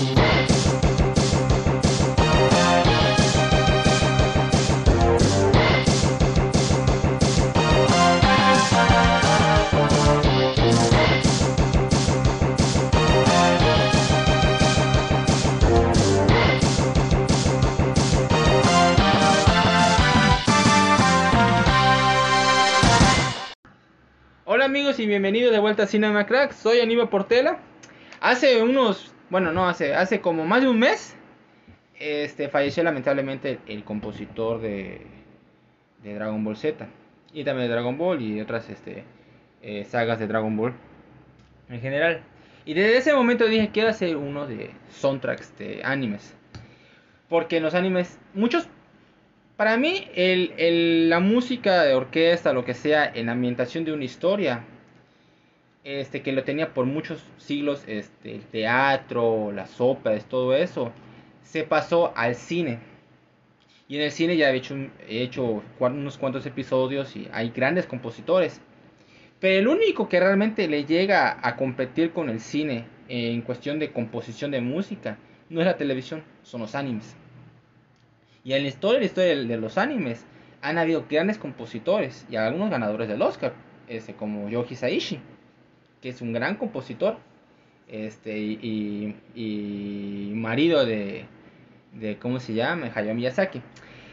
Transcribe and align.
Hola 0.00 0.14
amigos 24.64 24.98
y 24.98 25.06
bienvenidos 25.06 25.52
de 25.52 25.58
vuelta 25.58 25.82
a 25.82 25.86
Cinema 25.86 26.26
Crack. 26.26 26.52
Soy 26.52 26.80
Aníbal 26.80 27.10
Portela. 27.10 27.58
Hace 28.20 28.62
unos, 28.62 29.12
bueno, 29.30 29.52
no 29.52 29.68
hace, 29.68 29.94
hace 29.94 30.20
como 30.20 30.44
más 30.44 30.62
de 30.62 30.68
un 30.68 30.78
mes, 30.78 31.16
este 31.98 32.48
falleció 32.48 32.82
lamentablemente 32.82 33.58
el, 33.66 33.84
compositor 33.84 34.60
de, 34.60 35.06
de 36.02 36.14
Dragon 36.14 36.42
Ball 36.44 36.56
Z 36.56 36.86
y 37.32 37.44
también 37.44 37.68
de 37.68 37.72
Dragon 37.74 37.96
Ball 37.96 38.20
y 38.22 38.40
otras 38.40 38.68
este 38.70 39.04
eh, 39.62 39.84
sagas 39.84 40.18
de 40.18 40.26
Dragon 40.26 40.56
Ball 40.56 40.72
en 41.68 41.80
general. 41.80 42.22
Y 42.64 42.74
desde 42.74 42.98
ese 42.98 43.14
momento 43.14 43.46
dije 43.46 43.70
quiero 43.72 43.88
hacer 43.90 44.16
uno 44.16 44.46
de 44.46 44.70
soundtracks 44.90 45.56
de 45.58 45.82
animes. 45.84 46.34
Porque 47.28 47.58
en 47.58 47.62
los 47.62 47.74
animes, 47.74 48.18
muchos 48.34 48.68
para 49.56 49.76
mí, 49.76 50.08
el, 50.14 50.54
el- 50.56 51.10
la 51.10 51.20
música 51.20 51.82
de 51.84 51.94
orquesta, 51.94 52.52
lo 52.54 52.64
que 52.64 52.74
sea, 52.74 53.04
en 53.14 53.26
la 53.26 53.32
ambientación 53.32 53.84
de 53.84 53.92
una 53.92 54.04
historia, 54.04 54.64
este, 55.84 56.22
que 56.22 56.32
lo 56.32 56.44
tenía 56.44 56.74
por 56.74 56.86
muchos 56.86 57.24
siglos, 57.38 57.84
este, 57.86 58.34
el 58.34 58.44
teatro, 58.44 59.52
las 59.52 59.80
óperas, 59.80 60.26
todo 60.26 60.54
eso, 60.54 60.92
se 61.42 61.64
pasó 61.64 62.12
al 62.16 62.34
cine. 62.34 62.78
Y 63.88 63.96
en 63.96 64.02
el 64.02 64.12
cine 64.12 64.36
ya 64.36 64.50
he 64.50 64.56
hecho, 65.22 65.62
unos 65.80 66.18
cuantos 66.18 66.46
episodios 66.46 67.16
y 67.16 67.28
hay 67.32 67.50
grandes 67.50 67.86
compositores. 67.86 68.60
Pero 69.40 69.58
el 69.58 69.68
único 69.68 70.08
que 70.08 70.20
realmente 70.20 70.68
le 70.68 70.84
llega 70.84 71.38
a 71.42 71.56
competir 71.56 72.12
con 72.12 72.28
el 72.28 72.40
cine 72.40 72.84
en 73.08 73.42
cuestión 73.42 73.78
de 73.80 73.90
composición 73.90 74.52
de 74.52 74.60
música 74.60 75.18
no 75.48 75.60
es 75.60 75.66
la 75.66 75.76
televisión, 75.76 76.22
son 76.42 76.60
los 76.60 76.76
animes. 76.76 77.16
Y 78.44 78.52
en 78.52 78.62
la 78.62 78.68
historia, 78.68 79.00
de, 79.00 79.56
los 79.56 79.76
animes 79.76 80.24
han 80.62 80.78
habido 80.78 81.06
grandes 81.10 81.38
compositores 81.38 82.26
y 82.30 82.36
algunos 82.36 82.70
ganadores 82.70 83.08
del 83.08 83.22
Oscar, 83.22 83.54
este, 83.88 84.14
como 84.14 84.48
Yoji 84.48 84.76
Saishi, 84.76 85.20
que 86.00 86.08
es 86.08 86.20
un 86.22 86.32
gran 86.32 86.56
compositor, 86.56 87.16
este, 87.88 88.38
y, 88.38 89.16
y- 89.34 90.32
marido 90.34 90.84
de, 90.86 91.24
de, 91.92 92.16
¿cómo 92.18 92.40
se 92.40 92.54
llama? 92.54 92.90
Hayao 92.94 93.14
Miyazaki. 93.14 93.60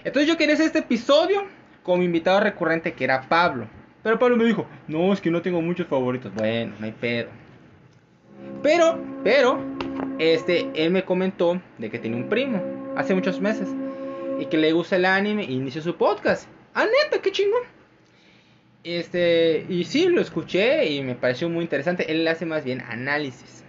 Entonces 0.03 0.27
yo 0.27 0.37
quería 0.37 0.55
hacer 0.55 0.67
este 0.67 0.79
episodio 0.79 1.43
con 1.83 1.99
mi 1.99 2.05
invitado 2.05 2.39
recurrente 2.39 2.93
que 2.93 3.03
era 3.03 3.21
Pablo. 3.29 3.67
Pero 4.03 4.19
Pablo 4.19 4.37
me 4.37 4.45
dijo, 4.45 4.65
no, 4.87 5.11
es 5.13 5.21
que 5.21 5.29
no 5.31 5.41
tengo 5.41 5.61
muchos 5.61 5.87
favoritos. 5.87 6.33
Bueno, 6.33 6.73
no 6.79 6.85
hay 6.85 6.91
pedo. 6.93 7.29
Pero, 8.63 8.99
pero, 9.23 9.59
este, 10.19 10.69
él 10.75 10.91
me 10.91 11.03
comentó 11.03 11.61
de 11.77 11.89
que 11.89 11.99
tiene 11.99 12.15
un 12.17 12.29
primo 12.29 12.61
hace 12.95 13.13
muchos 13.13 13.39
meses 13.39 13.67
y 14.39 14.45
que 14.45 14.57
le 14.57 14.71
gusta 14.71 14.95
el 14.95 15.05
anime 15.05 15.43
y 15.43 15.53
inició 15.53 15.81
su 15.81 15.95
podcast. 15.95 16.47
Ah, 16.73 16.85
neta, 16.85 17.21
qué 17.21 17.31
chingón. 17.31 17.61
Este, 18.87 19.65
y 19.67 19.83
sí, 19.83 20.07
lo 20.07 20.21
escuché 20.21 20.85
y 20.85 21.03
me 21.03 21.13
pareció 21.13 21.49
muy 21.49 21.63
interesante. 21.63 22.09
Él 22.09 22.25
hace 22.25 22.45
más 22.45 22.63
bien 22.63 22.79
análisis. 22.79 23.65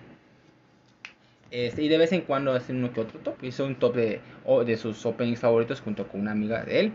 Este, 1.50 1.83
y 1.83 1.88
de 1.88 1.98
vez 1.98 2.12
en 2.12 2.20
cuando 2.20 2.52
hace 2.52 2.72
uno 2.72 2.92
que 2.92 3.00
otro 3.00 3.19
top. 3.19 3.42
Hizo 3.42 3.64
un 3.64 3.75
top 3.75 3.97
de, 3.97 4.20
de 4.64 4.77
sus 4.77 5.05
openings 5.05 5.41
favoritos 5.41 5.80
junto 5.80 6.06
con 6.06 6.20
una 6.20 6.30
amiga 6.30 6.62
de 6.62 6.78
él. 6.78 6.92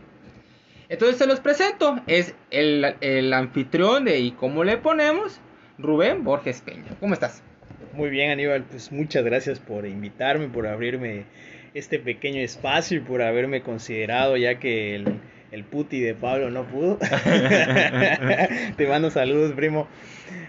Entonces 0.87 1.17
se 1.17 1.27
los 1.27 1.41
presento. 1.41 1.99
Es 2.07 2.33
el, 2.49 2.95
el 3.01 3.33
anfitrión 3.33 4.05
de 4.05 4.17
¿Y 4.19 4.31
cómo 4.31 4.63
le 4.63 4.77
ponemos? 4.77 5.41
Rubén 5.77 6.23
Borges 6.23 6.61
Peña. 6.61 6.95
¿Cómo 7.01 7.15
estás? 7.15 7.43
Muy 7.91 8.09
bien, 8.09 8.31
Aníbal, 8.31 8.63
pues 8.63 8.89
muchas 8.93 9.25
gracias 9.25 9.59
por 9.59 9.85
invitarme, 9.85 10.47
por 10.47 10.65
abrirme 10.65 11.25
este 11.73 11.99
pequeño 11.99 12.39
espacio 12.39 12.99
y 12.99 13.01
por 13.01 13.21
haberme 13.21 13.63
considerado, 13.63 14.37
ya 14.37 14.59
que 14.59 14.95
el, 14.95 15.19
el 15.53 15.63
puti 15.63 15.99
de 15.99 16.15
Pablo 16.15 16.49
no 16.49 16.63
pudo. 16.63 16.97
Te 18.77 18.87
mando 18.87 19.11
saludos, 19.11 19.51
primo. 19.53 19.87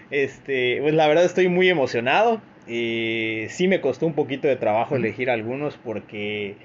Este, 0.09 0.79
pues 0.81 0.95
la 0.95 1.07
verdad 1.07 1.25
estoy 1.25 1.47
muy 1.47 1.69
emocionado. 1.69 2.41
Y 2.67 3.45
sí 3.49 3.67
me 3.67 3.81
costó 3.81 4.07
un 4.07 4.13
poquito 4.13 4.47
de 4.47 4.55
trabajo 4.55 4.95
elegir 4.95 5.29
algunos 5.29 5.77
porque 5.77 6.55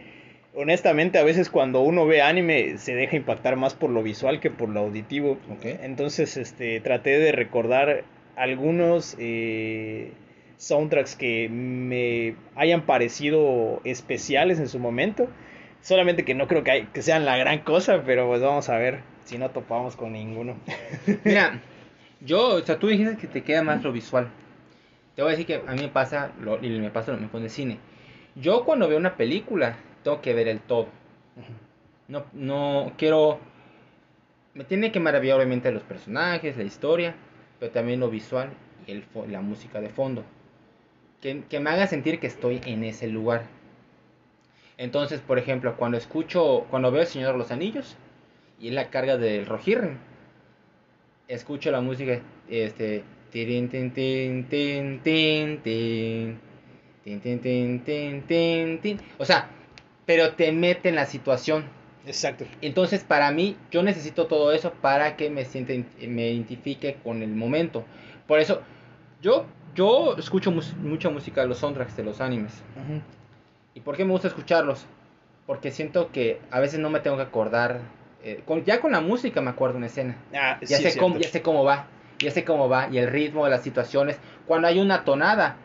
honestamente 0.55 1.19
a 1.19 1.25
veces 1.25 1.51
cuando 1.51 1.83
uno 1.83 2.07
ve 2.07 2.23
anime 2.23 2.79
se 2.79 2.95
deja 2.95 3.17
impactar 3.17 3.57
más 3.57 3.75
por 3.75 3.91
lo 3.91 4.03
visual 4.03 4.41
que 4.41 4.51
por 4.51 4.71
lo 4.71 4.81
auditivo. 4.81 5.39
Entonces, 5.63 6.39
este, 6.39 6.81
traté 6.81 7.19
de 7.19 7.33
recordar 7.33 8.05
algunos 8.37 9.17
eh, 9.19 10.13
soundtracks 10.57 11.15
que 11.15 11.51
me 11.51 12.37
hayan 12.57 12.87
parecido 12.87 13.83
especiales 13.85 14.59
en 14.59 14.69
su 14.69 14.79
momento. 14.79 15.29
Solamente 15.83 16.25
que 16.25 16.35
no 16.35 16.47
creo 16.47 16.63
que, 16.65 16.71
hay- 16.71 16.87
que 16.87 17.03
sean 17.03 17.25
la 17.25 17.37
gran 17.37 17.61
cosa, 17.61 18.03
pero 18.05 18.27
pues 18.29 18.41
vamos 18.43 18.69
a 18.69 18.77
ver 18.79 19.01
si 19.25 19.39
no 19.39 19.51
topamos 19.51 19.97
con 19.97 20.13
ninguno. 20.13 20.57
Mira, 21.25 21.61
yo, 22.21 22.55
o 22.57 22.61
sea, 22.61 22.79
tú 22.79 22.89
dijiste 22.89 23.17
que 23.17 23.27
te 23.29 23.43
queda 23.43 23.63
más 23.63 23.83
lo 23.83 23.93
visual. 23.93 24.29
Te 25.17 25.23
voy 25.23 25.31
a 25.31 25.37
decir 25.37 25.47
que 25.47 25.63
a 25.67 25.73
mí 25.75 25.83
me 25.83 25.89
pasa, 25.89 26.33
lo, 26.41 26.63
y 26.65 26.71
me 26.81 26.91
pasa 26.91 27.13
lo 27.13 27.19
mismo 27.19 27.33
con 27.33 27.43
el 27.43 27.51
cine. 27.51 27.79
Yo 28.37 28.65
cuando 28.65 28.89
veo 28.89 28.99
una 28.99 29.17
película, 29.17 29.77
tengo 30.05 30.21
que 30.23 30.35
ver 30.35 30.49
el 30.49 30.61
todo. 30.61 30.89
No, 32.09 32.25
no 32.33 32.93
quiero... 32.99 33.41
Me 34.55 34.65
tiene 34.65 34.93
que 34.93 35.01
maravillar 35.01 35.37
obviamente 35.37 35.71
los 35.73 35.83
personajes, 35.83 36.57
la 36.57 36.65
historia, 36.65 37.15
pero 37.59 37.73
también 37.73 38.01
lo 38.01 38.11
visual 38.11 38.51
y 38.87 38.93
el, 38.93 39.05
la 39.29 39.41
música 39.41 39.81
de 39.81 39.89
fondo. 39.89 40.25
Que, 41.21 41.43
que 41.49 41.61
me 41.61 41.71
haga 41.71 41.87
sentir 41.87 42.21
que 42.21 42.27
estoy 42.27 42.61
en 42.67 42.85
ese 42.85 43.09
lugar. 43.09 43.45
Entonces, 44.81 45.21
por 45.21 45.39
ejemplo, 45.39 45.77
cuando 45.77 45.99
escucho, 45.99 46.67
cuando 46.71 46.91
veo 46.91 47.03
El 47.03 47.07
Señor 47.07 47.33
de 47.33 47.39
los 47.39 47.51
Anillos 47.51 47.97
y 48.59 48.69
es 48.69 48.73
la 48.75 48.89
carga 48.89 49.19
del 49.19 49.45
Rohirrim, 49.45 49.99
escucho 51.29 51.71
la 51.71 51.83
música, 51.83 52.21
este, 52.49 53.05
tin, 53.31 53.69
tin, 53.69 53.91
tin, 53.93 54.47
tin, 54.49 55.01
tin, 55.03 55.61
tin, 55.63 56.39
tin, 57.05 57.41
tin, 57.41 57.81
tin, 57.85 58.23
tin, 58.27 58.79
tin. 58.81 59.01
o 59.19 59.25
sea, 59.27 59.49
pero 60.07 60.33
te 60.33 60.51
mete 60.51 60.89
en 60.89 60.95
la 60.97 61.05
situación. 61.05 61.65
Exacto. 62.07 62.47
Entonces, 62.63 63.05
para 63.05 63.31
mí, 63.31 63.57
yo 63.71 63.83
necesito 63.83 64.27
todo 64.29 64.51
eso 64.53 64.73
para 64.73 65.15
que 65.17 65.29
me 65.29 65.45
sienta, 65.45 65.75
me 66.09 66.31
identifique 66.31 66.97
con 67.05 67.23
el 67.23 67.29
momento. 67.35 67.85
Por 68.27 68.41
eso, 68.41 68.63
yo, 69.21 69.45
yo 69.75 70.17
escucho 70.17 70.51
mus- 70.51 70.75
mucha 70.79 71.11
música 71.11 71.43
de 71.43 71.49
los 71.49 71.59
soundtracks 71.59 71.99
de 71.99 72.05
los 72.05 72.23
animes. 72.23 72.55
Ujú. 72.77 73.03
¿Y 73.75 73.81
por 73.81 73.97
qué 73.97 74.05
me 74.05 74.13
gusta 74.13 74.29
escucharlos? 74.29 74.87
Porque 75.47 75.71
siento 75.71 76.11
que 76.13 76.41
a 76.51 76.61
veces 76.61 76.79
no 76.81 76.91
me 76.91 77.01
tengo 77.01 77.17
que 77.17 77.23
acordar. 77.25 77.81
eh, 78.23 78.43
con- 78.45 78.65
ya 78.67 78.81
con 78.83 78.93
la 78.93 79.01
música 79.01 79.41
me 79.41 79.49
acuerdo 79.51 79.79
una 79.79 79.87
escena. 79.87 80.15
Ah, 80.35 80.59
Ya, 80.61 80.77
sí, 80.77 80.83
sé 80.83 80.99
cómo, 81.01 81.15
ya 81.23 81.29
sé 81.29 81.41
cómo 81.43 81.65
va. 81.65 81.87
Ya 82.19 82.31
sé 82.31 82.45
cómo 82.45 82.69
va. 82.69 82.89
Y 82.93 82.99
el 82.99 83.09
ritmo 83.09 83.45
de 83.45 83.51
las 83.51 83.63
situaciones. 83.63 84.19
Cuando 84.47 84.69
hay 84.69 84.79
una 84.79 85.05
tonada, 85.05 85.57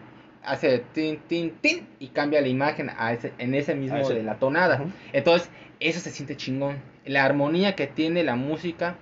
hace 0.42 0.80
tin, 0.94 1.20
tin, 1.28 1.52
tin. 1.60 1.86
Y 2.00 2.08
cambia 2.10 2.40
la 2.40 2.48
imagen 2.48 2.90
a 2.98 3.12
ese- 3.12 3.34
en 3.40 3.54
ese 3.56 3.76
mismo 3.76 3.98
ese- 4.12 4.14
de 4.20 4.24
la 4.24 4.36
tonada. 4.36 4.78
Entonces, 5.12 5.50
eso 5.82 6.00
se 6.00 6.12
siente 6.12 6.38
chingón. 6.38 6.78
La 7.06 7.26
armonía 7.26 7.76
que 7.76 7.88
tiene 7.88 8.24
la 8.24 8.36
música 8.38 8.96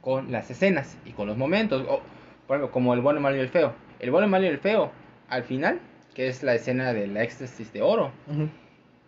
con 0.00 0.32
las 0.32 0.50
escenas 0.50 0.96
y 1.04 1.12
con 1.12 1.28
los 1.28 1.36
momentos. 1.36 1.82
O, 1.88 2.00
por 2.48 2.56
ejemplo, 2.56 2.72
como 2.72 2.92
el 2.94 3.00
bueno, 3.02 3.18
el 3.18 3.22
malo 3.22 3.36
y 3.36 3.40
el 3.40 3.48
feo. 3.50 3.72
El 4.00 4.10
bueno, 4.10 4.24
el 4.24 4.30
malo 4.32 4.44
y 4.46 4.48
el 4.48 4.58
feo, 4.58 4.90
al 5.28 5.44
final, 5.44 5.78
que 6.14 6.28
es 6.28 6.42
la 6.42 6.54
escena 6.54 6.92
del 6.92 7.16
éxtasis 7.16 7.72
de 7.72 7.82
oro, 7.82 8.12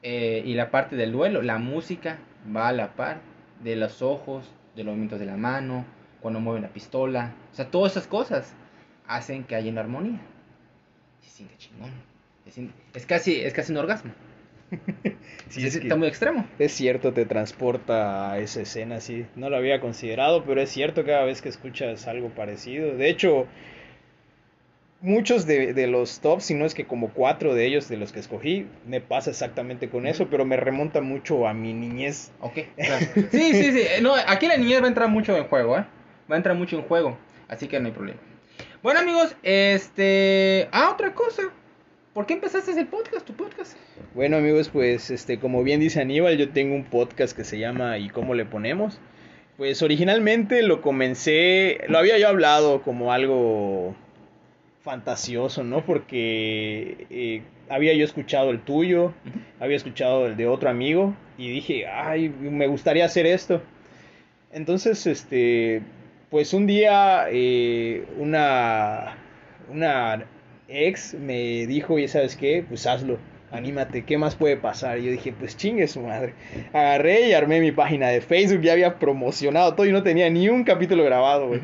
eh, 0.03 0.43
y 0.45 0.55
la 0.55 0.71
parte 0.71 0.97
del 0.97 1.13
duelo, 1.13 1.43
la 1.43 1.59
música 1.59 2.19
va 2.55 2.69
a 2.69 2.73
la 2.73 2.95
par 2.95 3.19
de 3.63 3.77
los 3.77 4.03
ojos, 4.03 4.53
de 4.75 4.85
los 4.85 4.93
movimientos 4.93 5.19
de 5.21 5.27
la 5.27 5.37
mano, 5.37 5.85
cuando 6.21 6.41
mueven 6.41 6.63
la 6.63 6.69
pistola. 6.69 7.33
O 7.53 7.55
sea, 7.55 7.71
todas 7.71 7.93
esas 7.93 8.07
cosas 8.07 8.55
hacen 9.07 9.45
que 9.45 9.55
haya 9.55 9.71
una 9.71 9.81
armonía. 9.81 10.21
Se 11.21 11.31
siente 11.31 11.57
chingón. 11.57 11.91
Se 12.45 12.51
siente- 12.51 12.75
Es 12.95 13.07
casi, 13.07 13.41
es 13.41 13.53
casi 13.55 13.73
un 13.73 13.79
orgasmo. 13.79 14.13
Sí, 15.49 15.65
es 15.65 15.77
Está 15.77 15.95
muy 15.95 16.09
extremo. 16.09 16.45
Es 16.59 16.73
cierto, 16.73 17.13
te 17.13 17.25
transporta 17.25 18.33
a 18.33 18.39
esa 18.41 18.63
escena, 18.63 19.01
sí. 19.01 19.25
No 19.37 19.49
lo 19.49 19.57
había 19.57 19.81
considerado, 19.81 20.43
pero 20.45 20.61
es 20.61 20.71
cierto 20.71 21.05
cada 21.05 21.25
vez 21.25 21.41
que 21.41 21.49
escuchas 21.49 22.09
algo 22.09 22.31
parecido. 22.31 22.97
De 22.97 23.09
hecho, 23.09 23.47
muchos 25.01 25.47
de, 25.47 25.73
de 25.73 25.87
los 25.87 26.21
tops, 26.21 26.45
si 26.45 26.55
no 26.55 26.65
es 26.65 26.75
que 26.75 26.87
como 26.87 27.11
cuatro 27.11 27.55
de 27.55 27.67
ellos 27.67 27.89
de 27.89 27.97
los 27.97 28.13
que 28.13 28.21
escogí, 28.21 28.67
me 28.87 29.01
pasa 29.01 29.31
exactamente 29.31 29.89
con 29.89 30.07
eso, 30.07 30.29
pero 30.31 30.45
me 30.45 30.57
remonta 30.57 31.01
mucho 31.01 31.47
a 31.47 31.55
mi 31.55 31.73
niñez. 31.73 32.33
Ok, 32.41 32.59
claro. 32.77 33.07
Sí, 33.31 33.53
sí, 33.53 33.73
sí. 33.73 33.81
Eh, 33.81 34.01
No, 34.03 34.15
aquí 34.27 34.47
la 34.47 34.57
niñez 34.57 34.81
va 34.81 34.87
a 34.87 34.89
entrar 34.89 35.09
mucho 35.09 35.37
en 35.37 35.45
juego, 35.45 35.79
¿eh? 35.79 35.85
Va 36.31 36.35
a 36.35 36.39
entrar 36.39 36.57
mucho 36.57 36.77
en 36.77 36.83
juego. 36.83 37.17
Así 37.49 37.69
que 37.69 37.79
no 37.79 37.87
hay 37.87 37.93
problema. 37.93 38.19
Bueno, 38.83 39.01
amigos, 39.01 39.37
este. 39.43 40.69
Ah, 40.73 40.91
otra 40.93 41.15
cosa. 41.15 41.43
¿por 42.15 42.25
qué 42.25 42.33
empezaste 42.33 42.71
el 42.71 42.87
podcast, 42.87 43.27
tu 43.27 43.35
podcast? 43.35 43.77
Bueno, 44.15 44.39
amigos, 44.39 44.71
pues 44.71 45.11
este 45.11 45.39
como 45.39 45.63
bien 45.63 45.81
dice 45.81 46.01
Aníbal, 46.01 46.39
yo 46.39 46.49
tengo 46.49 46.75
un 46.75 46.85
podcast 46.85 47.37
que 47.37 47.45
se 47.45 47.59
llama 47.59 47.99
¿Y 47.99 48.09
cómo 48.09 48.33
le 48.35 48.47
ponemos? 48.47 48.99
Pues 49.59 49.83
originalmente 49.83 50.63
lo 50.63 50.81
comencé, 50.81 51.81
lo 51.89 51.99
había 51.99 52.17
yo 52.19 52.29
hablado 52.29 52.81
como 52.81 53.13
algo 53.13 53.95
fantasioso, 54.87 55.65
¿no? 55.65 55.85
Porque 55.85 57.07
eh, 57.11 57.43
había 57.69 57.93
yo 57.95 58.05
escuchado 58.05 58.53
el 58.53 58.61
tuyo, 58.61 59.13
había 59.59 59.77
escuchado 59.77 60.27
el 60.27 60.37
de 60.37 60.47
otro 60.47 60.71
amigo 60.71 61.13
y 61.37 61.51
dije, 61.51 61.89
ay, 61.89 62.29
me 62.29 62.69
gustaría 62.69 63.05
hacer 63.05 63.27
esto. 63.27 63.61
Entonces, 64.53 65.05
este, 65.09 65.83
pues 66.31 66.55
un 66.55 66.69
día 66.69 67.27
eh, 67.33 68.05
una, 68.17 69.19
una 69.69 70.25
ex 70.69 71.15
me 71.15 71.67
dijo, 71.67 71.99
y 71.99 72.07
sabes 72.07 72.37
qué, 72.37 72.65
pues 72.67 72.87
hazlo, 72.87 73.19
anímate, 73.51 74.05
¿qué 74.05 74.17
más 74.19 74.37
puede 74.37 74.57
pasar? 74.57 75.01
Y 75.01 75.07
yo 75.07 75.11
dije, 75.11 75.35
pues 75.37 75.57
chingue 75.57 75.89
su 75.89 76.01
madre. 76.01 76.35
Agarré 76.73 77.29
y 77.29 77.33
armé 77.33 77.61
mi 77.61 77.73
página 77.73 78.07
de 78.07 78.21
Facebook, 78.21 78.61
ya 78.61 78.75
había 78.75 79.01
promocionado 79.01 79.75
todo 79.75 79.85
y 79.85 79.91
no 79.91 80.05
tenía 80.05 80.31
ni 80.31 80.49
un 80.49 80.63
capítulo 80.63 81.03
grabado, 81.03 81.49
güey. 81.49 81.61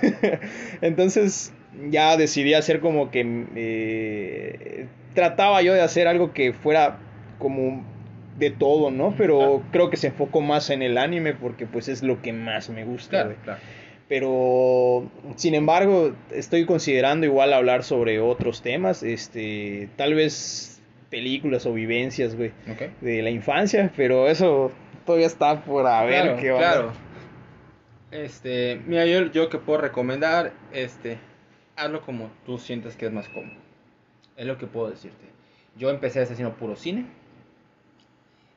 Entonces 0.82 1.52
ya 1.90 2.16
decidí 2.16 2.54
hacer 2.54 2.80
como 2.80 3.10
que 3.10 3.46
eh, 3.54 4.86
trataba 5.14 5.62
yo 5.62 5.74
de 5.74 5.80
hacer 5.80 6.08
algo 6.08 6.32
que 6.32 6.52
fuera 6.52 6.98
como 7.38 7.84
de 8.38 8.50
todo, 8.50 8.90
¿no? 8.90 9.14
Pero 9.16 9.62
creo 9.70 9.90
que 9.90 9.96
se 9.96 10.08
enfocó 10.08 10.40
más 10.40 10.70
en 10.70 10.82
el 10.82 10.98
anime 10.98 11.34
porque 11.34 11.66
pues 11.66 11.88
es 11.88 12.02
lo 12.02 12.20
que 12.20 12.32
más 12.32 12.68
me 12.68 12.84
gusta, 12.84 13.30
Pero, 14.08 15.08
sin 15.36 15.54
embargo, 15.54 16.14
estoy 16.30 16.66
considerando 16.66 17.26
igual 17.26 17.52
hablar 17.52 17.84
sobre 17.84 18.20
otros 18.20 18.60
temas, 18.60 19.02
este, 19.02 19.88
tal 19.96 20.14
vez 20.14 20.82
películas 21.10 21.64
o 21.64 21.72
vivencias, 21.72 22.34
güey, 22.34 22.52
de 23.00 23.22
la 23.22 23.30
infancia, 23.30 23.92
pero 23.96 24.28
eso 24.28 24.72
todavía 25.06 25.26
está 25.26 25.64
por 25.64 25.86
a 25.86 26.04
ver 26.04 26.36
qué 26.36 26.50
va. 26.50 26.58
Claro. 26.58 26.92
Este, 28.10 28.80
mira, 28.86 29.06
yo, 29.06 29.30
yo 29.32 29.48
que 29.48 29.58
puedo 29.58 29.80
recomendar, 29.80 30.52
este, 30.72 31.18
hazlo 31.76 32.02
como 32.02 32.30
tú 32.46 32.58
sientes 32.58 32.96
que 32.96 33.06
es 33.06 33.12
más 33.12 33.28
cómodo. 33.28 33.56
Es 34.36 34.46
lo 34.46 34.58
que 34.58 34.66
puedo 34.66 34.90
decirte. 34.90 35.26
Yo 35.76 35.90
empecé 35.90 36.22
haciendo 36.22 36.54
puro 36.54 36.76
cine. 36.76 37.06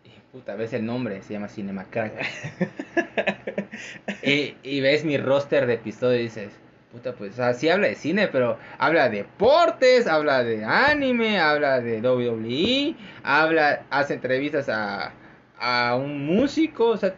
Y 0.03 0.09
puta, 0.31 0.55
ves 0.55 0.73
el 0.73 0.85
nombre, 0.85 1.21
se 1.23 1.33
llama 1.33 1.47
Cinema 1.47 1.85
Crack. 1.85 2.13
y, 4.23 4.55
y, 4.63 4.81
ves 4.81 5.03
mi 5.03 5.17
roster 5.17 5.65
de 5.65 5.75
episodios 5.75 6.19
y 6.19 6.23
dices, 6.23 6.51
puta, 6.91 7.13
pues, 7.13 7.33
o 7.33 7.35
sea, 7.35 7.53
sí 7.53 7.69
habla 7.69 7.87
de 7.87 7.95
cine, 7.95 8.27
pero 8.27 8.57
habla 8.77 9.09
de 9.09 9.17
deportes, 9.17 10.07
habla 10.07 10.43
de 10.43 10.63
anime, 10.63 11.39
habla 11.39 11.79
de 11.79 12.01
WWE, 12.01 12.95
habla, 13.23 13.83
hace 13.89 14.15
entrevistas 14.15 14.69
a, 14.69 15.13
a 15.59 15.95
un 15.95 16.25
músico, 16.25 16.89
o 16.89 16.97
sea, 16.97 17.15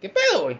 ¿qué 0.00 0.08
pedo, 0.08 0.44
güey? 0.44 0.58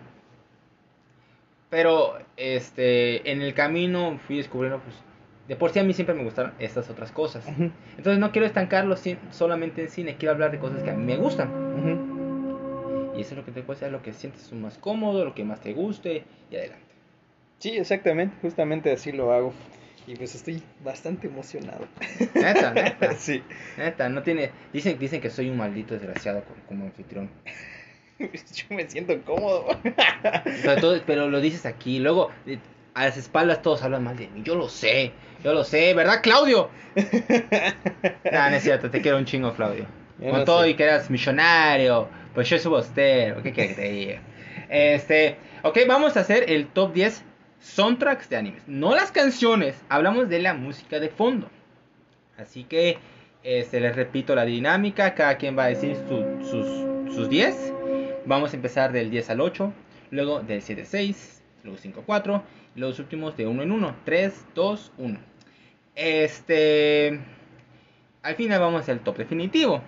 Pero, 1.72 2.18
este, 2.36 3.32
en 3.32 3.40
el 3.40 3.54
camino 3.54 4.20
fui 4.26 4.36
descubriendo, 4.36 4.80
pues, 4.80 4.94
de 5.48 5.56
por 5.56 5.70
sí 5.70 5.78
a 5.78 5.82
mí 5.82 5.94
siempre 5.94 6.14
me 6.14 6.22
gustaron 6.22 6.52
estas 6.58 6.90
otras 6.90 7.10
cosas. 7.12 7.48
Entonces 7.48 8.18
no 8.18 8.30
quiero 8.30 8.46
estancarlo 8.46 8.94
solamente 9.30 9.80
en 9.80 9.88
cine, 9.88 10.16
quiero 10.18 10.34
hablar 10.34 10.50
de 10.50 10.58
cosas 10.58 10.82
que 10.82 10.90
a 10.90 10.92
mí 10.92 11.02
me 11.02 11.16
gustan. 11.16 11.48
Y 13.16 13.22
eso 13.22 13.30
es 13.30 13.38
lo 13.38 13.46
que 13.46 13.52
te 13.52 13.62
puede 13.62 13.80
ser 13.80 13.90
lo 13.90 14.02
que 14.02 14.12
sientes 14.12 14.52
más 14.52 14.76
cómodo, 14.76 15.24
lo 15.24 15.34
que 15.34 15.44
más 15.44 15.62
te 15.62 15.72
guste 15.72 16.24
y 16.50 16.56
adelante. 16.56 16.84
Sí, 17.58 17.70
exactamente, 17.70 18.36
justamente 18.42 18.92
así 18.92 19.10
lo 19.10 19.32
hago. 19.32 19.54
Y 20.06 20.14
pues 20.16 20.34
estoy 20.34 20.62
bastante 20.84 21.28
emocionado. 21.28 21.86
Neta, 22.34 22.74
neta. 22.74 23.12
sí. 23.16 23.42
Neta, 23.78 24.10
no 24.10 24.22
tiene. 24.22 24.50
Dicen, 24.74 24.98
dicen 24.98 25.22
que 25.22 25.30
soy 25.30 25.48
un 25.48 25.56
maldito 25.56 25.94
desgraciado 25.94 26.42
como, 26.68 26.84
anfitrión. 26.84 27.30
Yo 28.18 28.64
me 28.70 28.88
siento 28.88 29.20
cómodo. 29.22 29.66
pero 31.06 31.28
lo 31.28 31.40
dices 31.40 31.66
aquí. 31.66 31.98
Luego, 31.98 32.30
eh, 32.46 32.58
a 32.94 33.04
las 33.04 33.16
espaldas 33.16 33.62
todos 33.62 33.82
hablan 33.82 34.04
mal 34.04 34.16
de 34.16 34.28
mí. 34.28 34.42
Yo 34.44 34.54
lo 34.54 34.68
sé, 34.68 35.12
yo 35.42 35.52
lo 35.52 35.64
sé, 35.64 35.94
¿verdad, 35.94 36.20
Claudio? 36.22 36.70
no, 36.94 38.50
no 38.50 38.56
es 38.56 38.62
cierto, 38.62 38.90
te 38.90 39.00
quiero 39.00 39.18
un 39.18 39.24
chingo, 39.24 39.54
Claudio. 39.54 39.86
Con 40.30 40.44
todo 40.44 40.66
y 40.66 40.74
que 40.74 40.84
eras 40.84 41.10
millonario, 41.10 42.08
pues 42.32 42.48
yo 42.48 42.58
soy 42.58 42.70
bostero, 42.70 43.42
¿qué 43.42 43.52
quieres 43.52 43.74
que 43.74 43.82
te 43.82 43.88
diga? 43.88 44.20
Este, 44.68 45.36
ok, 45.62 45.78
vamos 45.88 46.16
a 46.16 46.20
hacer 46.20 46.44
el 46.48 46.68
top 46.68 46.92
10 46.92 47.24
soundtracks 47.58 48.28
de 48.28 48.36
animes. 48.36 48.62
No 48.68 48.94
las 48.94 49.10
canciones, 49.10 49.74
hablamos 49.88 50.28
de 50.28 50.38
la 50.38 50.54
música 50.54 51.00
de 51.00 51.08
fondo. 51.08 51.48
Así 52.38 52.64
que, 52.64 52.98
este, 53.42 53.80
les 53.80 53.96
repito 53.96 54.36
la 54.36 54.44
dinámica, 54.44 55.14
cada 55.14 55.36
quien 55.38 55.58
va 55.58 55.64
a 55.64 55.68
decir 55.68 55.96
sus, 56.08 57.14
sus 57.14 57.28
10. 57.28 57.72
Vamos 58.24 58.52
a 58.52 58.56
empezar 58.56 58.92
del 58.92 59.10
10 59.10 59.30
al 59.30 59.40
8, 59.40 59.72
luego 60.10 60.40
del 60.40 60.62
7 60.62 60.82
al 60.82 60.86
6, 60.86 61.42
luego 61.64 61.78
5 61.78 62.00
al 62.00 62.06
4 62.06 62.42
los 62.74 62.98
últimos 62.98 63.36
de 63.36 63.46
uno 63.46 63.62
en 63.62 63.72
uno. 63.72 63.96
3, 64.04 64.46
2, 64.54 64.92
1. 64.98 65.18
Este. 65.94 67.20
Al 68.22 68.34
final 68.36 68.60
vamos 68.60 68.88
al 68.88 69.00
top 69.00 69.18
definitivo. 69.18 69.82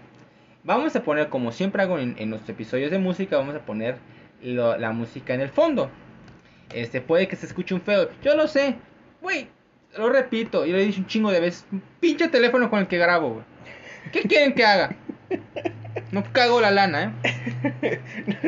Vamos 0.65 0.97
a 0.97 1.03
poner, 1.03 1.29
como 1.29 1.53
siempre 1.53 1.83
hago 1.83 1.99
en, 1.99 2.17
en 2.19 2.31
nuestros 2.31 2.51
episodios 2.51 2.91
de 2.91 2.99
música, 2.99 3.37
vamos 3.37 3.55
a 3.55 3.65
poner 3.65 3.99
la 4.43 4.93
música 4.93 5.35
en 5.35 5.41
el 5.41 5.51
fondo. 5.51 5.91
Este, 6.73 7.01
puede 7.01 7.29
que 7.29 7.37
se 7.37 7.47
escuche 7.47 7.75
un 7.75 7.81
feo. 7.81 8.09
Yo 8.23 8.35
lo 8.35 8.49
sé. 8.49 8.77
Güey, 9.21 9.49
lo 9.97 10.09
repito. 10.09 10.67
Yo 10.67 10.73
lo 10.73 10.79
he 10.79 10.87
dicho 10.87 11.01
un 11.01 11.07
chingo 11.07 11.31
de 11.31 11.41
veces. 11.41 11.67
Pinche 12.01 12.29
teléfono 12.29 12.69
con 12.71 12.81
el 12.81 12.89
que 12.89 12.99
grabo. 12.99 13.43
¿Qué 14.13 14.23
quieren 14.23 14.55
que 14.55 14.65
haga? 14.65 14.97
No 16.15 16.23
cago 16.33 16.61
la 16.61 16.71
lana, 16.71 17.13
¿eh? 17.25 18.01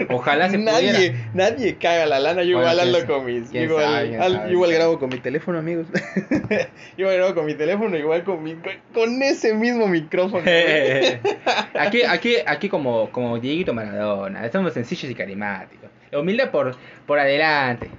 Ojalá 0.11 0.49
se 0.51 0.59
nadie, 0.59 0.93
pudiera. 0.93 1.31
Nadie 1.35 1.77
caga 1.77 2.07
la 2.07 2.21
lana. 2.21 2.45
Yo 2.45 2.59
igual 2.61 2.79
ando 2.79 3.07
con 3.07 3.25
mis. 3.25 3.53
Igual, 3.53 4.51
igual 4.51 4.73
grabo 4.73 4.99
con 5.01 5.09
mi 5.09 5.19
teléfono, 5.19 5.59
amigos. 5.59 5.87
yo 5.91 6.59
igual 6.97 7.17
grabo 7.17 7.35
con 7.35 7.47
mi 7.47 7.55
teléfono, 7.55 7.97
igual 7.97 8.23
con 8.23 8.43
mi, 8.43 8.57
con 8.95 9.21
ese 9.21 9.53
mismo 9.55 9.89
micrófono. 9.89 10.45
aquí, 11.75 12.03
aquí, 12.05 12.37
aquí 12.47 12.69
como, 12.69 13.11
como 13.11 13.39
Dieguito 13.41 13.75
Maradona. 13.75 14.49
Somos 14.53 14.73
sencillos 14.73 15.11
y 15.11 15.15
carismáticos. 15.17 15.91
Humilde 16.13 16.47
por, 16.47 16.77
por 17.05 17.19
adelante. 17.19 17.91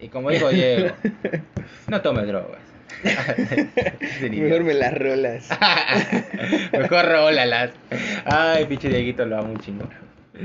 Y 0.00 0.08
como 0.08 0.30
dijo 0.30 0.48
Diego, 0.48 0.94
no 1.88 2.00
tome 2.00 2.24
drogas. 2.24 2.67
Mejor 4.30 4.64
me 4.64 4.74
las 4.74 4.94
rolas. 4.96 5.48
Mejor 6.72 7.06
rolalas. 7.06 7.70
Ay, 8.24 8.66
pinche 8.66 8.88
Dieguito 8.88 9.24
lo 9.26 9.38
amo 9.38 9.52
un 9.52 9.58
chingo. 9.58 9.88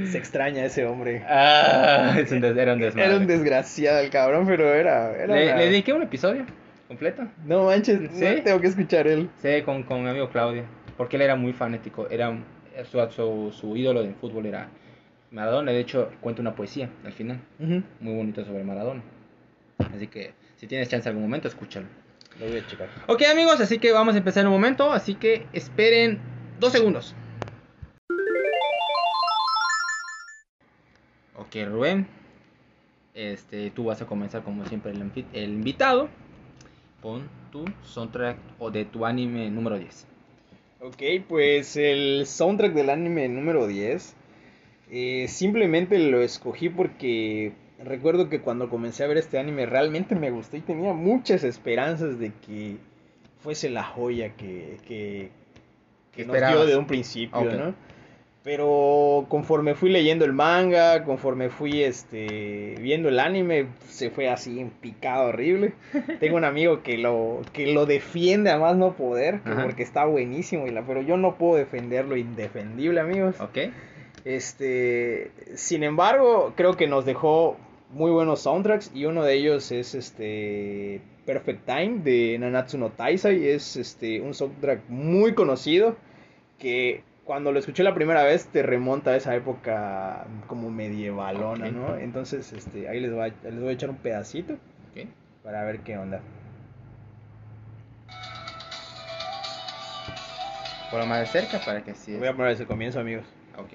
Se 0.06 0.18
extraña 0.18 0.66
ese 0.66 0.86
hombre. 0.86 1.24
Ah, 1.28 2.16
es 2.18 2.32
un 2.32 2.44
era 2.44 2.74
un 2.74 2.80
desmadre. 2.80 3.10
Era 3.10 3.18
un 3.18 3.28
desgraciado 3.28 4.00
el 4.00 4.10
cabrón, 4.10 4.48
pero 4.48 4.74
era. 4.74 5.16
era 5.16 5.36
le, 5.36 5.56
le, 5.56 5.66
dediqué 5.66 5.94
un 5.94 6.02
episodio 6.02 6.46
completo. 6.88 7.28
No 7.46 7.66
manches, 7.66 8.00
¿Sí? 8.12 8.42
tengo 8.44 8.60
que 8.60 8.68
escuchar 8.68 9.08
él. 9.08 9.30
Sí, 9.42 9.62
con, 9.64 9.84
con 9.84 10.04
mi 10.04 10.10
amigo 10.10 10.30
Claudio. 10.30 10.64
Porque 10.98 11.16
él 11.16 11.22
era 11.22 11.36
muy 11.36 11.54
fanático. 11.54 12.08
Era 12.10 12.36
su, 12.86 13.00
su, 13.12 13.52
su 13.52 13.78
ídolo 13.78 14.04
de 14.04 14.14
fútbol 14.14 14.48
era 14.48 14.68
Maradona. 15.32 15.72
De 15.72 15.80
hecho, 15.80 16.12
cuenta 16.22 16.42
una 16.42 16.56
poesía 16.56 16.90
al 17.06 17.14
final. 17.14 17.40
Muy 17.60 18.16
bonito 18.16 18.44
sobre 18.46 18.64
Maradona. 18.64 19.04
Así 19.96 20.08
que 20.08 20.34
si 20.56 20.68
tienes 20.68 20.90
chance 20.90 21.08
algún 21.08 21.24
momento, 21.24 21.48
escúchalo. 21.48 21.88
Lo 22.40 22.48
voy 22.48 22.58
a 22.58 22.68
checar. 22.68 22.90
Ok 23.08 23.24
amigos, 23.24 23.60
así 23.60 23.80
que 23.80 23.92
vamos 23.92 24.16
a 24.16 24.18
empezar 24.18 24.42
en 24.42 24.48
un 24.48 24.54
momento, 24.54 24.92
así 24.92 25.16
que 25.16 25.46
esperen 25.54 26.20
dos 26.60 26.72
segundos. 26.72 27.16
Ok 31.36 31.56
Rubén, 31.68 32.08
este, 33.14 33.70
tú 33.72 33.86
vas 33.86 34.02
a 34.02 34.06
comenzar 34.06 34.44
como 34.44 34.66
siempre 34.66 34.92
el, 34.92 35.26
el 35.34 35.50
invitado. 35.50 36.10
Pon 37.02 37.30
tu 37.52 37.66
soundtrack 37.84 38.38
o 38.60 38.72
de 38.72 38.86
tu 38.86 39.06
anime 39.06 39.50
número 39.50 39.78
10. 39.78 40.08
Ok, 40.80 41.02
pues 41.28 41.78
el 41.78 42.26
soundtrack 42.26 42.74
del 42.74 42.90
anime 42.90 43.28
número 43.30 43.68
10 43.68 44.16
eh, 44.92 45.28
simplemente 45.28 45.98
lo 45.98 46.22
escogí 46.22 46.70
porque 46.70 47.54
recuerdo 47.84 48.30
que 48.30 48.42
cuando 48.42 48.70
comencé 48.70 49.04
a 49.04 49.08
ver 49.08 49.18
este 49.18 49.40
anime 49.40 49.66
realmente 49.66 50.16
me 50.16 50.32
gustó 50.32 50.58
y 50.58 50.62
tenía 50.62 50.94
muchas 50.94 51.44
esperanzas 51.44 52.20
de 52.20 52.32
que 52.46 52.78
fuese 53.40 53.70
la 53.70 53.84
joya 53.84 54.30
que, 54.36 54.78
que, 54.88 55.30
que 56.12 56.26
nos 56.26 56.38
dio 56.38 56.66
de 56.66 56.78
un 56.78 56.88
principio, 56.88 57.44
¿no? 57.44 57.76
Pero 58.44 59.26
conforme 59.30 59.74
fui 59.74 59.90
leyendo 59.90 60.26
el 60.26 60.34
manga, 60.34 61.06
conforme 61.06 61.50
fui 61.50 61.82
este 61.82 62.76
viendo 62.82 63.08
el 63.08 63.20
anime, 63.22 63.68
se 63.88 64.10
fue 64.10 64.28
así 64.28 64.60
en 64.60 64.70
picado 64.70 65.30
horrible. 65.30 65.74
Tengo 66.20 66.36
un 66.36 66.44
amigo 66.44 66.84
que 66.84 66.98
lo 66.98 67.42
que 67.54 67.72
lo 67.72 67.86
defiende 67.86 68.52
a 68.52 68.58
más 68.58 68.76
no 68.76 68.94
poder, 68.98 69.40
porque 69.64 69.84
está 69.84 70.04
buenísimo, 70.04 70.68
y 70.68 70.72
la, 70.72 70.82
pero 70.82 71.02
yo 71.02 71.16
no 71.16 71.36
puedo 71.36 71.56
defender 71.56 72.06
lo 72.06 72.18
indefendible, 72.18 73.00
amigos. 73.00 73.40
Ok. 73.40 73.60
Este, 74.26 75.32
sin 75.56 75.84
embargo, 75.84 76.54
creo 76.58 76.76
que 76.76 76.88
nos 76.88 77.06
dejó 77.06 77.58
muy 77.94 78.12
buenos 78.12 78.42
soundtracks 78.42 78.92
y 78.94 79.06
uno 79.06 79.24
de 79.24 79.36
ellos 79.36 79.72
es 79.72 79.94
este 79.96 81.02
Perfect 81.26 81.66
Time 81.66 82.00
de 82.04 82.38
Nanatsu 82.40 82.78
no 82.78 82.90
Taisai. 82.90 83.48
Es 83.48 83.78
este, 83.78 84.20
un 84.20 84.34
soundtrack 84.34 84.90
muy 84.90 85.34
conocido 85.34 85.96
que 86.58 87.04
cuando 87.24 87.52
lo 87.52 87.60
escuché 87.60 87.84
la 87.84 87.94
primera 87.94 88.24
vez 88.24 88.48
te 88.48 88.64
remonta 88.64 89.12
a 89.12 89.16
esa 89.16 89.36
época 89.36 90.26
como 90.48 90.70
medievalona. 90.72 91.70
¿no? 91.70 91.96
Entonces 91.96 92.52
este, 92.52 92.90
ahí 92.90 93.00
les, 93.00 93.16
va, 93.16 93.28
les 93.28 93.60
voy 93.60 93.70
a 93.70 93.74
echar 93.74 93.90
un 93.90 93.98
pedacito 93.98 94.58
para 95.44 95.64
ver 95.64 95.80
qué 95.82 95.98
onda. 95.98 96.22
Por 100.90 101.06
más 101.06 101.20
de 101.20 101.26
cerca 101.26 101.60
para 101.66 101.84
que 101.84 101.94
sí. 101.96 102.16
Voy 102.16 102.28
a 102.28 102.34
poner 102.34 102.52
ese 102.52 102.66
comienzo, 102.66 103.00
amigos. 103.00 103.26
Ok. 103.58 103.74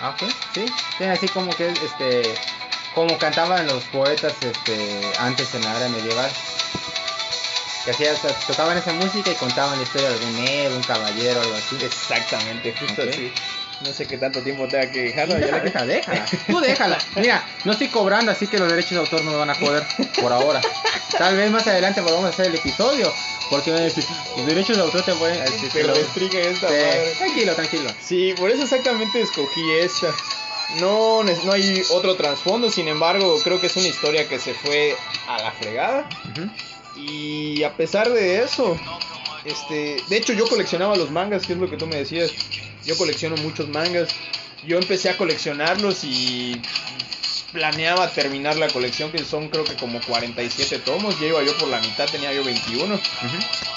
Ah, 0.00 0.10
ok, 0.10 0.28
sí. 0.54 0.66
Sí, 0.98 1.04
así 1.04 1.28
como 1.28 1.54
que 1.56 1.68
este. 1.68 2.34
Como 2.94 3.18
cantaban 3.18 3.66
los 3.66 3.82
poetas 3.84 4.42
este, 4.42 5.12
antes 5.18 5.54
en 5.54 5.62
la 5.62 5.76
era 5.76 5.88
medieval. 5.88 6.30
Que 7.84 7.90
hacían, 7.92 8.16
tocaban 8.46 8.76
esa 8.76 8.92
música 8.92 9.30
y 9.30 9.34
contaban 9.34 9.76
la 9.76 9.82
historia 9.84 10.08
de 10.10 10.14
algún 10.16 10.38
héroe, 10.38 10.76
un 10.76 10.82
caballero, 10.82 11.40
algo 11.40 11.54
así. 11.54 11.76
Exactamente, 11.84 12.74
justo 12.78 13.02
así. 13.02 13.32
No 13.80 13.92
sé 13.92 14.06
qué 14.06 14.16
tanto 14.16 14.40
tiempo 14.42 14.66
tenga 14.68 14.90
que 14.90 15.02
dejarlo. 15.02 15.34
Déjala, 15.34 15.58
le- 15.58 15.64
déjala, 15.64 15.86
déjala. 15.86 16.26
Tú 16.46 16.60
déjala. 16.60 16.98
Mira, 17.16 17.44
no 17.64 17.72
estoy 17.72 17.88
cobrando, 17.88 18.32
así 18.32 18.46
que 18.46 18.58
los 18.58 18.68
derechos 18.70 18.92
de 18.92 18.98
autor 18.98 19.22
no 19.22 19.32
me 19.32 19.36
van 19.36 19.50
a 19.50 19.54
joder 19.54 19.82
por 20.20 20.32
ahora. 20.32 20.62
Tal 21.18 21.36
vez 21.36 21.50
más 21.50 21.66
adelante 21.66 22.00
volvamos 22.00 22.26
a 22.26 22.28
hacer 22.30 22.46
el 22.46 22.54
episodio. 22.54 23.12
Porque 23.50 23.70
van 23.70 23.80
a 23.80 23.84
decir, 23.84 24.04
los 24.36 24.46
derechos 24.46 24.76
de 24.76 24.82
autor 24.82 25.02
te 25.02 25.14
pueden. 25.14 25.44
Te 25.44 25.68
te 25.68 25.84
lo- 25.84 25.94
restringen 25.94 26.40
esta 26.54 26.68
Sí, 26.68 26.74
madre. 26.74 27.14
Tranquilo, 27.18 27.54
tranquilo. 27.54 27.90
Sí, 28.02 28.34
por 28.36 28.50
eso 28.50 28.62
exactamente 28.64 29.20
escogí 29.20 29.70
esta. 29.72 30.12
No, 30.80 31.22
no 31.22 31.52
hay 31.52 31.82
otro 31.90 32.16
trasfondo, 32.16 32.70
sin 32.70 32.88
embargo, 32.88 33.40
creo 33.44 33.60
que 33.60 33.68
es 33.68 33.76
una 33.76 33.86
historia 33.86 34.26
que 34.28 34.38
se 34.40 34.52
fue 34.54 34.96
a 35.28 35.38
la 35.42 35.52
fregada. 35.52 36.08
Y 36.96 37.62
a 37.62 37.76
pesar 37.76 38.08
de 38.10 38.42
eso, 38.42 38.76
este, 39.44 40.02
de 40.08 40.16
hecho 40.16 40.32
yo 40.32 40.48
coleccionaba 40.48 40.96
los 40.96 41.10
mangas, 41.10 41.44
que 41.46 41.52
es 41.52 41.58
lo 41.58 41.68
que 41.70 41.76
tú 41.76 41.86
me 41.86 41.96
decías. 41.96 42.32
Yo 42.86 42.96
colecciono 42.96 43.36
muchos 43.36 43.68
mangas. 43.68 44.08
Yo 44.66 44.78
empecé 44.78 45.10
a 45.10 45.16
coleccionarlos 45.16 46.04
y 46.04 46.60
planeaba 47.52 48.10
terminar 48.10 48.56
la 48.56 48.68
colección, 48.68 49.10
que 49.10 49.24
son 49.24 49.48
creo 49.48 49.64
que 49.64 49.74
como 49.74 50.00
47 50.00 50.78
tomos. 50.80 51.18
Ya 51.20 51.28
iba 51.28 51.42
yo 51.42 51.56
por 51.58 51.68
la 51.68 51.80
mitad, 51.80 52.08
tenía 52.08 52.32
yo 52.32 52.44
21. 52.44 52.94
Ujú. 52.94 53.00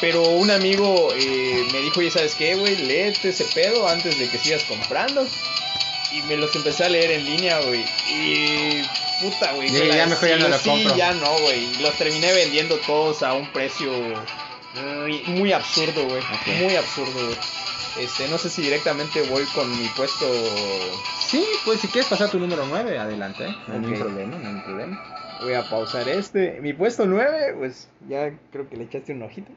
Pero 0.02 0.24
un 0.24 0.52
amigo 0.52 1.14
eh, 1.16 1.68
me 1.72 1.80
dijo, 1.80 2.00
oye, 2.00 2.12
¿sabes 2.12 2.36
qué, 2.36 2.56
güey? 2.56 2.76
Léete 2.76 3.30
ese 3.30 3.46
pedo 3.46 3.88
antes 3.88 4.18
de 4.20 4.30
que 4.30 4.38
sigas 4.38 4.64
comprando. 4.64 5.26
Y 6.12 6.22
me 6.24 6.38
los 6.38 6.56
empecé 6.56 6.86
a 6.86 6.90
leer 6.90 7.12
en 7.12 7.26
línea, 7.26 7.60
güey. 7.60 7.86
Y 8.10 8.82
puta, 9.22 9.52
güey. 9.54 9.70
Sí, 9.70 9.88
ya 9.88 10.08
mejor 10.08 10.30
ya 10.30 10.38
no 10.38 10.50
los 10.50 10.62
sí, 10.62 10.70
compro. 10.70 10.96
ya 10.96 11.14
no, 11.14 11.32
güey. 11.40 11.76
Los 11.82 11.94
terminé 11.96 12.34
vendiendo 12.34 12.78
todos 12.78 13.22
a 13.22 13.34
un 13.34 13.48
precio 13.52 13.92
muy, 14.76 15.22
muy 15.28 15.54
absurdo, 15.54 16.06
güey. 16.06 16.22
Muy 16.62 16.76
absurdo, 16.76 17.26
güey. 17.26 17.38
Este, 17.98 18.28
no 18.30 18.38
sé 18.38 18.50
si 18.50 18.62
directamente 18.62 19.22
voy 19.30 19.44
con 19.56 19.70
mi 19.72 19.88
puesto. 19.96 20.26
Sí, 21.20 21.44
pues 21.66 21.80
si 21.80 21.88
quieres 21.88 22.10
pasar 22.10 22.30
tu 22.30 22.40
número 22.40 22.66
9, 22.68 22.98
adelante. 22.98 23.46
¿eh? 23.46 23.56
No 23.68 23.74
hay 23.74 23.80
ningún 23.80 24.00
problema, 24.00 24.32
no 24.32 24.38
hay 24.38 24.44
ningún 24.46 24.64
problema. 24.64 25.16
Voy 25.42 25.54
a 25.54 25.64
pausar 25.70 26.08
este. 26.10 26.60
Mi 26.62 26.74
puesto 26.74 27.06
9, 27.06 27.56
pues 27.58 27.90
ya 28.10 28.32
creo 28.52 28.68
que 28.70 28.76
le 28.76 28.84
echaste 28.84 29.14
un 29.14 29.24
ojito. 29.24 29.50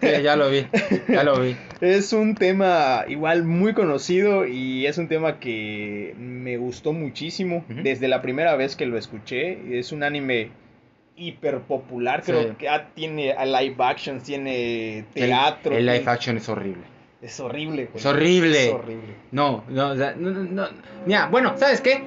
Sí, 0.00 0.22
ya 0.22 0.36
lo 0.36 0.48
vi, 0.50 0.66
ya 1.08 1.24
lo 1.24 1.40
vi. 1.40 1.56
Es 1.80 2.12
un 2.12 2.34
tema 2.36 3.04
igual 3.08 3.42
muy 3.44 3.74
conocido 3.74 4.46
y 4.46 4.86
es 4.86 4.98
un 4.98 5.08
tema 5.08 5.40
que 5.40 6.14
me 6.18 6.56
gustó 6.58 6.92
muchísimo 6.92 7.64
desde 7.68 8.06
la 8.08 8.22
primera 8.22 8.54
vez 8.56 8.76
que 8.76 8.86
lo 8.86 8.96
escuché. 8.96 9.78
Es 9.78 9.90
un 9.90 10.04
anime 10.04 10.50
hiper 11.16 11.60
popular, 11.62 12.22
creo 12.24 12.42
Sí. 12.42 12.48
que 12.58 12.64
ya 12.66 12.90
tiene 12.94 13.32
a 13.32 13.44
live 13.46 13.74
action, 13.78 14.20
tiene 14.20 15.04
teatro. 15.12 15.72
El, 15.72 15.88
el 15.88 15.98
live 15.98 16.10
action 16.10 16.36
es 16.36 16.48
horrible. 16.48 16.82
Es 17.22 17.40
horrible, 17.40 17.86
güey. 17.86 17.96
Es 17.96 18.06
horrible. 18.06 18.68
Es 18.68 18.74
horrible. 18.74 19.14
No, 19.32 19.64
no, 19.68 19.90
o 19.90 19.96
sea, 19.96 20.14
no, 20.16 20.30
no, 20.30 20.42
no. 20.44 20.68
Mira, 21.06 21.26
bueno, 21.28 21.54
¿sabes 21.56 21.80
qué? 21.80 22.02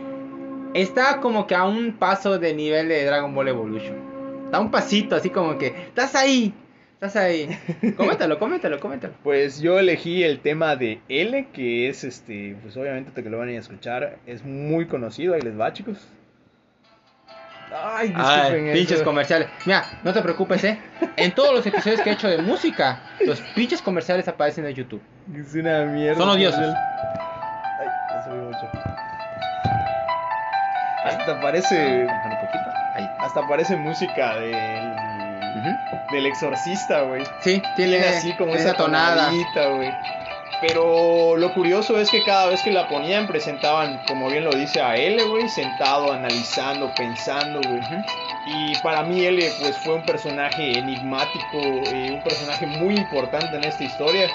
Está 0.74 1.20
como 1.20 1.48
que 1.48 1.56
a 1.56 1.66
un 1.66 1.94
paso 1.94 2.38
de 2.38 2.54
nivel 2.54 2.90
de 2.90 3.04
Dragon 3.06 3.34
Ball 3.34 3.48
Evolution. 3.48 3.96
Da 4.52 4.60
un 4.60 4.72
pasito, 4.72 5.16
así 5.16 5.30
como 5.30 5.58
que, 5.58 5.68
estás 5.68 6.16
ahí, 6.16 6.54
estás 6.94 7.16
ahí. 7.16 7.50
Coméntalo, 7.98 8.38
coméntalo, 8.40 8.80
coméntalo. 8.80 9.14
Pues 9.24 9.62
yo 9.62 9.80
elegí 9.80 10.24
el 10.24 10.40
tema 10.40 10.76
de 10.76 11.00
L, 11.10 11.48
que 11.54 11.90
es 11.90 12.04
este, 12.04 12.56
pues 12.62 12.78
obviamente 12.78 13.24
que 13.24 13.30
lo 13.30 13.40
van 13.40 13.50
a 13.50 13.52
ir 13.52 13.58
a 13.58 13.62
escuchar, 13.62 14.20
es 14.28 14.44
muy 14.44 14.86
conocido, 14.86 15.34
ahí 15.34 15.42
les 15.42 15.60
va, 15.60 15.74
chicos. 15.74 16.08
Ay, 17.72 18.08
disculpen 18.10 18.68
Ay, 18.68 18.74
pinches 18.74 18.96
eso. 18.98 19.04
comerciales. 19.06 19.48
Mira, 19.66 19.86
no 20.04 20.12
te 20.14 20.22
preocupes, 20.22 20.64
eh. 20.64 20.80
En 21.16 21.32
todos 21.34 21.54
los 21.54 21.66
episodios 21.66 22.02
que 22.02 22.10
he 22.10 22.14
hecho 22.14 22.28
de 22.28 22.40
música, 22.40 23.00
los 23.26 23.40
pinches 23.56 23.82
comerciales 23.82 24.28
aparecen 24.28 24.66
en 24.66 24.74
YouTube. 24.74 25.02
Es 25.36 25.54
una 25.54 25.84
mierda. 25.86 26.18
Son 26.20 26.30
odiosos. 26.30 26.60
Ay, 26.60 27.88
ya 28.12 28.24
subí 28.24 28.38
mucho. 28.38 28.70
Hasta 31.06 31.40
parece. 31.42 32.06
Bájale 32.06 32.36
un 32.36 32.42
poquito. 32.42 32.70
Ahí. 32.96 33.10
Hasta 33.20 33.48
parece 33.48 33.76
música 33.76 34.36
del. 34.36 34.96
Del 36.12 36.26
exorcista, 36.26 37.02
güey. 37.02 37.24
Sí, 37.42 37.62
tiene, 37.76 37.98
Tiene 38.00 38.08
así 38.18 38.36
como 38.36 38.54
esa 38.54 38.70
esa 38.70 38.74
tonada. 38.78 39.26
tonadita, 39.30 39.68
güey. 39.76 39.92
Pero 40.62 41.38
lo 41.38 41.54
curioso 41.54 41.98
es 42.00 42.10
que 42.10 42.24
cada 42.24 42.50
vez 42.50 42.62
que 42.62 42.72
la 42.72 42.88
ponían 42.88 43.28
presentaban, 43.28 44.02
como 44.08 44.30
bien 44.30 44.44
lo 44.44 44.52
dice 44.52 44.82
a 44.82 44.96
L, 44.96 45.24
güey, 45.24 45.48
sentado, 45.48 46.12
analizando, 46.12 46.94
pensando, 46.96 47.62
güey. 47.62 47.82
Y 48.46 48.76
para 48.80 49.04
mí 49.04 49.26
L 49.26 49.52
pues 49.60 49.78
fue 49.78 49.96
un 49.96 50.04
personaje 50.04 50.78
enigmático, 50.78 51.82
eh, 51.94 52.12
un 52.12 52.22
personaje 52.22 52.66
muy 52.66 52.96
importante 52.96 53.56
en 53.56 53.64
esta 53.64 53.84
historia. 53.84 54.30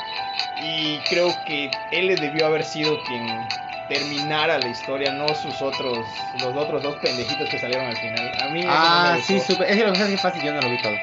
Y 0.62 0.99
creo 1.11 1.35
que 1.44 1.71
L 1.90 2.14
debió 2.16 2.47
haber 2.47 2.64
sido 2.64 2.99
quien 3.02 3.47
terminara 3.88 4.58
la 4.58 4.68
historia, 4.68 5.12
no 5.12 5.28
sus 5.34 5.60
otros, 5.62 5.98
los 6.40 6.56
otros 6.56 6.82
dos 6.82 6.96
pendejitos 6.96 7.48
que 7.48 7.58
salieron 7.58 7.86
al 7.86 7.96
final. 7.96 8.32
A 8.42 8.48
mí 8.48 8.60
eso 8.60 8.68
no 8.68 8.74
Ah, 8.74 9.12
me 9.16 9.22
sí, 9.22 9.40
súper. 9.40 9.70
Es 9.70 9.76
que 9.76 9.82
lo 9.84 9.92
que 9.92 9.98
pasa 9.98 10.04
es 10.04 10.10
que 10.10 10.18
fácil, 10.18 10.42
yo 10.42 10.52
no 10.52 10.60
lo 10.60 10.70
vi 10.70 10.78
todo. 10.82 10.94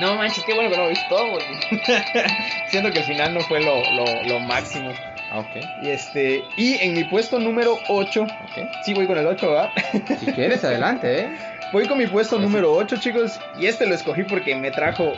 No 0.00 0.14
manches, 0.14 0.44
qué 0.44 0.54
bueno 0.54 0.70
que 0.70 0.76
no 0.76 0.84
lo 0.84 0.88
viste 0.88 1.04
todo. 1.08 1.38
Siento 2.68 2.90
que 2.92 2.98
el 3.00 3.04
final 3.04 3.34
no 3.34 3.40
fue 3.40 3.60
lo, 3.60 3.82
lo, 3.92 4.22
lo 4.24 4.40
máximo. 4.40 4.92
Ah, 5.32 5.40
ok, 5.40 5.64
Y 5.82 5.88
este, 5.90 6.44
y 6.56 6.74
en 6.82 6.94
mi 6.94 7.04
puesto 7.04 7.38
número 7.38 7.78
8, 7.88 8.22
ok. 8.22 8.68
sí 8.82 8.94
voy 8.94 9.06
con 9.06 9.16
el 9.18 9.26
8, 9.26 9.48
¿verdad? 9.48 9.70
Si 10.18 10.26
quieres, 10.32 10.64
adelante, 10.64 11.20
eh. 11.20 11.28
Voy 11.72 11.86
con 11.86 11.98
mi 11.98 12.06
puesto 12.08 12.36
número 12.38 12.72
8, 12.74 12.96
chicos. 12.98 13.38
Y 13.60 13.66
este 13.66 13.86
lo 13.86 13.94
escogí 13.94 14.24
porque 14.24 14.56
me 14.56 14.72
trajo, 14.72 15.14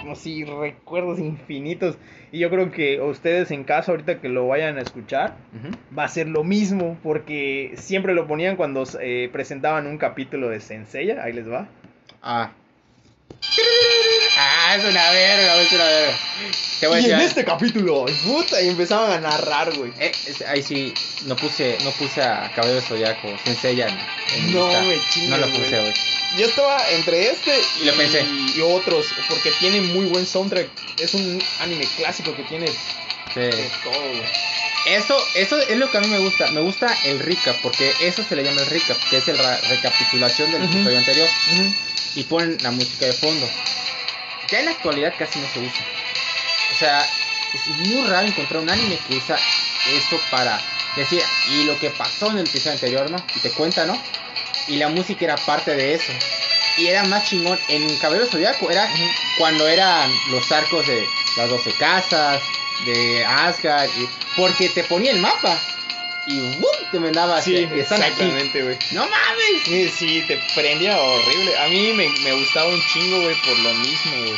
como 0.00 0.14
si 0.14 0.44
recuerdos 0.44 1.18
infinitos. 1.18 1.98
Y 2.32 2.38
yo 2.40 2.50
creo 2.50 2.70
que 2.70 3.00
ustedes 3.00 3.50
en 3.50 3.64
casa, 3.64 3.92
ahorita 3.92 4.20
que 4.20 4.28
lo 4.28 4.48
vayan 4.48 4.78
a 4.78 4.80
escuchar, 4.80 5.36
va 5.96 6.04
a 6.04 6.08
ser 6.08 6.28
lo 6.28 6.44
mismo. 6.44 6.96
Porque 7.02 7.72
siempre 7.76 8.14
lo 8.14 8.26
ponían 8.26 8.56
cuando 8.56 8.84
eh, 9.00 9.28
presentaban 9.32 9.86
un 9.86 9.98
capítulo 9.98 10.48
de 10.48 10.60
Senseiya. 10.60 11.22
Ahí 11.22 11.32
les 11.32 11.50
va. 11.50 11.68
Ah. 12.22 12.52
Ah, 14.36 14.76
es 14.76 14.84
una 14.84 15.10
verga, 15.10 15.60
es 15.62 15.72
una 15.72 15.84
verga. 15.84 16.18
Te 16.80 16.86
voy 16.88 16.96
a 16.96 17.00
Y 17.00 17.02
decir. 17.04 17.14
en 17.18 17.20
este 17.20 17.44
capítulo, 17.44 18.04
puta, 18.24 18.60
y 18.60 18.68
empezaban 18.68 19.12
a 19.12 19.20
narrar, 19.30 19.72
güey. 19.76 19.92
Eh, 20.00 20.12
es- 20.26 20.42
ahí 20.42 20.62
sí, 20.62 20.92
no 21.26 21.36
puse, 21.36 21.78
no 21.84 21.90
puse 21.92 22.20
a 22.22 22.50
Cabello 22.54 22.80
Zodiaco, 22.80 23.28
Senseiya 23.44 23.86
en, 23.88 24.46
mi 24.46 24.52
No 24.52 24.66
lista. 24.66 24.82
me 24.82 25.00
chingues, 25.10 25.30
No 25.30 25.36
lo 25.38 25.48
güey. 25.48 25.60
puse, 25.60 25.80
güey. 25.80 25.94
Yo 26.36 26.46
estaba 26.46 26.90
entre 26.90 27.30
este 27.30 27.52
Y 27.80 27.84
lo 27.84 27.92
pensé. 27.94 28.24
y 28.56 28.60
otros, 28.60 29.06
porque 29.28 29.52
tiene 29.60 29.80
muy 29.82 30.06
buen 30.06 30.26
soundtrack. 30.26 30.66
Es 30.98 31.14
un 31.14 31.40
anime 31.60 31.86
clásico 31.96 32.34
que 32.34 32.42
tiene 32.42 32.66
Sí. 32.66 33.40
de 33.40 33.70
todo, 33.84 33.92
güey. 34.00 34.22
Eso, 34.86 35.16
eso 35.34 35.58
es 35.60 35.76
lo 35.78 35.90
que 35.90 35.98
a 35.98 36.00
mí 36.00 36.08
me 36.08 36.18
gusta. 36.18 36.50
Me 36.50 36.60
gusta 36.60 36.96
el 37.04 37.18
recap, 37.20 37.56
porque 37.62 37.92
eso 38.00 38.22
se 38.22 38.36
le 38.36 38.44
llama 38.44 38.60
el 38.60 38.66
recap, 38.66 38.96
que 39.08 39.16
es 39.16 39.26
la 39.28 39.56
recapitulación 39.68 40.52
del 40.52 40.64
episodio 40.64 40.98
anterior. 40.98 41.28
Y 42.14 42.22
ponen 42.24 42.58
la 42.62 42.70
música 42.70 43.06
de 43.06 43.12
fondo. 43.12 43.48
Ya 44.50 44.60
en 44.60 44.66
la 44.66 44.72
actualidad 44.72 45.14
casi 45.18 45.38
no 45.38 45.48
se 45.48 45.60
usa. 45.60 45.84
O 46.72 46.78
sea, 46.78 47.00
es 47.00 47.66
muy 47.88 48.06
raro 48.08 48.26
encontrar 48.26 48.62
un 48.62 48.68
anime 48.68 48.98
que 49.08 49.16
usa 49.16 49.38
eso 49.86 50.20
para 50.30 50.60
decir, 50.96 51.22
y 51.50 51.64
lo 51.64 51.78
que 51.78 51.90
pasó 51.90 52.30
en 52.30 52.38
el 52.38 52.46
episodio 52.46 52.72
anterior, 52.72 53.10
¿no? 53.10 53.22
Y 53.34 53.40
te 53.40 53.50
cuenta, 53.50 53.86
¿no? 53.86 54.00
Y 54.68 54.76
la 54.76 54.88
música 54.88 55.24
era 55.24 55.36
parte 55.36 55.74
de 55.74 55.94
eso. 55.94 56.12
Y 56.76 56.86
era 56.86 57.04
más 57.04 57.28
chingón. 57.28 57.58
En 57.68 57.96
Cabello 57.98 58.26
Zodiaco 58.26 58.70
era 58.70 58.88
cuando 59.38 59.66
eran 59.66 60.10
los 60.30 60.50
arcos 60.52 60.86
de 60.86 61.06
las 61.36 61.48
12 61.48 61.72
casas, 61.72 62.42
de 62.84 63.24
Asgard, 63.24 63.88
y- 63.98 64.08
porque 64.40 64.68
te 64.68 64.84
ponía 64.84 65.12
el 65.12 65.20
mapa 65.20 65.58
y 66.26 66.40
¡bum! 66.58 66.70
te 66.90 66.98
mandaba 67.00 67.40
Sí, 67.42 67.64
hacia- 67.64 67.82
están 67.82 68.02
exactamente, 68.02 68.62
güey. 68.62 68.76
¡No 68.92 69.02
mames! 69.02 69.62
Sí, 69.64 69.88
sí, 69.88 70.24
te 70.26 70.38
prendía 70.54 70.98
horrible. 71.00 71.56
A 71.58 71.68
mí 71.68 71.92
me, 71.96 72.08
me 72.22 72.32
gustaba 72.40 72.68
un 72.68 72.80
chingo, 72.92 73.20
güey, 73.22 73.34
por 73.44 73.58
lo 73.58 73.74
mismo, 73.74 74.12
güey. 74.20 74.34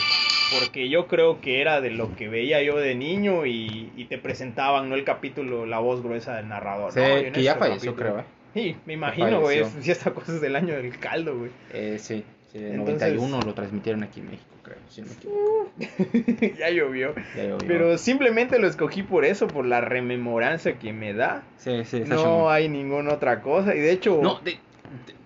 Porque 0.60 0.88
yo 0.88 1.08
creo 1.08 1.40
que 1.40 1.60
era 1.60 1.80
de 1.80 1.90
lo 1.90 2.14
que 2.14 2.28
veía 2.28 2.62
yo 2.62 2.76
de 2.76 2.94
niño 2.94 3.46
y, 3.46 3.90
y 3.96 4.04
te 4.04 4.16
presentaban, 4.18 4.88
¿no? 4.88 4.94
El 4.94 5.02
capítulo, 5.04 5.66
la 5.66 5.80
voz 5.80 6.02
gruesa 6.02 6.36
del 6.36 6.48
narrador. 6.48 6.92
Sí, 6.92 7.00
¿no? 7.00 7.32
Que 7.32 7.42
ya 7.42 7.56
falleció, 7.56 7.94
capítulo- 7.94 7.96
creo, 7.96 8.18
¿eh? 8.20 8.24
Sí, 8.54 8.76
me 8.86 8.94
imagino, 8.94 9.40
güey. 9.40 9.62
Si 9.82 9.90
esta 9.90 10.12
cosa 10.12 10.32
es 10.34 10.40
del 10.40 10.56
año 10.56 10.74
del 10.74 10.98
caldo, 10.98 11.36
güey. 11.36 11.50
Eh, 11.72 11.98
sí, 12.00 12.24
en 12.58 12.80
Entonces- 12.80 13.12
91 13.14 13.40
lo 13.42 13.54
transmitieron 13.54 14.02
aquí 14.02 14.20
en 14.20 14.26
México, 14.30 14.54
creo. 14.62 14.76
Si 14.88 15.00
no 15.02 15.08
me 15.08 15.12
equivoco. 15.14 15.70
ya 16.58 16.70
llovió. 16.70 17.14
Ya 17.36 17.42
llovió. 17.44 17.58
Pero 17.68 17.98
simplemente 17.98 18.58
lo 18.58 18.66
escogí 18.68 19.02
por 19.02 19.25
eso, 19.25 19.46
por 19.46 19.64
la 19.66 19.80
rememoranza 19.80 20.75
que 20.78 20.92
me 20.92 21.12
da. 21.12 21.42
Sí, 21.58 21.84
sí, 21.84 21.98
está 21.98 22.14
No 22.14 22.22
chingón. 22.22 22.52
hay 22.52 22.68
ninguna 22.68 23.14
otra 23.14 23.40
cosa. 23.42 23.75
Y 23.75 23.80
de 23.80 23.92
hecho, 23.92 24.20
No, 24.22 24.40
de, 24.40 24.52
de- 24.52 24.58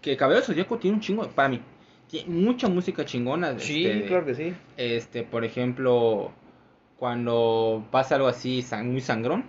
que 0.03 0.17
Cabello 0.17 0.43
Zodíaco 0.43 0.79
tiene 0.79 0.97
un 0.97 1.01
chingo, 1.03 1.29
para 1.29 1.49
mí, 1.49 1.61
tiene 2.09 2.29
mucha 2.29 2.69
música 2.69 3.05
chingona. 3.05 3.59
sí, 3.59 3.87
este, 3.87 4.07
claro 4.07 4.25
que 4.27 4.35
sí. 4.35 4.55
Este, 4.77 5.23
por 5.23 5.45
ejemplo, 5.45 6.33
cuando 6.99 7.87
pasa 7.91 8.17
algo 8.17 8.29
así 8.29 8.63
san- 8.63 8.91
muy 8.91 9.01
sangrón, 9.01 9.45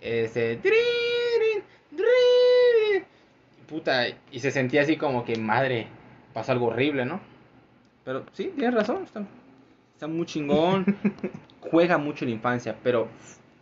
este, 0.00 0.58
puta, 3.68 4.06
y 4.30 4.38
se 4.40 4.50
sentía 4.50 4.82
así 4.82 4.96
como 4.96 5.24
que 5.24 5.36
madre, 5.36 5.88
pasa 6.36 6.52
algo 6.52 6.66
horrible, 6.66 7.06
¿no? 7.06 7.18
Pero 8.04 8.24
sí, 8.32 8.52
tienes 8.54 8.74
razón, 8.74 9.04
está, 9.04 9.22
está 9.94 10.06
muy 10.06 10.26
chingón, 10.26 10.84
juega 11.70 11.96
mucho 11.96 12.26
la 12.26 12.32
infancia, 12.32 12.76
pero 12.82 13.08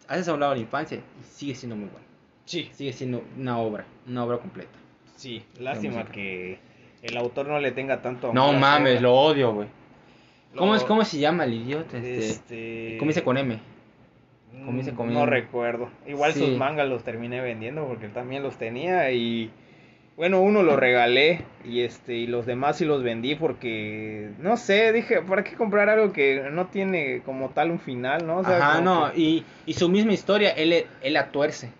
haces 0.08 0.26
a 0.26 0.34
un 0.34 0.40
lado 0.40 0.54
la 0.56 0.60
infancia 0.60 0.98
y 0.98 1.24
sigue 1.24 1.54
siendo 1.54 1.76
muy 1.76 1.84
bueno, 1.88 2.04
Sí, 2.44 2.68
sigue 2.72 2.92
siendo 2.92 3.22
una 3.38 3.58
obra, 3.58 3.84
una 4.08 4.24
obra 4.24 4.38
completa. 4.38 4.76
sí. 5.14 5.44
Lástima 5.60 6.04
que 6.06 6.58
el 7.02 7.16
autor 7.16 7.46
no 7.46 7.60
le 7.60 7.70
tenga 7.70 8.02
tanto 8.02 8.30
amor 8.30 8.34
No 8.34 8.58
mames, 8.58 9.00
lo 9.00 9.14
odio, 9.14 9.52
güey. 9.54 9.68
¿Cómo, 10.56 10.72
Lo- 10.72 10.76
es, 10.78 10.82
¿Cómo 10.84 11.04
se 11.04 11.18
llama 11.20 11.44
el 11.44 11.54
idiota? 11.54 11.96
Este, 11.96 12.18
Este... 12.18 12.96
Comienza 12.98 13.22
con 13.22 13.38
M. 13.38 13.60
comienza 14.64 14.92
Mm, 14.92 14.96
con 14.96 15.12
No 15.14 15.22
M. 15.22 15.30
recuerdo. 15.30 15.88
Igual 16.08 16.32
Sí. 16.32 16.40
sus 16.40 16.56
mangas 16.58 16.88
los 16.88 17.02
terminé 17.04 17.40
vendiendo 17.40 17.86
porque 17.86 18.08
también 18.08 18.42
los 18.42 18.56
tenía 18.56 19.10
y 19.12 19.50
bueno, 20.16 20.40
uno 20.40 20.62
lo 20.62 20.76
regalé 20.76 21.44
y 21.64 21.80
este 21.80 22.14
y 22.14 22.26
los 22.26 22.46
demás 22.46 22.76
sí 22.78 22.84
los 22.84 23.02
vendí 23.02 23.34
porque 23.34 24.30
no 24.38 24.56
sé, 24.56 24.92
dije, 24.92 25.22
¿para 25.22 25.42
qué 25.42 25.56
comprar 25.56 25.88
algo 25.88 26.12
que 26.12 26.48
no 26.52 26.66
tiene 26.68 27.22
como 27.24 27.50
tal 27.50 27.70
un 27.72 27.80
final, 27.80 28.26
no? 28.26 28.38
O 28.38 28.44
sea, 28.44 28.56
Ajá, 28.58 28.80
no, 28.80 29.10
que 29.12 29.20
y, 29.20 29.44
y 29.66 29.74
su 29.74 29.88
misma 29.88 30.12
historia, 30.12 30.50
él, 30.50 30.72
él 31.02 31.12
la 31.12 31.30
tuerce. 31.32 31.70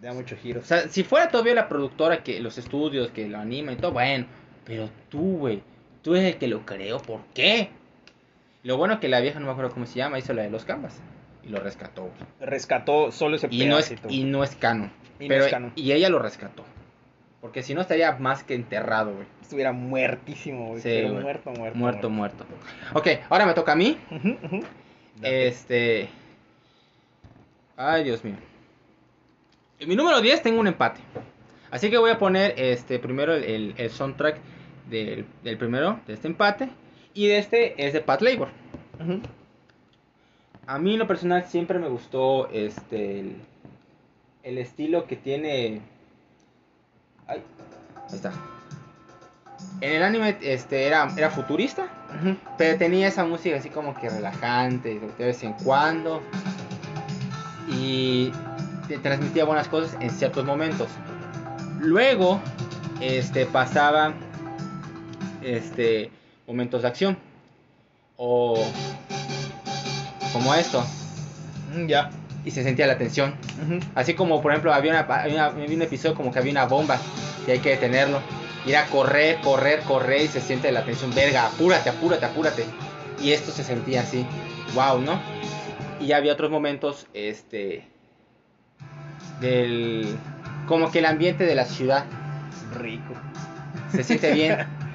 da 0.00 0.12
muchos 0.12 0.38
O 0.38 0.42
giros. 0.42 0.66
sea, 0.66 0.88
si 0.88 1.04
fuera 1.04 1.28
todavía 1.28 1.54
la 1.54 1.68
productora 1.68 2.22
que 2.24 2.40
los 2.40 2.58
estudios, 2.58 3.10
que 3.10 3.28
lo 3.28 3.38
anima 3.38 3.72
y 3.72 3.76
todo, 3.76 3.92
bueno, 3.92 4.26
pero 4.64 4.88
tú, 5.08 5.38
güey, 5.38 5.62
tú 6.02 6.14
eres 6.14 6.32
el 6.34 6.38
que 6.38 6.48
lo 6.48 6.64
creó, 6.66 6.98
¿por 6.98 7.20
qué? 7.34 7.68
Lo 8.62 8.76
bueno 8.76 8.98
que 9.00 9.08
la 9.08 9.20
vieja, 9.20 9.38
no 9.40 9.46
me 9.46 9.52
acuerdo 9.52 9.72
cómo 9.72 9.86
se 9.86 9.96
llama, 9.96 10.18
hizo 10.18 10.32
la 10.32 10.42
de 10.42 10.50
los 10.50 10.64
canvas 10.64 11.00
y 11.44 11.48
lo 11.48 11.60
rescató. 11.60 12.10
Rescató 12.40 13.12
solo 13.12 13.36
ese 13.36 13.48
Y 13.50 13.66
no 13.66 13.78
es, 13.78 13.94
y 14.08 14.24
no 14.24 14.42
es 14.44 14.54
canon. 14.56 14.90
Y 15.20 15.28
pero, 15.28 15.44
ella 15.76 16.08
lo 16.08 16.18
rescató. 16.18 16.64
Porque 17.40 17.62
si 17.62 17.74
no 17.74 17.80
estaría 17.80 18.12
más 18.18 18.42
que 18.44 18.54
enterrado, 18.54 19.14
güey. 19.14 19.26
Estuviera 19.40 19.72
muertísimo, 19.72 20.68
güey. 20.68 20.80
Sí, 20.82 20.88
pero 20.88 21.10
güey. 21.12 21.22
muerto, 21.22 21.50
muerto. 21.52 21.78
Muerto, 21.78 22.10
muerto. 22.10 22.44
Ok, 22.94 23.08
ahora 23.30 23.46
me 23.46 23.54
toca 23.54 23.72
a 23.72 23.76
mí. 23.76 23.96
Este. 25.22 26.08
Ay, 27.76 28.04
Dios 28.04 28.22
mío. 28.24 28.34
En 29.78 29.88
mi 29.88 29.96
número 29.96 30.20
10 30.20 30.42
tengo 30.42 30.60
un 30.60 30.66
empate. 30.66 31.00
Así 31.70 31.88
que 31.90 31.98
voy 31.98 32.10
a 32.10 32.18
poner 32.18 32.54
este 32.58 32.98
primero 32.98 33.34
el, 33.34 33.44
el- 33.44 33.74
el 33.78 33.90
soundtrack 33.90 34.36
del, 34.90 35.24
del 35.42 35.56
primero, 35.56 36.00
de 36.06 36.14
este 36.14 36.26
empate. 36.28 36.68
Y 37.14 37.28
de 37.28 37.38
este 37.38 37.86
es 37.86 37.92
de 37.92 38.00
Pat 38.00 38.20
Labor. 38.22 38.48
A 40.66 40.78
mí 40.78 40.92
en 40.92 40.98
lo 40.98 41.06
personal 41.06 41.44
siempre 41.44 41.78
me 41.78 41.88
gustó 41.88 42.48
este 42.50 43.20
el, 43.20 43.36
el 44.42 44.58
estilo 44.58 45.06
que 45.06 45.16
tiene. 45.16 45.80
Ay, 47.26 47.42
ahí 48.08 48.14
está. 48.14 48.32
En 49.80 49.92
el 49.92 50.02
anime 50.02 50.36
este 50.42 50.86
era, 50.86 51.10
era 51.16 51.30
futurista. 51.30 51.88
Pero 52.58 52.78
tenía 52.78 53.08
esa 53.08 53.24
música 53.24 53.56
así 53.56 53.70
como 53.70 53.94
que 53.94 54.08
relajante 54.10 55.00
de 55.18 55.24
vez 55.24 55.42
en 55.42 55.52
cuando. 55.54 56.22
Y 57.68 58.32
te 58.88 58.98
transmitía 58.98 59.44
buenas 59.44 59.68
cosas 59.68 59.96
en 60.00 60.10
ciertos 60.10 60.44
momentos. 60.44 60.88
Luego, 61.78 62.40
este, 63.00 63.46
pasaba 63.46 64.12
este, 65.42 66.10
momentos 66.46 66.82
de 66.82 66.88
acción. 66.88 67.18
O 68.16 68.62
como 70.32 70.54
esto. 70.54 70.84
Mm, 71.74 71.86
Ya. 71.86 72.10
Y 72.44 72.50
se 72.50 72.62
sentía 72.62 72.86
la 72.86 72.96
tensión. 72.96 73.34
Así 73.94 74.14
como, 74.14 74.40
por 74.40 74.52
ejemplo, 74.52 74.72
había, 74.72 74.92
una, 74.92 75.00
había, 75.00 75.50
un 75.50 75.82
episodio 75.82 76.14
como 76.14 76.32
que 76.32 76.38
había 76.38 76.52
una 76.52 76.66
bomba 76.66 76.98
y 77.46 77.50
hay 77.50 77.58
que 77.58 77.70
detenerlo. 77.70 78.20
Y 78.66 78.70
era 78.70 78.86
correr, 78.86 79.40
correr, 79.40 79.80
correr 79.80 80.22
y 80.22 80.28
se 80.28 80.40
siente 80.40 80.72
la 80.72 80.84
tensión. 80.84 81.14
Verga, 81.14 81.46
apúrate, 81.46 81.90
apúrate, 81.90 82.24
apúrate. 82.24 82.64
Y 83.22 83.32
esto 83.32 83.50
se 83.50 83.64
sentía 83.64 84.02
así. 84.02 84.26
Wow, 84.74 85.00
¿no? 85.00 85.20
Y 86.00 86.06
ya 86.06 86.16
había 86.16 86.32
otros 86.32 86.50
momentos, 86.50 87.06
este... 87.12 87.86
Del... 89.40 90.16
Como 90.66 90.90
que 90.90 91.00
el 91.00 91.06
ambiente 91.06 91.44
de 91.44 91.54
la 91.54 91.64
ciudad 91.64 92.04
Rico. 92.78 93.14
se 93.92 94.04
siente 94.04 94.32
bien. 94.32 94.66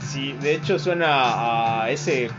Sí, 0.00 0.32
de 0.40 0.54
hecho 0.54 0.78
suena 0.78 1.82
a 1.82 1.90
ese 1.90 2.30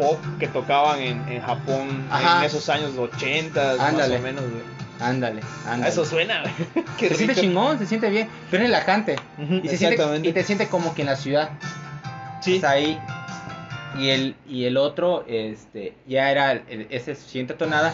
pop 0.00 0.18
que 0.38 0.48
tocaban 0.48 0.98
en, 1.00 1.28
en 1.28 1.42
Japón 1.42 2.06
Ajá. 2.10 2.38
en 2.40 2.44
esos 2.44 2.68
años 2.68 2.96
80 2.96 3.76
más 3.78 3.92
o 4.08 4.18
menos. 4.20 4.42
güey. 4.42 4.62
Ándale, 5.00 5.40
ándale. 5.66 5.90
Eso 5.90 6.04
suena. 6.04 6.42
Se 6.98 7.14
siente 7.14 7.34
chingón, 7.34 7.78
se 7.78 7.86
siente 7.86 8.10
bien. 8.10 8.28
Pero 8.50 8.64
es 8.64 8.68
relajante. 8.68 9.16
Ujú, 9.38 9.54
Y, 9.64 9.68
se 9.68 9.78
siente, 9.78 10.04
y 10.28 10.32
te 10.32 10.42
siente 10.44 10.68
como 10.68 10.94
que 10.94 11.02
en 11.02 11.06
la 11.08 11.16
ciudad. 11.16 11.50
Sí. 12.42 12.56
Está 12.56 12.70
ahí. 12.72 12.98
Y 13.98 14.10
el, 14.10 14.36
y 14.46 14.64
el 14.66 14.76
otro, 14.76 15.24
este, 15.26 15.94
ya 16.06 16.30
era, 16.30 16.52
el- 16.52 16.86
ese 16.90 17.14
siguiente 17.14 17.54
tonada, 17.54 17.92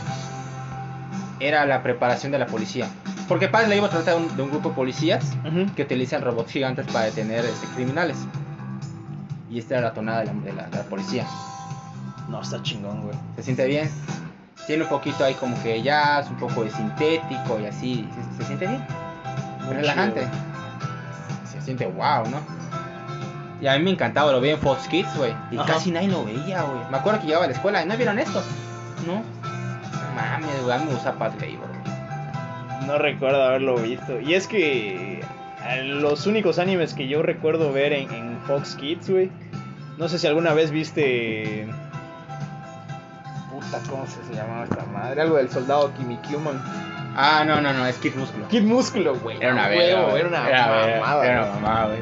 era 1.40 1.64
la 1.66 1.82
preparación 1.84 2.32
de 2.32 2.38
la 2.40 2.46
policía. 2.46 2.88
Porque 3.28 3.48
Paz 3.48 3.68
le 3.68 3.76
iba 3.76 3.86
a 3.86 3.90
tratar 3.90 4.14
de 4.16 4.20
un, 4.22 4.36
de 4.36 4.42
un 4.42 4.50
grupo 4.50 4.70
de 4.70 4.74
policías 4.74 5.24
que 5.76 5.82
utilizan 5.82 6.22
robots 6.22 6.50
gigantes 6.52 6.86
para 6.92 7.04
detener 7.06 7.44
este, 7.44 7.66
criminales. 7.76 8.16
Y 9.50 9.58
esta 9.60 9.74
era 9.78 9.88
la 9.88 9.94
tonada 9.94 10.20
de 10.20 10.26
la, 10.26 10.32
de 10.32 10.52
la- 10.52 10.66
de 10.68 10.76
la 10.76 10.84
policía. 10.84 11.24
No, 12.28 12.42
está 12.42 12.62
chingón, 12.62 13.02
güey. 13.02 13.16
Se 13.36 13.42
siente 13.42 13.66
bien. 13.66 13.90
Tiene 14.66 14.82
un 14.82 14.88
poquito 14.88 15.24
ahí 15.24 15.34
como 15.34 15.60
que 15.62 15.80
jazz, 15.82 16.28
un 16.28 16.36
poco 16.36 16.64
de 16.64 16.70
sintético 16.70 17.58
y 17.60 17.66
así. 17.66 18.08
Se, 18.32 18.38
se 18.38 18.46
siente 18.46 18.66
bien. 18.66 18.84
Muy 19.64 19.74
relajante. 19.74 20.20
chido, 20.20 21.52
Se 21.52 21.60
siente 21.60 21.86
wow, 21.86 22.28
¿no? 22.30 22.40
Y 23.60 23.66
a 23.68 23.76
mí 23.78 23.84
me 23.84 23.90
encantaba, 23.90 24.32
lo 24.32 24.40
veía 24.40 24.54
en 24.54 24.60
Fox 24.60 24.86
Kids, 24.88 25.16
güey. 25.16 25.32
Y 25.50 25.56
Ajá. 25.56 25.74
casi 25.74 25.90
nadie 25.90 26.08
lo 26.08 26.24
veía, 26.24 26.62
güey. 26.62 26.80
Me 26.90 26.98
acuerdo 26.98 27.20
que 27.20 27.26
llegaba 27.26 27.44
a 27.44 27.48
la 27.48 27.54
escuela 27.54 27.82
y 27.82 27.86
no 27.86 27.96
vieron 27.96 28.18
esto. 28.18 28.42
No. 29.06 29.22
Mames, 30.14 30.62
güey, 30.62 30.76
a 30.76 30.78
mí 30.78 30.84
me 30.86 30.92
gusta 30.92 31.12
Pat 31.14 31.32
Labor, 31.40 31.68
güey. 31.68 32.86
No 32.86 32.98
recuerdo 32.98 33.42
haberlo 33.42 33.76
visto. 33.76 34.20
Y 34.20 34.34
es 34.34 34.46
que 34.46 35.20
eh, 35.20 35.82
los 35.84 36.26
únicos 36.26 36.58
animes 36.58 36.92
que 36.94 37.08
yo 37.08 37.22
recuerdo 37.22 37.72
ver 37.72 37.92
en, 37.92 38.12
en 38.12 38.38
Fox 38.46 38.74
Kids, 38.76 39.08
güey. 39.10 39.30
No 39.98 40.08
sé 40.08 40.18
si 40.18 40.26
alguna 40.26 40.52
vez 40.52 40.70
viste. 40.70 41.66
Puta, 43.66 43.80
¿cómo 43.90 44.06
se 44.06 44.34
llamaba 44.34 44.64
esta 44.64 44.84
madre? 44.86 45.20
Algo 45.22 45.36
del 45.36 45.50
soldado 45.50 45.92
Kimikuman. 45.94 46.62
Ah, 47.16 47.44
no, 47.46 47.60
no, 47.60 47.72
no, 47.72 47.86
es 47.86 47.96
Kid 47.96 48.14
Músculo. 48.14 48.46
Kid 48.48 48.62
Músculo, 48.62 49.14
güey. 49.16 49.38
Era 49.40 49.52
una 49.52 49.68
verga. 49.68 49.84
Era 50.16 50.28
una 50.28 50.48
Era 50.48 50.66
mamada. 51.00 51.24
Era 51.26 51.42
una 51.44 51.52
mamada, 51.54 51.86
güey. 51.86 51.98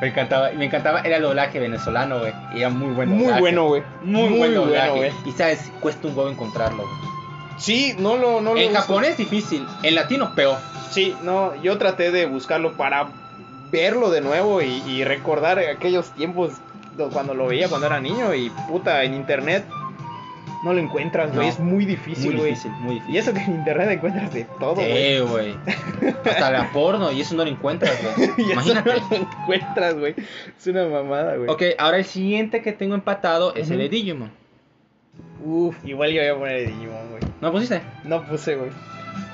Me 0.00 0.08
encantaba, 0.08 0.50
me 0.52 0.64
encantaba, 0.64 1.00
era 1.00 1.16
el 1.16 1.22
doblaje 1.22 1.60
venezolano, 1.60 2.20
güey. 2.20 2.32
Era 2.54 2.70
muy 2.70 2.92
bueno. 2.94 3.12
Muy 3.14 3.32
bueno, 3.38 3.66
güey. 3.66 3.82
Muy, 4.02 4.28
Muy 4.30 4.38
buen 4.38 4.54
doblaje. 4.54 4.90
bueno, 4.90 5.12
güey. 5.12 5.12
y 5.26 5.32
sabes, 5.36 5.70
cuesta 5.80 6.08
un 6.08 6.16
huevo 6.16 6.30
encontrarlo, 6.30 6.82
güey. 6.82 7.10
Sí, 7.58 7.94
no 7.98 8.16
lo. 8.16 8.40
No 8.40 8.54
lo 8.54 8.60
En 8.60 8.72
japonés 8.74 9.16
difícil, 9.18 9.66
en 9.82 9.94
latino 9.94 10.34
peor. 10.34 10.56
Sí, 10.90 11.14
no, 11.22 11.54
yo 11.62 11.76
traté 11.78 12.10
de 12.10 12.26
buscarlo 12.26 12.72
para 12.72 13.08
verlo 13.70 14.10
de 14.10 14.22
nuevo 14.22 14.60
y, 14.62 14.82
y 14.86 15.04
recordar 15.04 15.58
aquellos 15.60 16.10
tiempos 16.12 16.54
do- 16.96 17.10
cuando 17.10 17.34
lo 17.34 17.46
veía 17.46 17.68
cuando 17.68 17.86
era 17.86 18.00
niño 18.00 18.34
y 18.34 18.50
puta, 18.68 19.04
en 19.04 19.14
internet 19.14 19.64
no 20.64 20.72
lo 20.74 20.78
encuentras, 20.80 21.32
güey, 21.34 21.46
No. 21.46 21.52
es 21.52 21.58
muy 21.58 21.84
difícil, 21.86 22.26
Muy 22.32 22.36
güey. 22.36 22.50
difícil, 22.50 22.70
muy 22.72 22.94
difícil. 22.96 23.14
Y 23.14 23.18
eso 23.18 23.32
que 23.32 23.40
en 23.40 23.54
internet 23.54 23.88
encuentras 23.90 24.32
de 24.32 24.44
todo, 24.58 24.74
güey. 24.74 25.16
Sí, 25.16 25.20
güey. 25.20 25.54
Hasta 26.24 26.50
la 26.50 26.70
porno, 26.72 27.10
y 27.12 27.20
eso 27.22 27.34
no 27.34 27.44
lo 27.44 27.50
encuentras, 27.50 27.98
güey. 28.16 28.30
y 28.38 28.42
eso 28.42 28.52
Imagínate. 28.52 28.90
no 29.00 29.06
lo 29.10 29.16
encuentras, 29.16 29.94
güey. 29.94 30.14
Es 30.58 30.66
una 30.66 30.86
mamada, 30.86 31.36
güey. 31.36 31.48
Ok, 31.48 31.62
ahora 31.78 31.96
el 31.98 32.04
siguiente 32.04 32.62
que 32.62 32.72
tengo 32.72 32.94
empatado 32.94 33.54
es 33.54 33.70
el 33.70 33.78
de. 33.78 33.88
Digimon. 33.88 34.30
Uf, 35.44 35.76
igual 35.84 36.10
yo 36.12 36.20
voy 36.20 36.28
a 36.30 36.34
poner 36.38 36.56
el 36.56 36.66
Digimon, 36.66 37.10
güey. 37.10 37.22
¿No 37.40 37.50
pusiste? 37.52 37.80
No 38.04 38.22
puse, 38.26 38.56
güey. 38.56 38.70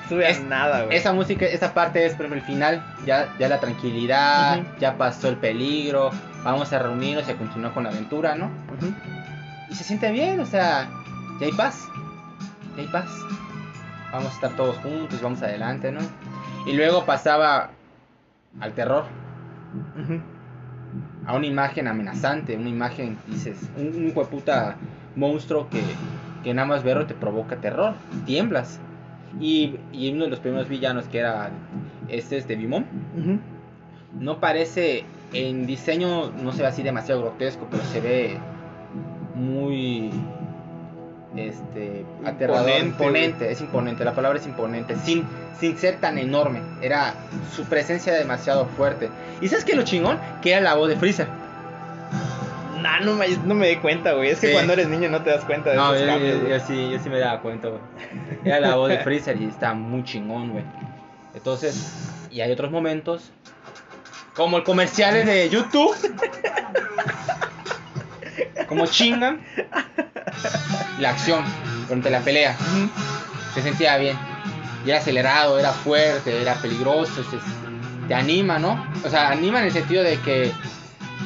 Estuve 0.03 0.29
Es- 0.29 0.39
a 0.39 0.43
nada, 0.43 0.83
güey. 0.85 0.95
Esa 0.95 1.11
música, 1.11 1.45
esa 1.45 1.73
parte 1.73 2.05
es, 2.05 2.13
ejemplo, 2.13 2.35
el 2.35 2.41
final, 2.41 2.81
ya, 3.05 3.35
ya 3.37 3.49
la 3.49 3.59
tranquilidad, 3.59 4.61
ya 4.79 4.97
pasó 4.97 5.27
el 5.27 5.35
peligro, 5.35 6.11
vamos 6.45 6.71
a 6.71 6.79
reunirnos 6.79 7.27
y 7.27 7.31
a 7.31 7.35
continuar 7.35 7.73
con 7.73 7.83
la 7.83 7.89
aventura, 7.89 8.35
¿no? 8.35 8.49
Y 9.69 9.75
se 9.75 9.83
siente 9.83 10.09
bien, 10.13 10.39
o 10.39 10.45
sea, 10.45 10.89
ya 11.39 11.47
hay 11.47 11.53
paz, 11.53 11.87
ya 12.75 12.81
hay 12.83 12.87
paz. 12.87 13.09
Vamos 14.11 14.31
a 14.31 14.33
estar 14.33 14.55
todos 14.55 14.77
juntos, 14.77 15.21
vamos 15.21 15.41
adelante, 15.41 15.91
¿no? 15.91 15.99
Y 16.65 16.73
luego 16.73 17.05
pasaba 17.05 17.71
al 18.59 18.73
terror, 18.73 19.05
a 21.25 21.35
una 21.35 21.45
imagen 21.45 21.87
amenazante, 21.87 22.55
una 22.55 22.69
imagen, 22.69 23.17
dices, 23.27 23.69
un, 23.77 23.87
un 23.87 24.11
hueputa 24.15 24.77
monstruo 25.15 25.69
que, 25.69 25.81
que 26.43 26.53
nada 26.53 26.67
más 26.67 26.83
verlo 26.83 27.05
te 27.05 27.13
provoca 27.13 27.57
terror, 27.57 27.93
tiemblas. 28.25 28.79
Y, 29.39 29.75
y 29.91 30.11
uno 30.13 30.23
de 30.23 30.29
los 30.29 30.39
primeros 30.39 30.69
villanos 30.69 31.05
que 31.05 31.19
era 31.19 31.51
este 32.07 32.37
es 32.37 32.47
de 32.47 32.55
Bimon, 32.55 32.85
no 34.19 34.39
parece 34.39 35.03
en 35.33 35.67
diseño, 35.67 36.31
no 36.31 36.53
se 36.53 36.61
ve 36.61 36.69
así 36.69 36.81
demasiado 36.81 37.21
grotesco, 37.21 37.67
pero 37.69 37.83
se 37.83 37.99
ve 37.99 38.37
muy 39.35 40.09
este 41.35 42.05
aterrador, 42.25 42.69
Imponente, 42.69 42.87
imponente, 42.87 43.51
es 43.51 43.61
imponente, 43.61 44.05
la 44.05 44.13
palabra 44.13 44.39
es 44.39 44.45
imponente, 44.45 44.95
sin, 45.03 45.25
sin 45.59 45.77
ser 45.77 45.97
tan 45.99 46.17
enorme, 46.17 46.61
era 46.81 47.13
su 47.55 47.65
presencia 47.65 48.13
demasiado 48.13 48.65
fuerte. 48.65 49.09
¿Y 49.41 49.47
sabes 49.49 49.65
qué 49.65 49.75
lo 49.75 49.83
chingón? 49.83 50.19
Que 50.41 50.51
era 50.53 50.61
la 50.61 50.75
voz 50.75 50.89
de 50.89 50.95
Freezer. 50.95 51.27
Nah, 52.81 52.99
no 53.01 53.13
me, 53.15 53.27
no 53.45 53.55
me 53.55 53.67
di 53.69 53.75
cuenta, 53.77 54.13
güey. 54.13 54.29
Es 54.29 54.39
que 54.39 54.47
Sí. 54.47 54.53
cuando 54.53 54.73
eres 54.73 54.87
niño 54.87 55.09
no 55.09 55.21
te 55.23 55.31
das 55.31 55.43
cuenta 55.45 55.71
de 55.71 55.75
No, 55.77 55.93
esos 55.93 56.05
yo, 56.07 56.13
cambios, 56.13 56.41
yo- 56.43 56.47
yo 56.49 56.59
sí, 56.59 56.89
yo 56.91 56.99
sí 56.99 57.09
me 57.09 57.19
daba 57.19 57.41
cuenta, 57.41 57.69
güey. 57.69 57.81
Era 58.45 58.59
la 58.59 58.75
voz 58.75 58.89
de 58.89 58.99
Freezer 58.99 59.41
y 59.41 59.45
está 59.45 59.73
muy 59.73 60.03
chingón, 60.03 60.51
güey. 60.51 60.63
Entonces, 61.33 61.91
y 62.31 62.41
hay 62.41 62.51
otros 62.51 62.71
momentos, 62.71 63.31
como 64.35 64.57
el 64.57 64.63
comercial 64.63 65.25
de 65.25 65.49
YouTube, 65.49 65.95
como 68.67 68.85
chingan, 68.85 69.41
la 70.99 71.09
acción 71.11 71.43
durante 71.87 72.09
la 72.09 72.19
pelea. 72.21 72.55
Se 73.53 73.61
sentía 73.61 73.97
bien. 73.97 74.17
Y 74.85 74.89
era 74.89 74.99
acelerado, 74.99 75.59
era 75.59 75.71
fuerte, 75.71 76.41
era 76.41 76.55
peligroso, 76.55 77.23
se- 77.23 77.37
te 78.07 78.13
anima, 78.13 78.57
¿no? 78.59 78.85
O 79.03 79.09
sea, 79.09 79.29
anima 79.31 79.59
en 79.59 79.65
el 79.65 79.71
sentido 79.71 80.03
de 80.03 80.17
que, 80.19 80.51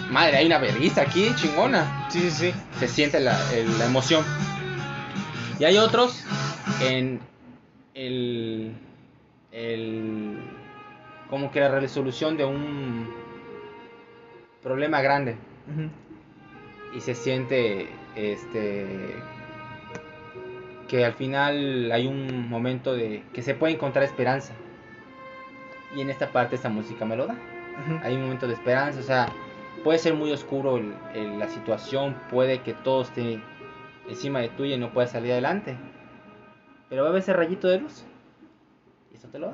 madre, 0.09 0.37
hay 0.37 0.45
una 0.47 0.57
vergüenza 0.57 1.01
aquí, 1.01 1.31
chingona 1.35 2.05
Sí, 2.09 2.21
sí, 2.31 2.31
sí. 2.31 2.53
se 2.79 2.87
siente 2.87 3.19
la, 3.19 3.37
el- 3.53 3.77
la 3.77 3.85
emoción. 3.85 4.23
Y 5.59 5.63
hay 5.65 5.77
otros 5.77 6.23
en 6.81 7.19
el, 7.93 8.73
el 9.51 10.37
como 11.29 11.51
que 11.51 11.59
la 11.59 11.69
resolución 11.69 12.35
de 12.37 12.45
un 12.45 13.07
problema 14.63 15.01
grande. 15.01 15.35
Y 16.93 17.01
se 17.01 17.15
siente 17.15 17.89
este 18.15 19.15
que 20.87 21.05
al 21.05 21.13
final 21.13 21.89
hay 21.91 22.05
un 22.07 22.49
momento 22.49 22.93
de 22.93 23.23
que 23.33 23.41
se 23.41 23.55
puede 23.55 23.73
encontrar 23.73 24.03
esperanza. 24.03 24.53
Y 25.95 26.01
en 26.01 26.09
esta 26.09 26.31
parte 26.31 26.55
esta 26.55 26.69
música 26.69 27.05
me 27.05 27.15
lo 27.15 27.27
da 27.27 27.35
hay 28.03 28.15
un 28.15 28.23
momento 28.23 28.47
de 28.47 28.53
esperanza, 28.53 28.99
o 28.99 29.03
sea, 29.03 29.27
puede 29.83 29.97
ser 29.97 30.13
muy 30.13 30.31
oscuro 30.31 30.77
el- 30.77 30.93
el- 31.13 31.39
la 31.39 31.47
situación, 31.47 32.15
puede 32.29 32.59
que 32.61 32.73
todo 32.73 33.01
esté 33.03 33.41
encima 34.09 34.39
de 34.39 34.49
tuya 34.49 34.75
y 34.75 34.79
no 34.79 34.91
puedas 34.91 35.11
salir 35.11 35.31
adelante, 35.31 35.75
pero 36.89 37.03
va 37.03 37.07
a 37.07 37.11
haber 37.11 37.21
ese 37.21 37.33
rayito 37.33 37.67
de 37.67 37.79
luz 37.79 38.03
y 39.11 39.15
eso 39.17 39.29
te 39.29 39.39
lo 39.39 39.47
da. 39.47 39.53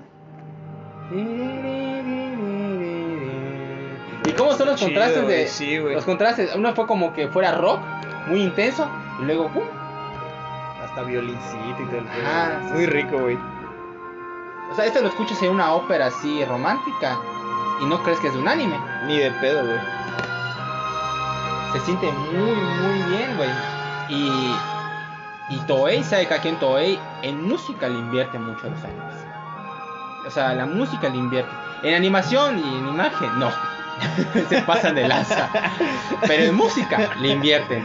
¿Y 4.37 4.39
cómo 4.39 4.53
son 4.53 4.67
los 4.67 4.75
Chido, 4.75 4.89
contrastes 4.89 5.27
de 5.27 5.47
Sí, 5.47 5.77
los 5.77 6.05
contrastes? 6.05 6.55
Uno 6.55 6.73
fue 6.75 6.85
como 6.85 7.11
que 7.11 7.27
fuera 7.27 7.53
rock, 7.53 7.79
muy 8.27 8.43
intenso, 8.43 8.87
y 9.19 9.25
luego 9.25 9.49
¡pum! 9.49 9.63
Hasta 10.83 11.01
violincito 11.01 11.81
y 11.81 11.85
todo 11.85 11.97
el 11.97 12.05
sí, 12.05 12.73
Muy 12.73 12.85
rico, 12.85 13.17
güey. 13.17 13.37
O 14.71 14.75
sea, 14.75 14.85
esto 14.85 15.01
lo 15.01 15.07
escuchas 15.07 15.41
en 15.41 15.49
una 15.49 15.73
ópera 15.73 16.07
así 16.07 16.45
romántica 16.45 17.17
y 17.81 17.85
no 17.85 18.03
crees 18.03 18.19
que 18.19 18.27
es 18.27 18.33
de 18.33 18.39
un 18.39 18.47
anime. 18.47 18.79
Ni 19.07 19.17
de 19.17 19.31
pedo, 19.31 19.65
güey. 19.65 19.79
se 21.73 21.79
siente 21.85 22.11
muy, 22.11 22.51
muy 22.51 23.09
bien, 23.09 23.37
güey. 23.37 23.49
Y, 24.09 24.55
y 25.49 25.57
Toei, 25.65 26.03
sabe 26.03 26.27
que 26.27 26.33
aquí 26.35 26.49
en 26.49 26.59
Toei, 26.59 26.99
en 27.23 27.41
música 27.47 27.89
le 27.89 27.97
invierte 27.97 28.37
mucho 28.37 28.67
a 28.67 28.69
los 28.69 28.83
animes. 28.83 29.15
O 30.27 30.29
sea, 30.29 30.53
la 30.53 30.67
música 30.67 31.09
le 31.09 31.17
invierte. 31.17 31.49
En 31.81 31.95
animación 31.95 32.59
y 32.59 32.77
en 32.77 32.87
imagen, 32.87 33.39
no. 33.39 33.49
se 34.49 34.61
pasan 34.61 34.95
de 34.95 35.07
lanza. 35.07 35.49
Pero 36.27 36.43
en 36.43 36.55
música 36.55 37.15
le 37.21 37.29
invierten. 37.29 37.83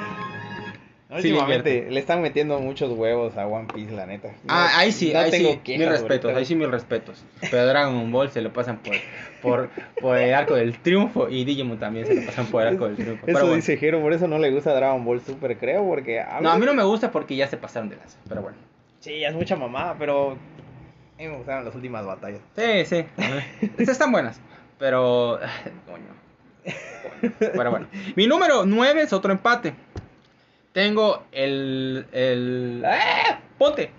Sí, 1.20 1.28
le 1.28 1.34
Últimamente 1.34 1.90
le 1.90 2.00
están 2.00 2.22
metiendo 2.22 2.58
muchos 2.60 2.90
huevos 2.96 3.36
a 3.36 3.46
One 3.46 3.68
Piece, 3.74 3.92
la 3.92 4.06
neta. 4.06 4.28
No- 4.28 4.34
Ah, 4.48 4.70
ahí 4.78 4.92
sí, 4.92 5.12
no 5.12 5.18
ahí 5.18 5.30
tengo 5.30 5.50
sí, 5.52 5.60
quejas 5.62 5.80
mis 5.80 5.88
respetos, 5.90 6.24
ahorita. 6.24 6.38
ahí 6.38 6.44
sí 6.46 6.54
mis 6.54 6.68
respetos. 6.70 7.22
Pero 7.50 7.66
Dragon 7.66 8.10
Ball 8.10 8.30
se 8.30 8.40
lo 8.40 8.50
pasan 8.50 8.78
por, 8.78 8.94
por, 9.42 9.68
por 10.00 10.16
el 10.16 10.32
arco 10.32 10.54
del 10.54 10.78
triunfo 10.78 11.28
y 11.28 11.44
Digimon 11.44 11.78
también 11.78 12.06
se 12.06 12.14
lo 12.14 12.24
pasan 12.24 12.46
por 12.46 12.62
el 12.62 12.68
arco 12.68 12.86
del 12.86 12.96
triunfo. 12.96 13.26
Pero 13.26 13.36
Eso 13.38 13.46
bueno. 13.46 13.56
dice 13.56 13.76
Jero, 13.76 14.00
por 14.00 14.14
eso 14.14 14.26
no 14.26 14.38
le 14.38 14.50
gusta 14.50 14.72
Dragon 14.74 15.04
Ball 15.04 15.20
Super, 15.20 15.58
creo, 15.58 15.86
porque... 15.86 16.18
A 16.20 16.40
No, 16.40 16.50
a 16.50 16.56
mí 16.58 16.64
no 16.64 16.72
me 16.72 16.82
gusta 16.82 17.10
porque 17.10 17.36
ya 17.36 17.46
se 17.46 17.58
pasaron 17.58 17.90
de 17.90 17.96
lanza, 17.96 18.16
pero 18.26 18.40
bueno. 18.40 18.56
Sí, 19.00 19.20
ya 19.20 19.28
es 19.28 19.34
mucha 19.34 19.54
mamá, 19.54 19.96
pero... 19.98 20.30
A 21.18 21.22
mí 21.22 21.28
me 21.28 21.36
gustaron 21.36 21.66
las 21.66 21.74
últimas 21.74 22.06
batallas. 22.06 22.40
Sí, 22.56 22.86
sí. 22.86 23.04
Estas 23.76 23.90
están 23.90 24.12
buenas. 24.12 24.40
Pero. 24.82 25.38
Coño. 25.86 26.08
Coño. 26.66 27.32
Pero 27.38 27.70
bueno. 27.70 27.86
Mi 28.16 28.26
número 28.26 28.66
9 28.66 29.02
es 29.02 29.12
otro 29.12 29.30
empate. 29.30 29.74
Tengo 30.72 31.22
el. 31.30 32.04
el 32.10 32.82
¡Ah! 32.84 33.38
Ponte. 33.58 33.92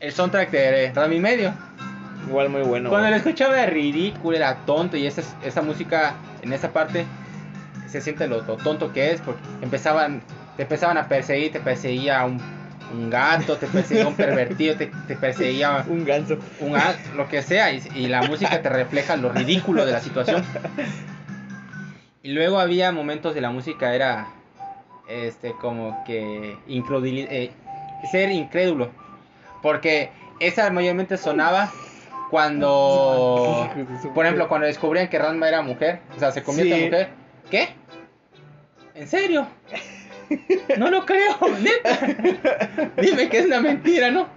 El 0.00 0.12
soundtrack 0.12 0.50
de 0.50 0.92
Rami 0.92 1.20
Medio. 1.20 1.54
Igual 2.26 2.48
muy 2.48 2.62
bueno. 2.62 2.90
Cuando 2.90 3.10
lo 3.10 3.16
escuchaba 3.16 3.62
era 3.62 3.70
ridículo, 3.70 4.36
era 4.36 4.56
tonto. 4.66 4.96
Y 4.96 5.06
esa, 5.06 5.22
esa 5.44 5.62
música 5.62 6.16
en 6.42 6.52
esa 6.52 6.72
parte 6.72 7.06
se 7.86 8.00
siente 8.00 8.26
lo, 8.26 8.42
lo 8.42 8.56
tonto 8.56 8.92
que 8.92 9.12
es. 9.12 9.20
Porque 9.20 9.40
empezaban. 9.62 10.20
Te 10.56 10.64
empezaban 10.64 10.98
a 10.98 11.08
perseguir, 11.08 11.52
te 11.52 11.60
perseguía 11.60 12.24
un, 12.24 12.40
un 12.94 13.10
gato, 13.10 13.56
te 13.56 13.66
perseguía 13.66 14.06
un 14.06 14.14
pervertido, 14.14 14.76
te, 14.76 14.90
te 15.06 15.16
perseguía 15.16 15.84
Un 15.88 16.04
ganso. 16.04 16.38
un 16.60 16.74
lo 17.16 17.28
que 17.28 17.42
sea 17.42 17.72
y, 17.72 17.82
y 17.94 18.06
la 18.08 18.22
música 18.22 18.60
te 18.62 18.68
refleja 18.68 19.16
lo 19.16 19.30
ridículo 19.30 19.84
de 19.84 19.92
la 19.92 20.00
situación 20.00 20.42
y 22.22 22.32
luego 22.32 22.58
había 22.58 22.90
momentos 22.92 23.34
de 23.34 23.40
la 23.42 23.50
música 23.50 23.94
era 23.94 24.28
este 25.08 25.52
como 25.60 26.02
que 26.04 26.56
eh, 26.66 27.50
ser 28.10 28.30
incrédulo 28.30 28.90
porque 29.62 30.10
esa 30.40 30.70
mayormente 30.70 31.16
sonaba 31.18 31.70
cuando 32.30 33.68
por 34.14 34.24
ejemplo 34.24 34.48
cuando 34.48 34.66
descubrían 34.66 35.08
que 35.08 35.18
Ranma 35.18 35.48
era 35.48 35.60
mujer 35.62 36.00
o 36.16 36.18
sea 36.18 36.30
se 36.32 36.42
convierte 36.42 36.74
Sí. 36.74 36.80
en 36.80 36.84
mujer 36.90 37.08
¿qué? 37.50 37.68
¿en 38.94 39.08
serio? 39.08 39.46
no 40.78 40.90
lo 40.90 41.04
creo 41.06 41.36
neta 41.60 41.98
dime 43.00 43.28
que 43.28 43.38
es 43.40 43.46
una 43.46 43.60
mentira 43.60 44.10
¿no? 44.10 44.28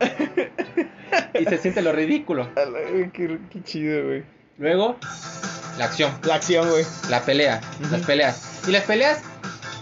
y 1.40 1.46
se 1.46 1.58
siente 1.58 1.82
lo 1.82 1.92
ridículo 1.92 2.50
la- 2.56 3.10
Qué, 3.14 3.40
qué 3.52 3.64
chido, 3.64 4.06
güey. 4.06 4.24
Luego, 4.58 4.98
la 5.78 5.86
acción, 5.86 6.12
La 6.24 6.36
acción, 6.36 6.68
güey. 6.70 6.84
la 7.10 7.22
pelea, 7.22 7.62
las 7.92 8.02
peleas. 8.02 8.64
Y 8.68 8.72
las 8.72 8.84
peleas, 8.84 9.20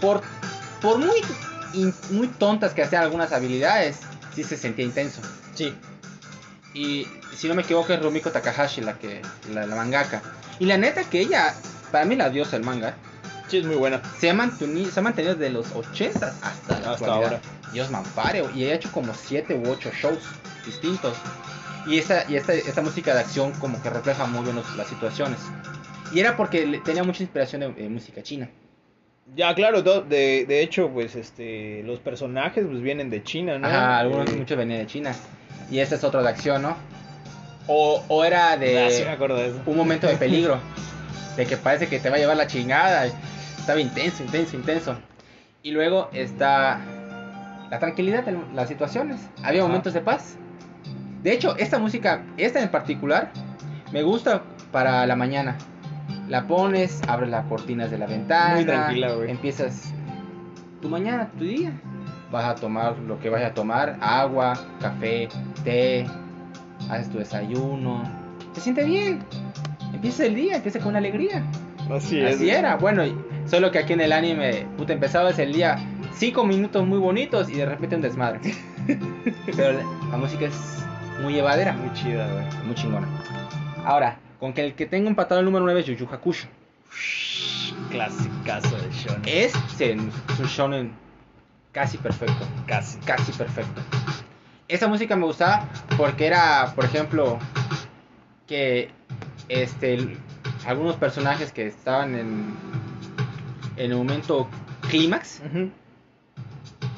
por, 0.02 0.20
por 0.82 0.98
muy, 0.98 1.16
in- 1.72 1.94
muy 2.10 2.28
tontas 2.28 2.74
que 2.74 2.84
sean 2.86 3.02
algunas 3.02 3.32
habilidades, 3.32 4.00
sí 4.34 4.44
se 4.44 4.56
sentía 4.58 4.84
intenso. 4.84 5.22
Sí. 5.54 5.74
Y 6.74 7.06
si 7.34 7.48
no 7.48 7.54
me 7.54 7.62
equivoco 7.62 7.90
es 7.94 8.02
Rumiko 8.02 8.30
Takahashi 8.30 8.82
la 8.82 8.98
que 8.98 9.22
la, 9.54 9.66
la 9.66 9.74
mangaka. 9.76 10.20
Y 10.58 10.66
la 10.66 10.76
neta 10.76 11.04
que 11.04 11.20
ella, 11.20 11.54
para 11.90 12.04
mí 12.04 12.16
la 12.16 12.28
diosa 12.28 12.52
del 12.58 12.64
manga, 12.66 12.94
Sí, 13.48 13.58
es 13.58 13.64
muy 13.64 13.76
buena. 13.76 14.00
se 14.18 14.28
ha, 14.30 14.34
manteni- 14.34 14.90
se 14.90 14.98
ha 15.00 15.02
mantenido 15.02 15.34
desde 15.34 15.52
los 15.52 15.72
80 15.74 16.34
hasta 16.42 16.80
la 16.80 16.92
Hasta 16.92 17.06
ahora. 17.12 17.40
Dios 17.72 17.90
me 17.90 17.98
ampare, 17.98 18.44
y 18.54 18.64
ha 18.64 18.74
hecho 18.74 18.90
como 18.92 19.12
7 19.14 19.54
u 19.54 19.70
8 19.70 19.90
shows 20.00 20.18
distintos. 20.64 21.16
Y 21.86 21.98
esta, 21.98 22.24
y 22.28 22.34
esta, 22.36 22.52
esta 22.54 22.82
música 22.82 23.14
de 23.14 23.20
acción 23.20 23.52
como 23.52 23.80
que 23.82 23.90
refleja 23.90 24.26
muy 24.26 24.42
bien 24.42 24.56
los- 24.56 24.76
las 24.76 24.88
situaciones. 24.88 25.38
Y 26.12 26.20
era 26.20 26.36
porque 26.36 26.80
tenía 26.84 27.04
mucha 27.04 27.22
inspiración 27.22 27.60
de, 27.60 27.72
de 27.72 27.88
música 27.88 28.22
china. 28.22 28.48
Ya, 29.34 29.54
claro, 29.54 29.82
de, 29.82 30.44
de 30.46 30.60
hecho, 30.62 30.88
pues, 30.88 31.14
este, 31.16 31.82
los 31.84 31.98
personajes, 31.98 32.64
pues, 32.68 32.80
vienen 32.80 33.10
de 33.10 33.22
China, 33.24 33.58
¿no? 33.58 33.66
Ajá, 33.66 33.98
algunos, 33.98 34.28
Eh, 34.30 34.36
muchos 34.36 34.56
venían 34.56 34.80
de 34.80 34.86
China. 34.86 35.12
Y 35.70 35.80
esta 35.80 35.96
es 35.96 36.04
otra 36.04 36.22
de 36.22 36.28
acción, 36.28 36.62
¿no? 36.62 36.76
O, 37.66 38.04
o 38.06 38.24
era 38.24 38.52
ah, 38.52 38.54
sí 38.54 38.60
me 38.60 38.66
de 39.04 39.10
acuerdo 39.10 39.36
de 39.36 39.48
eso. 39.48 39.60
un 39.66 39.76
momento 39.76 40.06
de 40.06 40.16
peligro. 40.16 40.58
De 41.36 41.44
que 41.44 41.56
parece 41.56 41.88
que 41.88 41.98
te 41.98 42.08
va 42.08 42.16
a 42.16 42.18
llevar 42.20 42.36
la 42.36 42.46
chingada. 42.46 43.06
Estaba 43.66 43.80
intenso, 43.80 44.22
intenso, 44.22 44.54
intenso. 44.56 44.96
Y 45.64 45.72
luego 45.72 46.08
está 46.12 46.78
la 47.68 47.80
tranquilidad 47.80 48.22
de 48.24 48.38
las 48.54 48.68
situaciones. 48.68 49.28
Había 49.42 49.62
Ajá. 49.62 49.66
momentos 49.66 49.92
de 49.92 50.02
paz. 50.02 50.36
De 51.24 51.32
hecho, 51.32 51.56
esta 51.56 51.80
música, 51.80 52.22
esta 52.36 52.62
en 52.62 52.68
particular, 52.68 53.32
me 53.92 54.04
gusta 54.04 54.44
para 54.70 55.04
la 55.04 55.16
mañana. 55.16 55.56
La 56.28 56.46
pones, 56.46 57.02
abres 57.08 57.28
las 57.28 57.44
cortinas 57.46 57.90
de 57.90 57.98
la 57.98 58.06
ventana. 58.06 58.54
Muy 58.54 58.66
tranquila, 58.66 59.14
güey. 59.14 59.32
Empiezas 59.32 59.92
tu 60.80 60.88
mañana, 60.88 61.28
tu 61.36 61.42
día. 61.42 61.72
Vas 62.30 62.44
a 62.44 62.54
tomar 62.54 62.96
lo 63.00 63.18
que 63.18 63.30
vayas 63.30 63.50
a 63.50 63.54
tomar: 63.54 63.98
agua, 64.00 64.52
café, 64.80 65.28
té. 65.64 66.06
Haces 66.88 67.10
tu 67.10 67.18
desayuno. 67.18 68.04
Se 68.52 68.60
siente 68.60 68.84
bien. 68.84 69.24
empieza 69.92 70.24
el 70.24 70.36
día, 70.36 70.54
empieza 70.54 70.78
con 70.78 70.94
alegría. 70.94 71.42
Así 71.90 72.20
es. 72.20 72.36
Así 72.36 72.48
era, 72.48 72.76
bueno, 72.76 73.02
solo 73.46 73.70
que 73.70 73.78
aquí 73.78 73.92
en 73.92 74.00
el 74.00 74.12
anime, 74.12 74.66
puta, 74.76 74.92
empezabas 74.92 75.38
el 75.38 75.52
día 75.52 75.78
cinco 76.14 76.44
minutos 76.44 76.86
muy 76.86 76.98
bonitos 76.98 77.48
y 77.48 77.54
de 77.54 77.66
repente 77.66 77.96
un 77.96 78.02
desmadre. 78.02 78.40
Pero 79.56 79.72
la, 79.72 79.82
la 80.10 80.16
música 80.16 80.46
es 80.46 80.54
muy 81.22 81.34
llevadera, 81.34 81.72
Muy 81.72 81.92
chida, 81.94 82.26
güey. 82.30 82.44
muy 82.66 82.74
chingona. 82.74 83.06
Ahora, 83.84 84.18
con 84.38 84.52
que 84.52 84.62
el 84.64 84.74
que 84.74 84.86
tenga 84.86 85.08
empatado 85.08 85.40
el 85.40 85.44
número 85.46 85.64
9 85.64 85.80
es 85.80 85.86
Yu 85.86 86.06
Hakusho. 86.10 86.46
Clasicazo 87.90 88.76
de 88.76 88.90
shonen. 88.92 89.22
Es 89.26 89.54
un 90.38 90.46
shonen 90.46 90.92
casi 91.72 91.98
perfecto, 91.98 92.46
Casi. 92.66 92.98
casi 93.00 93.32
perfecto. 93.32 93.80
Esa 94.68 94.88
música 94.88 95.14
me 95.16 95.24
gustaba 95.26 95.68
porque 95.96 96.26
era, 96.26 96.72
por 96.74 96.84
ejemplo, 96.84 97.38
que 98.46 98.90
este 99.48 100.16
algunos 100.66 100.96
personajes 100.96 101.52
que 101.52 101.66
estaban 101.66 102.14
en 102.16 102.54
en 103.76 103.90
el 103.92 103.96
momento 103.96 104.48
clímax, 104.88 105.42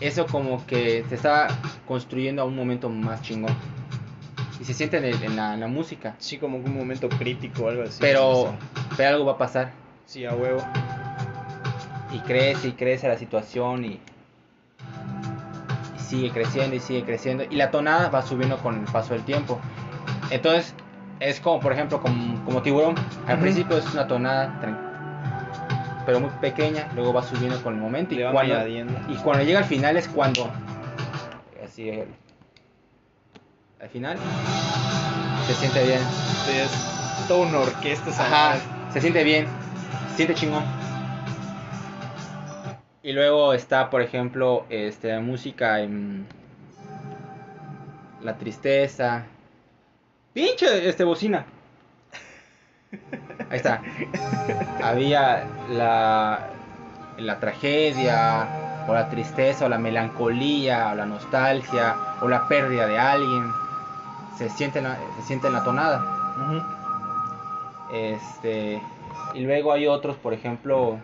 eso 0.00 0.26
como 0.26 0.64
que 0.66 1.04
se 1.08 1.14
estaba 1.16 1.48
construyendo 1.86 2.42
a 2.42 2.44
un 2.44 2.54
momento 2.56 2.88
más 2.88 3.22
chingón. 3.22 3.54
Y 4.60 4.64
se 4.64 4.74
siente 4.74 4.98
en, 4.98 5.04
el- 5.04 5.22
en 5.22 5.36
la, 5.36 5.54
en 5.54 5.60
la 5.60 5.68
música. 5.68 6.14
Sí, 6.18 6.38
como 6.38 6.58
un 6.58 6.74
momento 6.76 7.08
crítico 7.08 7.64
o 7.64 7.68
algo 7.68 7.82
así. 7.84 7.98
Pero, 8.00 8.54
pero 8.96 9.10
algo 9.10 9.24
va 9.26 9.32
a 9.32 9.38
pasar. 9.38 9.70
Sí, 10.06 10.24
a 10.24 10.34
huevo. 10.34 10.60
Y 12.12 12.18
crece 12.20 12.68
y 12.68 12.72
crece 12.72 13.06
la 13.08 13.16
situación 13.18 13.84
y, 13.84 14.00
y 15.96 16.00
sigue 16.00 16.30
creciendo 16.30 16.74
y 16.74 16.80
sigue 16.80 17.04
creciendo. 17.04 17.44
Y 17.48 17.56
la 17.56 17.70
tonada 17.70 18.08
va 18.08 18.22
subiendo 18.22 18.56
con 18.58 18.76
el 18.80 18.84
paso 18.92 19.14
del 19.14 19.22
tiempo. 19.24 19.60
Entonces, 20.30 20.74
es 21.20 21.38
como, 21.40 21.60
por 21.60 21.72
ejemplo, 21.72 22.00
como, 22.00 22.44
como 22.44 22.62
tiburón. 22.62 22.94
Al 23.26 23.38
principio 23.38 23.78
es 23.78 23.92
una 23.94 24.06
tonada 24.08 24.58
tran- 24.60 24.87
pero 26.08 26.20
muy 26.20 26.30
pequeña, 26.40 26.88
luego 26.94 27.12
va 27.12 27.22
subiendo 27.22 27.62
con 27.62 27.74
el 27.74 27.80
momento. 27.82 28.14
Y 28.14 28.22
cuando, 28.32 28.66
y 28.66 29.14
cuando 29.22 29.44
llega 29.44 29.58
al 29.58 29.66
final 29.66 29.94
es 29.98 30.08
cuando. 30.08 30.50
Así 31.62 31.90
el- 31.90 32.08
al 33.78 33.90
final. 33.90 34.16
Se 35.46 35.52
siente 35.52 35.84
bien. 35.84 35.98
Es 36.00 37.28
toda 37.28 37.46
una 37.46 37.58
orquesta 37.58 38.08
Ajá, 38.08 38.56
se 38.90 39.02
siente 39.02 39.22
bien, 39.22 39.48
se 40.12 40.16
siente 40.16 40.34
chingón. 40.34 40.62
Y 43.02 43.12
luego 43.12 43.52
está, 43.52 43.90
por 43.90 44.00
ejemplo, 44.00 44.64
este, 44.70 45.18
música 45.20 45.80
en 45.82 46.26
la 48.22 48.38
tristeza. 48.38 49.26
Pinche, 50.32 50.88
este, 50.88 51.04
bocina. 51.04 51.44
Ahí 53.50 53.56
está. 53.56 53.82
Había 54.82 55.44
la, 55.70 56.40
la 57.18 57.40
tragedia, 57.40 58.46
o 58.86 58.94
la 58.94 59.08
tristeza, 59.10 59.66
o 59.66 59.68
la 59.68 59.78
melancolía, 59.78 60.90
o 60.92 60.94
la 60.94 61.06
nostalgia, 61.06 61.96
o 62.20 62.28
la 62.28 62.48
pérdida 62.48 62.86
de 62.86 62.98
alguien. 62.98 63.52
Se 64.36 64.48
siente 64.50 64.78
en 64.78 64.84
la, 64.84 64.96
se 65.20 65.26
siente 65.26 65.46
en 65.48 65.52
la 65.54 65.64
tonada. 65.64 66.04
Este. 67.92 68.80
Y 69.34 69.40
luego 69.40 69.72
hay 69.72 69.86
otros, 69.86 70.16
por 70.16 70.32
ejemplo. 70.34 70.98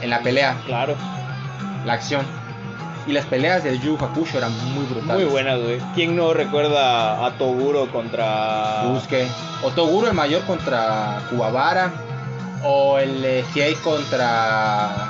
En 0.00 0.10
la 0.10 0.20
pelea, 0.20 0.56
Claro. 0.66 0.94
la 1.84 1.94
acción. 1.94 2.24
Y 3.08 3.12
las 3.12 3.24
peleas 3.24 3.64
de 3.64 3.78
Yu 3.78 3.96
Hakusho 3.96 4.36
eran 4.36 4.52
muy 4.74 4.84
brutales. 4.84 5.24
Muy 5.24 5.32
buenas, 5.32 5.58
güey. 5.62 5.80
¿Quién 5.94 6.14
no 6.14 6.34
recuerda 6.34 7.24
a 7.24 7.38
Toguro 7.38 7.90
contra. 7.90 8.82
Busque. 8.84 9.26
O 9.62 9.70
Toguro 9.70 10.08
el 10.08 10.12
mayor 10.12 10.44
contra 10.44 11.22
Kuwabara. 11.30 11.90
O 12.64 12.98
el 12.98 13.24
eh, 13.24 13.44
Hiei 13.54 13.74
contra. 13.76 15.08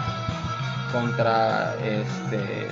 Contra. 0.92 1.74
Este. 1.84 2.68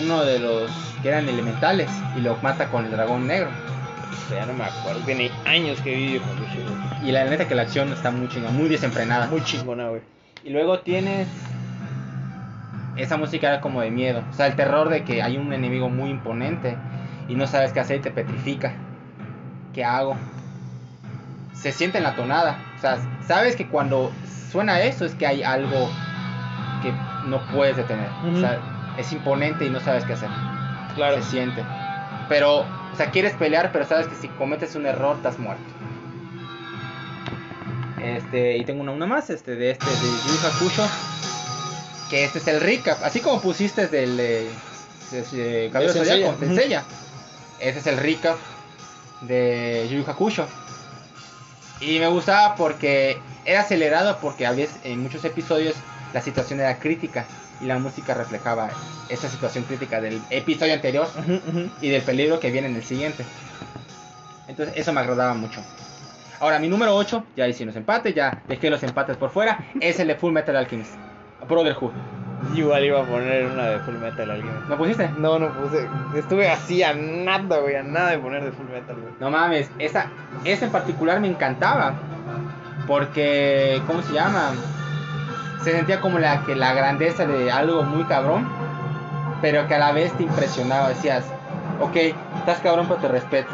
Uno 0.00 0.24
de 0.24 0.38
los 0.38 0.70
que 1.02 1.08
eran 1.08 1.28
elementales. 1.28 1.90
Y 2.16 2.20
lo 2.20 2.38
mata 2.38 2.70
con 2.70 2.86
el 2.86 2.92
dragón 2.92 3.26
negro. 3.26 3.50
Ya 4.30 4.46
no 4.46 4.54
me 4.54 4.64
acuerdo. 4.64 5.00
Tiene 5.00 5.30
años 5.44 5.78
que 5.82 5.94
vi 5.94 6.16
Hakusho. 6.16 7.06
Y 7.06 7.12
la 7.12 7.26
neta 7.26 7.46
que 7.46 7.54
la 7.54 7.62
acción 7.62 7.92
está 7.92 8.10
muy 8.10 8.28
chingona, 8.28 8.50
muy 8.50 8.70
desenfrenada. 8.70 9.26
Muy 9.26 9.44
chingona, 9.44 9.90
güey. 9.90 10.00
Y 10.42 10.48
luego 10.48 10.78
tienes 10.78 11.28
esa 12.96 13.16
música 13.16 13.48
era 13.48 13.60
como 13.60 13.80
de 13.80 13.90
miedo, 13.90 14.22
o 14.30 14.32
sea, 14.32 14.46
el 14.46 14.56
terror 14.56 14.88
de 14.88 15.04
que 15.04 15.22
hay 15.22 15.36
un 15.36 15.52
enemigo 15.52 15.88
muy 15.88 16.10
imponente 16.10 16.76
y 17.28 17.34
no 17.34 17.46
sabes 17.46 17.72
qué 17.72 17.80
hacer 17.80 17.98
y 17.98 18.00
te 18.00 18.10
petrifica. 18.10 18.72
¿Qué 19.72 19.84
hago? 19.84 20.16
Se 21.52 21.72
siente 21.72 21.98
en 21.98 22.04
la 22.04 22.14
tonada, 22.14 22.58
o 22.76 22.80
sea, 22.80 22.98
sabes 23.26 23.56
que 23.56 23.66
cuando 23.66 24.12
suena 24.50 24.80
eso 24.80 25.04
es 25.04 25.14
que 25.14 25.26
hay 25.26 25.42
algo 25.42 25.90
que 26.82 26.92
no 27.28 27.40
puedes 27.52 27.76
detener. 27.76 28.08
O 28.32 28.38
sea, 28.38 28.58
es 28.96 29.12
imponente 29.12 29.66
y 29.66 29.70
no 29.70 29.80
sabes 29.80 30.04
qué 30.04 30.14
hacer. 30.14 30.30
Claro. 30.94 31.16
Se 31.16 31.22
siente. 31.30 31.62
Pero, 32.28 32.60
o 32.60 32.96
sea, 32.96 33.10
quieres 33.10 33.34
pelear, 33.34 33.70
pero 33.72 33.84
sabes 33.84 34.06
que 34.06 34.14
si 34.14 34.28
cometes 34.28 34.74
un 34.74 34.86
error 34.86 35.16
estás 35.16 35.38
muerto. 35.38 35.62
Este, 38.02 38.56
y 38.56 38.64
tengo 38.64 38.82
una, 38.82 38.92
una 38.92 39.06
más, 39.06 39.30
este, 39.30 39.56
de 39.56 39.72
este, 39.72 39.86
de 39.86 39.92
Yu 39.92 40.46
Hakusho. 40.46 41.15
Que 42.10 42.24
este 42.24 42.38
es 42.38 42.46
el 42.48 42.60
recap. 42.60 43.02
Así 43.02 43.20
como 43.20 43.40
pusiste 43.40 43.88
del 43.88 44.18
eh, 44.20 44.48
de, 45.10 45.70
Caballero 45.72 45.92
De 45.92 45.98
Senseiya. 46.04 46.26
de 46.26 46.32
Ujú. 46.32 46.44
Senseiya. 46.46 46.84
Ese 47.60 47.78
es 47.78 47.86
el 47.86 47.96
recap 47.96 48.36
de 49.22 49.88
Yu 49.90 49.98
Yu 49.98 50.10
Hakusho. 50.10 50.46
Y 51.80 51.98
me 51.98 52.08
gustaba 52.08 52.54
porque 52.56 53.18
era 53.44 53.60
acelerado 53.60 54.18
porque 54.20 54.46
a 54.46 54.52
veces 54.52 54.76
en 54.84 55.02
muchos 55.02 55.24
episodios 55.24 55.74
la 56.12 56.22
situación 56.22 56.60
era 56.60 56.78
crítica 56.78 57.26
y 57.60 57.66
la 57.66 57.78
música 57.78 58.14
reflejaba 58.14 58.70
esa 59.08 59.28
situación 59.28 59.64
crítica 59.64 60.00
del 60.00 60.20
episodio 60.30 60.74
anterior 60.74 61.08
y 61.80 61.88
del 61.88 62.02
peligro 62.02 62.40
que 62.40 62.50
viene 62.50 62.68
en 62.68 62.76
el 62.76 62.84
siguiente. 62.84 63.24
Entonces 64.48 64.74
eso 64.76 64.92
me 64.92 65.00
agradaba 65.00 65.34
mucho. 65.34 65.62
Ahora 66.40 66.58
mi 66.58 66.68
número 66.68 66.94
8, 66.94 67.24
ya 67.36 67.48
hice 67.48 67.64
los 67.64 67.76
empates, 67.76 68.14
ya 68.14 68.42
dejé 68.46 68.68
los 68.70 68.82
empates 68.82 69.16
por 69.16 69.30
fuera, 69.30 69.70
es 69.80 69.98
el 70.00 70.08
de 70.08 70.16
Full 70.16 70.32
Metal 70.32 70.54
Alchemist. 70.56 70.92
Brotherhood. 71.48 71.92
Igual 72.54 72.84
iba 72.84 73.00
a 73.00 73.04
poner 73.04 73.46
una 73.46 73.64
de 73.64 73.78
Full 73.80 73.94
Metal 73.94 74.30
alguien. 74.30 74.52
¿Me 74.68 74.76
pusiste? 74.76 75.10
No, 75.18 75.38
no 75.38 75.48
puse. 75.52 75.88
Estuve 76.14 76.50
así 76.50 76.82
a 76.82 76.94
nada, 76.94 77.58
güey. 77.58 77.76
A 77.76 77.82
nada 77.82 78.10
de 78.10 78.18
poner 78.18 78.44
de 78.44 78.52
Full 78.52 78.66
Metal, 78.66 78.96
güey. 78.96 79.14
No 79.20 79.30
mames, 79.30 79.70
esa, 79.78 80.06
esa 80.44 80.66
en 80.66 80.72
particular 80.72 81.20
me 81.20 81.28
encantaba. 81.28 81.94
Porque, 82.86 83.82
¿cómo 83.86 84.02
se 84.02 84.12
llama? 84.12 84.52
Se 85.62 85.72
sentía 85.72 86.00
como 86.00 86.18
la, 86.18 86.42
que 86.44 86.54
la 86.54 86.72
grandeza 86.74 87.26
de 87.26 87.50
algo 87.50 87.82
muy 87.82 88.04
cabrón. 88.04 88.48
Pero 89.42 89.66
que 89.66 89.74
a 89.74 89.78
la 89.78 89.92
vez 89.92 90.12
te 90.16 90.22
impresionaba. 90.22 90.90
Decías, 90.90 91.24
ok, 91.80 91.96
estás 92.38 92.60
cabrón 92.60 92.86
pero 92.88 93.00
te 93.00 93.08
respeto. 93.08 93.50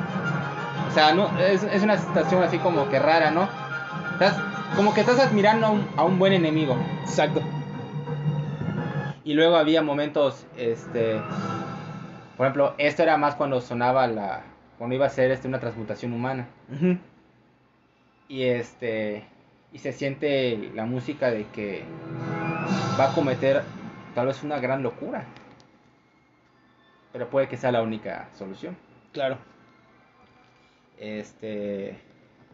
O 0.89 0.95
sea, 0.95 1.15
no, 1.15 1.31
es, 1.39 1.63
es 1.63 1.83
una 1.83 1.97
situación 1.97 2.43
así 2.43 2.59
como 2.59 2.89
que 2.89 2.99
rara, 2.99 3.31
¿no? 3.31 3.49
Estás, 4.13 4.37
como 4.77 4.93
que 4.93 5.01
estás 5.01 5.19
admirando 5.21 5.67
a 5.67 5.71
un, 5.71 5.89
a 5.97 6.05
un 6.05 6.19
buen 6.19 6.33
enemigo. 6.33 6.77
Exacto. 7.03 7.43
Y 9.25 9.35
luego 9.35 9.57
había 9.57 9.83
momentos, 9.83 10.47
este, 10.57 11.21
por 12.37 12.47
ejemplo, 12.47 12.75
esto 12.79 13.03
era 13.03 13.17
más 13.17 13.37
cuando 13.37 13.61
sonaba 13.61 14.07
la, 14.09 14.43
cuando 14.79 14.97
iba 14.97 15.07
a 15.07 15.11
ser 15.11 15.31
este 15.31 15.47
una 15.47 15.61
transmutación 15.61 16.13
humana. 16.13 16.49
Y 18.29 18.43
este, 18.45 19.25
y 19.73 19.79
se 19.79 19.93
siente 19.93 20.73
la 20.75 20.87
música 20.87 21.31
de 21.31 21.47
que 21.49 21.85
va 22.99 23.11
a 23.11 23.15
cometer 23.15 23.63
tal 24.15 24.27
vez 24.27 24.43
una 24.43 24.59
gran 24.59 24.83
locura. 24.83 25.25
Pero 27.13 27.29
puede 27.29 27.49
que 27.49 27.57
sea 27.57 27.71
la 27.71 27.83
única 27.83 28.29
solución. 28.35 28.77
Claro. 29.13 29.39
Este, 30.99 31.99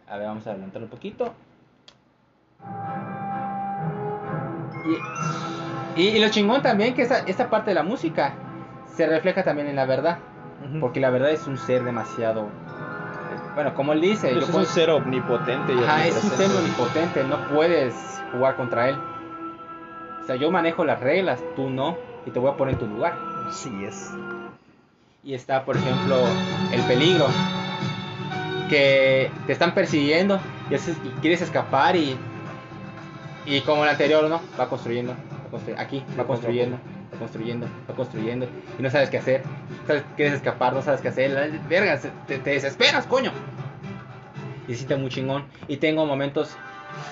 a 0.09 0.17
ver, 0.17 0.27
vamos 0.27 0.47
a 0.47 0.51
adelantar 0.51 0.83
un 0.83 0.89
poquito. 0.89 1.35
Y, 4.85 5.68
y, 5.99 6.09
y 6.09 6.19
lo 6.19 6.29
chingón 6.31 6.63
también 6.63 6.95
que 6.95 7.03
esa, 7.03 7.19
esta 7.21 7.51
parte 7.51 7.71
de 7.71 7.75
la 7.75 7.83
música 7.83 8.35
se 8.99 9.07
refleja 9.07 9.45
también 9.45 9.69
en 9.69 9.77
la 9.77 9.85
verdad. 9.85 10.19
Porque 10.81 10.99
la 10.99 11.11
verdad 11.11 11.31
es 11.31 11.47
un 11.47 11.57
ser 11.57 11.85
demasiado... 11.85 12.49
Bueno, 13.55 13.75
como 13.75 13.93
él 13.93 14.01
dice, 14.01 14.31
Pues 14.33 14.49
es 14.49 14.55
un 14.55 14.67
ser 14.67 14.91
omnipotente. 14.91 15.73
y 15.73 15.79
Ajá, 15.79 16.07
es 16.07 16.23
un 16.23 16.31
ser 16.31 16.51
omnipotente, 16.51 17.25
no 17.25 17.49
puedes 17.49 17.95
jugar 18.33 18.57
contra 18.57 18.89
él. 18.89 18.97
O 20.23 20.27
sea, 20.27 20.37
yo 20.37 20.51
manejo 20.51 20.85
las 20.85 21.01
reglas, 21.01 21.41
tú 21.57 21.71
no, 21.71 21.97
y 22.27 22.31
te 22.31 22.39
voy 22.39 22.51
a 22.51 22.57
poner 22.57 22.75
en 22.75 22.81
tu 22.81 22.87
lugar. 22.87 23.17
Sí 23.53 23.71
es. 23.85 24.11
Y 25.25 25.35
está, 25.35 25.65
por 25.65 25.77
ejemplo, 25.77 26.17
el 26.73 26.83
peligro. 26.83 27.27
Que 28.69 29.31
te 29.47 29.53
están 29.53 29.75
persiguiendo 29.75 30.41
y, 30.71 30.77
quieres 31.21 31.41
escapar 31.41 31.97
y... 31.97 32.17
Y 33.47 33.61
como 33.63 33.85
el 33.85 33.91
anterior, 33.91 34.29
¿no? 34.29 34.41
Va 34.61 34.69
construyendo, 34.69 35.15
aquí, 35.77 36.05
va 36.19 36.25
construyendo, 36.27 36.79
va 37.15 37.19
construyendo, 37.19 37.67
va 37.91 37.95
construyendo. 37.95 38.47
Y 38.79 38.83
no 38.83 38.91
sabes 38.91 39.11
qué 39.11 39.19
hacer. 39.19 39.43
Sabes, 39.87 40.03
quieres 40.17 40.35
escapar, 40.35 40.73
no 40.73 40.83
sabes 40.83 41.01
qué 41.01 41.09
hacer. 41.09 41.31
la- 41.31 41.49
Verga, 41.69 41.97
se- 41.99 42.11
te, 42.27 42.39
te 42.39 42.51
desesperas, 42.51 43.07
coño. 43.07 43.33
y 44.67 44.75
siente 44.75 44.97
muy 44.97 45.09
chingón. 45.11 45.45
Y 45.67 45.79
tengo 45.79 46.05
momentos 46.07 46.55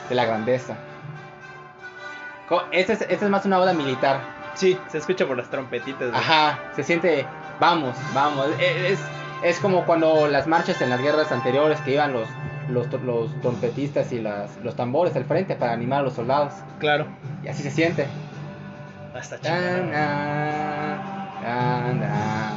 de 0.09 0.14
la 0.14 0.25
grandeza. 0.27 0.77
Esta 2.70 2.92
es, 2.92 3.01
esta 3.03 3.25
es 3.25 3.31
más 3.31 3.44
una 3.44 3.59
oda 3.59 3.72
militar. 3.72 4.20
Sí, 4.55 4.79
se 4.88 4.99
escucha 4.99 5.27
por 5.27 5.37
las 5.37 5.51
trompetitas. 5.51 6.11
güey. 6.11 6.14
Ajá, 6.20 6.59
se 6.77 6.83
siente, 6.85 7.27
vamos, 7.61 7.96
vamos. 8.14 8.46
E- 8.61 8.92
Es, 8.92 9.01
es 9.42 9.59
como 9.59 9.85
cuando 9.85 10.29
las 10.29 10.46
marchas 10.46 10.81
en 10.81 10.90
las 10.90 11.01
guerras 11.03 11.33
anteriores 11.33 11.81
que 11.81 11.92
iban 11.94 12.12
los, 12.12 12.29
los, 12.68 12.87
los 13.03 13.40
trompetistas 13.40 14.12
y 14.12 14.20
las, 14.20 14.57
los 14.62 14.77
tambores 14.77 15.14
al 15.16 15.25
frente 15.25 15.57
para 15.57 15.72
animar 15.72 16.01
a 16.01 16.03
los 16.03 16.14
soldados. 16.14 16.53
Claro. 16.79 17.07
Y 17.42 17.49
así 17.49 17.62
se 17.62 17.70
siente. 17.70 18.07
Na, 19.90 20.98
tan, 21.42 22.00
na. 22.00 22.52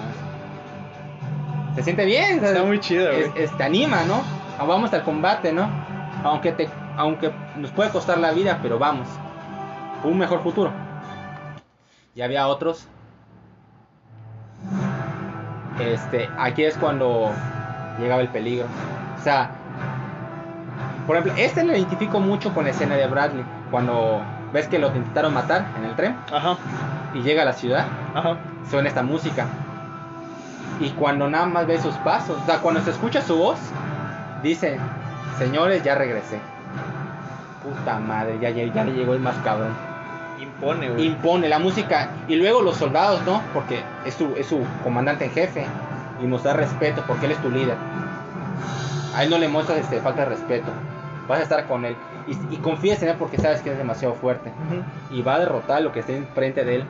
Se 1.76 1.84
siente 1.84 2.06
bien. 2.06 2.44
Está 2.44 2.64
muy 2.64 2.80
chido, 2.80 3.08
güey. 3.08 3.22
es- 3.24 3.32
es- 3.36 3.58
te 3.58 3.64
anima, 3.64 4.04
¿no? 4.04 4.22
Ah, 4.60 4.66
Vamos 4.66 4.92
al 4.94 5.04
combate, 5.04 5.54
¿no? 5.54 5.70
Aunque 6.24 6.52
te, 6.52 6.70
aunque 6.98 7.32
nos 7.56 7.72
puede 7.72 7.90
costar 7.92 8.18
la 8.18 8.32
vida, 8.32 8.60
pero 8.62 8.78
vamos. 8.78 9.08
Por 10.02 10.12
un 10.12 10.18
mejor 10.18 10.44
futuro. 10.44 10.72
Y 12.16 12.22
había 12.22 12.48
otros. 12.48 12.88
Este, 15.80 16.30
aquí 16.38 16.64
es 16.66 16.78
cuando 16.78 17.32
llegaba 18.00 18.22
el 18.22 18.28
peligro. 18.28 18.66
O 19.18 19.24
sea, 19.24 19.52
por 21.08 21.16
ejemplo, 21.16 21.42
este 21.42 21.64
lo 21.64 21.74
identifico 21.76 22.20
mucho 22.20 22.54
con 22.54 22.66
la 22.66 22.72
escena 22.72 22.96
de 22.96 23.08
Bradley. 23.08 23.46
Cuando 23.72 24.22
ves 24.54 24.68
que 24.68 24.80
lo 24.80 24.88
intentaron 24.88 25.34
matar 25.34 25.68
en 25.78 25.86
el 25.86 25.96
tren 25.96 26.16
Ajá, 26.32 26.58
y 27.14 27.22
llega 27.22 27.44
a 27.44 27.46
la 27.46 27.54
ciudad, 27.54 27.86
ajá. 28.14 28.38
suena 28.70 28.90
esta 28.90 29.04
música. 29.04 29.46
Y 30.80 30.92
cuando 30.92 31.30
nada 31.30 31.46
más 31.46 31.68
ves 31.68 31.82
sus 31.82 31.96
pasos, 31.96 32.38
o 32.42 32.46
sea, 32.46 32.60
cuando 32.60 32.82
se 32.82 32.92
escucha 32.92 33.22
su 33.22 33.38
voz, 33.38 33.60
dice, 34.42 34.80
señores, 35.38 35.84
ya 35.84 35.96
regresé. 35.96 36.40
Puta 37.64 38.00
madre, 38.00 38.40
ya, 38.40 38.50
ya, 38.50 38.64
ya 38.74 38.86
le 38.86 38.94
llegó 38.94 39.14
el 39.14 39.20
más 39.20 39.36
cabrón. 39.44 39.74
Impone, 40.40 40.90
güey. 40.90 41.06
Impone 41.06 41.50
la 41.50 41.60
música 41.60 42.12
y 42.30 42.38
luego 42.38 42.62
los 42.62 42.78
soldados, 42.78 43.22
¿no? 43.26 43.42
Porque 43.54 43.84
es 44.06 44.14
su, 44.14 44.34
es 44.38 44.48
su 44.48 44.66
comandante 44.84 45.26
en 45.26 45.32
jefe 45.32 45.66
y 46.24 46.28
mostrar 46.28 46.56
respeto 46.56 47.04
porque 47.06 47.26
él 47.26 47.34
es 47.34 47.42
tu 47.42 47.50
líder. 47.50 47.76
A 49.16 49.24
él 49.24 49.30
no 49.30 49.38
le 49.38 49.50
muestras 49.50 49.80
este, 49.80 50.00
falta 50.00 50.22
de 50.22 50.30
respeto. 50.30 50.72
Vas 51.30 51.40
a 51.40 51.44
estar 51.44 51.66
con 51.68 51.86
él 51.86 51.96
y, 52.28 52.34
y 52.54 52.58
confías 52.58 53.02
en 53.04 53.10
él 53.10 53.16
porque 53.18 53.38
sabes 53.38 53.62
que 53.62 53.72
es 53.72 53.78
demasiado 53.78 54.16
fuerte 54.16 54.50
Ujú. 54.50 55.16
y 55.16 55.22
va 55.22 55.36
a 55.36 55.40
derrotar 55.40 55.82
lo 55.82 55.92
que 55.94 56.02
esté 56.02 56.18
enfrente 56.18 56.66
de 56.66 56.76
él. 56.78 56.84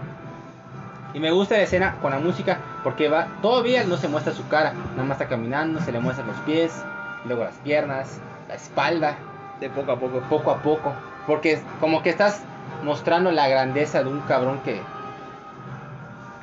Y 1.13 1.19
me 1.19 1.31
gusta 1.31 1.55
la 1.57 1.63
escena 1.63 1.95
con 2.01 2.11
la 2.11 2.19
música 2.19 2.57
porque 2.83 3.09
va 3.09 3.27
todavía 3.41 3.83
no 3.83 3.97
se 3.97 4.07
muestra 4.07 4.31
su 4.33 4.47
cara, 4.47 4.73
nada 4.91 5.03
más 5.03 5.19
está 5.19 5.27
caminando, 5.27 5.81
se 5.81 5.91
le 5.91 5.99
muestran 5.99 6.27
los 6.27 6.37
pies, 6.37 6.83
luego 7.25 7.43
las 7.43 7.55
piernas, 7.55 8.19
la 8.47 8.55
espalda, 8.55 9.15
De 9.59 9.69
poco 9.69 9.91
a 9.91 9.99
poco. 9.99 10.19
poco 10.29 10.51
a 10.51 10.57
poco, 10.59 10.93
porque 11.27 11.59
como 11.81 12.01
que 12.01 12.09
estás 12.11 12.41
mostrando 12.83 13.31
la 13.31 13.47
grandeza 13.49 14.03
de 14.03 14.09
un 14.09 14.21
cabrón 14.21 14.59
que 14.63 14.81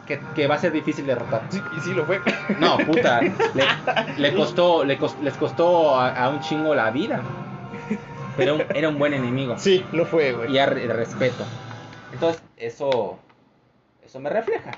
que, 0.06 0.20
que 0.36 0.46
va 0.46 0.54
a 0.54 0.58
ser 0.58 0.70
difícil 0.72 1.04
derrotar. 1.06 1.42
Sí, 1.48 1.60
y 1.76 1.80
sí 1.80 1.92
lo 1.92 2.04
fue. 2.04 2.20
No, 2.60 2.76
puta, 2.78 3.20
le, 3.22 3.64
le 4.18 4.34
costó 4.36 4.84
le 4.84 4.98
cos- 5.00 5.18
les 5.20 5.34
costó 5.36 5.98
a, 5.98 6.10
a 6.10 6.28
un 6.28 6.38
chingo 6.40 6.74
la 6.76 6.90
vida. 6.90 7.20
Pero 8.36 8.56
un- 8.56 8.64
era 8.74 8.88
un 8.88 8.98
buen 8.98 9.14
enemigo 9.14 9.58
Sí, 9.58 9.84
lo 9.92 10.04
fue, 10.06 10.32
güey. 10.32 10.52
y 10.52 10.58
a 10.58 10.66
re- 10.66 10.86
respeto. 10.88 11.44
Entonces, 12.12 12.42
eso 12.56 13.18
eso 14.04 14.20
me 14.20 14.30
refleja. 14.30 14.72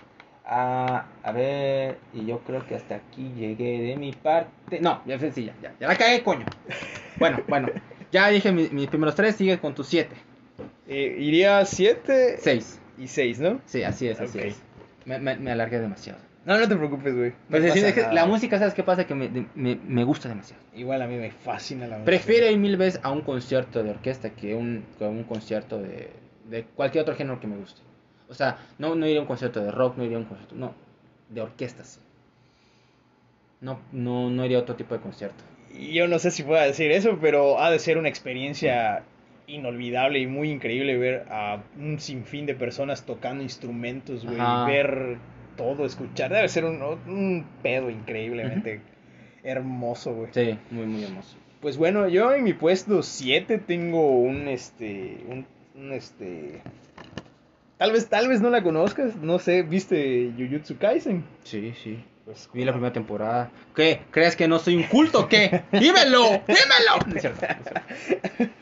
Ah, 0.44 1.04
a 1.22 1.32
ver, 1.32 1.98
y 2.14 2.24
yo 2.24 2.38
creo 2.40 2.66
que 2.66 2.74
hasta 2.74 2.94
aquí 2.96 3.30
llegué 3.36 3.80
de 3.82 3.96
mi 3.96 4.12
parte. 4.12 4.80
No, 4.80 5.02
ya 5.04 5.18
sí, 5.18 5.44
ya, 5.44 5.54
ya, 5.62 5.74
ya 5.78 5.88
la 5.88 5.96
cagué, 5.96 6.22
coño. 6.22 6.46
Bueno, 7.18 7.40
bueno, 7.48 7.68
ya 8.10 8.28
dije 8.28 8.50
mi- 8.52 8.68
mis 8.70 8.88
primeros 8.88 9.14
tres, 9.14 9.36
sigue 9.36 9.58
con 9.58 9.74
tus 9.74 9.88
siete. 9.88 10.16
Eh, 10.86 11.16
iría 11.18 11.62
7 11.66 12.36
Seis. 12.38 12.80
y 12.96 13.08
6, 13.08 13.40
¿no? 13.40 13.60
Sí, 13.66 13.82
así 13.82 14.08
es, 14.08 14.18
así 14.20 14.38
es. 14.38 14.62
Me, 15.04 15.18
me, 15.18 15.36
me 15.36 15.50
alargué 15.52 15.78
demasiado. 15.78 16.18
No, 16.48 16.58
no 16.58 16.66
te 16.66 16.76
preocupes, 16.76 17.14
güey. 17.14 17.30
No 17.30 17.36
Pues 17.50 17.64
es 17.76 17.92
que 17.94 18.06
la 18.10 18.24
música, 18.24 18.58
¿sabes 18.58 18.72
qué 18.72 18.82
pasa? 18.82 19.06
Que 19.06 19.14
me, 19.14 19.28
de- 19.28 19.44
me, 19.54 19.76
me 19.86 20.02
gusta 20.02 20.30
demasiado. 20.30 20.62
Igual 20.74 21.02
a 21.02 21.06
mí 21.06 21.16
me 21.16 21.30
fascina 21.30 21.82
la 21.86 21.96
música. 21.98 22.06
Prefiero 22.06 22.50
ir 22.50 22.56
mil 22.56 22.78
veces 22.78 22.98
a 23.04 23.10
un 23.10 23.20
concierto 23.20 23.82
de 23.82 23.90
orquesta 23.90 24.30
que 24.30 24.54
un, 24.54 24.82
que 24.98 25.04
un 25.04 25.24
concierto 25.24 25.78
de, 25.78 26.08
de 26.48 26.64
cualquier 26.64 27.02
otro 27.02 27.14
género 27.14 27.38
que 27.38 27.46
me 27.46 27.56
guste. 27.58 27.82
O 28.30 28.34
sea, 28.34 28.56
no, 28.78 28.94
no 28.94 29.04
iría 29.06 29.18
a 29.18 29.20
un 29.20 29.26
concierto 29.26 29.60
de 29.62 29.70
rock, 29.70 29.98
no 29.98 30.04
iría 30.04 30.16
a 30.16 30.20
un 30.20 30.24
concierto, 30.26 30.54
no, 30.54 30.72
de 31.28 31.42
orquesta 31.42 31.84
sí. 31.84 32.00
No, 33.60 33.78
no, 33.92 34.30
no 34.30 34.44
iría 34.46 34.56
a 34.56 34.60
otro 34.62 34.74
tipo 34.74 34.94
de 34.94 35.00
concierto. 35.02 35.44
Y 35.74 35.92
Yo 35.92 36.08
no 36.08 36.18
sé 36.18 36.30
si 36.30 36.44
pueda 36.44 36.62
decir 36.62 36.90
eso, 36.92 37.18
pero 37.20 37.60
ha 37.60 37.70
de 37.70 37.78
ser 37.78 37.98
una 37.98 38.08
experiencia 38.08 39.02
inolvidable 39.46 40.18
y 40.20 40.26
muy 40.26 40.50
increíble 40.50 40.96
ver 40.96 41.26
a 41.30 41.62
un 41.78 41.98
sinfín 42.00 42.46
de 42.46 42.54
personas 42.54 43.04
tocando 43.04 43.42
instrumentos, 43.42 44.24
güey. 44.24 44.40
Ajá. 44.40 44.64
Ver 44.66 45.16
todo, 45.58 45.84
escuchar. 45.84 46.32
Debe 46.32 46.48
ser 46.48 46.64
un, 46.64 46.80
un 46.82 47.46
pedo 47.62 47.90
increíblemente 47.90 48.80
hermoso, 49.42 50.14
güey. 50.14 50.28
Sí, 50.32 50.58
muy, 50.70 50.86
muy 50.86 51.04
hermoso. 51.04 51.36
Pues 51.60 51.76
bueno, 51.76 52.08
yo 52.08 52.32
en 52.32 52.44
mi 52.44 52.54
puesto 52.54 53.02
7 53.02 53.58
tengo 53.58 54.20
un 54.20 54.48
este 54.48 55.18
un, 55.28 55.44
un, 55.74 55.92
este 55.92 56.62
tal 57.76 57.92
vez 57.92 58.08
tal 58.08 58.28
vez 58.28 58.40
no 58.40 58.48
la 58.48 58.62
conozcas, 58.62 59.16
no 59.16 59.38
sé, 59.38 59.62
¿viste 59.62 60.32
Jujutsu 60.38 60.78
Kaisen? 60.78 61.24
Sí, 61.42 61.74
sí. 61.82 62.02
Pues 62.24 62.48
Vi 62.52 62.64
la 62.64 62.72
primera 62.72 62.92
temporada. 62.92 63.50
¿Qué? 63.74 64.02
¿Crees 64.10 64.36
que 64.36 64.46
no 64.46 64.58
soy 64.58 64.76
un 64.76 64.82
culto 64.84 65.20
o 65.20 65.28
qué? 65.28 65.62
¡Dímelo! 65.72 66.42
¡Dímelo! 66.46 67.06
No 67.06 67.14
es 67.16 67.22
cierto, 67.22 67.46
no 67.46 67.94
es 67.94 68.06
cierto. 68.06 68.54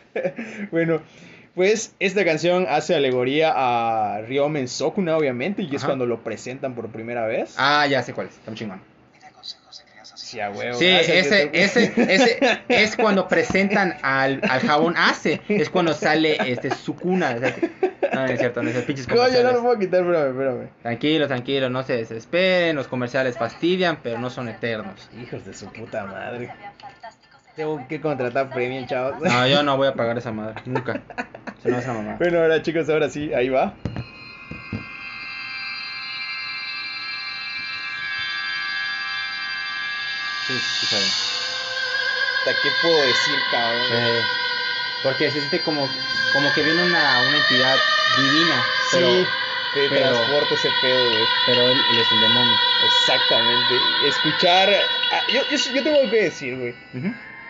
bueno, 0.71 1.01
pues 1.57 1.95
esta 1.99 2.23
canción 2.27 2.66
hace 2.69 2.95
alegoría 2.95 3.53
a 3.57 4.21
Ryomen 4.21 4.69
Sokuna 4.69 5.16
obviamente 5.16 5.62
y 5.62 5.75
es 5.75 5.85
cuando 5.85 6.05
lo 6.05 6.23
presentan 6.23 6.75
por 6.75 6.88
primera 6.90 7.27
vez. 7.27 7.55
Ah, 7.57 7.87
ya 7.87 8.03
sé 8.03 8.12
cuál 8.12 8.27
es. 8.29 8.35
Está 8.35 8.51
muy 8.51 8.59
chingón. 8.59 8.81
Sí, 10.14 10.40
a 10.40 10.51
huevo. 10.51 10.77
Sí, 10.77 10.87
gracias, 10.88 11.27
ese, 11.27 11.51
ese, 11.53 11.92
ese 11.97 12.38
es 12.69 12.97
cuando 12.97 13.29
presentan 13.29 13.97
al, 14.03 14.40
al 14.49 14.61
jabón 14.61 14.97
Ace. 14.97 15.40
Es 15.49 15.71
cuando 15.71 15.95
sale 15.95 16.37
este 16.51 16.75
Sukuna. 16.75 17.35
No, 17.35 17.40
no 18.21 18.27
es 18.27 18.38
cierto, 18.38 18.61
no 18.62 18.69
es 18.69 18.75
cierto. 18.75 18.87
Pinches 18.87 19.07
Coño, 19.07 19.16
no 19.16 19.23
comerciales. 19.23 19.53
lo 19.55 19.62
puedo 19.62 19.79
quitar, 19.79 20.01
espérame, 20.01 20.31
espérame. 20.31 20.69
Tranquilo, 20.83 21.27
tranquilo, 21.29 21.71
no 21.71 21.83
se 21.85 21.92
desesperen. 21.97 22.75
Los 22.75 22.88
comerciales 22.88 23.38
fastidian, 23.38 23.99
pero 24.03 24.19
no 24.19 24.29
son 24.29 24.49
eternos. 24.49 25.09
Hijos 25.23 25.45
de 25.47 25.55
su 25.55 25.66
puta 25.73 26.05
madre. 26.05 26.53
Tengo 27.57 27.87
que 27.88 28.01
contratar 28.01 28.51
premium, 28.51 28.87
chavos. 28.87 29.21
No, 29.23 29.47
yo 29.49 29.62
no 29.62 29.77
voy 29.79 29.88
a 29.88 29.95
pagar 29.95 30.19
esa 30.19 30.31
madre. 30.31 30.61
Nunca. 30.66 31.01
Se 31.62 31.71
una 31.71 31.92
mamá. 31.95 32.16
Bueno, 32.19 32.40
ahora 32.40 32.61
chicos, 32.62 32.88
ahora 32.90 33.09
sí, 33.09 33.33
ahí 33.33 33.49
va. 33.49 33.73
Sí, 40.47 40.55
sí, 40.59 40.97
bien. 40.97 41.09
Hasta 42.38 42.62
qué 42.62 42.71
puedo 42.83 43.01
decir, 43.03 43.35
cabrón. 43.51 43.83
Eh, 43.92 44.21
porque 45.03 45.31
se 45.31 45.38
siente 45.40 45.61
como, 45.61 45.88
como 46.33 46.53
que 46.55 46.62
viene 46.62 46.85
una, 46.85 47.21
una 47.23 47.37
entidad 47.37 47.77
divina. 48.16 48.62
Pero, 48.92 49.09
sí, 49.11 49.27
te 49.75 49.88
pero- 49.88 50.12
transporta 50.12 50.55
ese 50.55 50.71
pedo, 50.81 51.11
güey. 51.11 51.25
pero 51.47 51.69
él, 51.69 51.79
él 51.92 51.99
es 51.99 52.12
un 52.12 52.21
demonio. 52.21 52.55
Exactamente. 52.85 53.75
Escuchar. 54.07 54.69
ah, 55.12 55.21
Yo, 55.33 55.42
yo, 55.51 55.57
yo 55.75 55.83
tengo 55.83 56.11
que 56.11 56.23
decir, 56.23 56.57
güey. 56.57 56.75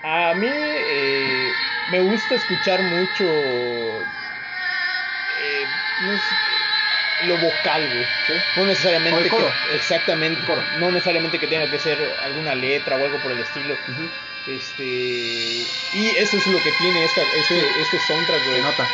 A 0.09 0.35
mí 0.35 0.47
eh, 0.49 1.53
me 1.91 1.99
gusta 2.01 2.37
escuchar 2.37 2.81
mucho. 2.83 3.25
eh, 5.43 5.67
no 6.03 6.17
sé, 6.17 7.27
lo 7.27 7.37
vocal, 7.39 7.89
güey. 7.89 8.07
No 8.57 8.67
necesariamente. 8.67 9.19
O 9.19 9.23
el 9.25 9.29
coro. 9.31 9.53
que- 9.69 9.77
exactamente. 9.77 10.39
El 10.41 10.47
coro. 10.47 10.63
No 10.79 10.91
necesariamente 10.93 11.39
que 11.41 11.49
tenga 11.49 11.69
que 11.71 11.79
ser 11.81 11.99
alguna 12.23 12.55
letra 12.55 12.97
o 12.97 13.05
algo 13.05 13.19
por 13.21 13.33
el 13.33 13.41
estilo. 13.41 13.77
Este. 14.47 14.85
Y 14.85 16.13
eso 16.19 16.37
es 16.37 16.47
lo 16.47 16.63
que 16.63 16.71
tiene 16.79 17.05
esta, 17.05 17.23
este, 17.23 17.61
Sí. 17.61 17.67
este 17.81 17.99
soundtrack, 18.07 18.43
Se 18.45 18.49
güey. 18.51 18.63
nota. 18.63 18.89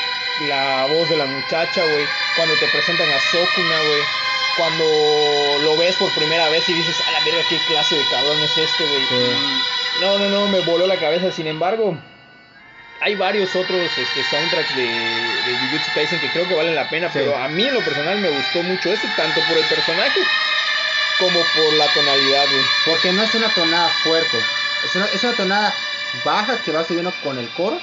La 0.49 0.87
voz 0.87 1.11
de 1.11 1.17
la 1.19 1.27
muchacha, 1.27 1.85
güey. 1.85 2.07
Cuando 2.37 2.55
te 2.57 2.67
presentan 2.69 3.11
a 3.11 3.21
Sokuna, 3.21 3.79
güey. 3.83 4.01
Cuando 4.57 5.59
lo 5.63 5.77
ves 5.77 5.95
por 5.97 6.11
primera 6.15 6.49
vez 6.49 6.67
y 6.71 6.73
dices, 6.75 6.97
a 7.07 7.11
la 7.11 7.21
verga, 7.25 7.43
qué 7.51 7.59
clase 7.69 7.97
de 7.97 8.05
cabrón 8.09 8.43
es 8.43 8.57
este, 8.57 8.85
güey. 8.85 9.03
Sí. 9.09 9.63
No, 10.01 10.19
no, 10.19 10.29
no, 10.29 10.49
me 10.49 10.61
voló 10.61 10.87
la 10.87 10.99
cabeza. 10.99 11.31
Sin 11.31 11.47
embargo, 11.47 11.97
hay 13.01 13.15
varios 13.17 13.55
otros 13.57 13.91
este, 13.99 14.23
soundtracks 14.25 14.75
de, 14.77 14.83
de 14.83 15.59
Jujutsu 15.59 15.93
Kaisen 15.95 16.21
que 16.21 16.31
creo 16.31 16.49
que 16.49 16.55
valen 16.55 16.75
la 16.75 16.89
pena. 16.89 17.09
Sí. 17.09 17.19
Pero 17.19 17.37
a 17.37 17.49
mí, 17.49 17.65
en 17.65 17.75
lo 17.75 17.85
personal, 17.85 18.19
me 18.19 18.31
gustó 18.31 18.63
mucho 18.63 18.91
este, 18.91 19.09
tanto 19.17 19.41
por 19.49 19.59
el 19.59 19.65
personaje 19.65 20.21
como 21.19 21.41
por 21.41 21.73
la 21.75 21.87
tonalidad, 21.93 22.45
güey. 22.51 22.65
Porque 22.87 23.13
no 23.13 23.23
es 23.23 23.35
una 23.35 23.49
tonada 23.55 23.89
fuerte. 23.89 24.39
Es 24.85 24.97
una, 24.97 25.07
es 25.07 25.23
una 25.23 25.33
tonada 25.35 25.75
baja 26.25 26.59
que 26.65 26.73
va 26.73 26.85
subiendo 26.85 27.13
con 27.23 27.39
el 27.39 27.49
coro. 27.51 27.79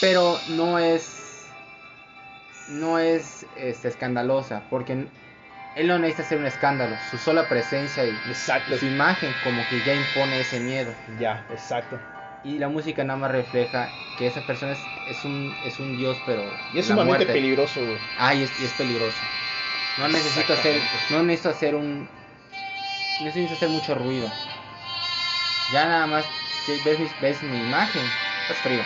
Pero 0.00 0.40
no 0.48 0.78
es. 0.78 1.46
No 2.68 2.98
es 2.98 3.46
este, 3.56 3.88
escandalosa. 3.88 4.62
Porque 4.70 5.06
él 5.76 5.86
no 5.86 5.98
necesita 5.98 6.22
hacer 6.22 6.38
un 6.38 6.46
escándalo. 6.46 6.96
Su 7.10 7.18
sola 7.18 7.48
presencia 7.48 8.04
y, 8.04 8.18
Exacto. 8.26 8.74
y 8.74 8.78
su 8.78 8.86
imagen, 8.86 9.34
como 9.44 9.66
que 9.68 9.80
ya 9.82 9.94
impone 9.94 10.40
ese 10.40 10.58
miedo. 10.58 10.92
Ya, 11.18 11.44
exacto. 11.50 11.98
y 12.42 12.58
la 12.58 12.68
música 12.68 13.04
nada 13.04 13.18
más 13.18 13.30
refleja 13.30 13.90
que 14.16 14.26
esa 14.26 14.40
persona 14.40 14.72
es, 14.72 14.78
es 15.06 15.24
un 15.24 15.54
es 15.64 15.78
un 15.78 15.96
dios 15.96 16.16
pero 16.24 16.44
Y 16.72 16.78
es 16.78 16.86
sumamente 16.86 17.18
muerte. 17.24 17.32
peligroso, 17.32 17.84
güey. 17.84 17.98
Ay, 18.16 18.42
es, 18.44 18.58
y 18.60 18.64
es 18.64 18.72
peligroso. 18.72 19.20
No 19.98 20.08
necesito 20.08 20.52
hacer, 20.52 20.82
no 21.10 21.22
necesito 21.22 21.50
hacer 21.50 21.74
un, 21.74 22.08
no 23.20 23.24
necesito 23.26 23.54
hacer 23.54 23.68
mucho 23.68 23.94
ruido. 23.94 24.30
Ya 25.72 25.86
nada 25.86 26.06
más 26.06 26.24
ves, 26.84 26.98
mi- 26.98 27.10
ves 27.20 27.42
mi 27.42 27.58
imagen, 27.58 28.02
es 28.48 28.56
frío. 28.58 28.84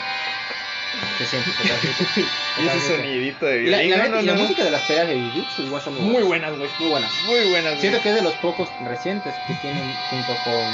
Se 1.19 1.27
siente 1.27 1.51
totalmente. 1.53 2.05
Y 2.61 2.67
ese 2.67 2.81
sonidito 2.97 3.47
de 3.47 3.63
la, 3.63 3.79
violín. 3.79 3.91
la 3.91 3.97
no, 3.97 4.03
neta- 4.05 4.17
no, 4.17 4.23
y 4.23 4.27
la 4.27 4.35
no. 4.35 4.41
música 4.43 4.65
de 4.65 4.71
las 4.71 4.83
peleas 4.83 5.09
de 5.09 5.21
Jujutsu 5.31 5.63
igual 5.63 5.83
son 5.83 5.95
muy, 5.95 6.13
Muy 6.13 6.23
buenas. 6.25 6.57
güey. 6.59 6.69
Muy 6.79 6.89
buenas. 6.89 7.25
Muy 7.27 7.45
buenas, 7.49 7.73
güey. 7.73 7.81
Siento 7.81 8.01
que 8.03 8.09
es 8.11 8.15
de 8.17 8.23
los 8.23 8.35
pocos 8.35 8.69
recientes 8.81 9.35
que 9.47 9.55
tienen 9.55 9.95
junto 10.11 10.35
con 10.45 10.65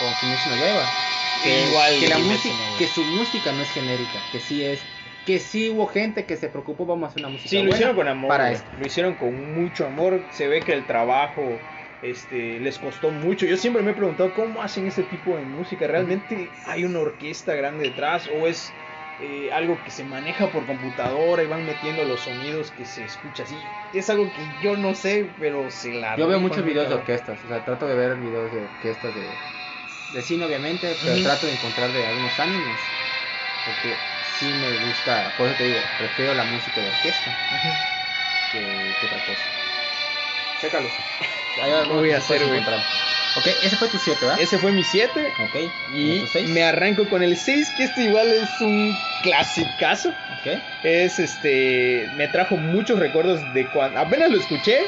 con 0.00 0.14
Kimetsu 0.20 0.50
no 0.50 0.56
Yaiba. 0.56 0.86
Que, 1.44 1.66
Igual 1.68 2.00
que 2.00 2.08
la 2.08 2.18
música, 2.18 2.54
que 2.78 2.86
su 2.86 3.04
música 3.04 3.52
no 3.52 3.62
es 3.62 3.70
genérica, 3.70 4.18
que 4.32 4.40
sí 4.40 4.64
es, 4.64 4.80
que 5.26 5.38
sí 5.38 5.68
hubo 5.70 5.86
gente 5.86 6.24
que 6.24 6.36
se 6.36 6.48
preocupó, 6.48 6.86
vamos 6.86 7.08
a 7.08 7.10
hacer 7.10 7.20
una 7.20 7.28
música 7.28 7.50
Sí, 7.50 7.56
lo 7.56 7.62
buena 7.62 7.74
hicieron 7.76 7.96
con 7.96 8.08
amor. 8.08 8.28
para 8.28 8.52
esto. 8.52 8.70
Lo 8.78 8.86
hicieron 8.86 9.14
con 9.14 9.54
mucho 9.54 9.86
amor. 9.86 10.24
Se 10.30 10.48
ve 10.48 10.60
que 10.60 10.72
el 10.72 10.84
trabajo 10.86 11.58
este, 12.00 12.58
les 12.60 12.78
costó 12.78 13.10
mucho. 13.10 13.46
Yo 13.46 13.56
siempre 13.56 13.82
me 13.82 13.90
he 13.92 13.94
preguntado 13.94 14.32
cómo 14.34 14.62
hacen 14.62 14.86
ese 14.86 15.02
tipo 15.04 15.36
de 15.36 15.44
música. 15.44 15.86
¿Realmente 15.86 16.50
hay 16.64 16.84
una 16.84 17.00
orquesta 17.00 17.54
grande 17.54 17.84
detrás 17.84 18.28
o 18.32 18.46
es 18.48 18.72
eh, 19.22 19.50
algo 19.52 19.82
que 19.82 19.90
se 19.90 20.04
maneja 20.04 20.50
por 20.50 20.66
computadora 20.66 21.42
y 21.42 21.46
van 21.46 21.64
metiendo 21.64 22.04
los 22.04 22.22
sonidos 22.22 22.72
que 22.72 22.84
se 22.84 23.04
escucha 23.04 23.44
así? 23.44 23.62
Es 23.92 24.10
algo 24.10 24.32
que 24.32 24.54
yo 24.58 24.76
no 24.76 24.94
sé, 24.94 25.34
pero 25.38 25.70
se 25.70 25.92
la. 25.92 26.16
Yo 26.16 26.26
veo 26.26 26.40
muchos 26.40 26.64
videos 26.64 26.88
de 26.88 26.94
orquestas, 26.94 27.44
o 27.44 27.48
sea, 27.48 27.64
trato 27.64 27.86
de 27.86 27.94
ver 27.94 28.18
videos 28.18 28.52
de 28.52 28.62
orquestas 28.64 29.14
de, 29.14 29.38
de 30.08 30.22
cine 30.22 30.44
obviamente, 30.44 30.96
pero 30.96 31.22
trato 31.22 31.46
de 31.46 31.52
encontrar 31.52 31.92
de 31.92 32.06
algunos 32.06 32.40
animes, 32.40 32.92
porque 33.64 34.00
sí 34.20 34.54
me 34.54 34.74
gusta, 34.74 35.34
por 35.36 35.48
eso 35.48 35.56
te 35.56 35.64
digo, 35.64 35.88
prefiero 35.96 36.34
la 36.34 36.44
música 36.44 36.80
de 36.82 36.88
orquesta 36.88 37.36
que, 38.48 38.96
que 38.98 39.06
otra 39.06 39.22
cosa. 39.22 39.48
Chécalo. 40.62 40.88
Hay 41.60 41.88
Lo 41.88 41.96
voy 41.96 42.12
a 42.12 42.18
hacer, 42.18 42.46
güey. 42.46 42.60
Ok, 42.60 43.46
ese 43.62 43.76
fue 43.76 43.88
tu 43.88 43.98
7, 43.98 44.18
¿verdad? 44.22 44.40
Ese 44.40 44.58
fue 44.58 44.72
mi 44.72 44.84
7. 44.84 45.32
Ok, 45.42 45.70
Y 45.92 46.20
tu 46.20 46.26
6. 46.28 46.48
me 46.50 46.62
arranco 46.62 47.08
con 47.08 47.22
el 47.22 47.36
6, 47.36 47.72
que 47.76 47.84
este 47.84 48.04
igual 48.04 48.28
es 48.28 48.60
un 48.60 48.96
clasicazo. 49.22 50.10
Ok. 50.10 50.58
Es 50.84 51.18
este. 51.18 52.08
Me 52.14 52.28
trajo 52.28 52.56
muchos 52.56 52.98
recuerdos 52.98 53.40
de 53.54 53.66
cuando. 53.70 53.98
Apenas 53.98 54.30
lo 54.30 54.38
escuché. 54.38 54.78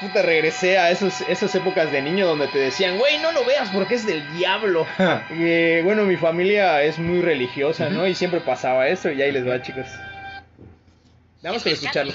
Puta, 0.00 0.20
regresé 0.22 0.78
a 0.78 0.90
esos, 0.90 1.20
esas 1.28 1.54
épocas 1.54 1.92
de 1.92 2.02
niño 2.02 2.26
donde 2.26 2.48
te 2.48 2.58
decían, 2.58 2.98
güey, 2.98 3.18
no 3.18 3.30
lo 3.30 3.44
veas 3.44 3.70
porque 3.70 3.94
es 3.94 4.04
del 4.04 4.30
diablo. 4.32 4.84
Eh, 5.30 5.80
bueno, 5.84 6.02
mi 6.04 6.16
familia 6.16 6.82
es 6.82 6.98
muy 6.98 7.20
religiosa, 7.20 7.88
¿no? 7.88 8.06
Y 8.08 8.14
siempre 8.16 8.40
pasaba 8.40 8.88
eso, 8.88 9.12
y 9.12 9.22
ahí 9.22 9.30
les 9.30 9.46
va, 9.46 9.62
chicos. 9.62 9.86
Vamos 11.42 11.64
a 11.66 11.70
escucharlo. 11.70 12.12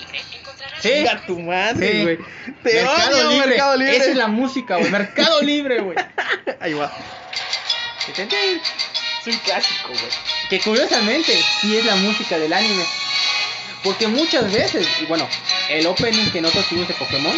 Sí. 0.82 0.90
Chinga 0.90 1.26
tu 1.26 1.40
madre, 1.40 1.92
Sí. 1.92 2.02
güey. 2.04 2.18
Te 2.64 2.74
Mercado 2.76 3.18
odio, 3.18 3.30
Libre. 3.32 3.48
Mercado 3.48 3.76
Libre. 3.78 3.98
Esa 3.98 4.10
es 4.12 4.16
la 4.16 4.28
música, 4.28 4.78
güey. 4.78 4.92
Mercado 4.92 5.42
Libre, 5.42 5.80
güey. 5.82 5.98
Ahí 6.60 6.74
va. 6.74 6.92
Es 8.08 9.28
un 9.28 9.38
clásico, 9.40 9.90
güey. 9.90 10.12
Que 10.50 10.60
curiosamente 10.62 11.34
sí 11.62 11.76
es 11.76 11.86
la 11.86 11.96
música 11.96 12.38
del 12.38 12.54
anime. 12.54 12.84
Porque 13.84 14.08
muchas 14.08 14.52
veces, 14.52 14.88
y 15.02 15.06
bueno, 15.06 15.28
el 15.70 15.86
opening 15.88 16.32
que 16.32 16.42
nosotros 16.42 16.68
tuvimos 16.70 16.88
de 16.88 16.94
Pokémon 16.96 17.36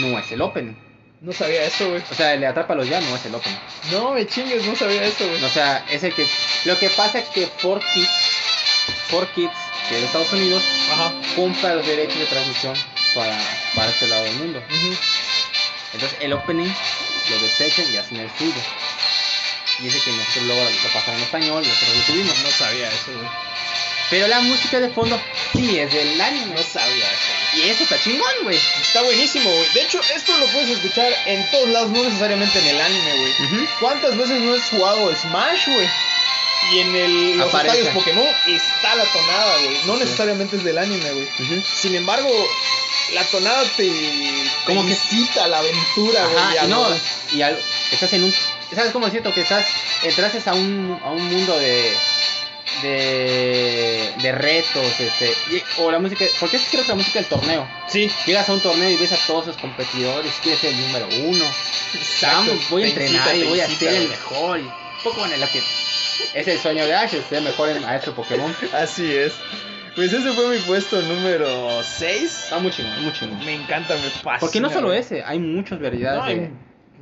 no 0.00 0.18
es 0.18 0.30
el 0.32 0.42
opening. 0.42 0.74
No 1.20 1.32
sabía 1.32 1.62
eso, 1.64 1.88
güey. 1.88 2.02
O 2.10 2.14
sea, 2.14 2.34
el 2.34 2.40
de 2.40 2.46
Atrápalos 2.48 2.88
ya 2.88 3.00
no 3.00 3.14
es 3.16 3.24
el 3.26 3.34
opening. 3.34 3.58
No, 3.92 4.10
me 4.12 4.26
chingues, 4.26 4.64
no 4.66 4.74
sabía 4.76 5.04
eso, 5.04 5.26
güey. 5.26 5.42
O 5.44 5.48
sea, 5.48 5.84
es 5.88 6.02
el 6.02 6.12
que. 6.14 6.26
Lo 6.64 6.76
que 6.78 6.90
pasa 6.90 7.20
es 7.20 7.28
que 7.28 7.48
4Kids, 7.62 8.08
4Kids, 9.10 9.50
que 9.92 9.98
es 9.98 10.04
Estados 10.04 10.32
Unidos, 10.32 10.62
Ajá. 10.90 11.12
compra 11.36 11.74
los 11.74 11.86
derechos 11.86 12.18
de 12.18 12.24
transmisión 12.26 12.74
para, 13.14 13.38
para 13.74 13.90
este 13.90 14.06
lado 14.08 14.24
del 14.24 14.34
mundo. 14.36 14.62
Entonces 15.92 16.18
el 16.20 16.32
opening 16.32 16.72
lo 17.30 17.38
desechan 17.40 17.92
y 17.92 17.98
hacen 17.98 18.18
el 18.20 18.30
suyo. 18.38 18.54
Y 19.80 19.88
ese 19.88 20.00
que 20.00 20.12
nosotros 20.12 20.44
luego 20.46 20.64
lo 20.64 20.88
pasaron 20.92 21.16
en 21.16 21.22
español 21.24 21.66
nosotros 21.66 21.96
lo 21.96 22.02
tuvimos. 22.04 22.38
No 22.38 22.50
sabía 22.50 22.88
eso, 22.88 23.12
güey. 23.12 23.28
Pero 24.10 24.28
la 24.28 24.40
música 24.40 24.80
de 24.80 24.88
fondo 24.90 25.20
sí 25.52 25.78
es 25.78 25.92
del 25.92 26.20
anime. 26.20 26.54
No 26.54 26.62
sabía 26.62 27.04
eso, 27.06 27.28
güey. 27.52 27.66
Y 27.66 27.70
eso 27.70 27.82
está 27.82 27.98
chingón, 28.00 28.32
güey. 28.44 28.58
Está 28.80 29.02
buenísimo, 29.02 29.50
güey. 29.50 29.68
De 29.74 29.82
hecho, 29.82 30.00
esto 30.14 30.36
lo 30.38 30.46
puedes 30.46 30.70
escuchar 30.70 31.12
en 31.26 31.50
todos 31.50 31.68
lados, 31.68 31.90
no 31.90 32.02
necesariamente 32.02 32.58
en 32.58 32.66
el 32.68 32.80
anime, 32.80 33.16
güey. 33.18 33.32
¿Cuántas 33.80 34.16
veces 34.16 34.40
no 34.40 34.54
has 34.54 34.68
jugado 34.70 35.14
Smash, 35.16 35.68
güey? 35.68 35.88
Y 36.70 36.78
en 36.78 36.94
el, 36.94 37.38
los 37.38 37.48
Aparece. 37.48 37.78
estadios 37.80 37.94
Pokémon 38.04 38.26
está 38.48 38.94
la 38.94 39.04
tonada, 39.04 39.58
güey. 39.64 39.76
No 39.86 39.96
necesariamente 39.96 40.56
es 40.56 40.64
del 40.64 40.78
anime, 40.78 41.10
güey. 41.10 41.28
Sin 41.64 41.94
embargo, 41.94 42.28
la 43.14 43.24
tonada 43.24 43.62
te, 43.76 43.90
Como 44.64 44.82
te 44.82 44.86
que- 44.88 44.92
incita 44.94 45.44
a 45.44 45.48
la 45.48 45.58
aventura, 45.58 46.24
güey. 46.26 46.64
Y 46.64 46.68
no, 46.68 46.86
y 47.32 47.42
al- 47.42 47.58
estás 47.90 48.12
en 48.14 48.24
un. 48.24 48.34
¿Sabes 48.74 48.92
cómo 48.92 49.10
siento 49.10 49.34
que 49.34 49.42
estás? 49.42 49.66
Entraste 50.02 50.48
a 50.48 50.54
un, 50.54 50.98
a 51.04 51.10
un 51.10 51.24
mundo 51.30 51.58
de. 51.58 51.92
de. 52.82 54.12
de 54.22 54.32
retos, 54.32 54.86
este. 55.00 55.34
y- 55.50 55.62
o 55.78 55.90
la 55.90 55.98
música. 55.98 56.24
Porque 56.40 56.56
es 56.56 56.62
creo 56.70 56.82
que 56.82 56.88
la 56.88 56.94
música 56.94 57.18
del 57.18 57.28
torneo. 57.28 57.68
Sí, 57.88 58.10
Llegas 58.26 58.48
a 58.48 58.52
un 58.54 58.60
torneo 58.60 58.88
y 58.90 58.96
ves 58.96 59.12
a 59.12 59.16
todos 59.26 59.46
los 59.46 59.56
competidores, 59.56 60.32
quieres 60.42 60.60
ser 60.60 60.70
el 60.72 60.80
número 60.80 61.06
uno. 61.24 61.44
exacto. 61.94 62.36
Vamos, 62.48 62.70
voy 62.70 62.84
a 62.84 62.86
entrenar 62.86 63.36
y 63.36 63.44
voy 63.44 63.60
a 63.60 63.68
ser 63.68 63.94
el 63.94 64.08
mejor. 64.08 64.58
Y 64.60 64.70
poco 65.04 65.18
bueno, 65.20 65.36
lo 65.36 65.48
que 65.50 65.62
es 66.34 66.48
el 66.48 66.58
sueño 66.58 66.84
de 66.86 66.94
Ash, 66.94 67.14
ser 67.28 67.42
mejor 67.42 67.68
en 67.70 67.82
maestro 67.82 68.14
Pokémon. 68.14 68.54
Así 68.72 69.14
es. 69.14 69.34
Pues 69.94 70.12
ese 70.12 70.32
fue 70.32 70.48
mi 70.56 70.58
puesto 70.62 71.00
número 71.02 71.82
6. 71.82 72.22
Está 72.44 72.58
muy 72.58 72.70
chingón, 72.70 73.02
muy 73.04 73.12
chingón. 73.12 73.44
Me 73.44 73.54
encanta, 73.54 73.94
me 73.94 74.00
fascina. 74.00 74.38
Porque 74.40 74.60
no 74.60 74.70
solo 74.70 74.92
ese, 74.92 75.22
hay 75.22 75.38
muchas 75.38 75.78
No, 75.78 75.84
variedades 75.84 76.22
hay 76.24 76.38
de. 76.40 76.50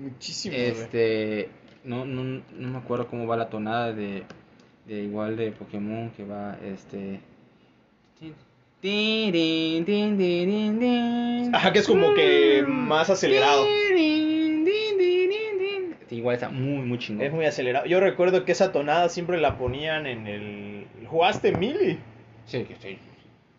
muchísimos. 0.01 0.59
Este. 0.59 1.51
No, 1.85 2.05
no, 2.05 2.43
no 2.53 2.69
me 2.69 2.79
acuerdo 2.79 3.07
cómo 3.07 3.27
va 3.27 3.37
la 3.37 3.49
tonada 3.49 3.93
de. 3.93 4.25
de 4.87 5.03
igual 5.03 5.37
de 5.37 5.53
Pokémon 5.53 6.11
que 6.11 6.25
va 6.25 6.57
este. 6.65 7.21
Tin, 8.81 9.31
tin, 9.33 9.85
tin, 9.85 10.17
tin, 10.19 10.49
tin, 10.49 10.79
tin. 10.81 11.55
Ajá, 11.55 11.73
que 11.73 11.79
es 11.81 11.87
como 11.87 12.13
que 12.15 12.65
más 12.67 13.09
acelerado. 13.11 13.65
Igual 16.11 16.35
está 16.35 16.49
muy, 16.49 16.83
muy 16.83 16.99
chingón. 16.99 17.25
Es 17.25 17.33
muy 17.33 17.45
acelerado. 17.45 17.87
Yo 17.87 18.01
recuerdo 18.01 18.45
que 18.45 18.53
esa 18.53 18.73
tonada 18.73 19.09
siempre 19.09 19.41
la 19.41 19.57
ponían 19.57 20.07
en 20.07 20.27
el. 20.27 20.87
¿Jugaste 21.07 21.53
Mili? 21.53 21.99
Sí, 22.47 22.65
que 22.65 22.77
sí. 22.77 22.99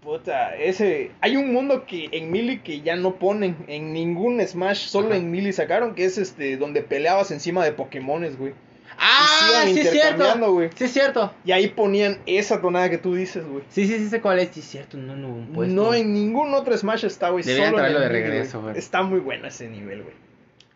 Puta, 0.01 0.55
ese. 0.55 1.11
Hay 1.21 1.37
un 1.37 1.53
mundo 1.53 1.85
que 1.85 2.09
en 2.11 2.31
Mili 2.31 2.59
que 2.59 2.81
ya 2.81 2.95
no 2.95 3.15
ponen. 3.15 3.55
En 3.67 3.93
ningún 3.93 4.45
Smash, 4.45 4.87
solo 4.87 5.09
Ajá. 5.09 5.17
en 5.17 5.31
Mili 5.31 5.53
sacaron. 5.53 5.95
Que 5.95 6.05
es 6.05 6.17
este. 6.17 6.57
Donde 6.57 6.81
peleabas 6.81 7.31
encima 7.31 7.63
de 7.63 7.71
Pokémones, 7.71 8.37
güey. 8.37 8.53
Ah, 8.97 9.61
sí 9.63 9.79
es 9.79 9.89
cierto. 9.89 9.97
intercambiando, 9.97 10.51
güey. 10.51 10.69
Sí 10.75 10.83
es 10.83 10.91
cierto. 10.91 11.33
Y 11.45 11.53
ahí 11.53 11.69
ponían 11.69 12.19
esa 12.25 12.61
tonada 12.61 12.89
que 12.89 12.97
tú 12.97 13.15
dices, 13.15 13.45
güey. 13.47 13.63
Sí, 13.69 13.87
sí, 13.87 13.97
sí 13.97 14.09
sé 14.09 14.21
cuál 14.21 14.39
es. 14.39 14.49
Sí 14.49 14.59
es 14.59 14.65
cierto, 14.65 14.97
no, 14.97 15.15
no, 15.15 15.29
un 15.29 15.47
puesto. 15.47 15.73
No 15.73 15.93
en 15.93 16.13
ningún 16.13 16.53
otro 16.53 16.77
Smash 16.77 17.05
está, 17.05 17.29
güey. 17.29 17.43
Deberían 17.43 17.71
Solo 17.71 17.77
en 17.79 17.83
traerlo 17.83 18.05
el 18.05 18.11
de 18.11 18.19
Mili, 18.19 18.29
regreso, 18.31 18.61
güey. 18.61 18.77
Está 18.77 19.01
muy 19.03 19.19
bueno 19.19 19.47
ese 19.47 19.69
nivel, 19.69 20.03
güey. 20.03 20.15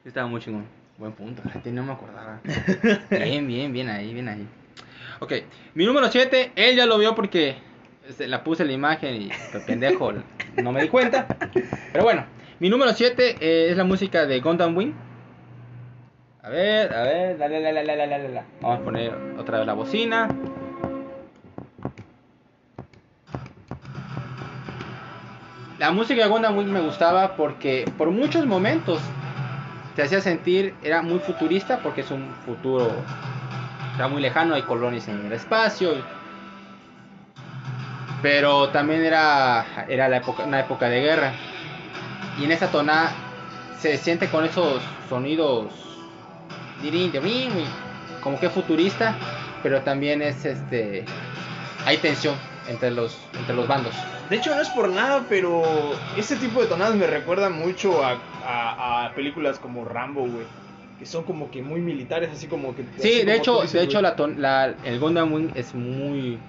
Estaba 0.05 0.27
muy 0.27 0.39
chingón. 0.39 0.65
Buen 0.97 1.11
punto, 1.11 1.41
no 1.65 1.83
me 1.83 1.91
acordaba. 1.91 2.39
bien, 3.09 3.45
bien, 3.45 3.73
bien 3.73 3.89
ahí, 3.89 4.13
bien 4.13 4.29
ahí. 4.29 4.47
Ok, 5.19 5.33
mi 5.73 5.85
número 5.85 6.09
7, 6.09 6.53
él 6.55 6.77
ya 6.77 6.85
lo 6.85 6.97
vio 6.97 7.15
porque 7.15 7.57
se 8.09 8.29
la 8.29 8.45
puse 8.45 8.63
la 8.63 8.71
imagen 8.71 9.23
y 9.23 9.29
pendejo, 9.67 10.13
no 10.63 10.71
me 10.71 10.83
di 10.83 10.87
cuenta. 10.87 11.27
Pero 11.91 12.05
bueno, 12.05 12.25
mi 12.59 12.69
número 12.69 12.93
7 12.93 13.37
eh, 13.41 13.71
es 13.71 13.77
la 13.77 13.83
música 13.83 14.25
de 14.25 14.39
Gundam 14.39 14.77
Wing. 14.77 14.93
A 16.41 16.49
ver, 16.49 16.93
a 16.93 17.03
ver, 17.03 17.37
dale. 17.37 18.43
Vamos 18.61 18.79
a 18.79 18.83
poner 18.83 19.13
otra 19.37 19.57
vez 19.57 19.67
la 19.67 19.73
bocina. 19.73 20.29
La 25.77 25.91
música 25.91 26.23
de 26.23 26.29
Gundam 26.29 26.57
Wing 26.57 26.71
me 26.71 26.79
gustaba 26.79 27.35
porque 27.35 27.83
por 27.97 28.11
muchos 28.11 28.45
momentos 28.45 29.01
te 29.95 30.03
hacía 30.03 30.21
sentir, 30.21 30.75
era 30.83 31.01
muy 31.01 31.19
futurista 31.19 31.79
porque 31.79 32.01
es 32.01 32.11
un 32.11 32.33
futuro, 32.45 32.91
era 33.95 34.07
muy 34.07 34.21
lejano, 34.21 34.55
hay 34.55 34.63
colonias 34.63 35.07
en 35.07 35.25
el 35.25 35.31
espacio. 35.31 35.93
pero 38.21 38.69
también 38.69 39.03
era, 39.05 39.85
era 39.87 40.09
la 40.09 40.17
época, 40.17 40.43
una 40.43 40.59
época 40.59 40.89
de 40.89 41.01
guerra. 41.01 41.33
Y 42.39 42.45
en 42.45 42.51
esa 42.51 42.67
tonada 42.71 43.11
se 43.79 43.97
siente 43.97 44.29
con 44.29 44.45
esos 44.45 44.81
sonidos 45.07 45.85
como 48.21 48.39
que 48.39 48.49
futurista, 48.49 49.15
pero 49.63 49.81
también 49.81 50.21
es 50.21 50.45
este 50.45 51.05
hay 51.85 51.97
tensión 51.97 52.35
entre 52.67 52.91
los 52.91 53.17
entre 53.37 53.55
los 53.55 53.67
bandos. 53.67 53.93
De 54.29 54.37
hecho, 54.37 54.55
no 54.55 54.61
es 54.61 54.69
por 54.69 54.89
nada, 54.89 55.23
pero 55.29 55.63
este 56.17 56.35
tipo 56.35 56.61
de 56.61 56.67
tonadas 56.67 56.95
me 56.95 57.07
recuerda 57.07 57.49
mucho 57.49 58.03
a, 58.03 58.17
a- 58.45 59.05
a 59.07 59.13
películas 59.15 59.59
como 59.59 59.85
Rambo, 59.85 60.21
güey. 60.21 60.45
que 60.99 61.05
son 61.05 61.25
como 61.25 61.51
que 61.51 61.61
muy 61.61 61.81
militares, 61.81 62.29
así 62.31 62.47
como 62.47 62.73
que... 62.73 62.85
Sí, 62.99 63.23
de 63.25 63.35
hecho, 63.35 63.55
dices, 63.63 63.73
de 63.73 63.81
hecho 63.83 63.99
güey. 63.99 64.03
la, 64.03 64.15
ton- 64.15 64.41
la- 64.41 64.73
el 64.85 64.97
Gundam 64.97 65.33
Wing 65.33 65.49
es 65.53 65.75
muy 65.75 66.39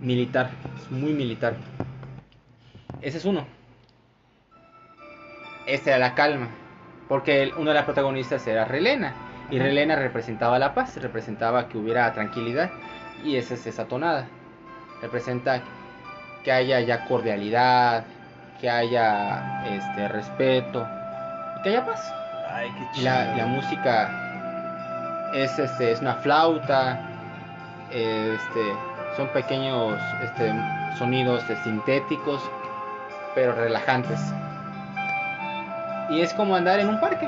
militar, 0.00 0.50
es 0.76 0.90
muy 0.90 1.12
militar. 1.12 1.54
Ese 3.00 3.18
es 3.18 3.24
uno. 3.24 3.46
Esta 5.66 5.90
era 5.90 5.98
la 6.00 6.14
calma, 6.16 6.48
porque 7.08 7.42
el- 7.44 7.54
una 7.54 7.70
de 7.70 7.74
las 7.74 7.84
protagonistas 7.84 8.44
era 8.48 8.64
Relena, 8.64 9.14
y 9.50 9.56
Ajá. 9.56 9.64
Relena 9.66 9.94
representaba 9.96 10.58
la 10.58 10.74
paz, 10.74 10.96
representaba 11.00 11.68
que 11.68 11.78
hubiera 11.78 12.12
tranquilidad, 12.12 12.72
y 13.24 13.36
esa 13.36 13.54
es 13.54 13.64
esa 13.66 13.86
tonada. 13.86 14.26
Representa 15.02 15.62
que 16.42 16.50
haya 16.52 16.80
ya 16.80 17.04
cordialidad, 17.06 18.04
que 18.60 18.68
haya 18.68 19.64
este 19.66 20.08
respeto, 20.08 20.86
que 21.64 21.70
haya 21.70 21.84
paz. 21.84 22.12
Ay, 22.52 22.70
qué 22.76 22.82
Y 22.92 22.94
chido. 22.96 23.04
la, 23.06 23.24
la 23.36 23.46
música 23.46 24.10
es 25.34 25.58
este 25.58 25.90
es 25.90 26.00
una 26.00 26.14
flauta 26.14 27.00
este 27.90 28.60
son 29.16 29.26
pequeños 29.28 30.00
este 30.22 30.52
sonidos 30.98 31.40
este, 31.42 31.56
sintéticos 31.64 32.40
pero 33.34 33.52
relajantes 33.54 34.20
y 36.10 36.20
es 36.20 36.32
como 36.34 36.54
andar 36.54 36.78
en 36.80 36.88
un 36.88 37.00
parque 37.00 37.26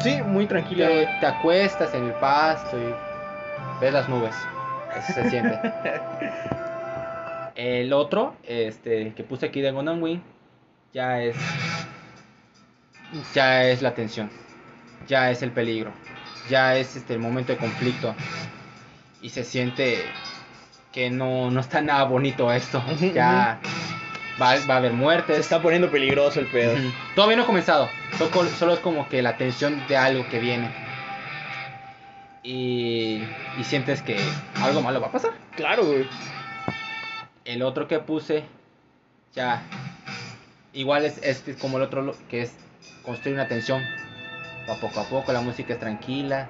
Sí, 0.00 0.22
muy 0.22 0.46
te, 0.46 0.86
güey. 1.04 1.20
te 1.20 1.26
acuestas 1.26 1.92
en 1.94 2.04
el 2.04 2.12
pasto 2.14 2.78
y 2.78 2.94
ves 3.80 3.92
las 3.92 4.08
nubes 4.08 4.34
eso 4.96 5.12
se 5.12 5.28
siente 5.30 5.58
el 7.56 7.92
otro 7.92 8.34
este 8.44 9.12
que 9.14 9.24
puse 9.24 9.46
aquí 9.46 9.60
de 9.60 9.72
Gundam 9.72 10.02
Wing 10.02 10.20
ya 10.92 11.20
es 11.20 11.36
ya 13.34 13.64
es 13.64 13.82
la 13.82 13.94
tensión 13.94 14.30
ya 15.06 15.30
es 15.30 15.42
el 15.42 15.50
peligro, 15.50 15.92
ya 16.48 16.76
es 16.76 16.96
este, 16.96 17.14
el 17.14 17.20
momento 17.20 17.52
de 17.52 17.58
conflicto 17.58 18.14
y 19.20 19.30
se 19.30 19.44
siente 19.44 20.04
que 20.92 21.10
no, 21.10 21.50
no 21.50 21.60
está 21.60 21.80
nada 21.80 22.04
bonito 22.04 22.52
esto, 22.52 22.82
ya 23.14 23.60
va, 24.40 24.54
va 24.68 24.74
a 24.74 24.76
haber 24.78 24.92
Se 24.92 24.96
muertes. 24.96 25.38
está 25.38 25.60
poniendo 25.60 25.90
peligroso 25.90 26.40
el 26.40 26.46
pedo. 26.46 26.74
Todavía 27.14 27.36
no 27.36 27.42
ha 27.42 27.46
comenzado, 27.46 27.88
solo, 28.58 28.74
es 28.74 28.80
como 28.80 29.08
que 29.08 29.20
la 29.20 29.36
tensión 29.36 29.82
de 29.88 29.96
algo 29.96 30.28
que 30.28 30.38
viene 30.38 30.72
y, 32.42 33.22
y 33.58 33.64
sientes 33.64 34.02
que 34.02 34.16
algo 34.62 34.80
malo 34.80 35.00
va 35.00 35.08
a 35.08 35.12
pasar. 35.12 35.32
Claro, 35.56 35.84
güey. 35.84 36.08
El 37.44 37.62
otro 37.62 37.88
que 37.88 37.98
puse, 37.98 38.44
ya, 39.34 39.62
igual 40.72 41.04
es, 41.04 41.18
es 41.18 41.42
como 41.60 41.78
el 41.78 41.82
otro 41.82 42.14
que 42.28 42.42
es 42.42 42.54
construir 43.02 43.34
una 43.34 43.48
tensión. 43.48 43.82
Va 44.68 44.74
poco 44.76 45.00
a 45.00 45.04
poco, 45.04 45.32
la 45.32 45.40
música 45.40 45.72
es 45.74 45.80
tranquila, 45.80 46.48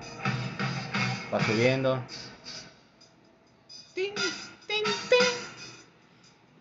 va 1.33 1.43
subiendo. 1.45 2.03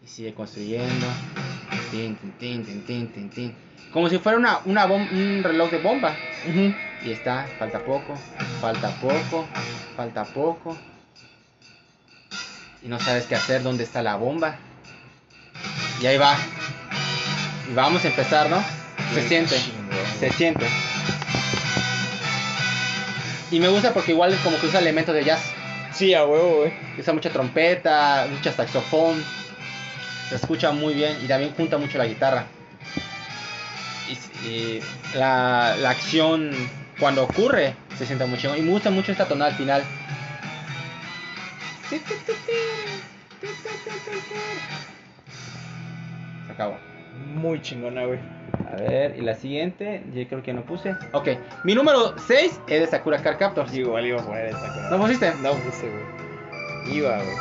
Y 0.03 0.07
sigue 0.07 0.33
construyendo. 0.33 1.07
Como 3.91 4.07
si 4.09 4.19
fuera 4.19 4.37
una, 4.37 4.59
una 4.65 4.85
un 4.85 5.41
reloj 5.43 5.71
de 5.71 5.79
bomba. 5.79 6.15
Y 7.03 7.11
está, 7.11 7.47
falta 7.57 7.79
poco, 7.83 8.15
falta 8.61 8.91
poco, 9.01 9.47
falta 9.95 10.25
poco. 10.25 10.77
Y 12.81 12.87
no 12.87 12.99
sabes 12.99 13.25
qué 13.25 13.35
hacer, 13.35 13.63
dónde 13.63 13.83
está 13.83 14.01
la 14.01 14.15
bomba. 14.15 14.57
Y 16.01 16.05
ahí 16.05 16.17
va. 16.17 16.35
Y 17.69 17.73
vamos 17.73 18.05
a 18.05 18.07
empezar, 18.07 18.49
¿no? 18.49 18.78
Se 19.13 19.27
siente, 19.27 19.55
se 20.19 20.31
siente. 20.31 20.65
Y 23.51 23.59
me 23.59 23.67
gusta 23.67 23.93
porque 23.93 24.11
igual 24.11 24.37
como 24.43 24.59
que 24.59 24.67
usa 24.67 24.79
elementos 24.79 25.15
de 25.15 25.23
jazz. 25.23 25.41
Sí, 25.93 26.13
a 26.13 26.23
huevo, 26.23 26.57
güey. 26.57 26.73
Usa 26.97 27.13
mucha 27.13 27.29
trompeta, 27.31 28.27
mucha 28.29 28.53
saxofón. 28.53 29.23
Se 30.29 30.35
escucha 30.35 30.71
muy 30.71 30.93
bien 30.93 31.17
y 31.23 31.27
también 31.27 31.53
junta 31.55 31.77
mucho 31.77 31.97
la 31.97 32.05
guitarra. 32.05 32.45
Y, 34.07 34.47
y 34.47 34.81
la, 35.15 35.75
la 35.79 35.89
acción 35.89 36.51
cuando 36.99 37.23
ocurre 37.23 37.75
se 37.97 38.05
siente 38.05 38.25
muy 38.25 38.37
chingón. 38.37 38.59
Y 38.59 38.61
me 38.61 38.71
gusta 38.71 38.91
mucho 38.91 39.11
esta 39.11 39.27
tonada 39.27 39.51
al 39.51 39.57
final. 39.57 39.83
Se 46.45 46.53
acabó. 46.53 46.88
Muy 47.15 47.61
chingona, 47.61 48.05
güey. 48.05 48.19
A 48.71 48.75
ver, 48.75 49.17
y 49.17 49.21
la 49.21 49.35
siguiente, 49.35 50.03
yo 50.13 50.27
creo 50.27 50.43
que 50.43 50.53
no 50.53 50.63
puse. 50.63 50.95
Ok, 51.13 51.29
mi 51.63 51.73
número 51.75 52.17
6 52.17 52.61
es 52.67 52.79
de 52.79 52.87
Sakura 52.87 53.21
Card 53.21 53.37
Captors. 53.37 53.73
Igual 53.73 54.05
iba 54.05 54.21
a 54.21 54.25
poner 54.25 54.45
esta 54.45 54.73
con 54.73 54.89
¿No 54.91 54.97
pusiste? 54.99 55.31
No 55.41 55.51
puse, 55.51 55.89
güey. 55.89 56.97
Iba, 56.97 57.17
güey. 57.17 57.35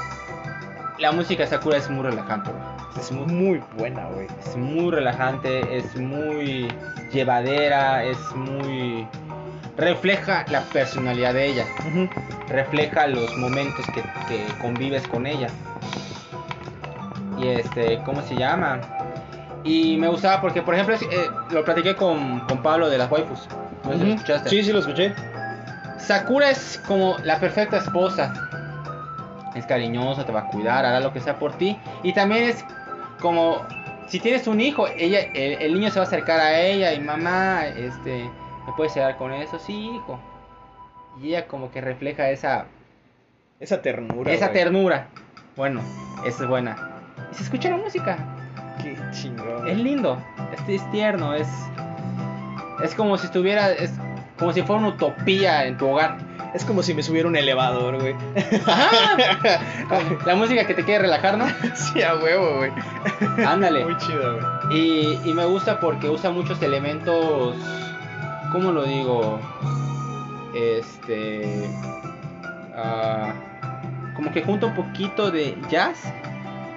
La 0.99 1.13
música 1.13 1.45
de 1.45 1.51
Sakura 1.51 1.77
es 1.77 1.89
muy 1.89 2.03
relajante, 2.03 2.51
güey. 2.51 2.79
Es 2.99 3.13
muy 3.13 3.63
buena, 3.77 4.07
güey. 4.07 4.27
Es 4.41 4.57
muy 4.57 4.91
relajante, 4.91 5.77
es 5.77 5.97
muy 5.97 6.69
llevadera, 7.13 8.05
es 8.05 8.19
muy... 8.35 9.07
Refleja 9.77 10.45
la 10.51 10.63
personalidad 10.63 11.35
de 11.35 11.47
ella, 11.47 11.65
refleja 12.49 13.07
los 13.07 13.37
momentos 13.37 13.87
que, 13.95 14.03
que 14.27 14.45
convives 14.61 15.07
con 15.07 15.25
ella. 15.25 15.47
Y 17.39 17.47
este, 17.47 18.01
¿cómo 18.05 18.21
se 18.23 18.35
llama? 18.35 18.81
Y 19.69 19.97
me 19.99 20.09
gustaba 20.09 20.41
porque, 20.41 20.63
por 20.63 20.75
ejemplo, 20.75 20.95
eh, 20.97 21.27
lo 21.51 21.65
platiqué 21.65 21.95
con, 21.95 22.41
con 22.41 22.63
Pablo 22.63 22.89
de 22.89 22.97
las 22.99 23.11
waifus. 23.11 23.47
No 23.85 23.93
sé 23.93 23.99
si 23.99 24.05
lo 24.07 24.15
escuchaste. 24.15 24.49
Sí, 24.51 24.63
sí, 24.63 24.73
lo 24.73 24.79
escuché. 24.79 25.15
Sakura 25.99 26.51
es 26.51 26.81
como 26.87 27.17
la 27.25 27.39
perfecta 27.39 27.77
esposa. 27.79 28.33
Es 29.55 29.67
cariñosa, 29.67 30.25
te 30.25 30.33
va 30.33 30.41
a 30.41 30.45
cuidar, 30.47 30.85
hará 30.87 31.01
lo 31.01 31.13
que 31.13 31.21
sea 31.21 31.39
por 31.39 31.53
ti. 31.59 31.77
Y 32.03 32.13
también 32.13 32.45
es 32.45 32.65
como 33.21 33.61
si 34.07 34.21
tienes 34.21 34.47
un 34.47 34.61
hijo, 34.61 34.87
ella, 34.97 35.21
el, 35.35 35.61
el 35.61 35.75
niño 35.75 35.91
se 35.91 35.99
va 35.99 36.05
a 36.05 36.09
acercar 36.09 36.41
a 36.41 36.59
ella 36.61 36.95
y 36.95 37.01
mamá, 37.01 37.67
este, 37.67 38.23
¿me 38.67 38.73
puedes 38.77 38.93
ayudar 38.97 39.17
con 39.19 39.33
eso? 39.33 39.59
Sí, 39.59 39.91
hijo. 39.97 40.19
Y 41.21 41.29
ella 41.29 41.47
como 41.47 41.71
que 41.71 41.81
refleja 41.83 42.31
esa, 42.31 42.67
Esa 43.61 43.83
ternura. 43.83 44.33
esa 44.33 44.51
ternura. 44.53 45.09
Bueno, 45.57 45.83
esa 46.25 46.45
es 46.45 46.49
buena. 46.49 46.77
Y 47.33 47.35
se 47.35 47.43
escucha 47.43 47.69
la 47.71 47.77
música. 47.77 48.17
Qué 48.83 48.97
chingón. 49.13 49.67
Es 49.67 49.79
lindo, 49.79 50.23
es, 50.53 50.69
es 50.69 50.91
tierno, 50.91 51.35
es, 51.35 51.49
es 52.83 52.95
como 52.95 53.17
si 53.19 53.27
estuviera, 53.27 53.73
es 53.73 53.93
como 54.39 54.53
si 54.53 54.63
fuera 54.63 54.81
una 54.81 54.89
utopía 54.89 55.67
en 55.67 55.77
tu 55.77 55.89
hogar. 55.89 56.19
Es 56.55 56.65
como 56.65 56.83
si 56.83 56.95
me 56.95 57.03
subiera 57.03 57.29
un 57.29 57.37
elevador, 57.37 58.01
güey. 58.01 58.15
La 60.27 60.35
música 60.35 60.67
que 60.67 60.73
te 60.73 60.83
quiere 60.83 61.03
relajar, 61.03 61.37
¿no? 61.37 61.47
sí, 61.75 62.03
a 62.03 62.15
huevo, 62.17 62.57
güey. 62.57 62.73
Ándale. 63.47 63.85
Muy 63.85 63.97
chido, 63.99 64.39
güey. 64.39 64.79
Y, 64.79 65.21
y 65.29 65.35
me 65.35 65.45
gusta 65.45 65.79
porque 65.79 66.09
usa 66.09 66.31
muchos 66.31 66.63
elementos, 66.63 67.55
¿cómo 68.51 68.73
lo 68.73 68.85
digo? 68.85 69.39
Este... 70.55 71.69
ah, 72.75 73.35
como 74.17 74.33
que 74.33 74.43
junta 74.43 74.67
un 74.67 74.75
poquito 74.75 75.31
de 75.31 75.57
jazz, 75.71 76.03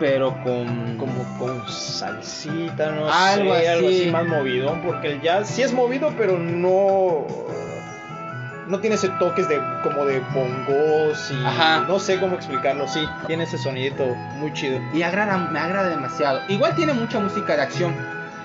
pero 0.01 0.35
con... 0.43 0.97
Como 0.97 1.23
con 1.37 1.69
salsita, 1.69 2.91
no 2.91 3.07
Algo 3.07 3.55
sé, 3.55 3.69
algo 3.69 3.87
así. 3.87 4.01
así 4.01 4.11
más 4.11 4.25
movidón, 4.25 4.81
porque 4.81 5.11
el 5.13 5.21
jazz 5.21 5.47
sí 5.47 5.61
es 5.61 5.71
movido, 5.71 6.11
pero 6.17 6.37
no 6.39 7.27
no 8.67 8.79
tiene 8.79 8.95
ese 8.95 9.09
toques 9.19 9.47
de 9.49 9.61
como 9.83 10.05
de 10.05 10.21
bongos 10.33 11.29
y 11.31 11.45
Ajá. 11.45 11.81
no 11.87 11.99
sé 11.99 12.19
cómo 12.19 12.35
explicarlo, 12.35 12.87
sí, 12.87 13.05
tiene 13.27 13.43
ese 13.43 13.57
sonidito 13.57 14.05
muy 14.37 14.51
chido. 14.53 14.79
Y 14.93 15.03
agrada, 15.03 15.37
me 15.37 15.59
agrada 15.59 15.89
demasiado. 15.89 16.39
Igual 16.47 16.75
tiene 16.75 16.93
mucha 16.93 17.19
música 17.19 17.55
de 17.55 17.61
acción, 17.61 17.93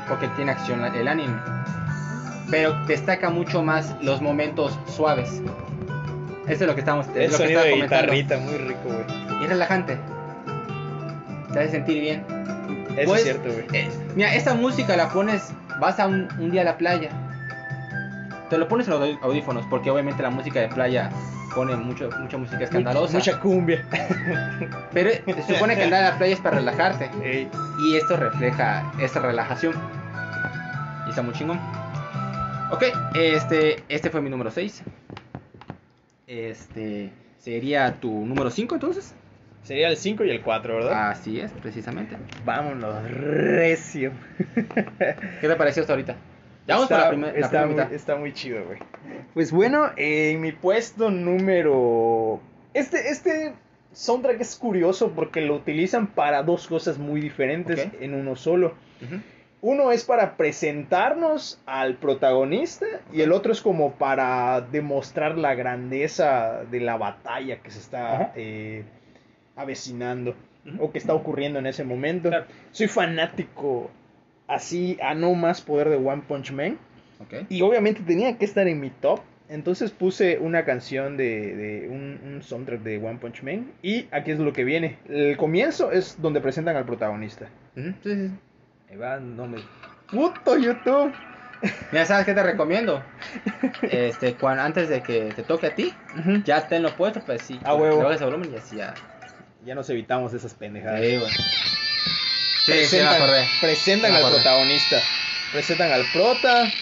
porque 0.09 0.29
tiene 0.37 0.51
acción 0.51 0.85
el 0.85 1.09
anime. 1.09 1.39
Pero 2.51 2.75
destaca 2.87 3.31
mucho 3.31 3.63
más 3.63 3.95
los 4.03 4.21
momentos 4.21 4.79
suaves. 4.95 5.41
Eso 6.49 6.65
es 6.65 6.67
lo 6.67 6.75
que 6.75 6.81
estamos 6.81 7.07
El 7.15 7.23
es 7.23 7.33
lo 7.33 7.39
que 7.39 7.45
sonido 7.45 7.61
estaba 7.61 7.65
de 7.65 7.71
comentando. 7.71 8.13
guitarrita 8.13 8.39
muy 8.39 8.59
rico, 8.59 8.81
güey. 8.85 9.45
Y 9.45 9.47
relajante. 9.47 9.99
Te 11.57 11.63
hace 11.63 11.71
sentir 11.73 12.01
bien. 12.03 12.23
Eso 12.99 13.07
Pues, 13.09 13.21
es 13.21 13.23
cierto, 13.25 13.49
güey. 13.51 13.65
Eh, 13.73 13.89
mira, 14.15 14.35
esta 14.35 14.53
música 14.55 14.95
la 14.95 15.09
pones, 15.09 15.53
vas 15.81 15.99
a 15.99 16.07
un, 16.07 16.29
un 16.39 16.51
día 16.51 16.61
a 16.61 16.65
la 16.65 16.77
playa. 16.77 17.09
Te 18.51 18.59
lo 18.59 18.69
pones 18.69 18.87
en 18.89 18.93
los 18.93 19.03
aud- 19.03 19.19
audífonos, 19.23 19.65
porque 19.71 19.91
obviamente 19.91 20.23
la 20.23 20.29
música 20.29 20.61
de 20.61 20.69
playa 20.69 21.09
pone 21.55 21.75
mucho, 21.77 22.11
mucha 22.21 22.37
música 22.37 22.63
escandalosa. 22.65 23.15
Mucha 23.17 23.41
cumbia. 23.41 23.83
Pero 24.93 25.11
se 25.13 25.55
supone 25.55 25.77
que 25.77 25.85
andar 25.85 26.05
a 26.05 26.11
la 26.11 26.19
playa 26.19 26.35
es 26.35 26.41
para 26.41 26.57
relajarte. 26.59 27.09
Ey, 27.25 27.49
Y 27.81 27.97
esto 27.97 28.19
refleja 28.19 28.93
esa 29.01 29.21
relajación. 29.21 29.73
Y 31.07 31.09
está 31.09 31.23
muy 31.23 31.33
chingón. 31.33 31.59
Ok, 32.71 32.85
este, 33.15 33.83
este 33.89 34.11
fue 34.11 34.21
mi 34.21 34.29
número 34.29 34.51
6. 34.51 34.83
Este 36.27 37.13
sería 37.39 37.95
tu 37.95 38.11
número 38.27 38.51
5 38.51 38.75
entonces. 38.75 39.15
Sería 39.67 39.89
el 39.89 39.97
5 39.97 40.25
y 40.25 40.31
el 40.31 40.43
4, 40.43 40.77
¿verdad? 40.77 41.11
Así 41.11 41.41
es, 41.41 41.51
precisamente. 41.53 42.17
Vámonos, 42.45 43.11
recio. 43.11 44.13
¿Qué 44.55 45.49
te 45.49 45.57
pareció 45.57 45.83
hasta 45.83 45.93
ahorita? 45.95 46.15
Ya 46.69 46.75
vamos 46.75 46.91
está, 46.91 46.97
por 46.97 47.05
la, 47.05 47.11
primer- 47.11 47.33
la 47.33 47.39
está 47.47 47.49
primera 47.49 47.67
muy, 47.67 47.75
mitad. 47.75 47.93
está 47.93 48.17
muy 48.17 48.33
chido, 48.33 48.65
güey. 48.65 48.79
Pues 49.35 49.51
bueno, 49.51 49.91
eh, 49.97 50.31
en 50.33 50.41
mi 50.41 50.53
puesto 50.53 51.11
número... 51.11 52.41
Este, 52.75 53.09
este 53.11 53.55
soundtrack 53.93 54.41
es 54.41 54.55
curioso 54.57 55.13
porque 55.13 55.41
lo 55.41 55.55
utilizan 55.55 56.07
para 56.09 56.43
dos 56.43 56.67
cosas 56.69 56.99
muy 56.99 57.21
diferentes 57.21 57.89
en 58.01 58.15
uno 58.15 58.37
solo. 58.37 58.75
Uno 59.63 59.91
es 59.91 60.05
para 60.05 60.37
presentarnos 60.37 61.61
al 61.67 61.97
protagonista 61.97 62.87
y 63.13 63.23
el 63.23 63.33
otro 63.33 63.53
es 63.53 63.63
como 63.63 63.93
para 63.95 64.61
demostrar 64.61 65.39
la 65.39 65.55
grandeza 65.55 66.63
de 66.71 66.81
la 66.81 66.97
batalla 66.99 67.59
que 67.63 67.71
se 67.71 67.79
está 67.81 68.33
eh, 68.37 68.85
avecinando 69.57 70.35
o 70.79 70.91
que 70.91 70.99
está 70.99 71.15
ocurriendo 71.15 71.59
en 71.59 71.67
ese 71.67 71.85
momento. 71.85 72.29
Claro. 72.29 72.47
Soy 72.73 72.89
fanático 72.89 73.91
así 74.49 74.99
a 75.03 75.15
no 75.15 75.35
más 75.35 75.61
poder 75.61 75.89
de 75.89 75.97
One 75.97 76.23
Punch 76.29 76.53
Man 76.53 76.79
Ok. 77.19 77.47
y 77.49 77.63
obviamente 77.63 78.03
tenía 78.03 78.37
que 78.39 78.45
estar 78.45 78.67
en 78.69 78.81
mi 78.81 78.91
top. 78.91 79.21
Entonces 79.49 79.93
puse 79.93 80.39
una 80.39 80.65
canción 80.65 81.17
de, 81.17 81.55
de 81.55 81.89
un, 81.89 82.21
un 82.25 82.43
soundtrack 82.43 82.81
de 82.83 82.99
One 82.99 83.19
Punch 83.21 83.43
Man 83.45 83.71
y 83.81 84.07
aquí 84.11 84.33
es 84.33 84.41
lo 84.41 84.53
que 84.53 84.65
viene. 84.65 84.99
El 85.09 85.37
comienzo 85.37 85.93
es 85.93 86.21
donde 86.21 86.41
presentan 86.41 86.75
al 86.77 86.85
protagonista. 86.85 87.49
Sí, 87.77 87.95
sí, 88.03 88.15
sí. 88.15 88.31
Ahí 88.91 88.97
va, 88.97 89.21
no 89.21 89.47
me... 89.47 89.59
¡Puto 90.11 90.57
YouTube! 90.59 91.13
Mira, 91.93 92.05
¿sabes 92.05 92.27
qué 92.27 92.35
te 92.35 92.43
recomiendo? 92.43 93.03
Este, 93.83 94.35
cuando, 94.35 94.63
antes 94.63 94.89
de 94.89 95.03
que 95.03 95.33
te 95.35 95.43
toque 95.43 95.69
a 95.69 95.75
ti, 95.75 95.93
ya 96.45 96.67
tenlo 96.69 96.95
puesto, 96.97 97.21
pues 97.25 97.43
sí. 97.43 97.59
A 97.65 97.75
huevo. 97.75 98.03
Volumen 98.21 98.53
y 98.53 98.57
así 98.57 98.77
ya. 98.77 98.95
Ya 99.67 99.75
nos 99.75 99.91
evitamos 99.91 100.33
esas 100.33 100.55
pendejadas. 100.55 101.01
Sí, 101.01 101.17
güey. 101.17 101.33
Sí, 102.65 102.87
sí, 102.87 102.97
me 102.99 103.49
presentan 103.61 104.13
Me 104.13 104.19
al 104.19 104.31
protagonista. 104.31 105.03
Presentan 105.51 105.93
al 105.93 106.05
prota. 106.13 106.73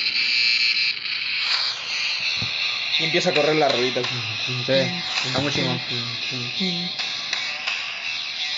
Y 2.98 3.04
empieza 3.04 3.30
a 3.30 3.32
correr 3.32 3.56
la 3.56 3.68
rolita. 3.68 4.02
Sí, 4.66 4.72
está 5.26 5.38
muy 5.40 5.50
chingón. 5.50 5.80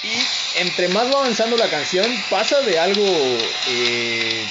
Y 0.03 0.18
entre 0.57 0.89
más 0.89 1.07
va 1.07 1.20
avanzando 1.20 1.57
la 1.57 1.68
canción, 1.68 2.07
pasa 2.29 2.61
de 2.62 2.81
algo 2.81 3.07
eh, 3.68 4.45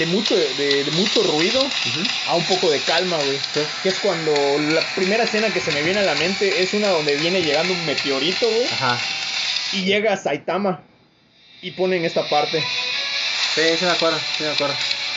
de 0.00 0.06
mucho 0.06 0.34
de, 0.34 0.84
de 0.84 0.90
mucho 0.92 1.22
ruido 1.22 1.60
a 2.26 2.34
un 2.34 2.44
poco 2.46 2.70
de 2.70 2.80
calma, 2.80 3.16
güey. 3.18 3.38
Sí. 3.52 3.60
Que 3.82 3.90
es 3.90 3.98
cuando 3.98 4.32
la 4.58 4.80
primera 4.94 5.24
escena 5.24 5.52
que 5.52 5.60
se 5.60 5.70
me 5.72 5.82
viene 5.82 6.00
a 6.00 6.04
la 6.04 6.14
mente 6.14 6.62
es 6.62 6.72
una 6.72 6.88
donde 6.88 7.16
viene 7.16 7.42
llegando 7.42 7.72
un 7.74 7.84
meteorito, 7.84 8.46
güey. 8.48 8.64
Ajá. 8.66 8.98
Y 9.72 9.84
llega 9.84 10.14
a 10.14 10.16
Saitama. 10.16 10.80
Y 11.62 11.72
ponen 11.72 12.04
esta 12.06 12.26
parte. 12.28 12.60
Sí, 13.54 13.60
sí 13.78 13.84
me 13.84 13.90
acuerdo, 13.90 14.18
sí 14.38 14.44
me 14.44 14.50
acuerdo. 14.50 14.74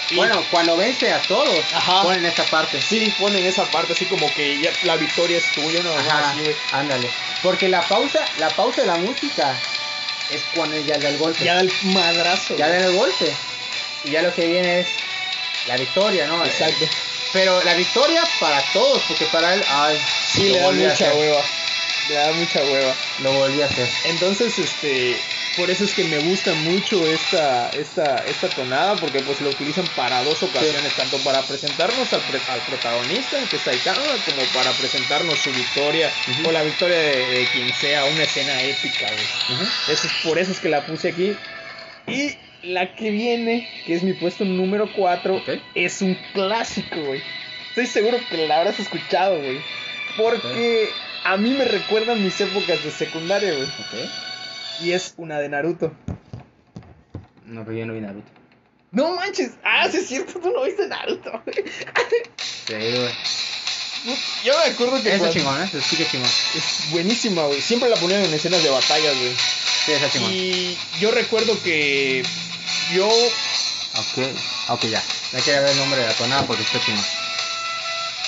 Y- 0.10 0.16
Bueno, 0.16 0.44
cuando 0.52 0.76
vence 0.76 1.12
a 1.14 1.20
todos, 1.22 1.64
Ajá. 1.74 2.02
ponen 2.04 2.26
esta 2.26 2.44
parte. 2.44 2.82
Sí, 2.82 3.14
ponen 3.18 3.46
esa 3.46 3.64
parte 3.72 3.94
así 3.94 4.04
como 4.06 4.28
que 4.34 4.60
ya 4.60 4.70
la 4.84 4.98
victoria 4.98 5.38
es 5.38 5.46
tuya, 5.54 5.82
¿no? 5.82 5.94
Ajá, 5.94 6.32
Así, 6.32 6.42
güey. 6.42 6.56
ándale. 6.74 7.10
Porque 7.42 7.70
la 7.70 7.82
pausa, 7.88 8.20
la 8.38 8.50
pausa 8.50 8.82
de 8.82 8.88
la 8.88 8.98
música 8.98 9.58
es 10.30 10.42
cuando 10.54 10.78
ya 10.82 10.98
da 11.00 11.08
el 11.08 11.18
golpe. 11.18 11.46
Ya 11.46 11.56
da 11.56 11.62
el 11.62 11.72
madrazo. 11.84 12.58
Ya 12.58 12.68
da 12.68 12.86
el 12.86 12.94
golpe. 12.94 13.34
Y 14.06 14.12
ya 14.12 14.22
lo 14.22 14.34
que 14.34 14.46
viene 14.48 14.80
es 14.82 14.88
la 15.68 15.78
victoria, 15.78 16.28
¿no? 16.28 16.44
Exacto. 16.46 16.86
Pero 17.32 17.64
la 17.64 17.74
victoria 17.74 18.22
para 18.40 18.62
todos, 18.74 19.02
porque 19.08 19.26
para 19.26 19.54
él, 19.56 19.64
ay, 19.68 19.98
Sí, 20.34 20.50
le 20.50 20.60
da 20.60 20.66
mucha 20.90 21.14
hueva. 21.14 21.42
Le 22.10 22.16
da 22.16 22.32
mucha 22.34 22.64
hueva. 22.64 22.96
Lo 23.22 23.32
volví 23.34 23.62
a 23.62 23.66
hacer. 23.66 23.88
Entonces, 24.06 24.60
este, 24.60 25.18
por 25.56 25.70
eso 25.72 25.86
es 25.86 25.94
que 25.94 26.04
me 26.04 26.20
gusta 26.20 26.54
mucho 26.54 27.08
esta, 27.08 27.70
esta, 27.70 28.24
esta 28.28 28.50
tonada, 28.50 28.96
porque 28.98 29.22
pues 29.22 29.40
lo 29.42 29.50
utilizan 29.50 29.88
para 29.96 30.22
dos 30.24 30.44
ocasiones, 30.44 30.94
tanto 30.96 31.18
para 31.20 31.42
presentarnos 31.44 32.12
al, 32.12 32.22
pre- 32.22 32.42
al 32.50 32.60
protagonista, 32.62 33.38
que 33.50 33.56
es 33.56 33.62
Saitama, 33.64 34.02
como 34.26 34.42
para 34.54 34.72
presentarnos 34.74 35.40
su 35.40 35.52
victoria, 35.54 36.12
o 36.46 36.52
la 36.52 36.62
victoria 36.64 36.98
de, 36.98 37.26
de 37.26 37.48
quien 37.54 37.74
sea, 37.74 38.04
una 38.06 38.24
escena 38.24 38.62
épica, 38.64 39.08
güey. 39.10 39.60
Eso 39.88 40.08
es, 40.08 40.14
por 40.24 40.38
eso 40.38 40.52
es 40.52 40.60
que 40.60 40.70
la 40.70 40.86
puse 40.86 41.10
aquí. 41.10 41.38
Y 42.08 42.36
la 42.64 42.96
que 42.96 43.12
viene, 43.12 43.70
que 43.86 43.94
es 43.96 44.04
mi 44.04 44.14
puesto 44.14 44.46
número 44.46 44.90
4, 44.96 45.36
Ok. 45.36 45.50
es 45.76 46.02
un 46.02 46.18
clásico, 46.34 47.02
güey. 47.02 47.22
Estoy 47.70 47.88
seguro 47.88 48.18
que 48.30 48.48
la 48.48 48.58
habrás 48.60 48.80
escuchado, 48.80 49.38
güey. 49.40 49.60
Porque 50.18 50.90
a 51.24 51.38
mí 51.38 51.52
me 51.52 51.66
recuerdan 51.66 52.24
mis 52.24 52.40
épocas 52.40 52.84
de 52.84 52.92
secundaria, 52.92 53.52
güey. 53.54 53.64
Ok. 53.64 54.10
Y 54.82 54.92
es 54.92 55.14
una 55.18 55.40
de 55.40 55.50
Naruto. 55.50 55.94
No, 57.46 57.66
pero 57.66 57.78
yo 57.78 57.86
no 57.86 57.94
vi 57.94 58.02
Naruto. 58.02 58.32
No 58.92 59.16
manches. 59.16 59.52
Ah, 59.64 59.88
sí 59.90 59.98
es 59.98 60.08
cierto, 60.08 60.40
tú 60.40 60.52
no 60.52 60.64
viste 60.64 60.88
Naruto. 60.88 61.32
güey. 61.46 61.66
Sí, 62.66 62.74
güey. 62.76 63.10
Yo 64.46 64.54
me 64.58 64.72
acuerdo 64.72 65.02
que 65.04 65.14
Esa 65.16 65.30
chingón, 65.30 65.62
¿eh? 65.62 65.70
Sí, 65.82 65.98
que 65.98 66.06
chingón. 66.06 66.30
es 66.56 66.92
buenísima, 66.92 67.44
güey. 67.46 67.60
Siempre 67.60 67.90
la 67.90 67.96
ponían 67.98 68.24
en 68.24 68.34
escenas 68.34 68.64
de 68.64 68.70
batallas, 68.70 69.18
güey. 69.18 69.32
Sí, 69.86 69.92
esa 69.92 70.10
chingón. 70.10 70.32
Y 70.34 70.78
yo 71.00 71.12
recuerdo 71.12 71.62
que 71.64 72.24
yo 72.94 73.08
Ok, 73.96 74.26
ok, 74.70 74.86
ya. 74.86 75.04
No 75.34 75.40
quería 75.44 75.62
ver 75.62 75.70
el 75.72 75.78
nombre 75.78 76.02
de 76.02 76.08
la 76.08 76.14
tonada 76.14 76.42
porque 76.48 76.64
está 76.64 76.80
chingón. 76.84 77.04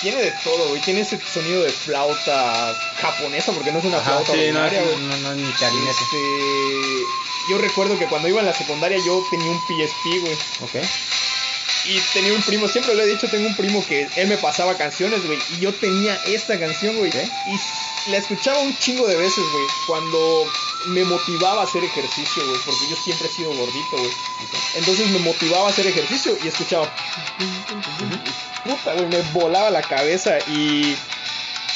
Tiene 0.00 0.22
de 0.22 0.30
todo, 0.44 0.68
güey. 0.68 0.80
Tiene 0.82 1.00
ese 1.00 1.18
sonido 1.32 1.62
de 1.64 1.72
flauta 1.72 2.72
japonesa, 3.00 3.50
porque 3.52 3.72
no 3.72 3.80
es 3.80 3.84
una 3.84 3.96
Ajá, 3.98 4.10
flauta 4.22 4.32
sí, 4.32 4.38
no, 4.38 4.42
ordinaria, 4.60 4.80
es- 4.80 4.86
güey. 4.92 4.98
no, 5.06 5.16
no, 5.16 5.34
ni 5.34 5.52
clarinete. 5.54 5.90
Este, 5.90 7.02
yo 7.50 7.58
recuerdo 7.58 7.98
que 7.98 8.06
cuando 8.06 8.28
iba 8.28 8.38
en 8.40 8.46
la 8.46 8.54
secundaria 8.54 8.98
yo 9.04 9.20
tenía 9.30 9.50
un 9.50 9.58
PSP, 9.66 10.20
güey. 10.20 10.34
Ok. 10.62 10.74
Y 11.86 11.98
tenía 12.12 12.32
un 12.32 12.42
primo, 12.42 12.68
siempre 12.68 12.94
lo 12.94 13.02
he 13.02 13.06
dicho, 13.06 13.26
tengo 13.28 13.46
un 13.48 13.56
primo 13.56 13.84
que 13.88 14.08
él 14.16 14.28
me 14.28 14.36
pasaba 14.36 14.76
canciones, 14.76 15.24
güey. 15.26 15.38
Y 15.56 15.60
yo 15.62 15.72
tenía 15.74 16.14
esta 16.26 16.58
canción, 16.60 16.96
güey. 16.96 17.10
Y 17.10 17.58
la 18.08 18.18
escuchaba 18.18 18.58
un 18.60 18.76
chingo 18.78 19.06
de 19.06 19.16
veces, 19.16 19.44
güey. 19.52 19.66
Cuando 19.86 20.46
me 20.86 21.04
motivaba 21.04 21.62
a 21.62 21.64
hacer 21.64 21.82
ejercicio, 21.84 22.46
güey. 22.46 22.60
Porque 22.64 22.88
yo 22.88 22.96
siempre 22.96 23.28
he 23.28 23.30
sido 23.30 23.52
gordito, 23.52 23.96
güey. 23.96 24.12
Entonces 24.76 25.08
me 25.10 25.18
motivaba 25.20 25.66
a 25.66 25.70
hacer 25.70 25.86
ejercicio 25.86 26.36
y 26.42 26.48
escuchaba. 26.48 26.92
Puta, 28.64 28.92
güey, 28.94 29.06
me 29.06 29.20
volaba 29.32 29.70
la 29.70 29.82
cabeza. 29.82 30.38
Y 30.48 30.96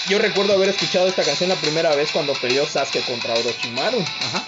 yo 0.08 0.18
recuerdo 0.18 0.54
haber 0.54 0.68
escuchado 0.68 1.08
esta 1.08 1.24
canción 1.24 1.48
la 1.48 1.56
primera 1.56 1.94
vez 1.94 2.10
cuando 2.12 2.32
peleó 2.34 2.66
Sasuke 2.66 3.04
contra 3.04 3.34
Orochimaru. 3.34 4.00
Ajá. 4.00 4.44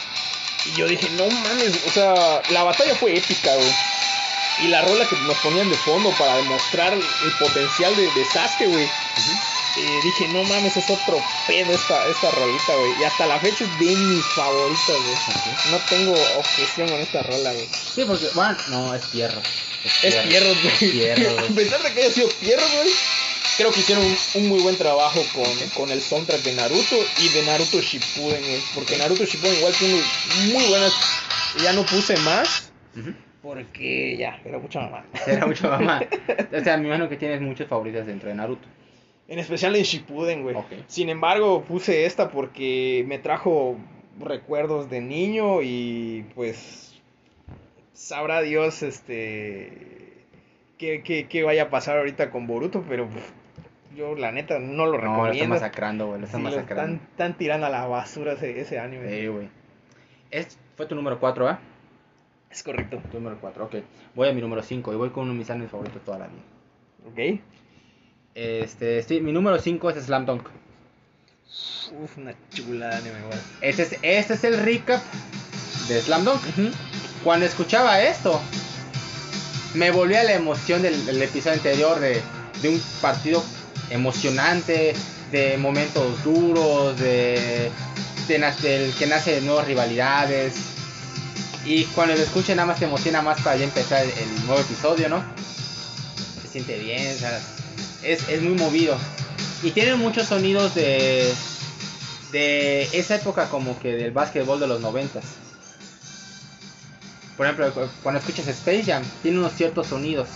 Y 0.67 0.79
yo 0.79 0.87
dije, 0.87 1.09
no 1.11 1.27
mames, 1.29 1.73
o 1.89 1.91
sea, 1.91 2.43
la 2.51 2.63
batalla 2.63 2.95
fue 2.95 3.17
épica, 3.17 3.55
güey. 3.55 3.75
Y 4.63 4.69
la 4.69 4.83
rola 4.83 5.09
que 5.09 5.17
nos 5.17 5.37
ponían 5.39 5.69
de 5.69 5.77
fondo 5.77 6.11
para 6.13 6.37
demostrar 6.37 6.93
el 6.93 7.33
potencial 7.41 7.97
de, 7.97 8.03
de 8.03 8.25
Sasuke, 8.25 8.67
güey. 8.67 8.85
Ujú. 8.85 9.52
Dije, 9.81 10.29
no 10.29 10.43
mames, 10.45 10.77
es 10.77 10.91
otro 10.91 11.19
pedo 11.47 11.73
esta, 11.73 12.07
esta 12.09 12.31
rolita, 12.31 12.75
güey. 12.77 13.01
Y 13.01 13.05
hasta 13.05 13.27
la 13.27 13.39
fecha 13.39 13.65
es 13.65 13.79
de 13.79 13.97
mis 13.97 14.25
favoritas, 14.27 14.87
güey. 14.87 15.15
Ok. 15.15 15.71
No 15.71 15.79
tengo 15.89 16.13
objeción 16.39 16.89
con 16.89 17.01
esta 17.01 17.23
rola, 17.23 17.53
güey. 17.53 17.69
Sí, 17.95 18.05
porque, 18.07 18.27
bueno, 18.35 18.57
no, 18.69 18.95
es 18.95 19.07
Pierro. 19.07 19.41
Es 20.03 20.15
Pierrot, 20.15 20.57
güey. 20.63 21.11
A 21.51 21.55
pesar 21.55 21.83
de 21.83 21.93
que 21.93 22.03
haya 22.03 22.11
sido 22.11 22.29
Pierrot, 22.41 22.71
güey. 22.71 22.91
Creo 23.57 23.71
que 23.71 23.81
hicieron 23.81 24.05
un, 24.05 24.17
un 24.35 24.49
muy 24.49 24.61
buen 24.63 24.77
trabajo 24.77 25.21
con, 25.35 25.69
con 25.75 25.91
el 25.91 26.01
soundtrack 26.01 26.41
de 26.43 26.55
Naruto 26.55 26.97
y 27.19 27.29
de 27.29 27.43
Naruto 27.45 27.81
Shippuden, 27.81 28.41
güey. 28.41 28.61
Porque 28.75 28.97
Naruto 28.97 29.25
Shippuden 29.25 29.57
igual 29.57 29.75
tiene 29.79 30.01
muy 30.53 30.65
buenas. 30.69 30.93
Ya 31.63 31.73
no 31.73 31.85
puse 31.85 32.17
más. 32.19 32.71
Ujú. 32.97 33.13
Porque 33.43 34.17
ya, 34.17 34.41
era 34.45 34.59
mucha 34.59 34.81
mamá. 34.81 35.05
Era 35.27 35.47
mucho 35.47 35.69
mamá. 35.69 36.01
O 36.53 36.65
sea, 36.65 36.77
me 36.77 36.87
imagino 36.87 37.09
que 37.09 37.17
tienes 37.17 37.41
muchas 37.41 37.69
favoritas 37.69 38.07
dentro 38.07 38.29
de 38.29 38.37
Naruto. 38.37 38.69
En 39.33 39.39
especial 39.39 39.75
en 39.77 39.83
Shippuden, 39.85 40.43
güey. 40.43 40.57
Sin 40.89 41.09
embargo, 41.09 41.63
puse 41.63 42.05
esta 42.05 42.31
porque 42.31 43.03
me 43.09 43.19
trajo 43.19 43.77
recuerdos 44.21 44.91
de 44.91 45.01
niño 45.01 45.63
y 45.63 46.27
pues 46.35 47.01
sabrá 47.95 48.43
Dios 48.43 48.83
este 48.83 50.27
qué, 50.77 51.03
qué- 51.03 51.29
qué 51.29 51.43
vaya 51.45 51.65
a 51.65 51.71
pasar 51.71 51.97
ahorita 51.97 52.31
con 52.31 52.47
Boruto, 52.47 52.85
pero 52.87 53.09
yo 53.97 54.15
la 54.17 54.33
neta 54.33 54.59
no 54.59 54.85
lo 54.87 54.99
No, 55.01 55.27
lo 55.27 55.33
están 55.33 55.49
masacrando, 55.49 56.07
güey. 56.09 56.21
Lo 56.21 56.27
están 56.27 56.41
Sí, 56.41 56.45
lo 56.45 56.51
masacrando. 56.51 56.93
están, 56.95 57.09
están 57.11 57.39
tirando 57.39 57.67
a 57.67 57.71
la 57.71 57.87
basura 57.87 58.33
ese, 58.35 58.61
ese 58.61 58.79
anime. 58.79 59.09
Sí, 59.19 59.27
güey. 59.29 59.49
Es, 60.31 60.59
fue 60.77 60.85
tu 60.87 60.95
número 60.95 61.19
4, 61.21 61.49
¿ah? 61.49 61.59
Es 62.51 62.63
correcto. 62.63 63.01
Tu 63.11 63.17
número 63.19 63.39
4, 63.41 63.65
ok. 63.65 63.77
Voy 64.15 64.29
a 64.29 64.33
mi 64.35 64.43
número 64.43 64.63
5 64.63 64.93
y 64.93 64.97
voy 64.97 65.09
con 65.09 65.23
uno 65.25 65.33
de 65.33 65.39
mis 65.39 65.49
animes 65.51 65.71
favoritos 65.71 66.03
toda 66.05 66.19
la 66.19 66.27
vida. 66.27 66.43
Ok. 67.07 67.41
Este, 68.35 69.03
sí, 69.03 69.21
mi 69.21 69.33
número 69.33 69.59
5 69.59 69.91
es 69.91 70.05
Slam 70.05 70.27
Dunk. 70.27 70.49
Uf, 72.03 72.17
una 72.17 72.35
chula 72.53 72.89
de 72.89 72.97
anime. 72.97 73.17
Este 73.61 73.83
es, 73.83 73.97
este 74.03 74.35
es 74.35 74.45
el 74.45 74.59
recap 74.59 75.03
de 75.89 76.01
Slam 76.01 76.25
Dunk. 76.25 76.41
Cuando 77.23 77.45
escuchaba 77.45 78.03
esto, 78.03 78.41
me 79.75 79.91
volví 79.91 80.15
a 80.15 80.25
la 80.25 80.33
emoción 80.33 80.83
del, 80.83 81.05
del 81.05 81.21
episodio 81.23 81.57
anterior 81.57 82.01
de, 82.01 82.21
de 82.63 82.69
un 82.71 82.81
partido 83.01 83.45
emocionante, 83.91 84.95
de 85.31 85.59
momentos 85.59 86.25
duros, 86.25 86.99
de, 86.99 87.71
de 88.29 88.93
que 88.99 89.07
nace 89.07 89.35
de 89.35 89.41
nuevas 89.43 89.67
rivalidades. 89.67 90.55
Y 91.65 91.85
cuando 91.87 92.15
lo 92.15 92.23
escuché 92.23 92.55
nada 92.55 92.67
más 92.67 92.79
te 92.79 92.87
emociona 92.87 93.23
más 93.23 93.41
para 93.43 93.57
ya 93.57 93.65
empezar 93.65 94.03
el, 94.03 94.11
el 94.11 94.47
nuevo 94.47 94.61
episodio, 94.61 95.09
¿no? 95.09 95.23
siente 96.53 96.79
bien, 96.79 97.15
o 97.17 97.19
sea, 97.19 97.41
es, 98.05 98.29
es 98.29 98.43
muy 98.43 98.55
movido. 98.55 98.97
Y 99.63 99.71
tiene 99.71 99.95
muchos 99.95 100.27
sonidos 100.27 100.75
de, 100.75 101.33
de 102.33 102.83
esa 102.93 103.17
época 103.17 103.49
como 103.49 103.79
que 103.79 103.93
del 103.95 104.11
básquetbol 104.11 104.59
de 104.61 104.67
los 104.67 104.81
noventas. 104.81 105.25
Por 107.37 107.47
ejemplo, 107.47 107.73
cu- 107.73 107.89
cuando 108.03 108.19
escuchas 108.21 108.47
Space 108.49 108.85
Jam, 108.85 109.03
tiene 109.23 109.39
unos 109.39 109.53
ciertos 109.55 109.87
sonidos. 109.87 110.29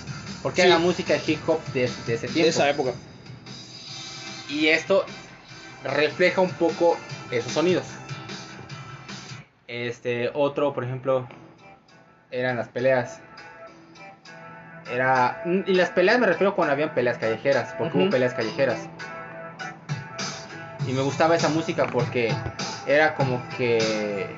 Porque 0.43 0.62
Sí. 0.62 0.69
es 0.69 0.73
la 0.73 0.79
música 0.79 1.14
de 1.14 1.23
hip 1.33 1.41
hop 1.49 1.61
de, 1.73 1.91
de 2.07 2.14
ese 2.14 2.27
De 2.29 2.33
tiempo. 2.33 2.49
esa 2.51 2.71
época. 2.71 2.93
Y 4.49 4.69
esto 4.69 5.05
refleja 5.83 6.41
un 6.41 6.51
poco 6.51 6.97
esos 7.31 7.53
sonidos. 7.53 7.85
Este, 9.67 10.31
otro, 10.35 10.73
por 10.73 10.85
ejemplo, 10.85 11.29
eran 12.31 12.57
las 12.57 12.69
peleas. 12.69 13.19
Era. 14.91 15.41
Y 15.45 15.74
las 15.74 15.91
peleas 15.91 16.18
me 16.18 16.26
refiero 16.26 16.55
cuando 16.55 16.72
habían 16.72 16.91
peleas 16.91 17.18
callejeras, 17.18 17.74
porque 17.76 17.97
hubo 17.99 18.11
peleas 18.11 18.34
callejeras. 18.34 18.78
Y 20.87 20.93
me 20.93 21.03
gustaba 21.03 21.34
esa 21.34 21.49
música 21.49 21.87
porque 21.87 22.32
era 22.87 23.14
como 23.14 23.43
que 23.57 24.37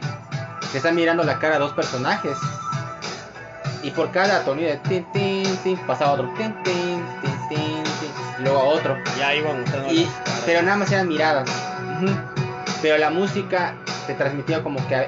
se 0.72 0.78
están 0.78 0.94
mirando 0.94 1.22
la 1.24 1.38
cara 1.38 1.56
a 1.56 1.58
dos 1.58 1.72
personajes. 1.72 2.38
Y 3.82 3.90
por 3.90 4.10
cada 4.10 4.42
sonido 4.44 4.70
de 4.70 4.78
tin, 4.78 5.04
tin, 5.12 5.56
tin, 5.58 5.76
pasaba 5.86 6.12
otro 6.12 6.28
tin, 6.30 6.52
tin, 6.64 7.06
tin, 7.20 7.48
tin, 7.48 7.84
tin, 7.84 8.12
y 8.38 8.42
luego 8.42 8.60
otro. 8.60 8.98
Ya 9.18 9.34
iban 9.34 9.64
Y, 9.90 10.08
pero 10.46 10.62
nada 10.62 10.78
más 10.78 10.90
eran 10.90 11.08
miradas. 11.08 11.48
Pero 12.82 12.98
la 12.98 13.10
música 13.10 13.74
te 14.06 14.14
transmitía 14.14 14.62
como 14.62 14.84
que 14.88 15.04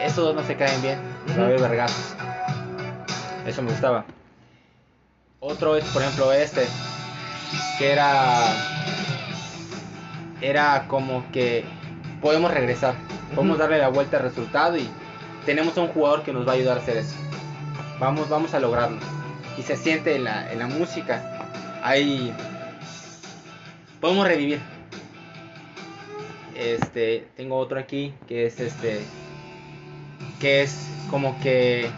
estos 0.00 0.24
dos 0.24 0.34
no 0.34 0.42
se 0.42 0.56
caen 0.56 0.80
bien. 0.82 0.98
Va 1.28 1.32
a 1.32 1.34
Ujú. 1.34 1.42
haber 1.42 1.60
vergazos. 1.60 2.14
Eso 3.46 3.62
me 3.62 3.70
gustaba. 3.70 4.04
Otro 5.40 5.76
es, 5.76 5.84
por 5.86 6.02
ejemplo, 6.02 6.32
este. 6.32 6.66
Que 7.78 7.92
era. 7.92 8.54
Era 10.40 10.86
como 10.88 11.30
que 11.32 11.64
podemos 12.20 12.52
regresar. 12.52 12.94
Podemos 13.34 13.58
darle 13.58 13.78
la 13.78 13.88
vuelta 13.88 14.16
al 14.16 14.24
resultado 14.24 14.76
y 14.76 14.88
tenemos 15.46 15.76
a 15.78 15.82
un 15.82 15.88
jugador 15.88 16.22
que 16.22 16.32
nos 16.32 16.46
va 16.46 16.52
a 16.52 16.54
ayudar 16.56 16.78
a 16.78 16.80
hacer 16.80 16.96
eso. 16.98 17.16
Vamos, 17.98 18.28
vamos 18.28 18.54
a 18.54 18.60
lograrlo. 18.60 18.98
Y 19.56 19.62
se 19.62 19.76
siente 19.76 20.16
en 20.16 20.24
la, 20.24 20.52
en 20.52 20.58
la 20.58 20.66
música. 20.66 21.50
Ahí 21.82 22.32
podemos 24.00 24.26
revivir. 24.26 24.60
Este, 26.56 27.28
tengo 27.36 27.56
otro 27.56 27.78
aquí 27.78 28.14
que 28.26 28.46
es 28.46 28.58
este 28.58 29.00
que 30.40 30.62
es 30.62 30.88
como 31.10 31.38
que 31.40 31.88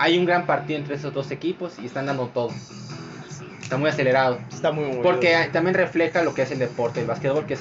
hay 0.00 0.18
un 0.18 0.24
gran 0.24 0.46
partido 0.46 0.78
entre 0.78 0.96
esos 0.96 1.12
dos 1.12 1.30
equipos 1.30 1.74
y 1.80 1.86
están 1.86 2.06
dando 2.06 2.26
todo. 2.28 2.50
Está 3.62 3.76
muy 3.76 3.90
acelerado. 3.90 4.38
Está 4.52 4.72
muy 4.72 4.84
movido. 4.84 5.02
Porque 5.02 5.48
también 5.52 5.74
refleja 5.74 6.22
lo 6.22 6.34
que 6.34 6.42
es 6.42 6.50
el 6.50 6.58
deporte, 6.58 7.00
el 7.02 7.06
básquetbol, 7.06 7.44
que 7.46 7.54
es 7.54 7.60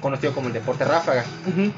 conocido 0.00 0.34
como 0.34 0.48
el 0.48 0.52
deporte 0.52 0.84
ráfaga. 0.84 1.24
Ujú. 1.46 1.72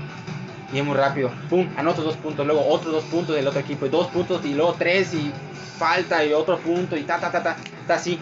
Y 0.72 0.78
es 0.78 0.84
muy 0.84 0.96
rápido. 0.96 1.30
Pum, 1.48 1.68
anotas 1.76 2.04
dos 2.04 2.16
puntos, 2.16 2.46
luego 2.46 2.66
otros 2.66 2.92
dos 2.92 3.04
puntos 3.04 3.36
del 3.36 3.46
otro 3.46 3.60
equipo, 3.60 3.86
y 3.86 3.90
dos 3.90 4.08
puntos, 4.08 4.44
y 4.44 4.54
luego 4.54 4.74
tres, 4.78 5.12
y 5.14 5.30
falta, 5.78 6.24
y 6.24 6.32
otro 6.32 6.58
punto, 6.58 6.96
y 6.96 7.02
ta, 7.02 7.18
ta, 7.20 7.30
ta, 7.30 7.42
ta. 7.42 7.56
Está 7.82 7.94
así, 7.94 8.18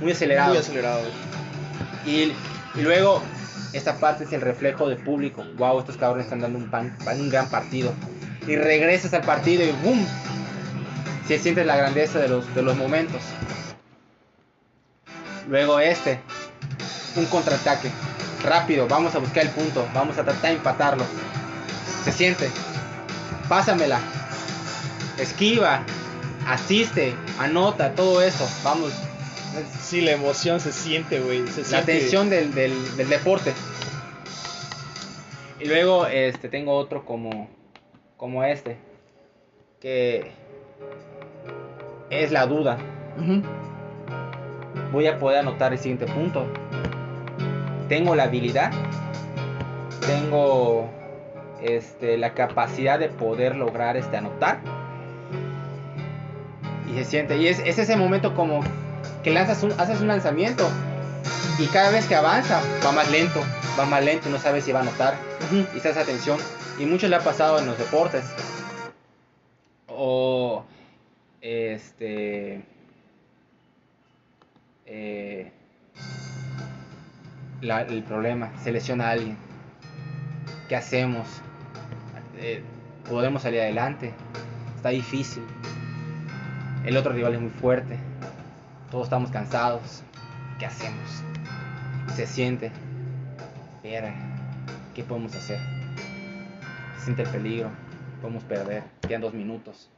muy 0.00 0.12
acelerado. 0.12 0.50
Muy 0.50 0.58
acelerado. 0.58 1.00
Y, 2.06 2.32
y 2.74 2.82
luego, 2.82 3.22
esta 3.72 3.96
parte 3.96 4.24
es 4.24 4.32
el 4.32 4.42
reflejo 4.42 4.88
del 4.88 4.98
público. 4.98 5.44
Wow, 5.56 5.80
estos 5.80 5.96
cabrones 5.96 6.26
están 6.26 6.40
dando 6.40 6.58
un, 6.58 6.70
pan- 6.70 6.94
un 7.18 7.30
gran 7.30 7.48
partido. 7.48 7.92
Y 8.46 8.56
regresas 8.56 9.12
al 9.14 9.22
partido 9.22 9.64
y 9.64 9.72
¡boom! 9.82 10.06
Se 11.26 11.38
siente 11.38 11.64
la 11.64 11.76
grandeza 11.76 12.18
de 12.18 12.28
los, 12.28 12.54
de 12.54 12.62
los 12.62 12.76
momentos. 12.76 13.20
Luego 15.48 15.78
este, 15.80 16.20
un 17.16 17.26
contraataque. 17.26 17.90
Rápido, 18.42 18.88
vamos 18.88 19.14
a 19.14 19.18
buscar 19.18 19.44
el 19.44 19.50
punto, 19.50 19.86
vamos 19.94 20.16
a 20.18 20.24
tratar 20.24 20.42
de 20.50 20.56
empatarlo. 20.56 21.04
Se 22.04 22.10
siente. 22.12 22.48
Pásamela. 23.48 24.00
Esquiva. 25.18 25.82
Asiste. 26.46 27.14
Anota, 27.38 27.94
todo 27.94 28.22
eso. 28.22 28.48
Vamos. 28.64 28.92
Sí, 29.82 30.00
la 30.00 30.12
emoción 30.12 30.60
se 30.60 30.72
siente, 30.72 31.20
güey. 31.20 31.40
La 31.44 31.52
siente- 31.52 31.98
tensión 32.00 32.30
del, 32.30 32.54
del, 32.54 32.96
del 32.96 33.08
deporte. 33.08 33.52
Y 35.60 35.66
luego 35.66 36.06
este 36.06 36.48
tengo 36.48 36.74
otro 36.76 37.04
como 37.04 37.50
como 38.16 38.44
este 38.44 38.78
que 39.80 40.30
es 42.10 42.32
la 42.32 42.46
duda. 42.46 42.78
Voy 44.92 45.06
a 45.06 45.18
poder 45.18 45.40
anotar 45.40 45.72
el 45.72 45.78
siguiente 45.78 46.06
punto. 46.06 46.46
Tengo 47.88 48.14
la 48.14 48.24
habilidad. 48.24 48.72
Tengo 50.06 50.90
este 51.62 52.16
la 52.16 52.34
capacidad 52.34 52.98
de 52.98 53.08
poder 53.08 53.56
lograr 53.56 53.96
este 53.96 54.16
anotar. 54.16 54.60
Y 56.90 56.94
se 56.94 57.04
siente 57.04 57.36
y 57.36 57.46
es, 57.46 57.60
es 57.60 57.78
ese 57.78 57.96
momento 57.96 58.34
como 58.34 58.60
que 59.22 59.30
lanzas 59.30 59.62
un, 59.62 59.72
haces 59.78 60.00
un 60.00 60.08
lanzamiento 60.08 60.66
y 61.58 61.66
cada 61.66 61.90
vez 61.90 62.06
que 62.06 62.14
avanza 62.14 62.60
va 62.84 62.90
más 62.92 63.10
lento, 63.10 63.40
va 63.78 63.84
más 63.84 64.04
lento, 64.04 64.28
no 64.30 64.38
sabes 64.38 64.64
si 64.64 64.72
va 64.72 64.80
a 64.80 64.82
anotar. 64.82 65.14
Ujú. 65.46 65.66
Y 65.74 65.76
está 65.76 65.90
esa 65.90 66.04
tensión. 66.04 66.38
Y 66.78 66.86
mucho 66.86 67.06
le 67.06 67.16
ha 67.16 67.20
pasado 67.20 67.58
en 67.58 67.66
los 67.66 67.78
deportes. 67.78 68.24
O 70.02 70.64
este 71.42 72.64
eh, 74.86 75.52
el 77.60 78.02
problema, 78.04 78.50
se 78.62 78.72
lesiona 78.72 79.08
a 79.08 79.10
alguien. 79.10 79.36
¿Qué 80.70 80.76
hacemos? 80.76 81.28
Eh, 82.38 82.62
¿Podemos 83.10 83.42
salir 83.42 83.60
adelante? 83.60 84.14
Está 84.74 84.88
difícil. 84.88 85.42
El 86.86 86.96
otro 86.96 87.12
rival 87.12 87.34
es 87.34 87.40
muy 87.42 87.50
fuerte. 87.50 87.98
Todos 88.90 89.04
estamos 89.04 89.30
cansados. 89.30 90.02
¿Qué 90.58 90.64
hacemos? 90.64 91.22
Se 92.16 92.26
siente. 92.26 92.72
Verga, 93.82 94.14
¿qué 94.94 95.04
podemos 95.04 95.34
hacer? 95.36 95.58
Se 96.96 97.04
siente 97.04 97.24
el 97.24 97.28
peligro. 97.28 97.89
Podemos 98.20 98.44
perder. 98.44 98.82
Quedan 99.06 99.20
dos 99.22 99.34
minutos. 99.34 99.90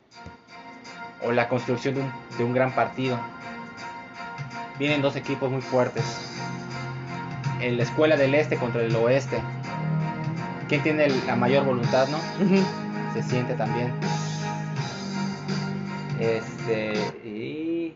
O 1.23 1.33
la 1.33 1.49
construcción 1.49 1.95
de 1.95 2.01
un, 2.03 2.13
de 2.39 2.45
un 2.45 2.53
gran 2.53 2.75
partido. 2.75 3.19
Vienen 4.79 5.03
dos 5.03 5.17
equipos 5.17 5.51
muy 5.51 5.61
fuertes. 5.61 6.05
En 7.61 7.77
la 7.77 7.83
escuela 7.85 8.17
del 8.17 8.35
este 8.35 8.57
contra 8.57 8.83
el 8.83 8.95
oeste. 8.97 9.39
¿Quién 10.69 10.83
tiene 10.83 11.09
la 11.27 11.37
mayor 11.37 11.65
voluntad, 11.65 12.09
no? 12.09 12.19
Se 13.13 13.23
siente 13.23 13.55
también. 13.55 13.93
Este, 16.19 16.95
y 17.25 17.95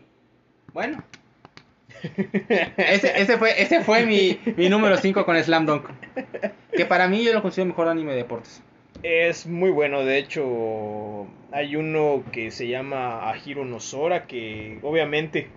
bueno. 0.73 1.03
Ese, 2.77 3.19
ese 3.19 3.37
fue, 3.37 3.59
ese 3.59 3.83
fue 3.83 4.05
mi, 4.05 4.39
mi 4.55 4.69
número 4.69 4.97
5 4.97 5.25
con 5.25 5.41
Slam 5.43 5.65
Dunk. 5.65 5.89
Que 6.71 6.85
para 6.85 7.07
mí 7.07 7.23
yo 7.23 7.33
lo 7.33 7.41
considero 7.41 7.63
el 7.63 7.69
mejor 7.69 7.87
anime 7.87 8.11
de 8.11 8.17
deportes. 8.17 8.61
Es 9.03 9.45
muy 9.45 9.69
bueno, 9.69 10.03
de 10.03 10.17
hecho 10.17 11.27
hay 11.51 11.75
uno 11.75 12.23
que 12.31 12.51
se 12.51 12.67
llama 12.67 13.29
Ahiro 13.29 13.63
no 13.63 13.79
Sora 13.79 14.25
que 14.27 14.79
obviamente 14.81 15.47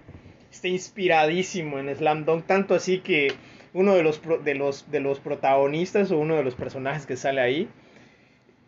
está 0.50 0.68
inspiradísimo 0.68 1.78
en 1.78 1.94
Slam 1.94 2.24
Dunk, 2.24 2.46
tanto 2.46 2.74
así 2.74 3.00
que 3.00 3.28
uno 3.72 3.94
de 3.94 4.02
los, 4.02 4.18
pro- 4.18 4.38
de 4.38 4.54
los, 4.54 4.90
de 4.90 5.00
los 5.00 5.20
protagonistas 5.20 6.10
o 6.12 6.18
uno 6.18 6.36
de 6.36 6.44
los 6.44 6.54
personajes 6.54 7.06
que 7.06 7.16
sale 7.16 7.40
ahí 7.40 7.68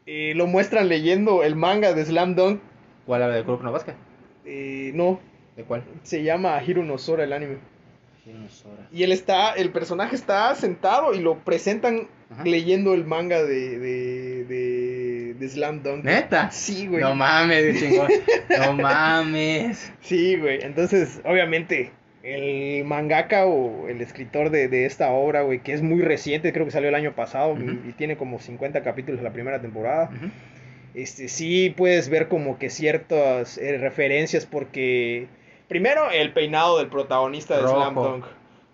eh, 0.06 0.32
lo 0.34 0.46
muestran 0.46 0.88
leyendo 0.88 1.42
el 1.44 1.54
manga 1.54 1.92
de 1.92 2.04
Slam 2.04 2.34
Dunk, 2.34 2.60
¿Cuál 3.06 3.22
habla 3.22 3.36
de 3.36 3.44
Kuroko 3.44 3.64
no 3.64 3.78
eh, 4.44 4.90
no, 4.94 5.20
¿De 5.56 5.64
cuál? 5.64 5.84
se 6.02 6.22
llama 6.22 6.56
Ahiro 6.56 6.82
no 6.82 6.98
Sora 6.98 7.24
el 7.24 7.32
anime. 7.32 7.58
Y 8.92 9.02
él 9.02 9.10
está, 9.12 9.52
el 9.54 9.70
personaje 9.70 10.14
está 10.14 10.54
sentado 10.54 11.14
y 11.14 11.20
lo 11.20 11.38
presentan 11.38 12.08
Ajá. 12.32 12.44
leyendo 12.44 12.94
el 12.94 13.04
manga 13.04 13.42
de, 13.42 13.78
de, 13.78 14.44
de, 14.44 15.34
de 15.34 15.48
Slam 15.48 15.82
Dunk. 15.82 16.04
¿Neta? 16.04 16.50
Sí, 16.50 16.86
güey. 16.86 17.02
No 17.02 17.14
mames, 17.14 17.78
chingón. 17.80 18.08
No 18.58 18.72
mames. 18.74 19.92
Sí, 20.00 20.36
güey. 20.36 20.60
Entonces, 20.62 21.20
obviamente, 21.24 21.90
el 22.22 22.84
mangaka 22.84 23.46
o 23.46 23.88
el 23.88 24.00
escritor 24.00 24.50
de, 24.50 24.68
de 24.68 24.86
esta 24.86 25.10
obra, 25.10 25.42
güey, 25.42 25.60
que 25.60 25.72
es 25.72 25.82
muy 25.82 26.00
reciente, 26.02 26.52
creo 26.52 26.64
que 26.64 26.70
salió 26.72 26.88
el 26.88 26.94
año 26.94 27.14
pasado 27.14 27.56
y, 27.58 27.88
y 27.88 27.92
tiene 27.92 28.16
como 28.16 28.38
50 28.38 28.82
capítulos 28.82 29.22
la 29.22 29.32
primera 29.32 29.60
temporada. 29.60 30.10
Este, 30.94 31.28
sí 31.28 31.72
puedes 31.76 32.08
ver 32.10 32.28
como 32.28 32.58
que 32.58 32.68
ciertas 32.70 33.56
eh, 33.58 33.78
referencias 33.78 34.44
porque 34.46 35.26
primero 35.66 36.10
el 36.10 36.32
peinado 36.32 36.78
del 36.78 36.88
protagonista 36.88 37.56
de 37.56 37.62
Rojo. 37.62 37.76
Slam 37.80 37.94
Dunk. 37.94 38.24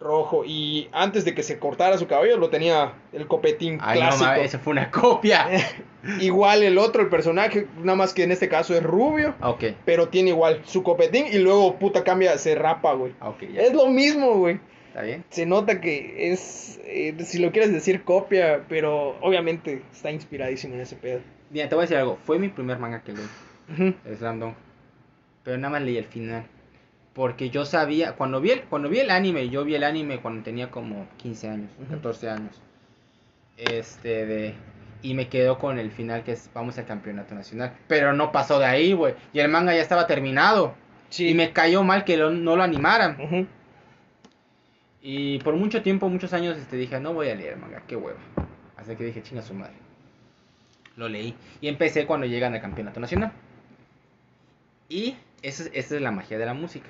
Rojo. 0.01 0.45
Y 0.45 0.89
antes 0.93 1.25
de 1.25 1.35
que 1.35 1.43
se 1.43 1.59
cortara 1.59 1.99
su 1.99 2.07
cabello, 2.07 2.37
lo 2.37 2.51
tenía 2.51 2.95
el 3.13 3.27
copetín 3.27 3.79
Ay, 3.81 3.99
no, 4.01 4.07
clásico. 4.07 4.25
mames, 4.31 4.45
esa 4.47 4.59
fue 4.59 4.73
una 4.73 4.91
copia. 4.91 5.49
igual 6.21 6.63
el 6.63 6.79
otro, 6.79 7.03
el 7.03 7.09
personaje, 7.09 7.67
nada 7.83 7.97
más 7.97 8.15
que 8.15 8.23
en 8.23 8.33
este 8.33 8.49
caso 8.49 8.75
es 8.75 8.83
rubio. 8.83 9.35
ok, 9.43 9.65
Pero 9.85 10.09
tiene 10.09 10.31
igual 10.31 10.63
su 10.65 10.83
copetín 10.83 11.27
y 11.31 11.39
luego, 11.39 11.77
puta, 11.79 12.05
cambia, 12.05 12.39
se 12.39 12.55
rapa, 12.55 12.93
güey. 12.95 13.13
ok, 13.21 13.43
ya. 13.53 13.63
Es 13.63 13.75
lo 13.75 13.89
mismo, 13.89 14.35
güey. 14.39 14.61
¿Está 14.89 15.03
bien? 15.03 15.25
Se 15.31 15.47
nota 15.47 15.81
que 15.81 16.33
es, 16.33 16.81
eh, 16.85 17.15
si 17.25 17.39
lo 17.39 17.53
quieres 17.53 17.73
decir, 17.73 18.05
copia, 18.05 18.65
pero 18.69 19.17
obviamente 19.21 19.83
está 19.93 20.11
inspiradísimo 20.11 20.75
en 20.75 20.81
ese 20.81 20.97
pedo. 20.97 21.21
Mira, 21.51 21.69
te 21.69 21.75
voy 21.75 21.83
a 21.83 21.85
decir 21.85 21.97
algo. 21.99 22.19
Fue 22.25 22.39
mi 22.39 22.49
primer 22.49 22.79
manga 22.79 23.03
que 23.03 23.13
leí, 23.13 23.95
Slam 24.17 24.41
Dunk. 24.41 24.55
Pero 25.45 25.57
nada 25.59 25.73
más 25.73 25.83
leí 25.83 25.97
el 25.97 26.05
final. 26.05 26.47
Porque 27.19 27.51
yo 27.51 27.65
sabía, 27.65 28.13
cuando 28.13 28.41
vi 28.41 28.53
el, 28.53 28.63
cuando 28.63 28.89
vi 28.89 29.01
el 29.01 29.11
anime, 29.11 29.49
yo 29.49 29.65
vi 29.65 29.75
el 29.75 29.83
anime 29.83 30.21
cuando 30.21 30.45
tenía 30.45 30.71
como 30.71 31.09
15 31.17 31.49
años, 31.49 31.71
Ujú. 31.83 31.91
14 31.97 32.31
años. 32.31 32.63
Este, 33.57 34.25
de... 34.25 34.55
Y 35.03 35.15
me 35.15 35.27
quedo 35.29 35.59
con 35.59 35.81
el 35.81 35.91
final 35.91 36.23
que 36.23 36.31
es 36.31 36.49
vamos 36.55 36.79
al 36.79 36.87
campeonato 36.87 37.35
nacional. 37.35 37.77
Pero 37.89 38.13
no 38.13 38.31
pasó 38.31 38.61
de 38.61 38.67
ahí, 38.67 38.93
güey. 38.93 39.17
Y 39.33 39.41
el 39.41 39.49
manga 39.49 39.75
ya 39.75 39.83
estaba 39.83 40.07
terminado. 40.07 40.77
Sí. 41.09 41.31
Y 41.31 41.35
me 41.35 41.53
cayó 41.53 41.83
mal 41.83 42.05
que 42.05 42.17
lo- 42.17 42.31
no 42.31 42.55
lo 42.55 42.63
animaran. 42.63 43.17
Y 45.03 45.41
por 45.41 45.57
mucho 45.57 45.83
tiempo, 45.83 46.09
muchos 46.09 46.33
años, 46.33 46.57
este, 46.57 46.77
dije, 46.77 47.01
no 47.01 47.15
voy 47.15 47.31
a 47.31 47.35
leer 47.35 47.57
manga, 47.57 47.83
qué 47.89 47.97
huevo. 47.97 48.19
Hasta 48.77 48.95
que 48.97 49.03
dije, 49.05 49.23
chinga 49.25 49.43
su 49.43 49.55
madre. 49.55 49.75
Lo 50.95 51.09
leí. 51.09 51.35
Y 51.61 51.67
empecé 51.67 52.07
cuando 52.07 52.27
llegan 52.29 52.55
al 52.55 52.61
campeonato 52.61 53.01
nacional. 53.01 53.33
Y 54.89 55.17
esa 55.43 55.65
es, 55.65 55.71
esa 55.75 55.97
es 55.97 56.01
la 56.01 56.13
magia 56.13 56.39
de 56.39 56.47
la 56.47 56.55
música. 56.55 56.89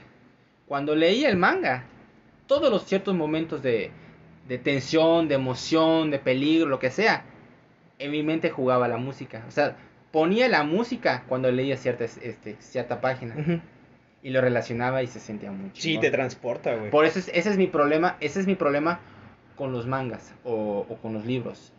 Cuando 0.68 0.94
leí 0.94 1.24
el 1.24 1.36
manga, 1.36 1.84
todos 2.46 2.70
los 2.70 2.84
ciertos 2.84 3.14
momentos 3.14 3.62
de, 3.62 3.90
de 4.46 4.58
tensión, 4.58 5.26
de 5.28 5.34
emoción, 5.36 6.10
de 6.10 6.18
peligro, 6.18 6.68
lo 6.68 6.78
que 6.78 6.90
sea, 6.90 7.24
en 7.98 8.10
mi 8.10 8.22
mente 8.22 8.50
jugaba 8.50 8.86
la 8.86 8.98
música. 8.98 9.44
O 9.48 9.50
sea, 9.50 9.76
ponía 10.12 10.48
la 10.48 10.62
música 10.64 11.24
cuando 11.28 11.50
leía 11.50 11.76
cierta, 11.76 12.04
este, 12.04 12.56
cierta 12.60 13.00
página. 13.00 13.34
Y 14.22 14.30
lo 14.30 14.40
relacionaba 14.40 15.02
y 15.02 15.06
se 15.06 15.20
sentía 15.20 15.50
mucho. 15.52 15.80
Sí, 15.80 15.96
te 15.98 16.10
transporta, 16.10 16.74
güey. 16.74 16.90
Por 16.90 17.04
eso 17.04 17.18
es- 17.18 17.28
ese 17.32 17.50
es 17.50 17.56
mi 17.56 17.66
problema, 17.66 18.16
ese 18.20 18.40
es 18.40 18.46
mi 18.46 18.54
problema 18.56 19.00
con 19.56 19.72
los 19.72 19.86
mangas 19.86 20.34
o, 20.44 20.84
o 20.88 20.96
con 20.96 21.12
los 21.14 21.24
libros. 21.24 21.72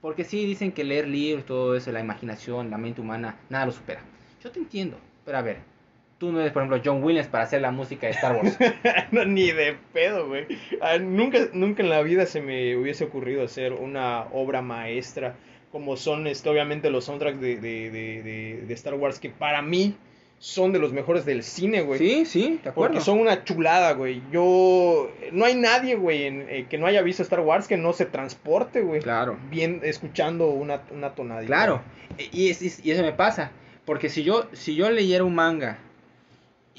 Porque 0.00 0.24
sí 0.24 0.44
dicen 0.46 0.72
que 0.72 0.82
leer 0.84 1.06
libros, 1.06 1.44
todo 1.46 1.76
eso, 1.76 1.92
la 1.92 2.00
imaginación, 2.00 2.70
la 2.70 2.78
mente 2.78 3.00
humana, 3.00 3.36
nada 3.48 3.66
lo 3.66 3.72
supera. 3.72 4.00
Yo 4.42 4.50
te 4.50 4.58
entiendo, 4.58 4.96
pero 5.24 5.38
a 5.38 5.42
ver, 5.42 5.58
tú 6.20 6.30
no 6.30 6.38
eres, 6.40 6.52
por 6.52 6.62
ejemplo, 6.62 6.80
John 6.84 7.02
Williams 7.02 7.26
para 7.28 7.42
hacer 7.44 7.60
la 7.62 7.72
música 7.72 8.06
de 8.06 8.12
Star 8.12 8.36
Wars. 8.36 8.56
No, 9.10 9.24
ni 9.24 9.50
de 9.50 9.74
pedo, 9.92 10.28
güey. 10.28 10.46
Ah, 10.80 10.98
nunca, 10.98 11.38
nunca 11.54 11.82
en 11.82 11.88
la 11.90 12.02
vida 12.02 12.26
se 12.26 12.40
me 12.42 12.76
hubiese 12.76 13.04
ocurrido 13.04 13.42
hacer 13.42 13.72
una 13.72 14.26
obra 14.32 14.62
maestra 14.62 15.34
como 15.72 15.96
son, 15.96 16.26
este, 16.26 16.48
obviamente, 16.50 16.90
los 16.90 17.04
soundtracks 17.06 17.40
de, 17.40 17.56
de, 17.56 17.90
de, 17.90 18.62
de- 18.66 18.74
Star 18.74 18.94
Wars, 18.94 19.18
que 19.18 19.30
para 19.30 19.62
mí 19.62 19.94
son 20.38 20.72
de 20.72 20.78
los 20.78 20.92
mejores 20.92 21.24
del 21.24 21.42
cine, 21.42 21.82
güey. 21.82 21.98
sí, 21.98 22.24
sí, 22.26 22.60
de 22.62 22.70
acuerdo. 22.70 22.92
Porque 22.94 23.00
son 23.00 23.18
una 23.18 23.44
chulada, 23.44 23.92
güey. 23.92 24.20
Yo... 24.32 25.10
No 25.32 25.44
hay 25.44 25.54
nadie, 25.54 25.94
güey, 25.96 26.24
en- 26.24 26.46
eh, 26.48 26.66
que 26.68 26.76
no 26.78 26.86
haya 26.86 27.02
visto 27.02 27.22
Star 27.22 27.40
Wars 27.40 27.66
que 27.68 27.76
no 27.76 27.92
se 27.92 28.04
transporte, 28.06 28.80
güey. 28.82 29.00
Claro. 29.00 29.38
Bien, 29.50 29.80
escuchando 29.84 30.48
una, 30.48 30.82
una 30.92 31.14
tonadita. 31.14 31.46
Claro, 31.46 31.82
y, 32.32 32.50
es- 32.50 32.84
y 32.84 32.90
eso 32.90 33.02
me 33.02 33.12
pasa. 33.12 33.52
Porque 33.86 34.08
si 34.08 34.22
yo, 34.22 34.48
si 34.52 34.74
yo 34.74 34.90
leyera 34.90 35.24
un 35.24 35.34
manga 35.34 35.78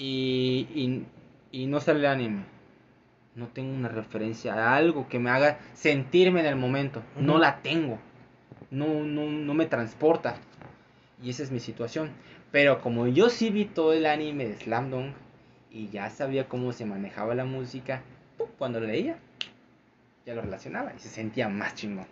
y, 0.02 0.68
y, 0.74 1.06
y 1.52 1.68
no 1.68 1.80
sale 1.80 2.00
el 2.00 2.06
anime, 2.08 2.44
no 3.36 3.50
tengo 3.50 3.72
una 3.72 3.88
referencia 3.88 4.56
a 4.56 4.76
algo 4.76 5.08
que 5.08 5.20
me 5.20 5.30
haga 5.30 5.60
sentirme 5.76 6.40
en 6.40 6.48
el 6.48 6.56
momento. 6.56 7.04
No 7.16 7.38
la 7.38 7.62
tengo. 7.62 8.00
No, 8.72 8.88
no, 9.04 9.28
no 9.30 9.54
me 9.54 9.68
transporta. 9.68 10.38
Y 11.22 11.30
esa 11.30 11.44
es 11.44 11.52
mi 11.52 11.60
situación. 11.60 12.10
Pero 12.52 12.82
como 12.82 13.06
yo 13.08 13.30
sí 13.30 13.52
vi 13.52 13.66
todo 13.66 13.94
el 13.94 14.08
anime 14.08 14.48
de 14.48 14.56
Slam 14.56 14.90
Dunk 14.90 15.14
y 15.70 15.90
ya 15.90 16.10
sabía 16.10 16.50
cómo 16.50 16.74
se 16.74 16.86
manejaba 16.86 17.36
la 17.36 17.46
música, 17.46 18.02
¡pum! 18.40 18.50
cuando 18.58 18.80
lo 18.80 18.88
leía, 18.88 19.20
ya 20.26 20.34
lo 20.34 20.42
relacionaba 20.42 20.94
y 20.96 21.00
se 21.00 21.10
sentía 21.10 21.48
más 21.48 21.76
chingón. 21.76 22.08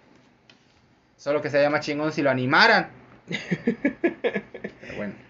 Solo 1.18 1.42
que 1.42 1.50
sería 1.50 1.72
más 1.72 1.84
chingón 1.84 2.12
si 2.12 2.22
lo 2.22 2.30
animaran. 2.30 2.92
Pero 3.32 4.96
bueno. 4.96 5.29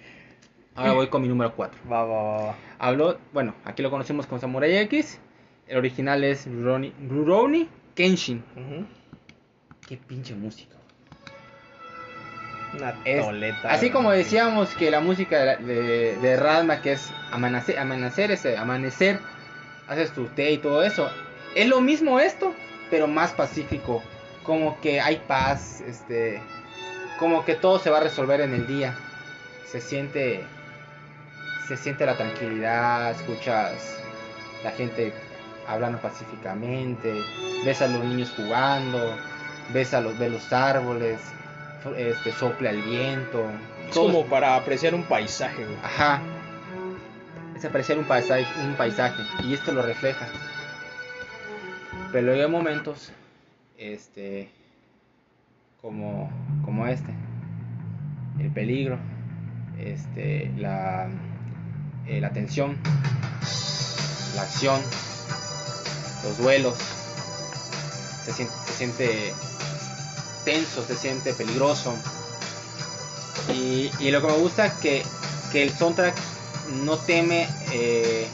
Ahora 0.76 0.94
voy 0.94 1.08
con 1.08 1.22
mi 1.22 1.28
número 1.28 1.54
4. 1.56 1.80
Va, 1.92 2.06
va, 2.06 2.24
va, 2.24 2.46
va. 2.48 2.56
Hablo, 2.78 3.18
bueno, 3.34 3.54
aquí 3.66 3.82
lo 3.82 3.90
conocemos 3.90 4.26
como 4.28 4.40
Samurai 4.40 4.78
X. 4.78 5.20
El 5.68 5.78
original 5.78 6.24
es 6.24 6.46
Rurouni, 6.46 6.94
Rurouni 7.08 7.68
Kenshin. 7.96 8.44
Qué 9.88 9.98
pinche 9.98 10.34
música. 10.36 10.76
Una 12.76 12.96
Es- 13.04 13.26
toleta. 13.26 13.72
Así 13.72 13.90
como 13.90 14.12
decíamos 14.12 14.70
que 14.76 14.92
la 14.92 15.00
música 15.02 15.58
de, 15.58 16.18
de 16.22 16.38
Radma, 16.38 16.82
que 16.82 16.94
es 16.94 17.12
amanecer, 17.32 17.78
amanecer, 17.80 18.32
ese, 18.32 18.58
amanecer, 18.58 19.20
haces 19.88 20.12
tu 20.12 20.26
té 20.28 20.52
y 20.52 20.58
todo 20.60 20.84
eso. 20.84 21.10
Es 21.56 21.68
lo 21.68 21.82
mismo 21.82 22.20
esto, 22.20 22.54
pero 22.92 23.08
más 23.08 23.32
pacífico. 23.32 24.02
Como 24.44 24.80
que 24.82 25.02
hay 25.02 25.18
paz, 25.28 25.82
este, 25.82 26.42
como 27.20 27.44
que 27.44 27.56
todo 27.56 27.80
se 27.80 27.90
va 27.90 27.98
a 27.98 28.02
resolver 28.04 28.40
en 28.42 28.54
el 28.54 28.66
día. 28.68 28.96
Se 29.66 29.82
siente, 29.82 30.44
se 31.70 31.78
siente 31.78 32.04
la 32.06 32.18
tranquilidad, 32.18 33.12
escuchas 33.12 33.98
la 34.64 34.72
gente 34.72 35.14
hablando 35.68 36.00
pacíficamente, 36.00 37.14
ves 37.64 37.82
a 37.84 37.88
los 37.88 38.04
niños 38.04 38.34
jugando, 38.36 39.16
ves 39.72 39.94
a 39.94 40.02
los, 40.02 40.18
ves 40.18 40.32
los 40.32 40.52
árboles, 40.52 41.20
este, 41.96 42.32
sopla 42.32 42.72
el 42.72 42.82
viento. 42.82 43.46
Es 43.88 43.94
todo- 43.94 44.08
como 44.12 44.26
para 44.26 44.56
apreciar 44.56 44.96
un 44.96 45.04
paisaje, 45.04 45.64
güey. 45.64 45.78
Ajá. 45.84 46.22
Es 47.56 47.64
apreciar 47.66 48.00
un 48.00 48.06
paisaje, 48.06 48.46
un 48.66 48.74
paisaje 48.74 49.22
y 49.44 49.54
esto 49.54 49.72
lo 49.72 49.84
refleja. 49.84 50.26
Pero 52.12 52.34
hay 52.34 52.48
momentos, 52.48 53.12
este, 53.78 54.50
como, 55.82 56.32
como 56.66 56.88
este, 56.88 57.14
el 58.40 58.50
peligro, 58.52 58.98
este, 59.78 60.52
la, 60.58 61.08
eh, 62.10 62.20
la 62.20 62.32
tensión, 62.32 62.76
la 64.36 64.41
acción, 64.41 64.82
los 66.24 66.38
duelos, 66.39 66.76
se 68.26 68.34
siente, 68.34 68.53
se 68.66 68.74
siente 68.74 69.34
tenso, 70.43 70.84
se 70.86 70.95
siente 70.95 71.34
peligroso. 71.34 71.93
Y, 73.53 73.91
y 73.99 74.12
lo 74.12 74.22
que 74.22 74.28
me 74.28 74.34
gusta 74.34 74.66
es 74.66 74.74
que, 74.74 75.05
que 75.51 75.64
el 75.64 75.76
soundtrack 75.76 76.16
no 76.84 76.97
teme 76.97 77.47
eh, 77.72 78.28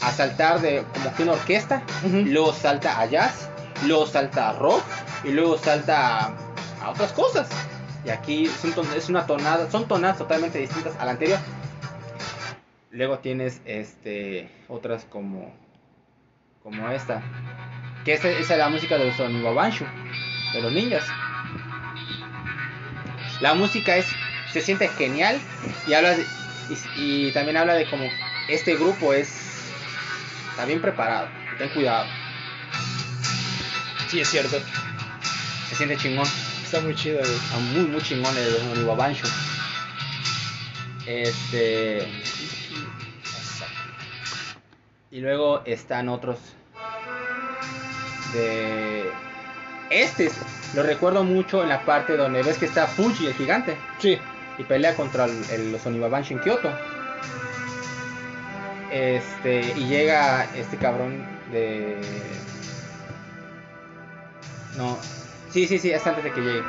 a 0.00 0.10
saltar 0.10 0.60
de 0.60 0.84
como 0.94 1.14
que 1.14 1.22
una 1.22 1.32
orquesta, 1.32 1.82
luego 2.02 2.54
salta 2.54 2.98
a 2.98 3.06
jazz, 3.06 3.48
luego 3.86 4.06
salta 4.06 4.50
a 4.50 4.52
rock 4.54 4.82
y 5.24 5.28
luego 5.32 5.58
salta 5.58 6.26
a, 6.26 6.34
a 6.82 6.90
otras 6.90 7.12
cosas. 7.12 7.46
Y 8.04 8.10
aquí 8.10 8.50
es 8.96 9.08
una 9.08 9.26
tonada, 9.26 9.70
son 9.70 9.86
tonadas 9.86 10.18
totalmente 10.18 10.58
distintas 10.58 10.94
a 10.98 11.04
la 11.04 11.12
anterior. 11.12 11.38
Luego 12.92 13.18
tienes 13.18 13.60
este 13.64 14.48
otras 14.68 15.04
como 15.06 15.52
como 16.62 16.88
esta, 16.90 17.22
que 18.04 18.12
esa, 18.12 18.28
esa 18.28 18.52
es 18.54 18.58
la 18.58 18.68
música 18.68 18.96
de 18.96 19.06
los 19.06 19.18
Oniwabanshu, 19.18 19.84
de 20.52 20.60
los 20.62 20.72
ninjas. 20.72 21.04
La 23.40 23.54
música 23.54 23.96
es 23.96 24.06
se 24.52 24.60
siente 24.60 24.86
genial 24.88 25.40
y 25.88 25.94
habla 25.94 26.10
de- 26.16 26.26
y, 26.96 27.28
y 27.28 27.32
también 27.32 27.56
habla 27.56 27.74
de 27.74 27.88
como 27.90 28.04
este 28.48 28.76
grupo 28.76 29.12
es 29.12 29.72
está 30.50 30.66
bien 30.66 30.80
preparado, 30.80 31.28
ten 31.58 31.70
cuidado, 31.70 32.06
Sí, 34.08 34.20
es 34.20 34.28
cierto. 34.28 34.58
se 35.70 35.74
siente 35.74 35.96
chingón. 35.96 36.28
Está 36.62 36.80
muy 36.82 36.94
chido, 36.94 37.18
güey. 37.18 37.30
Está 37.34 37.58
muy, 37.58 37.80
muy 37.86 38.02
chingón 38.02 38.34
el 38.36 38.56
Oniwabanshu. 38.72 39.26
Este. 41.06 42.06
Y 45.12 45.20
luego 45.20 45.60
están 45.66 46.08
otros. 46.08 46.38
De. 48.32 49.10
Este 49.90 50.26
es- 50.26 50.40
lo 50.74 50.82
recuerdo 50.82 51.22
mucho 51.22 51.62
en 51.62 51.68
la 51.68 51.84
parte 51.84 52.16
donde 52.16 52.42
ves 52.42 52.56
que 52.56 52.64
está 52.64 52.86
Fuji, 52.86 53.26
el 53.26 53.34
gigante, 53.34 53.76
Sí. 53.98 54.18
y 54.56 54.64
pelea 54.64 54.96
contra 54.96 55.26
el- 55.26 55.44
el- 55.50 55.72
los 55.72 55.84
Oniwabanshu 55.84 56.32
en 56.34 56.40
Kyoto. 56.40 56.70
Este, 58.90 59.60
y 59.76 59.86
llega 59.86 60.46
este 60.56 60.78
cabrón 60.78 61.22
de. 61.52 62.00
No, 64.78 64.98
sí, 65.50 65.66
sí, 65.66 65.78
sí, 65.78 65.90
es 65.90 66.06
antes 66.06 66.24
de 66.24 66.32
que 66.32 66.40
llegue. 66.40 66.62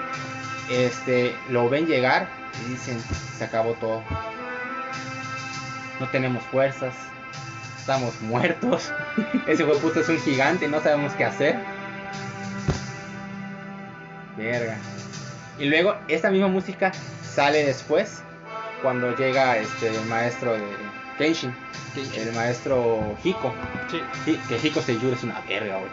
Este, 0.70 1.34
lo 1.50 1.70
ven 1.70 1.88
llegar 1.88 2.28
y 2.66 2.72
dicen: 2.72 3.02
Se 3.38 3.46
acabó 3.46 3.72
todo. 3.76 4.04
No 6.02 6.10
tenemos 6.10 6.44
fuerzas. 6.44 6.94
Estamos 7.84 8.22
muertos. 8.22 8.94
Ese 9.48 9.66
puta 9.66 10.00
es 10.00 10.08
un 10.08 10.18
gigante, 10.20 10.70
no 10.70 10.82
sabemos 10.82 11.12
qué 11.14 11.26
hacer. 11.26 11.60
Verga. 14.38 14.78
Y 15.60 15.66
luego 15.66 15.96
esta 16.08 16.32
misma 16.32 16.48
música 16.48 16.94
sale 17.22 17.66
después 17.66 18.24
cuando 18.82 19.14
llega 19.18 19.58
este 19.58 19.90
el 19.90 20.06
maestro 20.06 20.54
de 20.54 20.64
Kenshin, 21.18 21.54
el 22.16 22.32
maestro 22.32 23.18
Hiko. 23.22 23.54
Sí. 23.92 24.02
Sí, 24.24 24.40
que 24.48 24.66
Hiko 24.66 24.82
Seiyuu 24.82 25.12
es 25.12 25.24
una 25.24 25.42
verga, 25.42 25.78
güey. 25.78 25.92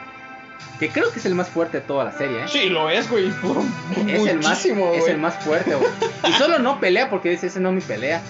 Que 0.79 0.91
creo 0.91 1.11
que 1.11 1.19
es 1.19 1.27
el 1.27 1.35
más 1.35 1.49
fuerte 1.49 1.81
de 1.81 1.87
toda 1.87 2.05
la 2.05 2.13
serie, 2.13 2.45
¿eh? 2.45 2.49
Sí, 2.49 2.69
lo 2.69 2.89
es, 2.89 3.11
güey. 3.11 3.27
es, 4.07 4.27
el 4.27 4.39
más, 4.39 4.65
es 4.65 5.09
el 5.09 5.19
más 5.19 5.35
fuerte, 5.45 5.75
güey. 5.75 5.91
Y 6.29 6.33
solo 6.35 6.61
no 6.61 6.79
pelea 6.79 7.11
porque 7.11 7.31
dice, 7.31 7.49
ese 7.49 7.59
no 7.59 7.71
es 7.71 7.75
mi 7.75 7.81
pelea. 7.81 8.23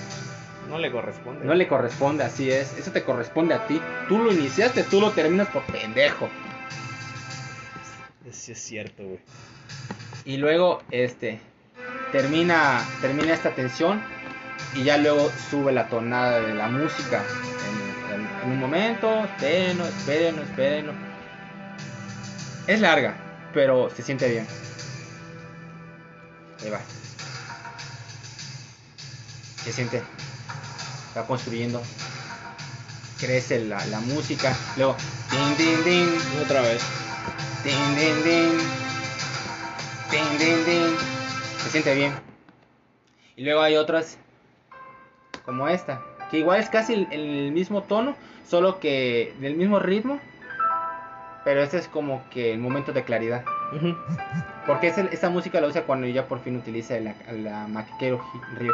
No 0.70 0.78
le 0.78 0.90
corresponde. 0.92 1.44
No 1.44 1.54
le 1.54 1.66
corresponde, 1.68 2.24
así 2.24 2.50
es. 2.50 2.72
Eso 2.78 2.92
te 2.92 3.02
corresponde 3.02 3.54
a 3.54 3.66
ti. 3.66 3.80
Tú 4.08 4.18
lo 4.18 4.32
iniciaste, 4.32 4.84
tú 4.84 5.00
lo 5.00 5.10
terminas 5.10 5.48
por 5.48 5.62
pendejo. 5.64 6.28
Sí, 8.30 8.52
es 8.52 8.62
cierto, 8.62 9.02
güey. 9.02 9.18
Y 10.24 10.36
luego, 10.36 10.82
este, 10.92 11.40
termina, 12.12 12.80
termina 13.00 13.34
esta 13.34 13.50
tensión 13.50 14.00
y 14.74 14.84
ya 14.84 14.96
luego 14.98 15.28
sube 15.50 15.72
la 15.72 15.88
tonada 15.88 16.40
de 16.40 16.54
la 16.54 16.68
música. 16.68 17.24
En, 18.12 18.14
en- 18.20 18.28
en 18.44 18.50
un 18.52 18.60
momento, 18.60 19.24
espérenlo, 19.24 19.84
espérenlo, 19.86 20.42
espérenlo. 20.42 20.92
Es 22.68 22.80
larga, 22.80 23.16
pero 23.52 23.90
se 23.90 24.02
siente 24.02 24.28
bien. 24.30 24.46
Ahí 26.62 26.70
va. 26.70 26.80
Se 29.64 29.72
siente. 29.72 30.02
Va 31.16 31.26
construyendo. 31.26 31.82
Crece 33.18 33.64
la, 33.64 33.84
la 33.86 34.00
música. 34.00 34.56
Luego, 34.76 34.96
din, 35.30 35.56
din, 35.56 35.84
din. 35.84 36.08
Otra 36.42 36.60
vez. 36.62 36.82
Din, 37.64 37.94
din, 37.96 38.22
din. 38.24 38.58
Din, 40.10 40.38
din, 40.38 40.64
din. 40.64 40.96
Se 41.58 41.70
siente 41.70 41.94
bien. 41.94 42.14
Y 43.36 43.44
luego 43.44 43.60
hay 43.62 43.76
otras 43.76 44.18
como 45.44 45.68
esta, 45.68 46.02
que 46.30 46.38
igual 46.38 46.60
es 46.60 46.68
casi 46.68 46.94
el, 46.94 47.08
el 47.10 47.52
mismo 47.52 47.82
tono, 47.82 48.14
solo 48.48 48.78
que 48.80 49.34
del 49.40 49.56
mismo 49.56 49.78
ritmo. 49.78 50.20
Pero 51.44 51.62
este 51.62 51.78
es 51.78 51.88
como 51.88 52.22
que 52.30 52.52
el 52.52 52.58
momento 52.58 52.92
de 52.92 53.04
claridad. 53.04 53.44
Porque 54.66 54.88
es 54.88 54.98
el- 54.98 55.08
esta 55.08 55.30
música 55.30 55.60
la 55.60 55.68
usa 55.68 55.82
cuando 55.82 56.06
ya 56.06 56.26
por 56.26 56.40
fin 56.40 56.56
utiliza 56.56 56.98
la, 57.00 57.14
la 57.32 57.66
maquikero 57.68 58.20
Hi- 58.32 58.56
Ryo, 58.58 58.72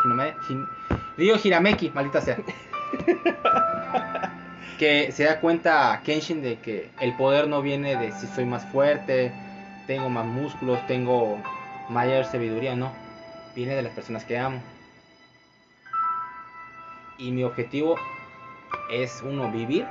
Ryo 1.17 1.37
Hirameki, 1.43 1.91
maldita 1.91 2.21
sea. 2.21 2.39
que 4.79 5.11
se 5.13 5.25
da 5.25 5.41
cuenta 5.41 6.01
Kenshin 6.05 6.43
de 6.43 6.59
que 6.59 6.91
el 7.01 7.15
poder 7.17 7.49
no 7.49 7.63
viene 7.63 7.97
de 7.97 8.13
si 8.13 8.27
soy 8.27 8.45
más 8.45 8.65
fuerte, 8.67 9.33
tengo 9.87 10.09
más 10.11 10.27
músculos, 10.27 10.85
tengo 10.87 11.39
mayor 11.89 12.25
sabiduría, 12.25 12.75
no. 12.77 12.93
Viene 13.55 13.75
de 13.75 13.83
las 13.83 13.93
personas 13.93 14.25
que 14.25 14.39
amo. 14.39 14.61
Y 17.19 17.31
mi 17.33 17.45
objetivo 17.45 17.97
es 18.91 19.23
uno, 19.23 19.51
vivir. 19.51 19.87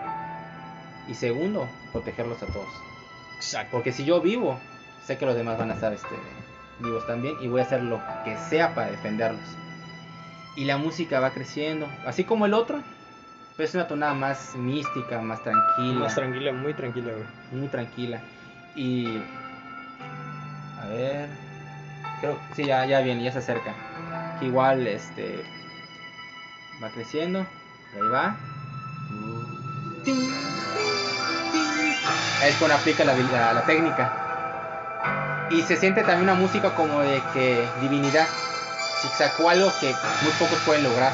Y 1.08 1.16
segundo, 1.16 1.68
protegerlos 1.92 2.42
a 2.44 2.48
todos. 2.48 2.68
Exacto. 3.38 3.70
Porque 3.72 3.92
si 3.92 4.06
yo 4.06 4.22
vivo, 4.22 4.60
sé 5.06 5.18
que 5.18 5.26
los 5.26 5.36
demás 5.36 5.58
van 5.58 5.72
a 5.72 5.74
estar 5.76 5.94
este, 5.94 6.16
vivos 6.80 7.06
también 7.08 7.36
y 7.42 7.48
voy 7.48 7.62
a 7.62 7.64
hacer 7.64 7.84
lo 7.84 8.02
que 8.24 8.38
sea 8.50 8.74
para 8.74 8.92
defenderlos. 8.92 9.42
Y 10.56 10.66
la 10.66 10.78
música 10.78 11.20
va 11.20 11.32
creciendo, 11.32 11.88
así 12.06 12.24
como 12.24 12.46
el 12.46 12.54
otro, 12.54 12.82
pero 13.58 13.68
es 13.70 13.76
una 13.76 13.88
tonada 13.88 14.14
más 14.14 14.56
mística, 14.56 15.20
más 15.22 15.42
tranquila, 15.44 16.00
Más 16.00 16.16
tranquila, 16.16 16.52
muy 16.52 16.74
tranquila, 16.74 17.12
güey. 17.14 17.26
muy 17.60 17.68
tranquila. 17.68 18.20
Y 18.76 19.22
a 20.82 20.88
ver, 20.88 21.30
creo 22.20 22.38
sí 22.56 22.66
ya 22.66 22.86
ya 22.86 23.00
viene, 23.02 23.24
ya 23.24 23.32
se 23.32 23.40
acerca. 23.40 23.74
Que 24.40 24.46
igual 24.48 24.86
este 24.88 25.44
va 26.84 26.90
creciendo, 26.90 27.40
ahí 27.94 28.08
va. 28.12 28.36
Es 32.44 32.56
cuando 32.58 32.76
aplica 32.76 33.04
la, 33.06 33.16
la, 33.16 33.54
la 33.54 33.66
técnica. 33.66 34.25
Y 35.52 35.62
se 35.62 35.76
siente 35.76 36.02
también 36.02 36.24
una 36.24 36.34
música 36.34 36.74
como 36.74 37.02
de 37.02 37.22
que 37.34 37.68
divinidad. 37.82 38.28
Si 39.02 39.08
sacó 39.10 39.50
algo 39.50 39.72
que 39.80 39.88
muy 39.88 40.32
pocos 40.40 40.60
pueden 40.66 40.84
lograr. 40.84 41.12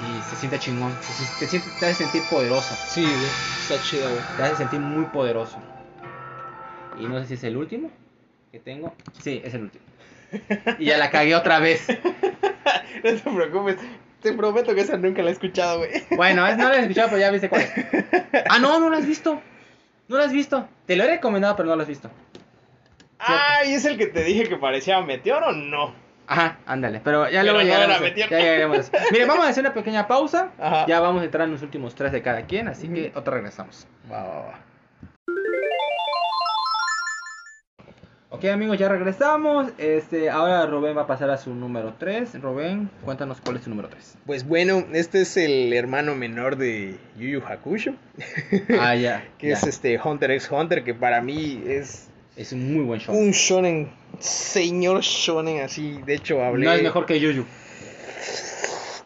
Y 0.00 0.22
se 0.22 0.36
siente 0.36 0.58
chingón. 0.58 0.92
Se, 1.00 1.24
se 1.24 1.46
siente, 1.46 1.68
te 1.80 1.86
hace 1.86 2.04
sentir 2.04 2.22
poderoso. 2.28 2.74
Sí, 2.88 3.02
güey. 3.02 3.14
Está 3.62 3.82
chida, 3.82 4.08
güey. 4.08 4.20
Te 4.36 4.42
hace 4.42 4.56
sentir 4.56 4.80
muy 4.80 5.06
poderoso. 5.06 5.58
Y 7.00 7.06
no 7.06 7.18
sé 7.20 7.26
si 7.26 7.34
es 7.34 7.44
el 7.44 7.56
último 7.56 7.90
que 8.52 8.60
tengo. 8.60 8.94
Sí, 9.22 9.40
es 9.44 9.54
el 9.54 9.62
último. 9.62 9.84
Y 10.78 10.86
ya 10.86 10.98
la 10.98 11.10
cagué 11.10 11.34
otra 11.34 11.58
vez. 11.58 11.86
No 13.04 13.10
te 13.12 13.20
preocupes. 13.20 13.76
Te 14.22 14.32
prometo 14.32 14.74
que 14.74 14.80
esa 14.80 14.96
nunca 14.96 15.22
la 15.22 15.28
he 15.28 15.32
escuchado, 15.34 15.78
güey. 15.78 15.90
Bueno, 16.16 16.46
es, 16.46 16.56
no 16.56 16.70
la 16.70 16.76
he 16.76 16.80
escuchado, 16.80 17.08
pero 17.08 17.20
ya 17.20 17.30
viste 17.30 17.50
cuál 17.50 17.60
es. 17.62 17.70
Ah, 18.48 18.58
no, 18.58 18.80
no 18.80 18.88
la 18.88 18.96
has 18.96 19.06
visto. 19.06 19.42
No 20.08 20.18
la 20.18 20.24
has 20.24 20.32
visto. 20.32 20.68
Te 20.86 20.96
lo 20.96 21.04
he 21.04 21.08
recomendado, 21.08 21.56
pero 21.56 21.68
no 21.68 21.76
lo 21.76 21.82
has 21.82 21.88
visto. 21.88 22.10
Ay, 23.18 23.74
¿es 23.74 23.84
el 23.84 23.96
que 23.96 24.06
te 24.06 24.22
dije 24.22 24.48
que 24.48 24.56
parecía 24.56 25.00
meteoro 25.00 25.48
o 25.48 25.52
no? 25.52 25.94
Ajá, 26.26 26.58
ándale. 26.66 27.00
Pero 27.02 27.28
ya 27.28 27.42
luego 27.42 27.58
no 27.58 27.64
llegaremos, 27.64 28.00
metido. 28.00 28.28
ya 28.28 28.38
llegaremos 28.38 28.76
a 28.76 28.80
eso. 28.80 28.92
Mire, 29.12 29.26
vamos 29.26 29.44
a 29.46 29.48
hacer 29.48 29.62
una 29.64 29.74
pequeña 29.74 30.06
pausa. 30.06 30.50
Ajá. 30.58 30.86
Ya 30.86 31.00
vamos 31.00 31.22
a 31.22 31.24
entrar 31.24 31.46
en 31.46 31.52
los 31.52 31.62
últimos 31.62 31.94
tres 31.94 32.12
de 32.12 32.22
cada 32.22 32.42
quien, 32.42 32.68
así 32.68 32.88
que 32.88 33.12
otra 33.14 33.34
regresamos. 33.34 33.86
Va, 34.10 34.22
va, 34.22 34.40
va. 34.40 34.58
Ok 38.34 38.46
amigos, 38.46 38.76
ya 38.76 38.88
regresamos. 38.88 39.68
Este, 39.78 40.28
ahora 40.28 40.66
Rubén 40.66 40.96
va 40.96 41.02
a 41.02 41.06
pasar 41.06 41.30
a 41.30 41.36
su 41.36 41.54
número 41.54 41.94
3. 42.00 42.42
Rubén, 42.42 42.90
cuéntanos 43.04 43.40
cuál 43.40 43.58
es 43.58 43.62
tu 43.62 43.70
número 43.70 43.88
3. 43.88 44.18
Pues 44.26 44.44
bueno, 44.44 44.84
este 44.92 45.20
es 45.20 45.36
el 45.36 45.72
hermano 45.72 46.16
menor 46.16 46.56
de 46.56 46.96
Yu 47.16 47.28
Yu 47.28 47.42
Hakusho. 47.46 47.94
Ah, 48.80 48.96
ya. 48.96 49.24
que 49.38 49.52
es 49.52 49.62
este 49.62 50.00
Hunter 50.02 50.32
x 50.32 50.48
Hunter, 50.50 50.82
que 50.82 50.94
para 50.94 51.20
mí 51.20 51.62
es 51.64 52.08
Es 52.36 52.50
un 52.52 52.74
muy 52.74 52.82
buen 52.84 52.98
show. 52.98 53.14
un 53.14 53.30
shonen, 53.30 53.92
señor 54.18 55.02
shonen 55.02 55.62
así. 55.62 56.00
De 56.04 56.14
hecho, 56.14 56.42
hablé. 56.42 56.66
No 56.66 56.72
es 56.72 56.82
mejor 56.82 57.06
que 57.06 57.20
Yuyu. 57.20 57.44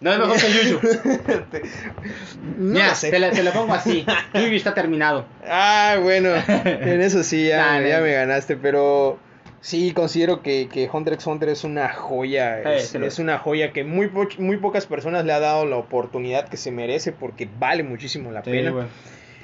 No 0.01 0.12
es 0.12 0.18
mejor 0.18 0.36
que 0.36 0.53
Yuyu. 0.53 0.80
no 2.59 2.84
lo 2.88 2.94
sé. 2.94 3.11
te, 3.11 3.18
la- 3.18 3.30
te 3.30 3.42
lo 3.42 3.53
pongo 3.53 3.74
así. 3.74 4.05
Yuyu 4.34 4.55
está 4.57 4.74
terminado. 4.74 5.26
Ah, 5.46 5.96
bueno, 6.03 6.30
en 6.64 7.01
eso 7.01 7.22
sí, 7.22 7.49
ya, 7.49 7.80
Nah, 7.80 7.86
ya 7.86 8.01
me 8.01 8.12
ganaste, 8.12 8.57
pero 8.57 9.18
sí 9.61 9.92
considero 9.92 10.42
que, 10.42 10.68
que 10.72 10.88
Hunter 10.92 11.14
x 11.14 11.26
Hunter 11.26 11.49
es 11.49 11.64
una 11.64 11.88
joya, 11.88 12.61
Sí, 12.62 12.68
es, 12.76 12.88
sí 12.90 12.99
es 13.03 13.18
una 13.18 13.38
joya 13.38 13.72
que 13.72 13.84
muy, 13.84 14.09
po- 14.09 14.28
muy 14.38 14.57
pocas 14.59 14.86
personas 14.86 15.24
le 15.24 15.32
ha 15.32 15.40
dado 15.40 15.66
la 15.66 15.76
oportunidad 15.76 16.49
que 16.49 16.57
se 16.57 16.70
merece 16.70 17.12
porque 17.12 17.49
vale 17.59 17.82
muchísimo 17.82 18.30
la 18.30 18.42
pena. 18.42 18.86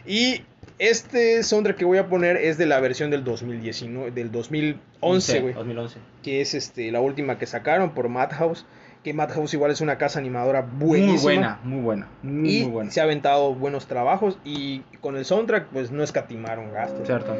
Y 0.07 0.43
este 0.79 1.43
soundtrack 1.43 1.77
que 1.79 1.85
voy 1.85 1.99
a 1.99 2.09
poner 2.09 2.37
es 2.37 2.59
de 2.59 2.67
la 2.67 2.79
versión 2.81 3.11
del 3.11 3.25
2019, 3.25 4.11
del 4.11 4.31
2011, 4.31 5.41
güey, 5.41 5.55
2011. 5.55 5.99
que 6.23 6.41
es 6.41 6.55
este 6.55 6.91
la 6.93 7.01
última 7.01 7.39
que 7.39 7.47
sacaron 7.47 7.95
por 7.95 8.09
Madhouse, 8.09 8.67
que 9.05 9.13
Madhouse 9.15 9.53
igual 9.55 9.71
es 9.71 9.81
una 9.83 9.99
casa 9.99 10.19
animadora 10.19 10.63
buenísima. 10.63 11.13
Muy 11.13 11.23
buena, 11.23 11.59
muy 11.63 11.81
buena. 11.83 12.09
Muy, 12.23 12.57
Y 12.57 12.63
muy 12.63 12.73
buena. 12.73 12.91
se 12.91 13.01
ha 13.01 13.05
aventado 13.05 13.55
buenos 13.55 13.87
trabajos 13.87 14.39
y 14.45 14.81
con 15.01 15.17
el 15.17 15.25
soundtrack 15.27 15.67
pues 15.67 15.91
no 15.93 16.03
escatimaron 16.03 16.73
gastos. 16.73 17.07
Cierto. 17.07 17.37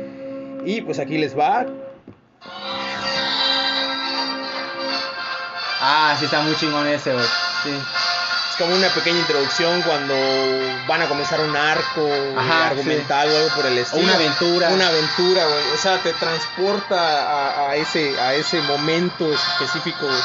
Y 0.67 0.83
pues 0.83 0.99
aquí 0.99 1.19
les 1.19 1.37
va. 1.37 1.67
Ah, 5.81 6.17
sí 6.19 6.25
está 6.27 6.41
muy 6.43 6.55
chingón 6.57 6.87
ese, 6.87 7.13
güey. 7.13 7.25
Sí. 7.63 7.71
Es 8.51 8.57
como 8.59 8.75
una 8.77 8.89
pequeña 8.89 9.19
introducción 9.19 9.83
cuando 9.83 10.15
van 10.87 11.03
a 11.03 11.07
comenzar 11.09 11.41
un 11.41 11.57
arco 11.57 12.09
Ajá, 12.37 12.69
argumental 12.69 13.29
o 13.29 13.37
algo 13.37 13.49
por 13.57 13.67
el 13.67 13.79
O 13.79 13.81
estilo. 13.81 14.05
una 14.05 14.15
aventura. 14.15 14.69
Una 14.71 14.89
aventura, 14.89 15.45
güey. 15.47 15.65
O 15.75 15.77
sea, 15.77 15.99
te 16.03 16.13
transporta 16.13 16.97
a, 16.97 17.71
a 17.71 17.77
ese, 17.77 18.19
a 18.21 18.35
ese 18.35 18.61
momento 18.63 19.33
específico. 19.33 20.07
güey. 20.07 20.19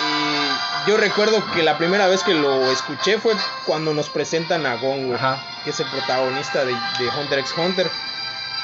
Y 0.00 0.88
yo 0.90 0.96
recuerdo 0.96 1.44
que 1.52 1.62
la 1.62 1.76
primera 1.78 2.06
vez 2.06 2.22
que 2.22 2.34
lo 2.34 2.70
escuché 2.70 3.18
fue 3.18 3.34
cuando 3.66 3.92
nos 3.94 4.08
presentan 4.10 4.64
a 4.66 4.76
Gon, 4.76 5.06
güey, 5.06 5.18
Ajá. 5.18 5.38
que 5.64 5.70
es 5.70 5.80
el 5.80 5.86
protagonista 5.88 6.64
de, 6.64 6.72
de 6.72 7.08
Hunter 7.18 7.38
x 7.40 7.54
Hunter. 7.56 7.90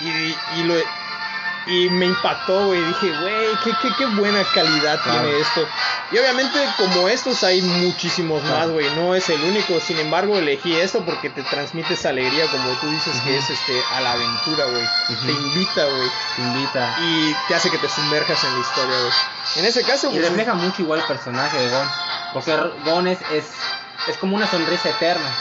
Y, 0.01 0.07
y 0.59 0.65
lo, 0.65 0.75
y 1.67 1.89
me 1.91 2.07
impactó, 2.07 2.67
güey. 2.67 2.81
Dije, 2.85 3.11
güey, 3.21 3.47
qué, 3.65 3.73
qué, 3.83 3.89
qué 3.99 4.07
buena 4.07 4.43
calidad 4.55 5.01
Claro. 5.03 5.23
tiene 5.23 5.41
esto. 5.41 5.67
Y 6.13 6.19
obviamente, 6.19 6.59
como 6.77 7.09
estos, 7.09 7.43
hay 7.45 7.63
muchísimos 7.63 8.43
Claro. 8.43 8.57
más, 8.59 8.69
güey. 8.71 8.91
No 8.97 9.15
es 9.15 9.29
el 9.31 9.41
único. 9.43 9.81
Sin 9.81 9.99
embargo, 9.99 10.37
elegí 10.39 10.75
esto 10.77 11.05
porque 11.05 11.31
te 11.31 11.43
transmite 11.43 11.95
esa 11.95 12.11
alegría, 12.11 12.47
como 12.49 12.69
tú 12.81 12.89
dices, 12.91 13.19
que 13.23 13.37
es 13.39 13.49
este 13.51 13.73
a 13.93 14.01
la 14.01 14.13
aventura, 14.13 14.65
güey. 14.67 14.87
Te 15.25 15.33
invita, 15.33 15.85
güey. 15.85 16.09
Te 16.37 16.43
invita. 16.43 16.97
Y 17.03 17.35
te 17.49 17.55
hace 17.55 17.71
que 17.71 17.79
te 17.79 17.89
sumerjas 17.89 18.43
en 18.45 18.55
la 18.55 18.61
historia, 18.61 18.97
güey. 19.01 19.13
En 19.57 19.65
ese 19.65 19.83
caso, 19.83 20.09
Y 20.11 20.15
pues, 20.19 20.29
refleja 20.29 20.55
mucho 20.55 20.83
igual 20.83 21.01
el 21.01 21.07
personaje 21.07 21.57
de 21.59 21.69
Gon. 21.71 21.89
Porque 22.33 22.57
Gon 22.85 23.07
es, 23.09 23.19
es 23.33 23.45
es 24.09 24.17
como 24.19 24.37
una 24.37 24.47
sonrisa 24.47 24.91
eterna. 24.91 25.35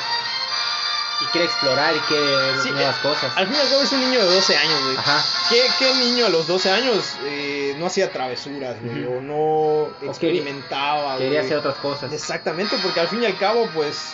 Y 1.22 1.26
quiere 1.28 1.46
explorar 1.48 1.96
y 1.96 2.00
quiere 2.02 2.26
ver 2.26 2.60
Sí, 2.62 2.72
nuevas 2.72 2.96
eh, 2.98 3.00
cosas. 3.02 3.32
Al 3.36 3.48
fin 3.48 3.56
y 3.56 3.60
al 3.60 3.70
cabo 3.70 3.82
es 3.82 3.92
un 3.94 4.00
niño 4.02 4.20
de 4.20 4.36
12 4.36 4.58
años, 4.58 4.84
güey. 4.84 4.98
Ajá. 4.98 5.24
¿Qué, 5.50 5.62
qué 5.80 5.94
niño 5.96 6.26
a 6.26 6.30
los 6.30 6.48
12 6.48 6.72
años 6.72 7.16
eh, 7.26 7.76
no 7.78 7.86
hacía 7.86 8.12
travesuras, 8.12 8.76
güey? 8.82 9.06
O 9.06 9.22
no 9.22 9.90
experimentaba, 10.10 11.18
Quería 11.18 11.40
güey? 11.40 11.46
hacer 11.46 11.58
otras 11.58 11.76
cosas. 11.76 12.12
Exactamente, 12.12 12.78
porque 12.82 13.00
al 13.00 13.08
fin 13.08 13.24
y 13.24 13.26
al 13.26 13.38
cabo, 13.38 13.70
pues, 13.74 14.14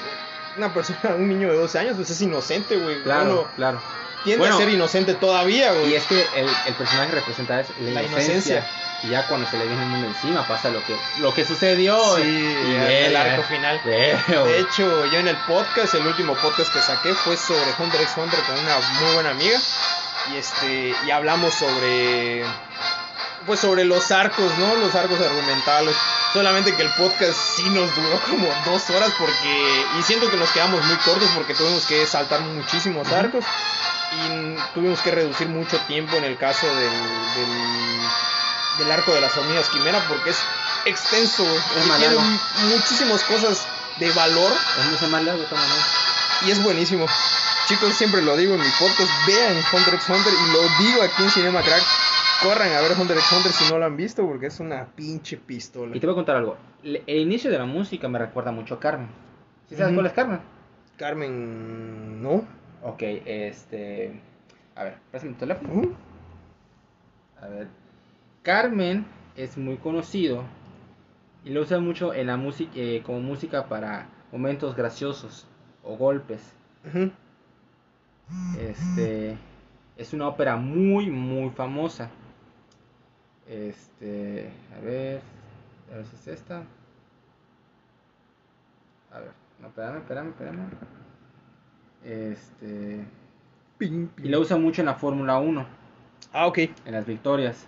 una 0.58 0.74
persona, 0.74 1.00
un 1.16 1.28
niño 1.30 1.50
de 1.50 1.58
12 1.58 1.80
años, 1.80 1.94
pues 1.96 2.10
es 2.10 2.22
inocente, 2.22 2.76
güey. 2.78 3.02
Claro, 3.04 3.26
Bueno, 3.36 3.48
claro. 3.56 3.82
tiende 4.24 4.40
Bueno, 4.40 4.56
a 4.56 4.60
ser 4.60 4.70
inocente 4.70 5.14
todavía, 5.16 5.72
güey. 5.74 5.92
Y 5.92 5.96
es 5.96 6.06
que 6.06 6.22
el, 6.36 6.48
el 6.68 6.74
personaje 6.76 7.12
representa 7.12 7.62
eso, 7.62 7.74
la, 7.80 7.92
La 7.92 8.04
inocencia. 8.04 8.34
inocencia. 8.58 8.68
Y 9.04 9.10
ya 9.10 9.26
cuando 9.28 9.50
se 9.50 9.58
le 9.58 9.66
viene 9.66 9.82
el 9.82 9.90
mundo 9.90 10.08
encima 10.08 10.46
pasa 10.46 10.70
lo 10.70 10.84
que, 10.84 10.96
lo 11.20 11.34
que 11.34 11.46
sucedió. 11.46 11.98
Sí, 12.18 12.22
y 12.22 12.76
el, 12.76 13.16
arco 13.16 13.44
final. 13.44 13.80
Veo. 13.86 14.46
De 14.46 14.60
hecho, 14.60 15.06
yo 15.06 15.20
en 15.20 15.30
el 15.30 15.38
podcast, 15.48 15.96
el 15.96 16.06
último 16.06 16.36
podcast 16.36 16.74
que 16.74 16.82
saqué 16.82 17.14
fue 17.14 17.38
sobre 17.38 17.74
Hunter 17.80 18.02
x 18.02 18.14
Hunter 18.18 18.40
con 18.42 18.60
una 18.60 18.78
muy 19.00 19.14
buena 19.14 19.30
amiga. 19.32 19.58
Y 20.34 20.38
este, 20.38 20.94
y 21.06 21.12
hablamos 21.12 21.54
sobre 21.54 22.44
pues 23.46 23.60
sobre 23.60 23.86
los 23.86 24.12
arcos, 24.12 24.58
¿no? 24.58 24.76
Los 24.76 24.94
arcos 24.96 25.20
argumentales. 25.20 25.96
Solamente 26.34 26.76
que 26.76 26.84
el 26.84 26.90
podcast 26.94 27.34
sí 27.34 27.70
nos 27.70 27.94
duró 27.96 28.20
como 28.30 28.48
dos 28.66 28.90
horas 28.90 29.12
porque. 29.18 29.86
Y 29.98 30.04
siento 30.04 30.30
que 30.30 30.38
nos 30.38 30.52
quedamos 30.52 30.86
muy 30.86 30.96
cortos 30.98 31.30
porque 31.36 31.54
tuvimos 31.54 31.86
que 31.86 32.06
saltar 32.06 32.42
muchísimos 32.42 33.12
arcos. 33.12 33.46
Y 34.12 34.56
tuvimos 34.74 35.02
que 35.02 35.12
reducir 35.12 35.48
mucho 35.48 35.78
tiempo 35.88 36.16
en 36.18 36.24
el 36.24 36.38
caso 36.38 36.66
del, 36.68 36.76
del, 36.76 38.00
del 38.80 38.92
arco 38.92 39.14
de 39.14 39.22
las 39.22 39.38
hormigas 39.38 39.70
quimera 39.70 40.00
porque 40.08 40.32
es 40.32 40.40
extenso, 40.86 41.44
güey. 41.44 42.00
Tiene 42.00 42.16
muchísimas 42.76 43.24
cosas 43.26 43.68
de 44.00 44.10
valor 44.12 44.52
Es 44.80 45.10
más 45.10 45.24
largo, 45.24 45.44
y 46.46 46.52
es 46.52 46.64
buenísimo. 46.64 47.06
Chicos, 47.68 47.94
siempre 47.94 48.22
lo 48.22 48.38
digo 48.38 48.54
en 48.54 48.62
mi 48.62 48.70
podcast, 48.80 49.12
vean 49.28 49.58
Hunter 49.74 49.94
x 49.96 50.10
Hunter 50.10 50.34
y 50.34 50.54
lo 50.54 50.62
digo 50.84 51.04
aquí 51.04 51.24
en 51.24 51.30
Cinema 51.30 51.62
Crack. 51.62 51.84
Corran 52.42 52.72
a 52.72 52.82
ver 52.82 52.98
Hunter 52.98 53.18
x 53.18 53.32
Hunter 53.32 53.52
si 53.52 53.72
no 53.72 53.78
lo 53.78 53.86
han 53.86 53.98
visto 53.98 54.26
porque 54.26 54.48
es 54.48 54.60
una 54.60 54.88
pinche 54.96 55.38
pistola. 55.38 55.96
Y 55.96 56.00
te 56.00 56.08
voy 56.08 56.14
a 56.14 56.16
contar 56.16 56.38
algo. 56.38 56.58
El 56.84 57.20
inicio 57.20 57.52
de 57.52 57.58
la 57.58 57.66
música 57.66 58.08
me 58.08 58.18
recuerda 58.18 58.52
mucho 58.52 58.76
a 58.76 58.80
Carmen. 58.80 59.10
¿Sí 59.68 59.76
sabes 59.76 59.94
cuál 59.94 60.06
es 60.06 60.14
Carmen? 60.14 60.40
Carmen, 60.98 62.24
¿no? 62.24 62.46
Ok, 62.84 63.02
este. 63.02 64.22
A 64.76 64.86
ver, 64.86 64.98
préstame 65.12 65.34
tu 65.34 65.40
teléfono. 65.40 65.96
A 67.42 67.48
ver. 67.48 67.68
Carmen 68.50 69.06
es 69.38 69.60
muy 69.60 69.78
conocido 69.78 70.42
y 71.46 71.52
lo 71.52 71.62
usa 71.62 71.80
mucho 71.80 72.16
en 72.16 72.26
la 72.26 72.36
música 72.36 72.72
eh, 72.74 73.04
como 73.06 73.20
música 73.20 73.68
para 73.68 74.08
momentos 74.32 74.76
graciosos 74.76 75.46
o 75.84 75.96
golpes. 75.96 76.42
Este 78.60 79.38
es 79.98 80.14
una 80.14 80.28
ópera 80.30 80.56
muy 80.56 81.12
muy 81.12 81.52
famosa. 81.52 82.10
Este, 83.48 84.50
a 84.76 84.84
ver, 84.84 85.22
a 85.94 85.98
ver 85.98 86.06
si 86.08 86.16
es 86.16 86.28
esta. 86.30 86.64
A 89.12 89.20
ver, 89.20 89.32
no, 89.60 89.68
espérame, 89.68 89.98
espérame, 89.98 90.30
espérame. 90.30 90.70
Este, 92.04 93.06
y 93.80 94.28
lo 94.28 94.40
usa 94.40 94.58
mucho 94.58 94.82
en 94.82 94.88
la 94.88 94.96
Fórmula 94.96 95.38
1, 95.38 95.68
Ah, 96.34 96.48
ok. 96.48 96.58
en 96.58 96.94
las 96.94 97.06
victorias. 97.06 97.68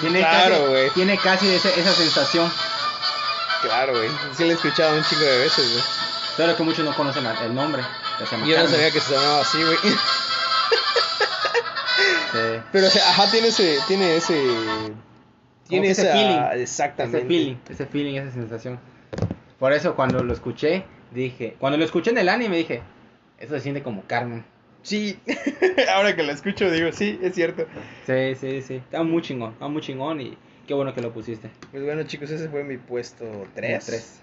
Tiene 0.00 0.20
Claro, 0.20 0.72
casi, 0.72 0.90
tiene 0.94 1.18
casi 1.18 1.48
ese- 1.54 1.80
esa 1.80 1.92
sensación, 1.92 2.50
Claro, 3.62 3.92
güey. 3.96 4.08
Sí 4.36 4.44
lo 4.44 4.50
he 4.50 4.54
escuchado 4.54 4.96
un 4.96 5.04
chingo 5.04 5.22
de 5.22 5.38
veces, 5.38 5.70
güey. 5.70 5.84
solo 6.36 6.56
que 6.56 6.62
muchos 6.62 6.84
no 6.84 6.94
conocen 6.94 7.24
la- 7.24 7.44
el 7.44 7.54
nombre. 7.54 7.82
Yo 8.46 8.58
no 8.62 8.68
sabía 8.68 8.90
que 8.90 9.00
se 9.00 9.14
llamaba 9.14 9.40
así, 9.40 9.62
güey. 9.62 9.76
Sí. 12.32 12.62
Pero, 12.72 12.86
o 12.86 12.90
sea, 12.90 13.08
ajá, 13.10 13.30
tiene 13.30 13.48
ese, 13.48 13.78
tiene 13.88 14.16
ese... 14.16 14.40
Tiene 15.68 15.90
ese 15.90 16.10
feeling. 16.10 16.40
Exactamente. 16.60 17.18
Ese 17.18 17.26
feeling, 17.26 17.56
ese 17.68 17.86
feeling, 17.86 18.14
esa 18.16 18.30
sensación. 18.32 18.80
Por 19.58 19.72
eso 19.72 19.94
cuando 19.94 20.22
lo 20.24 20.32
escuché, 20.32 20.84
dije, 21.10 21.56
cuando 21.58 21.76
lo 21.78 21.84
escuché 21.84 22.10
en 22.10 22.18
el 22.18 22.28
anime 22.28 22.56
dije, 22.56 22.82
eso 23.38 23.54
se 23.54 23.60
siente 23.60 23.82
como 23.82 24.02
Carmen. 24.06 24.44
Sí, 24.82 25.18
ahora 25.94 26.16
que 26.16 26.22
lo 26.22 26.32
escucho 26.32 26.70
digo, 26.70 26.92
sí, 26.92 27.18
es 27.22 27.34
cierto. 27.34 27.66
Sí, 28.06 28.34
sí, 28.34 28.62
sí. 28.62 28.74
Está 28.76 29.02
muy 29.02 29.22
chingón, 29.22 29.52
está 29.52 29.68
muy 29.68 29.82
chingón 29.82 30.20
y 30.20 30.36
qué 30.66 30.74
bueno 30.74 30.94
que 30.94 31.02
lo 31.02 31.12
pusiste. 31.12 31.50
Pues 31.70 31.84
bueno, 31.84 32.02
chicos, 32.04 32.30
ese 32.30 32.48
fue 32.48 32.64
mi 32.64 32.78
puesto 32.78 33.24
3. 33.54 33.70
Número 33.70 33.84
tres. 33.84 34.22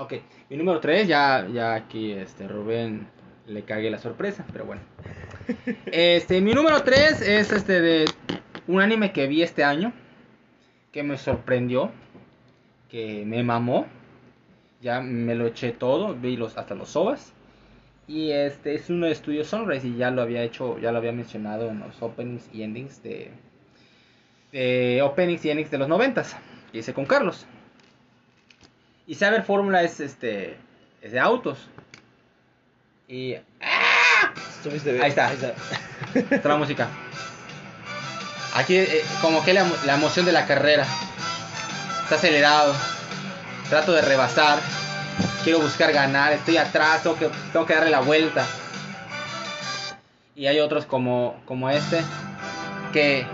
Ok, 0.00 0.14
mi 0.48 0.56
número 0.56 0.78
3, 0.78 1.08
ya, 1.08 1.48
ya 1.52 1.74
aquí 1.74 2.12
este 2.12 2.46
Rubén 2.46 3.08
le 3.48 3.64
cagué 3.64 3.90
la 3.90 3.98
sorpresa, 3.98 4.46
pero 4.52 4.64
bueno. 4.64 4.80
Este, 5.86 6.40
mi 6.40 6.52
número 6.52 6.84
3 6.84 7.20
es 7.22 7.50
este 7.52 7.80
de 7.80 8.04
un 8.68 8.80
anime 8.80 9.12
que 9.12 9.26
vi 9.26 9.42
este 9.42 9.64
año, 9.64 9.92
que 10.92 11.02
me 11.02 11.16
sorprendió, 11.18 11.90
que 12.88 13.24
me 13.26 13.42
mamó. 13.42 13.86
Ya 14.80 15.00
me 15.00 15.34
lo 15.34 15.48
eché 15.48 15.72
todo, 15.72 16.14
vi 16.14 16.36
los, 16.36 16.56
hasta 16.56 16.76
los 16.76 16.90
sobas. 16.90 17.32
Y 18.08 18.32
este 18.32 18.74
es 18.74 18.88
uno 18.88 19.04
de 19.04 19.12
estudio 19.12 19.44
Sunrise 19.44 19.86
y 19.86 19.96
ya 19.96 20.10
lo 20.10 20.22
había 20.22 20.42
hecho, 20.42 20.78
ya 20.78 20.90
lo 20.92 20.98
había 20.98 21.12
mencionado 21.12 21.68
en 21.68 21.80
los 21.80 22.02
openings 22.02 22.48
y 22.54 22.62
endings 22.62 23.02
de, 23.02 23.30
de 24.50 25.02
openings 25.02 25.44
y 25.44 25.50
endings 25.50 25.70
de 25.70 25.76
los 25.76 25.88
noventas 25.88 26.34
que 26.72 26.78
hice 26.78 26.94
con 26.94 27.04
Carlos. 27.04 27.46
Y 29.06 29.14
Saber 29.14 29.42
Fórmula 29.42 29.82
es 29.82 30.00
este 30.00 30.56
es 31.02 31.12
de 31.12 31.20
autos. 31.20 31.68
Y 33.06 33.36
Estuviste 34.56 35.02
Ahí 35.02 35.10
está. 35.10 35.32
Está 35.32 36.48
la 36.48 36.56
música. 36.56 36.88
Aquí 38.54 38.76
eh, 38.76 39.04
como 39.20 39.44
que 39.44 39.54
la, 39.54 39.64
la 39.86 39.94
emoción 39.94 40.26
de 40.26 40.32
la 40.32 40.46
carrera. 40.46 40.86
Está 42.04 42.16
acelerado. 42.16 42.74
Trato 43.68 43.92
de 43.92 44.02
rebasar. 44.02 44.58
Quiero 45.48 45.62
buscar 45.62 45.90
ganar. 45.94 46.34
Estoy 46.34 46.58
atrás. 46.58 47.02
Tengo 47.02 47.64
que, 47.64 47.74
darle 47.74 47.88
la 47.88 48.00
vuelta. 48.00 48.44
Y 50.36 50.46
hay 50.46 50.60
otros 50.60 50.84
como, 50.84 51.40
este. 51.70 52.02
Que 52.92 53.24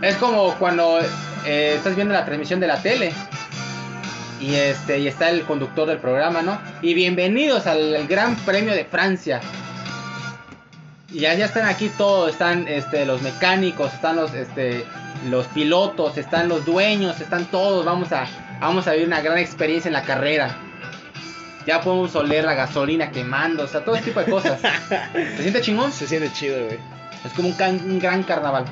es 0.00 0.16
como 0.16 0.52
cuando 0.58 0.98
eh, 1.46 1.74
estás 1.76 1.94
viendo 1.94 2.12
la 2.12 2.24
transmisión 2.24 2.58
de 2.58 2.66
la 2.66 2.82
tele. 2.82 3.12
Y 4.40 4.56
este 4.56 4.98
y 4.98 5.06
está 5.06 5.30
el 5.30 5.44
conductor 5.44 5.86
del 5.86 5.98
programa, 5.98 6.42
¿no? 6.42 6.60
Y 6.82 6.92
bienvenidos 6.92 7.68
al, 7.68 8.04
Gran 8.08 8.34
Premio 8.38 8.74
de 8.74 8.84
Francia. 8.84 9.40
Y 11.08 11.20
ya, 11.20 11.34
ya 11.34 11.44
están 11.44 11.68
aquí 11.68 11.88
todos, 11.96 12.32
están 12.32 12.66
este, 12.66 13.06
los 13.06 13.22
mecánicos, 13.22 13.94
están 13.94 14.16
los, 14.16 14.34
este, 14.34 14.84
los 15.30 15.46
pilotos, 15.46 16.18
están 16.18 16.48
los 16.48 16.64
dueños, 16.64 17.20
están 17.20 17.44
todos. 17.44 17.84
Vamos 17.84 18.10
a, 18.10 18.26
vamos 18.60 18.88
a 18.88 18.90
vivir 18.94 19.06
una 19.06 19.20
gran 19.20 19.38
experiencia 19.38 19.88
en 19.88 19.92
la 19.92 20.02
carrera. 20.02 20.58
Ya 21.66 21.80
podemos 21.80 22.14
oler 22.16 22.44
la 22.44 22.54
gasolina 22.54 23.10
quemando, 23.12 23.64
o 23.64 23.66
sea, 23.66 23.84
todo 23.84 23.94
ese 23.94 24.06
tipo 24.06 24.20
de 24.20 24.30
cosas. 24.30 24.60
¿Se 25.12 25.38
siente 25.42 25.60
chingón? 25.60 25.92
Se 25.92 26.06
siente 26.06 26.32
chido, 26.32 26.64
güey. 26.66 26.78
Es 27.24 27.32
como 27.34 27.48
un, 27.48 27.54
can- 27.54 27.80
un 27.84 27.98
gran 28.00 28.22
carnaval. 28.24 28.64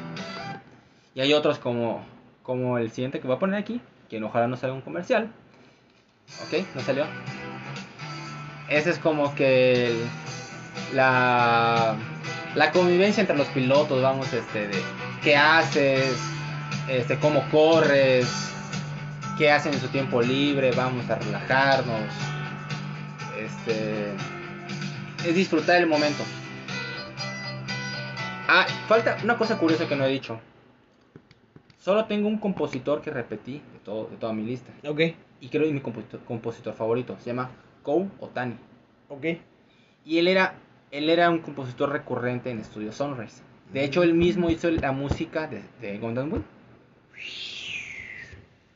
Y 1.15 1.21
hay 1.21 1.33
otros 1.33 1.59
como, 1.59 2.05
como 2.43 2.79
el 2.79 2.91
siguiente 2.91 3.21
que 3.21 3.27
voy 3.29 3.37
a 3.37 3.39
poner 3.39 3.61
aquí, 3.61 3.81
que 4.09 4.23
ojalá 4.23 4.49
no 4.49 4.57
salga 4.57 4.75
un 4.75 4.81
comercial. 4.83 5.31
Ok, 6.47 6.65
no 6.75 6.81
salió. 6.81 7.07
Ese 8.69 8.91
es 8.91 8.99
como 8.99 9.35
que 9.37 9.87
el- 9.89 10.05
la, 10.95 11.95
la 12.57 12.73
convivencia 12.73 13.21
entre 13.21 13.37
los 13.37 13.47
pilotos, 13.49 14.03
vamos, 14.03 14.33
este, 14.33 14.67
de 14.69 14.83
qué 15.23 15.37
haces, 15.37 16.13
este, 16.89 17.19
cómo 17.21 17.49
corres, 17.51 18.29
qué 19.39 19.53
hacen 19.53 19.75
en 19.75 19.81
su 19.81 19.89
tiempo 19.89 20.21
libre, 20.23 20.73
vamos 20.73 21.09
a 21.09 21.15
relajarnos. 21.17 22.03
Este, 23.67 24.13
es 25.29 25.35
disfrutar 25.35 25.77
el 25.81 25.87
momento. 25.87 26.23
Ah, 28.49 28.67
falta 28.89 29.19
una 29.23 29.37
cosa 29.37 29.59
curiosa 29.59 29.87
que 29.87 29.97
no 29.97 30.05
he 30.05 30.09
dicho. 30.09 30.41
Solo 31.79 32.07
tengo 32.07 32.29
un 32.29 32.39
compositor 32.39 33.01
que 33.01 33.11
repetí 33.11 33.55
de, 33.73 33.79
todo, 33.85 34.07
de 34.07 34.17
toda 34.17 34.33
mi 34.33 34.45
lista. 34.45 34.73
Ok, 34.87 35.01
Y 35.41 35.49
creo 35.49 35.63
que 35.63 35.69
es 35.69 35.75
mi 35.75 35.81
compositor, 35.81 36.21
compositor 36.21 36.75
favorito. 36.75 37.17
Se 37.19 37.27
llama 37.27 37.51
Kou 37.83 38.11
Otani. 38.21 38.57
ok. 39.09 39.27
Y 40.05 40.19
él 40.19 40.29
era, 40.29 40.55
él 40.91 41.11
era 41.11 41.31
un 41.31 41.41
compositor 41.41 41.91
recurrente 41.91 42.51
en 42.51 42.65
Studio 42.65 42.93
Sunrise. 42.93 43.43
De 43.73 43.85
hecho, 43.85 44.03
él 44.03 44.15
mismo 44.15 44.51
hizo 44.51 44.71
la 44.71 44.93
música 44.93 45.47
de, 45.47 45.63
de 45.81 45.99
Gundam 45.99 46.33
Wing. 46.33 46.43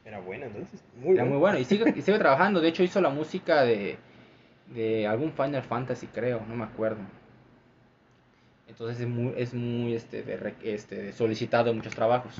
Era 0.05 0.21
buena 0.21 0.47
entonces. 0.47 0.85
Muy 1.01 1.15
Era 1.15 1.25
muy 1.25 1.39
bueno. 1.39 1.59
Y 1.59 1.65
sigue, 1.65 1.93
y 1.97 2.03
sigue 2.03 2.19
trabajando. 2.19 2.61
De 2.61 2.69
hecho, 2.69 2.83
hizo 2.83 3.01
la 3.01 3.09
música 3.09 3.63
de, 3.63 3.99
de 4.69 5.07
algún 5.07 5.33
Final 5.33 5.63
Fantasy, 5.63 6.07
creo. 6.09 6.43
No 6.49 6.55
me 6.57 6.65
acuerdo. 6.65 6.99
Entonces 8.69 9.01
es 9.01 9.07
muy, 9.09 9.33
es 9.37 9.53
muy 9.55 9.95
este, 9.95 10.23
de 10.23 10.55
este, 10.65 11.13
solicitado 11.13 11.71
en 11.71 11.77
muchos 11.77 11.95
trabajos. 11.95 12.33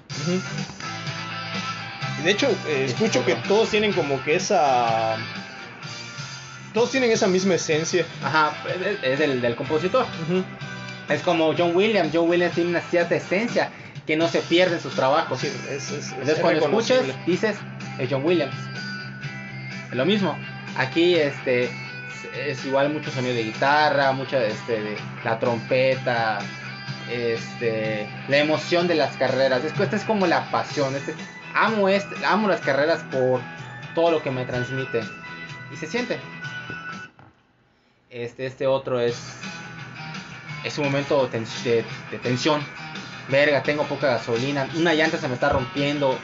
De 2.25 2.31
hecho, 2.31 2.49
eh, 2.67 2.87
escucho 2.87 3.25
que 3.25 3.35
todos 3.49 3.69
tienen 3.71 3.93
como 3.93 4.23
que 4.25 4.37
esa... 4.37 5.17
Todos 6.73 6.91
tienen 6.91 7.11
esa 7.13 7.27
misma 7.29 7.55
esencia. 7.55 8.05
Ajá, 8.23 8.53
es, 9.03 9.19
del, 9.19 9.41
del 9.41 9.55
compositor. 9.55 10.07
Es 11.09 11.23
como 11.23 11.55
John 11.57 11.77
Williams. 11.77 12.11
John 12.13 12.29
Williams 12.29 12.55
tiene 12.55 12.71
una 12.71 12.81
cierta 12.81 13.15
esencia 13.15 13.71
que 14.07 14.17
no 14.17 14.27
se 14.27 14.41
pierde 14.41 14.77
en 14.77 14.81
sus 14.83 14.95
trabajos. 14.95 15.39
Sí, 15.41 15.47
es, 15.71 15.91
es- 15.91 15.93
es 15.93 16.13
Entonces 16.13 16.39
cuando 16.41 16.65
escuchas, 16.65 17.05
dices, 17.27 17.57
es 17.99 18.09
John 18.11 18.25
Williams. 18.25 18.55
Es 19.91 19.95
lo 19.95 20.05
mismo. 20.05 20.37
Aquí 20.77 21.15
este 21.15 21.71
es 22.35 22.65
igual 22.65 22.93
mucho 22.93 23.11
sonido 23.11 23.35
de 23.35 23.45
guitarra, 23.45 24.13
mucha 24.13 24.43
este 24.45 24.83
de 24.83 24.97
la 25.25 25.39
trompeta, 25.39 26.39
este 27.11 28.09
la 28.29 28.39
emoción 28.39 28.87
de 28.89 28.95
las 28.95 29.17
carreras. 29.17 29.65
Es, 29.65 29.79
esta 29.79 29.97
es 29.97 30.05
como 30.05 30.27
la 30.27 30.51
pasión. 30.51 30.95
Este, 30.97 31.15
amo 31.55 31.89
este, 31.89 32.25
amo 32.27 32.49
las 32.49 32.61
carreras 32.61 33.03
por 33.11 33.41
todo 33.95 34.11
lo 34.11 34.23
que 34.23 34.31
me 34.31 34.45
transmite 34.45 35.03
y 35.73 35.77
se 35.77 35.87
siente. 35.87 36.19
Este 38.11 38.47
este 38.47 38.67
otro 38.67 39.01
es 39.01 39.39
es 40.65 40.79
un 40.79 40.85
momento 40.87 41.29
de 41.29 41.85
tensión. 42.23 42.63
Verga, 43.29 43.63
tengo 43.63 43.85
poca 43.85 44.09
gasolina, 44.09 44.69
una 44.77 44.93
llanta 44.93 45.17
se 45.17 45.29
me 45.29 45.35
está 45.35 45.49
rompiendo, 45.49 46.19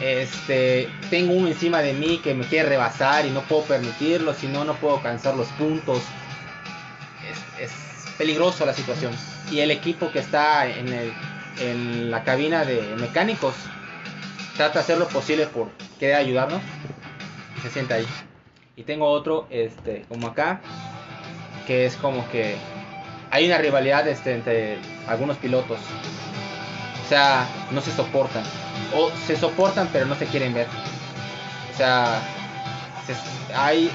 este, 0.00 0.88
tengo 1.10 1.34
uno 1.34 1.48
encima 1.48 1.82
de 1.82 1.92
mí 1.92 2.18
que 2.18 2.34
me 2.34 2.44
quiere 2.46 2.68
rebasar 2.70 3.26
y 3.26 3.30
no 3.30 3.42
puedo 3.42 3.64
permitirlo, 3.64 4.34
si 4.34 4.48
no, 4.48 4.64
no 4.64 4.74
puedo 4.74 4.96
alcanzar 4.96 5.34
los 5.36 5.48
puntos. 5.48 6.02
Es, 7.58 7.72
peligroso 8.16 8.66
la 8.66 8.74
situación. 8.74 9.12
Y 9.50 9.60
el 9.60 9.70
equipo 9.70 10.10
que 10.10 10.18
está 10.18 10.66
en, 10.66 10.88
el- 10.92 12.10
la 12.10 12.22
cabina 12.22 12.64
de 12.64 12.94
mecánicos 12.98 13.54
trata 14.56 14.74
de 14.74 14.80
hacer 14.80 14.98
lo 14.98 15.08
posible 15.08 15.46
por 15.46 15.70
querer 15.98 16.16
ayudarnos 16.16 16.60
se 17.62 17.70
sienta 17.70 17.94
ahí. 17.94 18.06
Y 18.76 18.82
tengo 18.82 19.06
otro, 19.06 19.46
este, 19.50 20.04
como 20.08 20.28
acá, 20.28 20.60
que 21.66 21.86
es 21.86 21.96
como 21.96 22.28
que 22.30 22.56
hay 23.30 23.46
una 23.46 23.58
rivalidad 23.58 24.06
este, 24.08 24.34
entre 24.34 24.78
algunos 25.06 25.36
pilotos. 25.36 25.78
O 27.10 27.12
sea, 27.12 27.44
no 27.72 27.80
se 27.80 27.90
soportan. 27.90 28.44
O 28.94 29.10
se 29.26 29.34
soportan 29.34 29.88
pero 29.92 30.06
no 30.06 30.14
se 30.14 30.26
quieren 30.26 30.54
ver. 30.54 30.68
O 31.74 31.76
sea, 31.76 32.22
se- 33.04 33.52
hay, 33.52 33.90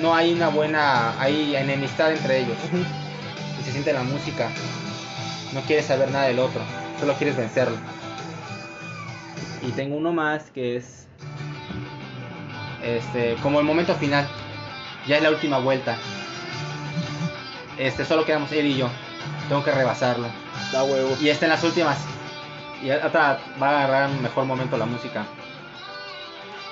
no 0.00 0.14
hay 0.14 0.32
una 0.32 0.48
buena, 0.48 1.20
hay 1.20 1.54
enemistad 1.54 2.10
entre 2.12 2.38
ellos. 2.38 2.56
Y 3.60 3.62
se 3.62 3.72
siente 3.72 3.92
la 3.92 4.02
música. 4.04 4.48
No 5.52 5.60
quieres 5.60 5.84
saber 5.84 6.10
nada 6.10 6.28
del 6.28 6.38
otro. 6.38 6.62
Solo 6.98 7.12
quieres 7.12 7.36
vencerlo. 7.36 7.76
Y 9.60 9.70
tengo 9.72 9.96
uno 9.98 10.10
más 10.10 10.44
que 10.54 10.76
es 10.76 11.04
este 12.82 13.36
como 13.42 13.60
el 13.60 13.66
momento 13.66 13.94
final. 13.96 14.26
Ya 15.06 15.16
es 15.18 15.22
la 15.22 15.28
última 15.28 15.58
vuelta. 15.58 15.98
Este 17.76 18.06
solo 18.06 18.24
quedamos 18.24 18.50
él 18.52 18.64
y 18.64 18.78
yo. 18.78 18.88
Tengo 19.50 19.62
que 19.62 19.72
rebasarlo. 19.72 20.28
Da 20.72 20.84
huevo. 20.84 21.14
Y 21.20 21.28
está 21.28 21.44
en 21.44 21.50
las 21.50 21.64
últimas. 21.64 21.98
Y 22.82 22.90
hasta 22.90 23.38
va 23.60 23.68
a 23.68 23.84
agarrar 23.84 24.10
un 24.10 24.22
mejor 24.22 24.44
momento 24.44 24.76
la 24.76 24.86
música. 24.86 25.24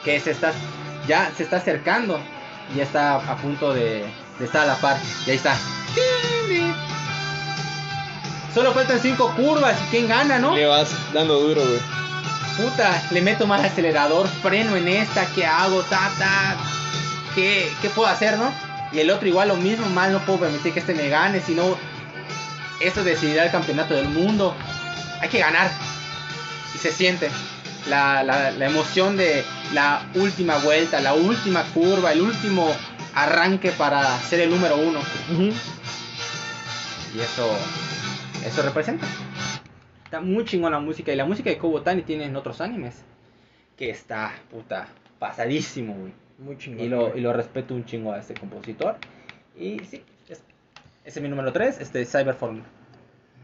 Que 0.05 0.19
se 0.21 0.31
está. 0.31 0.53
Ya 1.07 1.31
se 1.37 1.43
está 1.43 1.57
acercando. 1.57 2.19
Y 2.73 2.79
ya 2.79 2.85
está 2.85 3.17
a 3.17 3.37
punto 3.37 3.73
de, 3.73 4.05
de 4.39 4.45
estar 4.45 4.63
a 4.63 4.67
la 4.67 4.77
par. 4.77 4.97
Y 5.27 5.31
ahí 5.31 5.37
está. 5.37 5.57
Solo 8.55 8.73
faltan 8.73 8.99
5 9.01 9.35
curvas. 9.37 9.77
¿Y 9.87 9.91
quién 9.91 10.09
gana, 10.09 10.39
no? 10.39 10.55
Le 10.55 10.67
vas 10.67 10.91
dando 11.13 11.41
duro, 11.41 11.63
güey. 11.63 11.81
Puta, 12.57 13.03
le 13.13 13.23
meto 13.23 13.47
más 13.47 13.65
acelerador, 13.65 14.27
freno 14.27 14.75
en 14.75 14.89
esta, 14.89 15.25
¿qué 15.27 15.47
hago? 15.47 15.81
Ta, 15.83 16.11
ta. 16.19 16.57
¿Qué, 17.35 17.71
¿Qué 17.81 17.89
puedo 17.91 18.09
hacer, 18.09 18.37
no? 18.37 18.53
Y 18.91 18.99
el 18.99 19.11
otro 19.11 19.29
igual 19.29 19.49
lo 19.49 19.57
mismo, 19.57 19.87
mal 19.91 20.13
no 20.13 20.19
puedo 20.21 20.41
permitir 20.41 20.73
que 20.73 20.81
este 20.81 20.95
me 20.95 21.09
gane, 21.09 21.41
si 21.41 21.55
no, 21.55 21.77
esto 22.81 23.05
decidirá 23.05 23.45
el 23.45 23.53
campeonato 23.53 23.95
del 23.95 24.09
mundo. 24.09 24.55
Hay 25.21 25.29
que 25.29 25.39
ganar. 25.39 25.71
Y 26.75 26.79
se 26.79 26.93
siente 26.93 27.29
la, 27.89 28.23
la, 28.23 28.51
la 28.51 28.67
emoción 28.67 29.17
de 29.17 29.45
la 29.73 30.07
última 30.15 30.59
vuelta, 30.59 31.01
la 31.01 31.15
última 31.15 31.63
curva, 31.75 32.13
el 32.13 32.21
último 32.21 32.71
arranque 33.15 33.71
para 33.73 34.05
ser 34.21 34.41
el 34.41 34.51
número 34.51 34.77
uno. 34.77 35.01
Y 37.17 37.21
eso, 37.21 37.57
eso 38.47 38.63
representa. 38.63 39.07
Está 40.05 40.21
muy 40.21 40.45
chingón 40.45 40.73
la 40.73 40.81
música. 40.81 41.13
Y 41.13 41.17
la 41.17 41.25
música 41.25 41.51
de 41.51 41.59
Kobotani 41.59 42.03
tienen 42.03 42.37
otros 42.37 42.61
animes. 42.61 43.03
Que 43.77 43.91
está, 43.91 44.33
puta, 44.51 44.89
pasadísimo, 45.19 45.95
güey. 45.95 46.13
Muy 46.39 46.57
chingón. 46.59 46.85
Y 46.85 46.89
lo, 46.89 47.17
y 47.17 47.21
lo 47.21 47.33
respeto 47.33 47.75
un 47.75 47.85
chingo 47.85 48.13
a 48.13 48.19
este 48.19 48.35
compositor. 48.35 48.97
Y 49.59 49.81
sí, 49.81 50.03
es- 50.29 50.43
ese 51.05 51.19
es 51.19 51.23
mi 51.23 51.29
número 51.29 51.53
3, 51.53 51.81
este 51.81 52.05
Cyberform. 52.05 52.63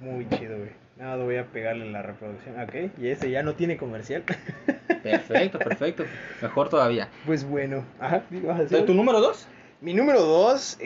Muy 0.00 0.28
chido, 0.28 0.58
güey. 0.58 0.70
Nada, 0.96 1.24
voy 1.24 1.36
a 1.36 1.44
pegarle 1.46 1.90
la 1.90 2.02
reproducción. 2.02 2.60
Ok, 2.60 2.92
y 3.00 3.08
ese 3.08 3.30
ya 3.30 3.42
no 3.42 3.54
tiene 3.54 3.76
comercial. 3.76 4.22
Perfecto, 5.02 5.58
perfecto. 5.58 6.04
Mejor 6.40 6.68
todavía. 6.68 7.08
pues 7.26 7.44
bueno. 7.44 7.84
Ajá. 7.98 8.22
¿Tu, 8.86 8.94
número 8.94 9.20
2? 9.20 9.48
Mi 9.80 9.92
número 9.92 10.20
2, 10.20 10.78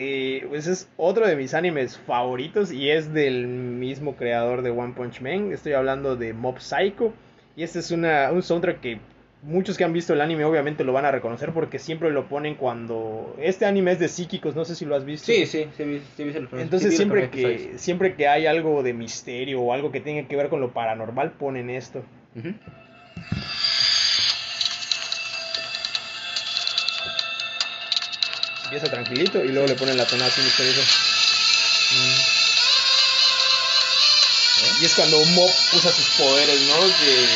pues 0.49 0.67
es 0.67 0.89
otro 0.97 1.25
de 1.25 1.37
mis 1.37 1.53
animes 1.53 1.97
favoritos 1.97 2.71
y 2.71 2.89
es 2.89 3.13
del 3.13 3.47
mismo 3.47 4.15
creador 4.15 4.61
de 4.61 4.71
One 4.71 4.93
Punch 4.93 5.21
Man. 5.21 5.53
Estoy 5.53 5.73
hablando 5.73 6.17
de 6.17 6.33
Mob 6.33 6.59
Psycho. 6.59 7.13
Y 7.55 7.63
este 7.63 7.79
es 7.79 7.91
una, 7.91 8.31
un 8.31 8.41
soundtrack 8.41 8.81
que 8.81 8.99
muchos 9.41 9.77
que 9.77 9.83
han 9.83 9.93
visto 9.93 10.13
el 10.13 10.21
anime 10.21 10.45
obviamente 10.45 10.83
lo 10.83 10.93
van 10.93 11.05
a 11.05 11.11
reconocer 11.11 11.51
porque 11.53 11.79
siempre 11.79 12.11
lo 12.11 12.27
ponen 12.27 12.55
cuando... 12.55 13.35
Este 13.39 13.65
anime 13.65 13.93
es 13.93 13.99
de 13.99 14.09
psíquicos, 14.09 14.55
no 14.55 14.65
sé 14.65 14.75
si 14.75 14.85
lo 14.85 14.95
has 14.95 15.05
visto. 15.05 15.27
Sí, 15.27 15.45
sí, 15.45 15.67
sí, 15.75 16.01
sí, 16.17 16.31
Entonces 16.53 16.95
siempre 16.95 17.29
que, 17.29 17.73
siempre 17.77 18.15
que 18.15 18.27
hay 18.27 18.45
algo 18.45 18.83
de 18.83 18.93
misterio 18.93 19.61
o 19.61 19.73
algo 19.73 19.91
que 19.91 20.01
tenga 20.01 20.27
que 20.27 20.35
ver 20.35 20.49
con 20.49 20.59
lo 20.59 20.71
paranormal 20.71 21.31
ponen 21.31 21.69
esto. 21.69 22.03
Ujú. 22.35 22.53
Empieza 28.65 28.87
tranquilito 28.91 29.43
y 29.43 29.47
luego 29.47 29.67
le 29.67 29.75
ponen 29.75 29.97
la 29.97 30.05
tonada 30.05 30.29
así 30.29 30.41
misteriosa. 30.41 30.81
Y 34.79 34.85
es 34.85 34.93
cuando 34.93 35.23
Mob 35.25 35.49
usa 35.73 35.91
sus 35.91 36.05
poderes, 36.17 36.61
¿no? 36.61 36.75
Que 36.99 37.27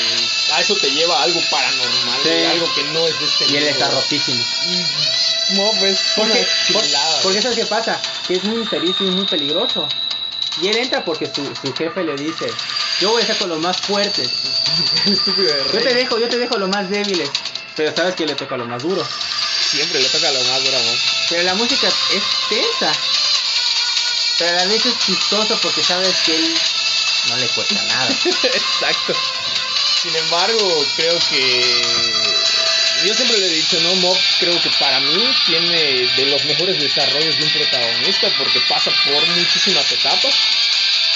a 0.56 0.62
eso 0.62 0.76
te 0.76 0.90
lleva 0.92 1.20
a 1.20 1.24
algo 1.24 1.42
paranormal, 1.50 2.20
Sí. 2.24 2.46
algo 2.46 2.74
que 2.76 2.84
no 2.86 3.08
es 3.08 3.20
de 3.20 3.26
este 3.26 3.46
Y 3.52 3.58
él 3.58 3.64
está 3.68 3.90
rotísimo. 3.90 4.44
Y 4.68 5.56
Mob 5.56 5.84
es 5.86 6.00
Porque, 6.16 6.48
por- 6.72 6.82
porque 6.82 7.40
güey. 7.40 7.42
¿sabes 7.42 7.58
qué 7.58 7.66
pasa? 7.66 8.00
Que 8.28 8.36
es 8.36 8.44
muy 8.44 8.58
misterioso 8.58 9.04
y 9.04 9.08
muy 9.08 9.26
peligroso. 9.26 9.88
Y 10.62 10.68
él 10.68 10.78
entra 10.78 11.04
porque 11.04 11.26
su, 11.34 11.44
su 11.56 11.74
jefe 11.74 12.04
le 12.04 12.16
dice, 12.16 12.46
yo 13.02 13.10
voy 13.12 13.20
a 13.20 13.22
estar 13.24 13.38
con 13.38 13.50
los 13.50 13.60
más 13.60 13.78
fuertes. 13.78 14.30
Yo 15.74 15.82
te 15.82 15.94
dejo, 15.94 16.18
yo 16.20 16.30
te 16.30 16.38
dejo 16.38 16.58
los 16.58 16.70
más 16.70 16.90
débiles. 16.90 17.30
Pero 17.76 17.94
sabes 17.96 18.16
que 18.16 18.26
le 18.26 18.36
toca 18.36 18.56
lo 18.56 18.66
más 18.66 18.82
duro. 18.82 19.06
Siempre 19.72 20.00
le 20.00 20.08
toca 20.10 20.32
lo 20.32 20.40
más 20.44 20.64
duro, 20.64 20.78
¿no? 20.80 20.92
Pero 21.30 21.44
la 21.44 21.54
música 21.56 21.88
es 21.88 22.24
tensa. 22.50 22.92
Pero 24.40 24.52
a 24.52 24.54
la 24.54 24.66
vez 24.66 24.86
es 24.86 24.94
chistoso 25.06 25.58
porque 25.62 25.84
sabes 25.84 26.16
que 26.26 26.36
él 26.36 26.56
no 27.30 27.38
le 27.38 27.48
cuesta 27.48 27.82
nada. 27.84 28.10
Exacto. 28.44 29.14
Sin 30.04 30.14
embargo, 30.18 30.86
creo 30.98 31.18
que. 31.30 31.82
Yo 33.06 33.14
siempre 33.14 33.38
le 33.38 33.46
he 33.46 33.56
dicho, 33.56 33.80
¿no? 33.80 33.96
Mob 33.96 34.18
creo 34.38 34.62
que 34.62 34.70
para 34.72 35.00
mí 35.00 35.24
tiene 35.46 36.08
de 36.18 36.26
los 36.26 36.44
mejores 36.44 36.78
desarrollos 36.78 37.38
de 37.38 37.44
un 37.44 37.52
protagonista 37.52 38.30
porque 38.38 38.60
pasa 38.68 38.92
por 39.06 39.26
muchísimas 39.28 39.90
etapas. 39.94 40.34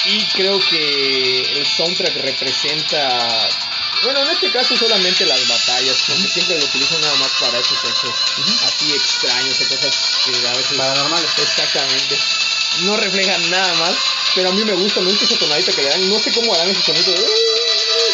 Y 0.06 0.24
creo 0.28 0.58
que 0.70 1.58
el 1.58 1.66
soundtrack 1.66 2.16
representa. 2.16 3.50
Bueno, 4.04 4.22
en 4.22 4.30
este 4.30 4.50
caso 4.50 4.74
solamente 4.74 5.26
las 5.26 5.46
batallas, 5.46 5.98
porque 6.06 6.26
siempre 6.26 6.58
lo 6.58 6.64
utilizo 6.64 6.98
nada 7.00 7.14
más 7.16 7.32
para 7.40 7.58
esos 7.58 7.84
hechos 7.84 8.14
así 8.64 8.94
extraños 8.94 9.60
o 9.60 9.68
cosas 9.68 9.94
que 10.24 10.48
a 10.48 10.52
veces. 10.54 10.78
Paranormales. 10.78 11.30
Exactamente. 11.36 12.18
No 12.84 12.96
reflejan 12.96 13.50
nada 13.50 13.74
más. 13.74 13.96
Pero 14.34 14.48
a 14.48 14.52
mí 14.52 14.64
me 14.64 14.72
gusta, 14.72 15.00
me 15.00 15.10
gusta 15.10 15.26
esa 15.26 15.36
tonadita 15.36 15.72
que 15.72 15.82
le 15.82 15.88
dan. 15.90 16.08
No 16.08 16.18
sé 16.18 16.32
cómo 16.32 16.54
harán 16.54 16.70
ese 16.70 16.80
sonido. 16.80 17.14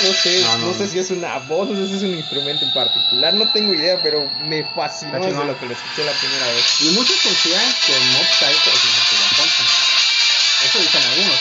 No 0.05 0.13
sé, 0.13 0.41
No, 0.43 0.59
no, 0.59 0.67
no, 0.67 0.75
sé 0.75 0.89
si 0.89 0.99
es 0.99 1.11
una 1.11 1.39
voz, 1.39 1.69
no 1.69 1.77
sé 1.77 1.89
si 1.89 1.97
es 1.97 2.03
un 2.03 2.15
instrumento 2.15 2.65
en 2.65 2.73
particular. 2.73 3.33
No 3.33 3.49
tengo 3.49 3.73
idea, 3.73 3.99
pero 4.03 4.29
me 4.45 4.63
fascinó 4.65 5.19
desde 5.19 5.45
lo 5.45 5.59
que 5.59 5.65
lo 5.65 5.73
escuché 5.73 6.05
la 6.05 6.13
primera 6.13 6.47
vez. 6.49 6.81
Y 6.81 6.91
muchos 6.91 7.17
consideran 7.23 7.73
que 7.87 7.93
Mob 8.13 8.27
Psycho 8.27 8.71
es 8.71 8.85
mejor 8.85 9.05
que 9.09 9.17
One 9.17 9.33
Punch 9.37 9.59
Man. 9.59 9.69
Eso 10.65 10.79
dicen 10.79 11.03
algunos. 11.03 11.41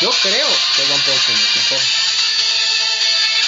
Yo 0.00 0.10
creo 0.22 0.48
que 0.74 0.82
One 0.82 1.02
Punch 1.06 1.28
Man 1.28 1.38
es 1.38 1.56
mejor. 1.56 1.80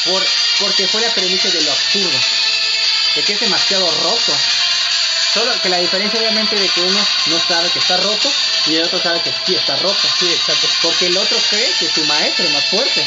Por, 0.05 0.22
porque 0.60 0.86
fue 0.86 1.01
la 1.01 1.10
premisa 1.10 1.48
de 1.48 1.62
lo 1.62 1.72
absurdo. 1.72 2.18
De 3.16 3.22
que 3.22 3.32
es 3.32 3.40
demasiado 3.40 3.90
roto. 3.90 4.32
Solo 5.34 5.51
que 5.60 5.70
la 5.70 5.78
diferencia 5.78 6.20
obviamente 6.20 6.55
de 6.55 6.68
que 6.68 6.80
uno 6.82 7.01
no 7.26 7.39
sabe 7.40 7.68
que 7.70 7.78
está 7.80 7.97
roto 7.97 8.30
y 8.66 8.76
el 8.76 8.84
otro 8.84 9.01
sabe 9.01 9.22
que 9.22 9.32
sí 9.44 9.56
está 9.56 9.76
roto. 9.76 10.09
Sí, 10.20 10.30
exacto. 10.30 10.68
Porque 10.82 11.06
el 11.06 11.16
otro 11.16 11.36
cree 11.51 11.72
que 11.80 11.89
su 11.89 12.05
maestro 12.05 12.47
es 12.47 12.52
más 12.52 12.64
fuerte. 12.66 13.05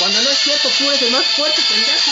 Cuando 0.00 0.22
no 0.22 0.30
es 0.30 0.38
cierto, 0.38 0.68
tú 0.78 0.88
eres 0.88 1.02
el 1.02 1.10
más 1.12 1.26
fuerte, 1.26 1.60
pendejo. 1.68 2.10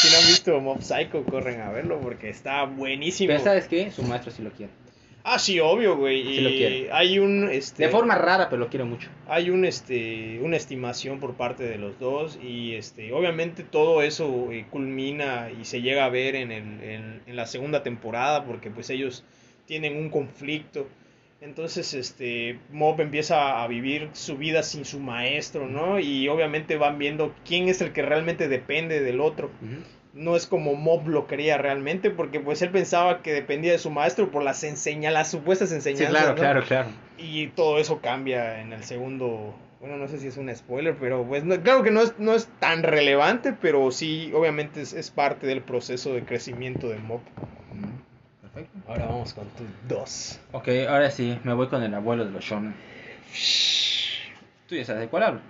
si 0.00 0.10
no 0.10 0.16
han 0.16 0.26
visto 0.26 0.60
Mob 0.60 0.80
Psycho, 0.82 1.22
corren 1.24 1.60
a 1.60 1.70
verlo 1.70 2.00
porque 2.00 2.30
está 2.30 2.64
buenísimo. 2.64 3.28
Pero 3.28 3.44
¿sabes 3.44 3.68
qué? 3.68 3.92
Su 3.92 4.04
maestro 4.04 4.32
sí 4.32 4.42
lo 4.42 4.50
quiere. 4.50 4.72
Ah, 5.22 5.38
sí, 5.38 5.60
obvio, 5.60 5.98
güey. 5.98 6.22
Sí 6.24 6.40
lo 6.40 6.48
quiere. 6.48 6.88
hay 6.92 7.18
un 7.18 7.50
este 7.50 7.84
De 7.84 7.88
forma 7.90 8.14
rara, 8.14 8.48
pero 8.48 8.60
lo 8.60 8.70
quiero 8.70 8.86
mucho. 8.86 9.10
hay 9.28 9.50
un 9.50 9.66
este 9.66 10.38
una 10.42 10.56
estimación 10.56 11.20
por 11.20 11.34
parte 11.34 11.64
de 11.64 11.76
los 11.76 11.98
dos 11.98 12.38
y 12.42 12.74
este 12.74 13.12
obviamente 13.12 13.64
todo 13.64 14.00
eso 14.00 14.48
eh, 14.50 14.64
culmina 14.70 15.50
y 15.50 15.66
se 15.66 15.82
llega 15.82 16.06
a 16.06 16.08
ver 16.08 16.36
en, 16.36 16.52
el, 16.52 16.82
en, 16.82 17.22
en 17.26 17.36
la 17.36 17.46
segunda 17.46 17.82
temporada 17.82 18.44
porque 18.46 18.70
pues 18.70 18.88
ellos 18.88 19.24
tienen 19.66 19.96
un 19.98 20.08
conflicto 20.08 20.88
entonces 21.44 21.92
este 21.94 22.58
Mob 22.72 23.00
empieza 23.00 23.62
a 23.62 23.68
vivir 23.68 24.08
su 24.14 24.36
vida 24.38 24.62
sin 24.62 24.84
su 24.84 24.98
maestro 24.98 25.68
no 25.68 25.98
y 26.00 26.26
obviamente 26.28 26.76
van 26.76 26.98
viendo 26.98 27.34
quién 27.46 27.68
es 27.68 27.80
el 27.82 27.92
que 27.92 28.02
realmente 28.02 28.48
depende 28.48 29.00
del 29.02 29.20
otro 29.20 29.50
no 30.14 30.36
es 30.36 30.46
como 30.46 30.74
Mob 30.74 31.08
lo 31.08 31.26
quería 31.26 31.58
realmente 31.58 32.10
porque 32.10 32.40
pues 32.40 32.62
él 32.62 32.70
pensaba 32.70 33.20
que 33.22 33.32
dependía 33.32 33.72
de 33.72 33.78
su 33.78 33.90
maestro 33.90 34.30
por 34.30 34.42
las 34.42 34.64
enseña 34.64 35.10
las 35.10 35.30
supuestas 35.30 35.68
Sí, 35.68 35.74
enseñanzas 35.74 36.10
claro, 36.10 36.28
¿no? 36.30 36.40
claro, 36.40 36.62
claro. 36.64 36.88
Y 37.18 37.48
todo 37.48 37.78
eso 37.78 38.00
cambia 38.00 38.60
en 38.60 38.72
el 38.72 38.82
segundo. 38.84 39.54
Bueno, 39.80 39.96
no 39.96 40.08
sé 40.08 40.18
si 40.18 40.28
es 40.28 40.36
un 40.36 40.54
spoiler, 40.54 40.96
pero 40.98 41.24
pues 41.24 41.44
no- 41.44 41.60
claro 41.62 41.82
que 41.82 41.90
no 41.90 42.00
es, 42.00 42.14
no 42.18 42.32
es 42.34 42.48
tan 42.60 42.82
relevante, 42.84 43.52
pero 43.60 43.90
sí, 43.90 44.30
obviamente 44.34 44.80
es, 44.82 44.92
es 44.92 45.10
parte 45.10 45.46
del 45.46 45.60
proceso 45.62 46.14
de 46.14 46.22
crecimiento 46.24 46.88
de 46.88 46.98
Mob. 46.98 47.20
Perfecto. 48.54 48.78
Ahora 48.88 49.06
vamos 49.06 49.32
con 49.34 49.46
tu 49.48 49.64
2. 49.88 50.40
Ok, 50.52 50.68
ahora 50.88 51.10
sí, 51.10 51.38
me 51.44 51.52
voy 51.54 51.66
con 51.68 51.82
el 51.82 51.92
abuelo 51.94 52.24
de 52.24 52.30
los 52.30 52.44
shonen. 52.44 52.74
Tú 54.68 54.76
ya 54.76 54.84
sabes 54.84 55.02
de 55.02 55.08
cuál 55.08 55.22
hablo. 55.24 55.40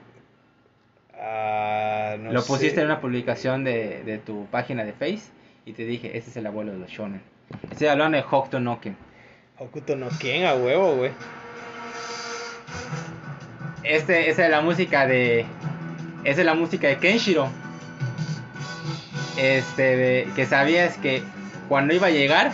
Ah, 1.20 2.16
no 2.18 2.32
lo 2.32 2.40
sé. 2.40 2.48
pusiste 2.48 2.80
en 2.80 2.86
una 2.86 3.00
publicación 3.00 3.62
de, 3.64 4.02
de 4.04 4.18
tu 4.18 4.46
página 4.46 4.84
de 4.84 4.92
Face 4.92 5.22
y 5.66 5.72
te 5.72 5.84
dije, 5.84 6.16
ese 6.16 6.30
es 6.30 6.36
el 6.36 6.46
abuelo 6.46 6.72
de 6.72 6.78
los 6.78 6.90
shonen. 6.90 7.22
Estoy 7.70 7.88
hablando 7.88 8.16
de 8.18 8.24
Hokuto 8.28 8.58
no 8.58 8.80
Ken. 8.80 8.96
Hokuto 9.58 9.96
no 9.96 10.08
Ken 10.18 10.46
a 10.46 10.54
huevo, 10.54 10.96
güey. 10.96 11.12
Este, 13.82 14.30
esa 14.30 14.44
es 14.46 14.50
la 14.50 14.60
música 14.62 15.06
de. 15.06 15.44
Esa 16.24 16.40
es 16.40 16.46
la 16.46 16.54
música 16.54 16.88
de 16.88 16.96
Kenshiro. 16.98 17.48
Este, 19.36 19.82
de- 19.96 20.28
que 20.34 20.46
sabías 20.46 20.96
que 20.98 21.22
cuando 21.68 21.92
iba 21.94 22.06
a 22.06 22.10
llegar, 22.10 22.52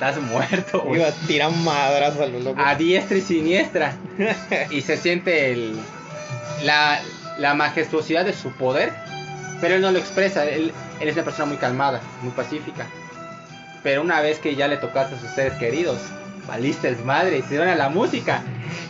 estás 0.00 0.22
muerto, 0.22 0.80
güey. 0.80 1.00
Iba 1.00 1.08
a 1.08 1.12
tirar 1.12 1.52
madras 1.52 2.18
a 2.18 2.26
lo 2.26 2.40
loco. 2.40 2.60
A 2.60 2.74
diestra 2.74 3.18
y 3.18 3.20
siniestra. 3.20 3.94
y 4.70 4.80
se 4.80 4.96
siente 4.96 5.52
el, 5.52 5.78
la, 6.62 7.00
la 7.38 7.54
majestuosidad 7.54 8.24
de 8.24 8.32
su 8.32 8.50
poder. 8.52 8.92
Pero 9.60 9.74
él 9.74 9.82
no 9.82 9.90
lo 9.92 9.98
expresa. 9.98 10.44
Él, 10.44 10.72
él 11.00 11.08
es 11.08 11.14
una 11.14 11.24
persona 11.24 11.46
muy 11.46 11.58
calmada, 11.58 12.00
muy 12.22 12.32
pacífica. 12.32 12.86
Pero 13.82 14.00
una 14.00 14.20
vez 14.20 14.38
que 14.38 14.56
ya 14.56 14.68
le 14.68 14.78
tocaste 14.78 15.16
a 15.16 15.20
sus 15.20 15.30
seres 15.30 15.52
queridos, 15.54 15.98
valiste 16.48 16.90
madre 17.04 17.38
y 17.38 17.42
se 17.42 17.58
van 17.58 17.68
a 17.68 17.74
la 17.74 17.90
música. 17.90 18.42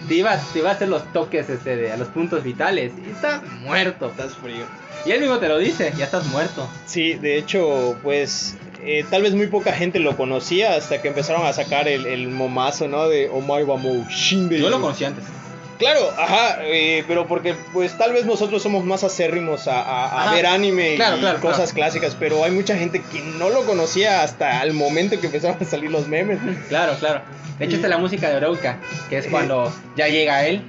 Te 0.06 0.14
iba, 0.14 0.36
te 0.52 0.60
iba 0.60 0.70
a 0.70 0.72
hacer 0.74 0.88
los 0.88 1.12
toques 1.12 1.48
este, 1.48 1.76
de, 1.76 1.92
a 1.92 1.96
los 1.96 2.08
puntos 2.08 2.44
vitales. 2.44 2.92
Y 3.04 3.10
estás 3.10 3.42
muerto. 3.62 4.06
Estás 4.06 4.36
frío. 4.36 4.64
Y 5.04 5.10
él 5.10 5.20
mismo 5.20 5.38
te 5.38 5.48
lo 5.48 5.58
dice, 5.58 5.92
ya 5.96 6.04
estás 6.04 6.26
muerto. 6.26 6.68
Sí, 6.86 7.14
de 7.14 7.38
hecho, 7.38 7.96
pues 8.02 8.56
eh, 8.84 9.04
tal 9.10 9.22
vez 9.22 9.34
muy 9.34 9.46
poca 9.48 9.72
gente 9.72 9.98
lo 9.98 10.16
conocía 10.16 10.74
hasta 10.76 11.00
que 11.02 11.08
empezaron 11.08 11.46
a 11.46 11.52
sacar 11.52 11.88
el, 11.88 12.06
el 12.06 12.28
momazo, 12.28 12.88
¿no? 12.88 13.08
De 13.08 13.28
Omae 13.28 13.64
wa 13.64 13.76
mou 13.76 14.04
shinde. 14.08 14.58
Yo 14.58 14.70
lo 14.70 14.80
conocí 14.80 15.04
antes. 15.04 15.24
Claro, 15.78 16.10
ajá, 16.18 16.58
eh, 16.62 17.04
pero 17.08 17.26
porque 17.26 17.54
pues 17.72 17.96
tal 17.96 18.12
vez 18.12 18.26
nosotros 18.26 18.62
somos 18.62 18.84
más 18.84 19.02
acérrimos 19.02 19.66
a, 19.66 19.80
a- 19.80 20.08
a 20.08 20.22
Ajá, 20.24 20.34
ver 20.34 20.44
anime 20.46 20.96
claro, 20.96 21.16
y 21.16 21.20
claro, 21.20 21.40
cosas 21.40 21.72
claro. 21.72 21.74
clásicas, 21.90 22.16
pero 22.20 22.44
hay 22.44 22.50
mucha 22.50 22.76
gente 22.76 23.00
que 23.10 23.20
no 23.38 23.48
lo 23.48 23.64
conocía 23.64 24.22
hasta 24.22 24.62
el 24.62 24.74
momento 24.74 25.18
que 25.18 25.26
empezaron 25.26 25.56
a 25.58 25.64
salir 25.64 25.90
los 25.90 26.06
memes. 26.06 26.38
Claro, 26.68 26.94
claro. 27.00 27.22
De 27.58 27.64
hecho, 27.64 27.72
Y- 27.72 27.76
esta 27.76 27.86
es 27.86 27.90
la 27.90 27.98
música 27.98 28.28
de 28.28 28.36
Oreuka, 28.36 28.78
que 29.08 29.16
es 29.18 29.26
cuando 29.28 29.72
ya 29.96 30.08
llega 30.08 30.44
él 30.46 30.62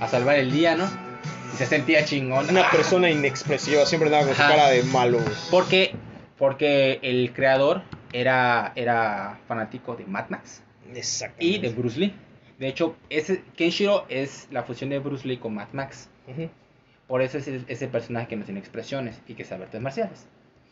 a 0.00 0.08
salvar 0.08 0.36
el 0.36 0.52
día, 0.52 0.74
¿no? 0.74 0.90
Y 1.54 1.56
se 1.56 1.64
sentía 1.64 2.04
chingón. 2.04 2.50
Una 2.50 2.66
¡Ah! 2.66 2.70
persona 2.70 3.08
inexpresiva, 3.10 3.86
siempre 3.86 4.08
andaba 4.08 4.24
con 4.26 4.34
su 4.34 4.42
cara 4.42 4.68
de 4.68 4.82
malo. 4.82 5.20
Porque, 5.50 5.94
porque 6.38 6.98
el 7.02 7.32
creador 7.32 7.82
era, 8.12 8.72
era 8.76 9.38
fanático 9.46 9.96
de 9.96 10.04
Mad 10.06 10.28
Max 10.30 10.62
y 11.38 11.58
de 11.58 11.68
Bruce 11.70 11.98
Lee. 11.98 12.14
De 12.58 12.68
hecho, 12.68 12.96
ese 13.10 13.42
Kenshiro 13.56 14.06
es 14.08 14.48
la 14.50 14.62
fusión 14.62 14.90
de 14.90 14.98
Bruce 15.00 15.26
Lee 15.26 15.38
con 15.38 15.54
Mad 15.54 15.68
Max. 15.72 16.08
Por 17.06 17.20
eso 17.22 17.36
es 17.38 17.48
ese 17.48 17.88
personaje 17.88 18.28
que 18.28 18.36
no 18.36 18.44
tiene 18.44 18.60
expresiones 18.60 19.20
y 19.28 19.34
que 19.34 19.44
sabe 19.44 19.64
artes 19.64 19.80
marciales. 19.80 20.26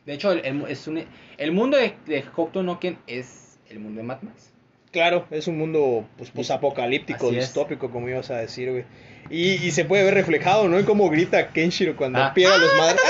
De 0.06 0.14
hecho, 0.14 0.32
el, 0.32 0.44
el- 0.44 0.64
es 0.68 0.86
un- 0.88 1.04
el 1.38 1.52
mundo 1.52 1.76
de, 1.76 1.94
de 2.06 2.20
Hokuto 2.32 2.62
no 2.62 2.80
Ken 2.80 2.98
es 3.06 3.58
el 3.68 3.78
mundo 3.80 4.00
de 4.00 4.06
Mad 4.06 4.22
Max. 4.22 4.50
Claro, 4.90 5.26
es 5.30 5.46
un 5.48 5.56
mundo 5.58 6.06
pues 6.18 6.30
posapocalíptico, 6.30 7.30
distópico, 7.30 7.90
como 7.90 8.08
ibas 8.08 8.30
a 8.30 8.36
decir, 8.36 8.70
güey. 8.70 8.84
Y, 9.30 9.52
y 9.64 9.70
se 9.70 9.84
puede 9.84 10.04
ver 10.04 10.14
reflejado, 10.14 10.68
¿no? 10.68 10.78
En 10.78 10.84
cómo 10.84 11.08
grita 11.08 11.48
Kenshiro 11.48 11.96
cuando 11.96 12.18
Ah. 12.18 12.32
pierde 12.34 12.54
a 12.54 12.58
los 12.58 12.74
madres. 12.76 13.00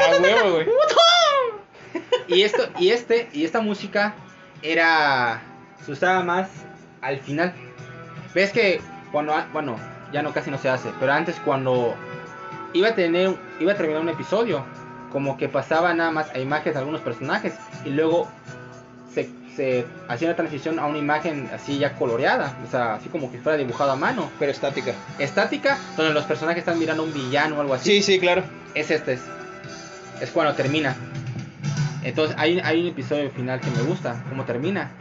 a 0.00 0.22
huevo, 0.22 0.52
güey. 0.54 0.66
Y 2.28 2.42
esto, 2.42 2.62
y 2.78 2.90
este, 2.90 3.28
y 3.32 3.44
esta 3.44 3.60
música 3.60 4.14
era. 4.62 5.42
se 5.84 5.92
usaba 5.92 6.22
más 6.22 6.48
al 7.00 7.18
final. 7.20 7.52
Ves 8.34 8.52
que 8.52 8.80
cuando 9.12 9.34
bueno, 9.52 9.76
ya 10.12 10.22
no 10.22 10.32
casi 10.32 10.50
no 10.50 10.58
se 10.58 10.68
hace, 10.68 10.90
pero 11.00 11.12
antes 11.12 11.36
cuando 11.44 11.94
iba 12.72 12.88
a 12.88 12.94
tener, 12.94 13.34
iba 13.60 13.72
a 13.72 13.76
terminar 13.76 14.02
un 14.02 14.08
episodio, 14.08 14.64
como 15.12 15.36
que 15.36 15.48
pasaba 15.48 15.94
nada 15.94 16.10
más 16.10 16.30
a 16.34 16.38
imágenes 16.38 16.74
de 16.74 16.80
algunos 16.80 17.00
personajes 17.00 17.54
y 17.84 17.90
luego 17.90 18.28
se, 19.14 19.30
se 19.54 19.86
hacía 20.08 20.28
una 20.28 20.36
transición 20.36 20.78
a 20.78 20.86
una 20.86 20.98
imagen 20.98 21.48
así 21.54 21.78
ya 21.78 21.94
coloreada, 21.94 22.56
o 22.66 22.70
sea, 22.70 22.94
así 22.94 23.08
como 23.08 23.30
que 23.32 23.38
fuera 23.38 23.56
dibujado 23.56 23.92
a 23.92 23.96
mano, 23.96 24.30
Pero 24.38 24.52
estática. 24.52 24.92
estática, 25.18 25.78
donde 25.96 26.12
los 26.12 26.24
personajes 26.24 26.58
están 26.60 26.78
mirando 26.78 27.02
a 27.04 27.06
un 27.06 27.14
villano 27.14 27.56
o 27.56 27.60
algo 27.60 27.74
así 27.74 27.92
Sí, 27.92 28.02
sí, 28.02 28.20
claro. 28.20 28.42
es 28.74 28.90
este. 28.90 29.14
Es, 29.14 29.22
es 30.20 30.30
cuando 30.30 30.54
termina. 30.54 30.94
Entonces 32.06 32.36
hay, 32.38 32.60
hay 32.60 32.82
un 32.82 32.86
episodio 32.86 33.28
final 33.30 33.60
que 33.60 33.68
me 33.72 33.82
gusta, 33.82 34.22
cómo 34.28 34.44
termina. 34.44 34.92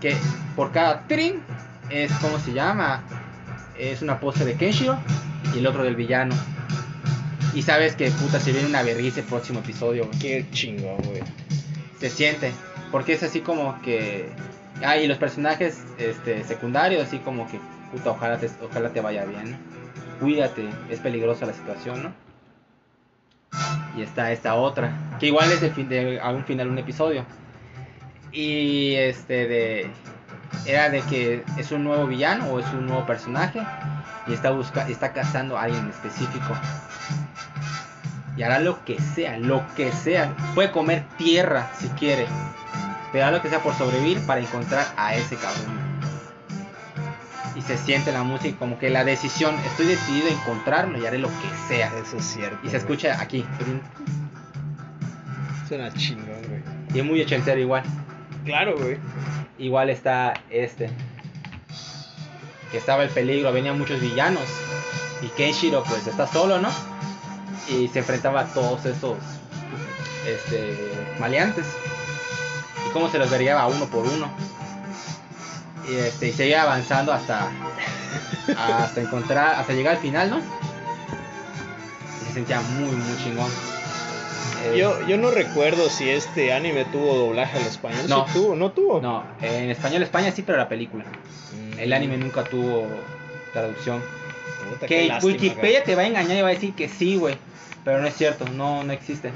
Que 0.00 0.16
por 0.54 0.70
cada 0.70 1.04
trin 1.08 1.42
es 1.90 2.12
como 2.12 2.38
se 2.38 2.52
llama. 2.52 3.02
Es 3.76 4.02
una 4.02 4.20
pose 4.20 4.44
de 4.44 4.54
Kenshiro 4.54 4.96
y 5.52 5.58
el 5.58 5.66
otro 5.66 5.82
del 5.82 5.96
villano. 5.96 6.32
Y 7.54 7.62
sabes 7.62 7.96
que 7.96 8.08
puta 8.12 8.38
se 8.38 8.52
viene 8.52 8.68
una 8.68 8.82
vergüenza 8.82 9.18
el 9.18 9.26
próximo 9.26 9.60
episodio. 9.60 10.06
güey. 10.06 10.18
Qué 10.20 10.46
chingón, 10.52 10.98
güey. 10.98 11.22
Se 11.98 12.08
siente. 12.08 12.52
Porque 12.92 13.14
es 13.14 13.24
así 13.24 13.40
como 13.40 13.82
que. 13.82 14.28
Ah, 14.84 14.96
y 14.96 15.08
los 15.08 15.18
personajes 15.18 15.82
este, 15.98 16.44
secundarios, 16.44 17.02
así 17.02 17.18
como 17.18 17.48
que 17.48 17.58
puta, 17.90 18.10
ojalá 18.10 18.38
te, 18.38 18.48
ojalá 18.62 18.90
te 18.90 19.00
vaya 19.00 19.24
bien. 19.24 19.56
Cuídate, 20.20 20.68
es 20.88 21.00
peligrosa 21.00 21.46
la 21.46 21.52
situación, 21.52 22.04
¿no? 22.04 22.23
Y 23.96 24.02
está 24.02 24.32
esta 24.32 24.54
otra, 24.54 24.92
que 25.20 25.26
igual 25.26 25.50
es 25.52 25.62
el 25.62 25.72
fin 25.72 25.88
de, 25.88 26.20
un 26.22 26.44
final 26.44 26.68
un 26.68 26.78
episodio. 26.78 27.24
Y 28.32 28.94
este 28.94 29.46
de 29.46 29.90
era 30.66 30.88
de 30.88 31.02
que 31.02 31.44
es 31.56 31.72
un 31.72 31.84
nuevo 31.84 32.06
villano 32.06 32.46
o 32.46 32.58
es 32.58 32.66
un 32.72 32.86
nuevo 32.86 33.06
personaje 33.06 33.60
y 34.26 34.32
está 34.32 34.50
busca, 34.50 34.88
está 34.88 35.12
cazando 35.12 35.58
a 35.58 35.62
alguien 35.62 35.84
en 35.84 35.90
específico. 35.90 36.54
Y 38.36 38.42
hará 38.42 38.58
lo 38.58 38.84
que 38.84 39.00
sea, 39.00 39.38
lo 39.38 39.62
que 39.76 39.92
sea. 39.92 40.34
Puede 40.54 40.72
comer 40.72 41.04
tierra 41.16 41.70
si 41.78 41.88
quiere. 41.90 42.26
Pero 43.12 43.26
hará 43.26 43.36
lo 43.36 43.42
que 43.42 43.48
sea 43.48 43.60
por 43.60 43.74
sobrevivir 43.74 44.18
para 44.26 44.40
encontrar 44.40 44.86
a 44.96 45.14
ese 45.14 45.36
cabrón. 45.36 45.83
Se 47.66 47.78
siente 47.78 48.12
la 48.12 48.22
música 48.22 48.58
como 48.58 48.78
que 48.78 48.90
la 48.90 49.04
decisión, 49.04 49.54
estoy 49.66 49.86
decidido 49.86 50.28
a 50.28 50.32
encontrarlo 50.32 50.98
y 50.98 51.06
haré 51.06 51.18
lo 51.18 51.28
que 51.28 51.48
sea. 51.68 51.90
Eso 51.96 52.18
es 52.18 52.24
cierto. 52.24 52.58
Y 52.62 52.70
se 52.70 52.76
escucha 52.76 53.20
aquí. 53.20 53.44
Suena 55.66 55.92
chingón, 55.92 56.42
güey. 56.48 56.62
Y 56.94 56.98
es 56.98 57.04
muy 57.04 57.22
ochentero 57.22 57.58
igual. 57.58 57.82
Claro, 58.44 58.76
güey. 58.76 58.98
Igual 59.58 59.88
está 59.88 60.34
este. 60.50 60.90
Que 62.70 62.78
estaba 62.78 63.02
el 63.04 63.10
peligro, 63.10 63.52
venían 63.52 63.78
muchos 63.78 64.00
villanos. 64.00 64.44
Y 65.22 65.28
Kenshiro 65.28 65.82
pues 65.84 66.06
está 66.06 66.26
solo, 66.26 66.60
¿no? 66.60 66.68
Y 67.68 67.88
se 67.88 68.00
enfrentaba 68.00 68.42
a 68.42 68.46
todos 68.52 68.84
estos 68.84 69.16
este, 70.26 70.76
maleantes. 71.18 71.66
Y 72.86 72.92
cómo 72.92 73.08
se 73.08 73.18
los 73.18 73.30
vería 73.30 73.66
uno 73.66 73.86
por 73.86 74.06
uno. 74.06 74.30
Y, 75.90 75.96
este, 75.96 76.28
y 76.28 76.32
seguía 76.32 76.62
avanzando 76.62 77.12
hasta, 77.12 77.50
hasta 78.56 79.00
encontrar, 79.00 79.56
hasta 79.56 79.72
llegar 79.72 79.96
al 79.96 80.00
final, 80.02 80.30
¿no? 80.30 80.38
Y 80.38 82.26
se 82.26 82.32
sentía 82.32 82.60
muy, 82.60 82.90
muy 82.94 83.16
chingón. 83.22 83.50
Eh, 84.64 84.78
Yo, 84.78 85.06
yo 85.06 85.18
no 85.18 85.30
recuerdo 85.30 85.90
si 85.90 86.08
este 86.08 86.52
anime 86.52 86.86
tuvo 86.86 87.14
doblaje 87.16 87.58
al 87.58 87.66
español. 87.66 88.00
No. 88.08 88.26
¿Sí 88.26 88.32
tuvo? 88.34 88.56
¿No 88.56 88.70
tuvo? 88.72 89.00
No, 89.00 89.24
en 89.42 89.70
español 89.70 90.02
España 90.02 90.32
sí, 90.32 90.42
pero 90.42 90.56
la 90.56 90.68
película. 90.68 91.04
Mm. 91.04 91.78
El 91.78 91.92
anime 91.92 92.16
nunca 92.16 92.44
tuvo 92.44 92.86
traducción. 93.52 94.02
Puta, 94.70 94.86
Que 94.86 95.06
lástima, 95.06 95.32
Wikipedia 95.32 95.84
te 95.84 95.94
va 95.94 96.02
a 96.02 96.06
engañar 96.06 96.38
y 96.38 96.40
va 96.40 96.48
a 96.48 96.52
decir 96.52 96.74
que 96.74 96.88
sí, 96.88 97.16
güey. 97.16 97.36
Pero 97.84 98.00
no 98.00 98.06
es 98.06 98.14
cierto, 98.16 98.46
no, 98.48 98.82
no 98.84 98.92
existe. 98.94 99.30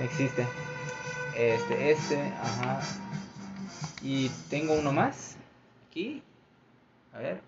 existe. 0.00 0.46
Este, 1.36 1.90
este, 1.90 2.18
ajá. 2.40 2.80
Y 4.02 4.28
tengo 4.50 4.74
uno 4.74 4.92
más. 4.92 5.36
Aquí. 5.88 6.22
A 7.14 7.18
ver. 7.18 7.40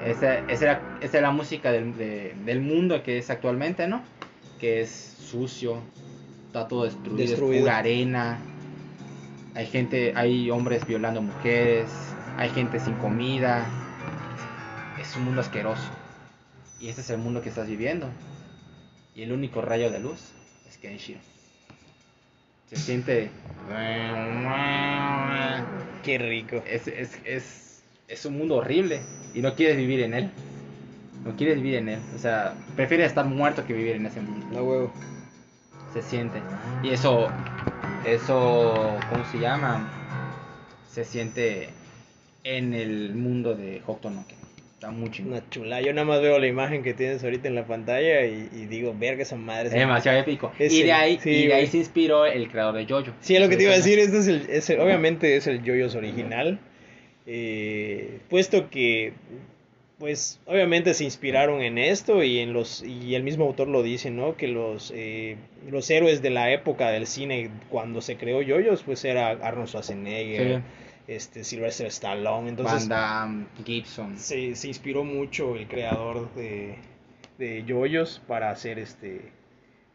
Esa, 0.00 0.38
esa, 0.50 0.64
era, 0.64 0.98
esa 1.02 1.16
es 1.18 1.22
la 1.22 1.30
música 1.30 1.70
del, 1.72 1.96
de- 1.96 2.34
del 2.46 2.60
mundo 2.60 3.02
que 3.02 3.18
es 3.18 3.28
actualmente, 3.28 3.86
¿no? 3.86 4.02
Que 4.58 4.80
es 4.80 4.90
sucio, 4.90 5.80
está 6.46 6.66
todo 6.68 6.84
destruido, 6.84 7.22
es 7.22 7.60
pura 7.60 7.78
arena. 7.78 8.38
Hay 9.54 9.66
gente, 9.66 10.12
hay 10.16 10.50
hombres 10.50 10.86
violando 10.86 11.20
mujeres, 11.20 11.90
hay 12.38 12.48
gente 12.50 12.80
sin 12.80 12.94
comida. 12.94 13.66
Es 14.98 15.14
un 15.16 15.24
mundo 15.24 15.40
asqueroso. 15.42 15.82
Y 16.80 16.88
este 16.88 17.02
es 17.02 17.10
el 17.10 17.18
mundo 17.18 17.42
que 17.42 17.50
estás 17.50 17.66
viviendo. 17.68 18.08
Y 19.14 19.22
el 19.22 19.32
único 19.32 19.60
rayo 19.60 19.90
de 19.90 19.98
luz 19.98 20.32
es 20.66 20.78
Kenshiro. 20.78 21.20
Se 22.70 22.76
siente. 22.76 23.30
Qué 26.04 26.18
rico. 26.18 26.62
Es, 26.68 26.86
es, 26.86 27.18
es, 27.24 27.82
es 28.06 28.24
un 28.26 28.38
mundo 28.38 28.58
horrible. 28.58 29.00
Y 29.34 29.42
no 29.42 29.56
quieres 29.56 29.76
vivir 29.76 30.00
en 30.02 30.14
él. 30.14 30.30
No 31.24 31.34
quieres 31.34 31.56
vivir 31.56 31.74
en 31.74 31.88
él. 31.88 32.00
O 32.14 32.18
sea, 32.18 32.54
prefieres 32.76 33.08
estar 33.08 33.26
muerto 33.26 33.66
que 33.66 33.72
vivir 33.72 33.96
en 33.96 34.06
ese 34.06 34.20
mundo. 34.20 34.46
No 34.52 34.62
huevo. 34.62 34.92
Se 35.92 36.00
siente. 36.00 36.40
Y 36.84 36.90
eso. 36.90 37.26
Eso. 38.06 38.96
¿Cómo 39.10 39.24
se 39.32 39.40
llama? 39.40 39.90
Se 40.88 41.04
siente 41.04 41.70
en 42.44 42.72
el 42.72 43.16
mundo 43.16 43.56
de 43.56 43.82
Hokuto 43.84 44.10
no 44.10 44.24
Ken. 44.28 44.39
Está 44.80 44.92
muy 44.92 45.10
chingón. 45.10 45.34
Una 45.34 45.50
chula. 45.50 45.82
Yo 45.82 45.92
nada 45.92 46.06
más 46.06 46.22
veo 46.22 46.38
la 46.38 46.46
imagen 46.46 46.82
que 46.82 46.94
tienes 46.94 47.22
ahorita 47.22 47.48
en 47.48 47.54
la 47.54 47.66
pantalla 47.66 48.24
y, 48.24 48.48
y 48.50 48.64
digo, 48.64 48.94
verga 48.98 49.22
esa 49.24 49.36
madre. 49.36 49.66
Es 49.66 49.74
demasiado 49.74 50.18
épico. 50.20 50.52
Es 50.58 50.72
y 50.72 50.84
de 50.84 50.92
ahí, 50.92 51.18
sí, 51.22 51.28
y 51.30 51.46
de 51.48 51.52
ahí 51.54 51.66
se 51.66 51.76
inspiró 51.76 52.24
el 52.24 52.48
creador 52.50 52.76
de 52.76 52.86
Jojo. 52.86 53.12
Sí, 53.20 53.34
es 53.34 53.42
lo 53.42 53.50
que 53.50 53.58
te 53.58 53.64
iba 53.64 53.72
a 53.72 53.76
decir, 53.76 53.98
este 53.98 54.16
es 54.18 54.26
el, 54.26 54.46
es 54.48 54.70
el- 54.70 54.80
obviamente 54.80 55.36
es 55.36 55.46
el 55.46 55.62
Yoyos 55.62 55.94
original, 55.96 56.58
eh, 57.26 58.20
puesto 58.30 58.70
que, 58.70 59.12
pues, 59.98 60.40
obviamente 60.46 60.94
se 60.94 61.04
inspiraron 61.04 61.60
en 61.60 61.76
esto 61.76 62.24
y 62.24 62.38
en 62.38 62.54
los 62.54 62.82
y 62.82 63.14
el 63.14 63.22
mismo 63.22 63.44
autor 63.44 63.68
lo 63.68 63.82
dice, 63.82 64.10
¿no? 64.10 64.34
Que 64.38 64.48
los 64.48 64.94
eh, 64.96 65.36
los 65.70 65.90
héroes 65.90 66.22
de 66.22 66.30
la 66.30 66.50
época 66.52 66.88
del 66.90 67.06
cine 67.06 67.50
cuando 67.68 68.00
se 68.00 68.16
creó 68.16 68.40
Yoyos, 68.40 68.82
pues 68.82 69.04
era 69.04 69.28
Arnold 69.28 69.68
Schwarzenegger, 69.68 70.56
Sí. 70.56 70.62
Este 71.06 71.44
Sylvester 71.44 71.86
Stallone, 71.88 72.48
entonces 72.50 72.88
Van 72.88 73.28
Damme, 73.28 73.46
Gibson. 73.64 74.16
se, 74.18 74.54
se 74.54 74.68
inspiró 74.68 75.04
mucho 75.04 75.56
el 75.56 75.66
creador 75.68 76.32
de 76.34 76.76
de 77.38 77.64
Yoyos 77.64 78.20
para 78.28 78.50
hacer 78.50 78.78
este 78.78 79.32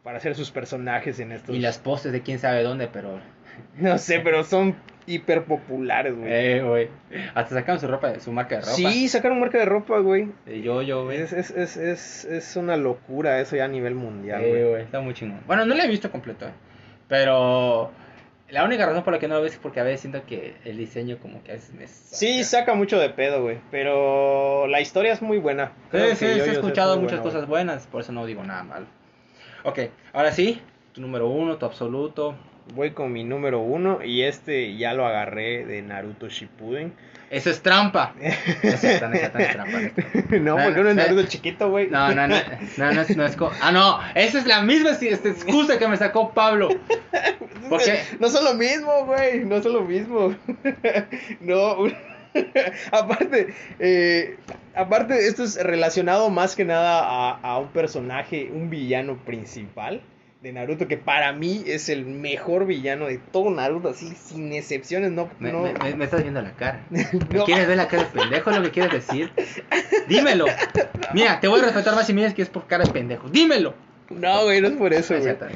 para 0.04 0.18
hacer 0.18 0.36
sus 0.36 0.52
personajes 0.52 1.20
en 1.20 1.32
estos 1.32 1.56
Y 1.56 1.60
las 1.60 1.78
poses 1.80 2.12
de 2.12 2.22
quién 2.22 2.40
sabe 2.40 2.64
dónde, 2.64 2.88
pero. 2.88 3.20
No 3.78 3.98
sé, 3.98 4.20
pero 4.20 4.44
son 4.44 4.76
hiper 5.08 5.46
populares, 5.46 6.14
güey. 6.14 6.30
Eh, 6.30 6.62
güey. 6.62 6.90
Hasta 7.34 7.56
sacaron 7.56 7.80
su 7.80 7.88
ropa, 7.88 8.20
su 8.20 8.32
marca 8.34 8.56
de 8.56 8.62
ropa. 8.62 8.74
sí, 8.74 9.08
sacaron 9.08 9.40
marca 9.40 9.58
de 9.60 9.66
ropa, 9.66 10.00
güey. 10.00 10.28
De 10.46 10.62
Jojo, 10.68 11.06
güey. 11.06 11.22
Es, 11.22 11.32
es, 11.32 11.52
es, 11.52 11.78
es, 11.78 12.26
es 12.26 12.56
una 12.58 12.76
locura 12.76 13.40
eso 13.40 13.56
ya 13.56 13.64
a 13.66 13.68
nivel 13.70 13.96
mundial, 13.96 14.42
Eh, 14.44 14.68
güey. 14.70 14.82
está 14.84 15.00
muy 15.00 15.14
chingón. 15.14 15.40
Bueno, 15.48 15.66
no 15.66 15.74
lo 15.74 15.82
he 15.82 15.88
visto 15.88 16.12
completo. 16.12 16.48
Pero. 17.08 17.92
La 18.50 18.64
única 18.64 18.86
razón 18.86 19.04
por 19.04 19.12
la 19.12 19.20
que 19.20 19.28
no 19.28 19.36
lo 19.36 19.42
veo 19.42 19.50
es 19.50 19.58
porque 19.58 19.80
a 19.80 19.84
veces 19.84 20.02
siento 20.02 20.24
que 20.26 20.56
el 20.66 20.78
diseño, 20.78 21.18
como 21.20 21.44
que 21.44 21.52
a 21.52 21.56
veces 21.56 21.74
me. 21.74 21.88
Sí, 21.88 22.44
saca 22.44 22.76
mucho 22.76 23.00
de 23.00 23.10
pedo, 23.10 23.42
güey. 23.42 23.58
Pero 23.72 24.68
la 24.68 24.82
historia 24.82 25.14
es 25.14 25.22
muy 25.22 25.40
buena. 25.40 25.72
Sí, 25.92 25.98
sí, 26.10 26.16
sí, 26.16 26.26
he 26.26 26.38
es 26.38 26.48
escuchado 26.50 26.98
muchas 26.98 27.20
buena, 27.20 27.24
cosas 27.24 27.48
buenas, 27.48 27.88
por 27.88 28.02
eso 28.02 28.12
no 28.12 28.26
digo 28.26 28.44
nada 28.44 28.64
malo. 28.64 28.86
Ok, 29.64 29.80
ahora 30.14 30.32
sí, 30.32 30.62
tu 30.94 31.02
número 31.02 31.28
uno, 31.28 31.58
tu 31.58 31.66
absoluto. 31.66 32.36
Voy 32.76 32.92
con 32.92 33.12
mi 33.12 33.24
número 33.24 33.62
uno 33.62 34.04
y 34.04 34.22
este 34.24 34.76
ya 34.78 34.94
lo 34.94 35.06
agarré 35.06 35.66
de 35.66 35.82
Naruto 35.82 36.30
Shippuden. 36.30 36.94
Eso 37.36 37.50
es 37.50 37.62
trampa. 37.62 38.14
Eso 38.22 38.88
es 38.88 39.00
trampa. 39.00 39.18
no, 40.40 40.40
No, 40.40 40.64
porque 40.64 40.80
uno 40.80 40.90
es 40.92 40.96
no, 40.96 41.04
Naruto 41.04 41.28
chiquito, 41.28 41.70
güey. 41.70 41.90
No, 41.90 42.16
no, 42.16 42.30
no, 42.30 42.38
no, 42.78 42.94
no, 42.94 43.02
es, 43.02 43.38
no 43.38 43.52
Ah, 43.62 43.74
no, 43.74 44.00
esa 44.16 44.40
es 44.40 44.46
la 44.46 44.62
misma 44.62 44.92
excusa 44.92 45.78
que 45.78 45.86
me 45.86 45.98
sacó 45.98 46.32
Pablo. 46.32 46.70
¿Por 47.70 47.84
qué? 47.84 48.00
No 48.22 48.30
son 48.30 48.46
lo 48.46 48.54
mismo, 48.54 49.06
güey. 49.06 49.44
No 49.44 49.62
son 49.62 49.74
lo 49.74 49.82
mismo. 49.82 50.34
no. 51.42 51.76
aparte, 52.92 53.54
eh, 53.80 54.38
aparte, 54.74 55.28
esto 55.28 55.44
es 55.44 55.62
relacionado 55.62 56.30
más 56.30 56.56
que 56.56 56.64
nada 56.64 57.02
a, 57.02 57.32
a 57.42 57.60
un 57.60 57.68
personaje, 57.68 58.50
un 58.50 58.70
villano 58.70 59.18
principal 59.26 60.02
de 60.46 60.54
Naruto, 60.54 60.88
que 60.88 60.96
para 60.96 61.34
mí 61.34 61.64
es 61.66 61.90
el 61.90 62.06
mejor 62.06 62.68
villano 62.68 63.08
de 63.08 63.18
todo 63.18 63.50
Naruto, 63.50 63.90
así 63.90 64.14
sin 64.16 64.54
excepciones. 64.54 65.12
No, 65.12 65.28
Me, 65.40 65.52
no, 65.52 65.62
me- 65.64 65.74
me- 65.74 65.96
me 65.96 66.06
estás 66.06 66.22
viendo 66.22 66.40
la 66.40 66.52
cara. 66.52 66.86
¿Me 66.92 67.04
no. 67.32 67.46
quieres 67.46 67.68
ver 67.68 67.78
la 67.78 67.88
cara 67.88 68.04
de 68.04 68.10
pendejo? 68.12 68.52
¿Es 68.52 68.58
lo 68.58 68.62
que 68.64 68.70
quieres 68.70 68.92
decir? 68.94 69.32
Dímelo. 70.08 70.46
Mira, 71.16 71.40
te 71.40 71.48
voy 71.48 71.62
a 71.62 71.64
respetar 71.64 71.96
más 71.96 72.06
si 72.06 72.14
me 72.14 72.22
dices 72.22 72.36
que 72.36 72.44
es 72.44 72.50
por 72.50 72.68
cara 72.68 72.84
de 72.84 72.92
pendejo. 72.92 73.28
Dímelo. 73.28 73.74
No, 74.12 74.44
güey, 74.44 74.62
no 74.62 74.68
es 74.68 74.76
por 74.76 74.94
eso, 74.94 75.16
No 75.16 75.20
es 75.20 75.26
güey. 75.40 75.52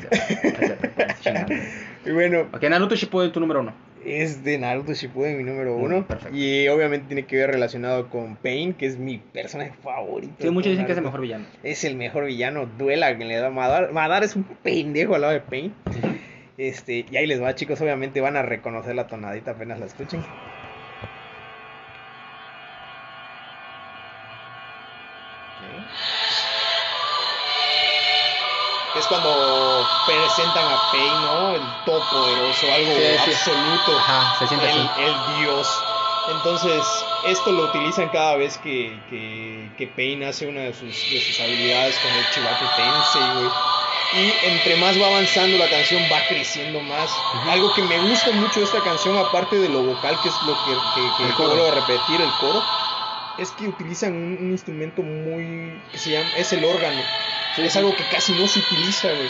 no 1.25 1.33
no. 1.33 1.45
Y 2.05 2.11
bueno, 2.11 2.47
Ok, 2.51 2.63
Naruto 2.63 2.95
Shippuden, 2.95 3.31
tu 3.31 3.39
número 3.39 3.59
uno. 3.59 3.73
Es 4.05 4.43
de 4.43 4.57
Naruto 4.57 4.93
Shippuden 4.93 5.37
mi 5.37 5.43
número 5.43 5.77
Mm, 5.77 5.83
uno. 5.83 6.07
perfecto. 6.07 6.35
y 6.35 6.67
obviamente 6.67 7.07
tiene 7.07 7.25
que 7.25 7.35
ver 7.37 7.51
relacionado 7.51 8.09
con 8.09 8.35
Pain, 8.37 8.73
que 8.73 8.85
es 8.85 8.97
mi 8.97 9.17
personaje 9.17 9.71
favorito. 9.83 10.33
Sí, 10.39 10.49
muchos 10.49 10.71
dicen 10.71 10.85
que 10.85 10.91
es 10.93 10.97
el 10.97 11.03
mejor 11.03 11.21
villano. 11.21 11.45
es 11.63 11.83
el 11.83 11.95
mejor 11.95 12.25
villano, 12.25 12.65
duela 12.77 13.17
que 13.17 13.25
le 13.25 13.35
da 13.37 13.49
Madara. 13.49 13.91
Madara 13.91 14.25
es 14.25 14.35
un 14.35 14.43
pendejo 14.43 15.15
al 15.15 15.21
lado 15.21 15.33
de 15.33 15.41
Pain. 15.41 15.73
Este, 16.59 17.05
y 17.09 17.15
ahí 17.15 17.25
les 17.25 17.41
va, 17.41 17.55
chicos, 17.55 17.79
obviamente 17.79 18.19
van 18.19 18.35
a 18.35 18.41
reconocer 18.41 18.93
la 18.93 19.07
tonadita 19.07 19.51
apenas 19.51 19.79
la 19.79 19.85
escuchen. 19.85 20.21
Es 28.95 29.05
cuando 29.07 29.87
presentan 30.05 30.65
a 30.65 30.91
Pain, 30.91 31.21
¿no? 31.21 31.51
El 31.51 31.61
todopoderoso, 31.85 32.65
algo 32.73 32.91
Sí, 32.95 33.01
sí. 33.25 33.31
absoluto 33.31 33.97
Ajá, 33.99 34.35
se 34.39 34.47
siente 34.47 34.65
el, 34.71 34.79
así. 34.81 34.89
el 35.01 35.37
dios. 35.43 35.83
Entonces, 36.31 36.83
esto 37.27 37.51
lo 37.51 37.63
utilizan 37.65 38.09
cada 38.09 38.35
vez 38.35 38.57
que, 38.57 38.99
que, 39.09 39.69
que 39.77 39.87
Pain 39.87 40.23
hace 40.23 40.47
una 40.47 40.61
de 40.61 40.73
sus, 40.73 40.89
de 41.11 41.21
sus 41.21 41.39
habilidades 41.39 41.97
con 41.99 42.11
el 42.11 42.29
Chibaku 42.31 42.65
Tensei, 42.75 43.33
güey. 43.35 43.49
Y 44.11 44.33
entre 44.47 44.75
más 44.77 44.99
va 44.99 45.05
avanzando 45.07 45.57
la 45.59 45.69
canción, 45.69 46.01
va 46.11 46.19
creciendo 46.27 46.79
más. 46.81 47.11
Algo 47.47 47.71
que 47.75 47.83
me 47.83 47.99
gusta 47.99 48.31
mucho 48.31 48.59
de 48.59 48.65
esta 48.65 48.79
canción, 48.81 49.15
aparte 49.17 49.55
de 49.57 49.69
lo 49.69 49.83
vocal, 49.83 50.19
que 50.23 50.29
es 50.29 50.35
lo 50.47 50.53
que, 50.65 50.71
que, 50.95 51.01
que 51.17 51.23
El 51.25 51.33
coro. 51.35 51.49
vuelvo 51.49 51.67
a 51.67 51.71
repetir, 51.75 52.19
el 52.21 52.31
coro, 52.39 52.63
es 53.37 53.51
que 53.51 53.67
utilizan 53.67 54.13
un, 54.13 54.37
un 54.41 54.51
instrumento 54.51 55.03
muy. 55.03 55.79
que 55.91 55.97
se 55.99 56.09
llama. 56.11 56.27
es 56.37 56.51
el 56.53 56.65
órgano. 56.65 57.01
Es 57.65 57.75
algo 57.75 57.95
que 57.95 58.05
casi 58.05 58.33
no 58.33 58.47
se 58.47 58.59
utiliza, 58.59 59.13
güey. 59.13 59.29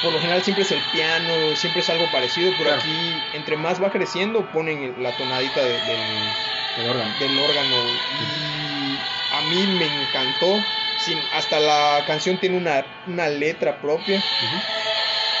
Por 0.00 0.12
lo 0.12 0.20
general 0.20 0.42
siempre 0.42 0.64
es 0.64 0.70
el 0.72 0.82
piano, 0.82 1.54
siempre 1.56 1.80
es 1.80 1.88
algo 1.90 2.10
parecido, 2.10 2.52
pero 2.52 2.64
Claro. 2.70 2.80
aquí 2.80 3.22
entre 3.32 3.56
más 3.56 3.82
va 3.82 3.90
creciendo 3.90 4.44
ponen 4.52 5.02
la 5.02 5.12
tonadita 5.12 5.64
de- 5.64 5.80
del, 5.80 6.32
El 6.76 6.86
órgano. 6.86 7.14
del 7.18 7.38
órgano 7.38 7.90
y 8.20 8.98
a 9.30 9.40
mí 9.42 9.66
me 9.66 9.86
encantó. 9.86 10.64
Sin, 10.98 11.20
hasta 11.32 11.58
la 11.58 12.04
canción 12.06 12.36
tiene 12.38 12.56
una, 12.58 12.84
una 13.06 13.28
letra 13.28 13.80
propia, 13.80 14.22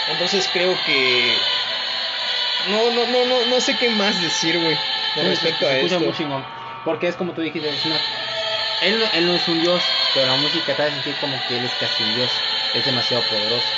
entonces 0.08 0.48
creo 0.52 0.82
que 0.82 1.38
no 2.66 2.90
no 2.90 3.06
no 3.06 3.24
no 3.24 3.44
no 3.44 3.60
sé 3.60 3.76
qué 3.76 3.90
más 3.90 4.20
decir, 4.20 4.58
güey, 4.58 4.76
con 5.14 5.26
respecto 5.26 5.66
a 5.66 5.76
esto. 5.78 6.00
muy 6.00 6.12
chingón. 6.12 6.44
Porque 6.84 7.06
es 7.06 7.14
como 7.16 7.32
tú 7.32 7.42
dijiste, 7.42 7.68
es 7.68 7.84
una- 7.84 8.00
él, 8.82 8.98
no- 9.00 9.10
él 9.12 9.26
no 9.26 9.34
es 9.36 9.48
un 9.48 9.60
dios, 9.60 9.96
pero 10.12 10.26
la 10.26 10.36
música 10.36 10.76
te 10.76 10.82
hace 10.82 10.94
sentir 10.94 11.16
como 11.16 11.44
que 11.44 11.56
él 11.56 11.64
es 11.64 11.76
casi 11.76 12.02
un 12.02 12.12
dios. 12.12 12.44
Es 12.72 12.84
demasiado 12.84 13.26
poderoso. 13.26 13.76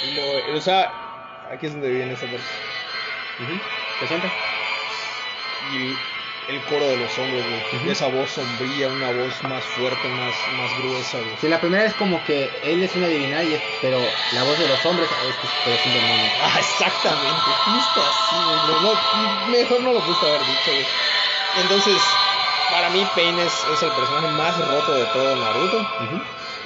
Y 0.00 0.12
lo, 0.12 0.32
o 0.56 0.60
sea, 0.60 0.94
aquí 1.50 1.66
es 1.66 1.72
donde 1.72 1.90
viene 1.90 2.14
esa 2.14 2.28
parte. 2.30 2.46
Ujú. 3.38 3.60
¿Te 3.98 4.06
sientes? 4.06 4.32
y 5.58 6.00
el 6.46 6.64
coro 6.64 6.88
de 6.88 6.96
los 6.96 7.18
hombres, 7.18 7.46
güey. 7.46 7.66
Esa 7.84 8.06
voz 8.06 8.30
sombría, 8.32 8.88
una 8.88 9.10
voz 9.10 9.42
más 9.42 9.66
fuerte, 9.68 10.08
más, 10.08 10.48
más 10.48 10.74
gruesa, 10.74 11.20
güey. 11.20 11.36
Sí, 11.36 11.46
la 11.48 11.60
primera 11.60 11.84
es 11.84 11.94
como 11.94 12.24
que 12.24 12.58
él 12.62 12.82
es 12.82 12.96
una 12.96 13.08
divinidad, 13.08 13.42
y 13.42 13.54
es- 13.54 13.64
pero 13.80 14.24
la 14.30 14.44
voz 14.44 14.58
de 14.58 14.66
los 14.66 14.86
hombres 14.86 15.12
es 15.12 15.36
que 15.36 15.48
pero 15.62 15.76
es 15.76 15.84
un 15.84 15.92
demonio. 15.92 16.32
Ah, 16.38 16.56
exactamente, 16.58 17.52
justo 17.54 18.02
así, 18.02 18.44
güey. 18.44 18.60
No, 18.62 19.08
mejor 19.12 19.82
no 19.82 19.92
lo 19.92 20.02
pudiste 20.04 20.26
haber 20.26 20.46
dicho, 20.46 20.74
güey. 20.74 20.88
Entonces, 21.52 22.27
para 22.70 22.90
mí 22.90 23.06
Pain 23.14 23.38
es, 23.38 23.52
es 23.72 23.82
el 23.82 23.90
personaje 23.90 24.28
más 24.28 24.58
roto 24.58 24.94
de 24.94 25.04
todo 25.06 25.36
Naruto. 25.36 25.86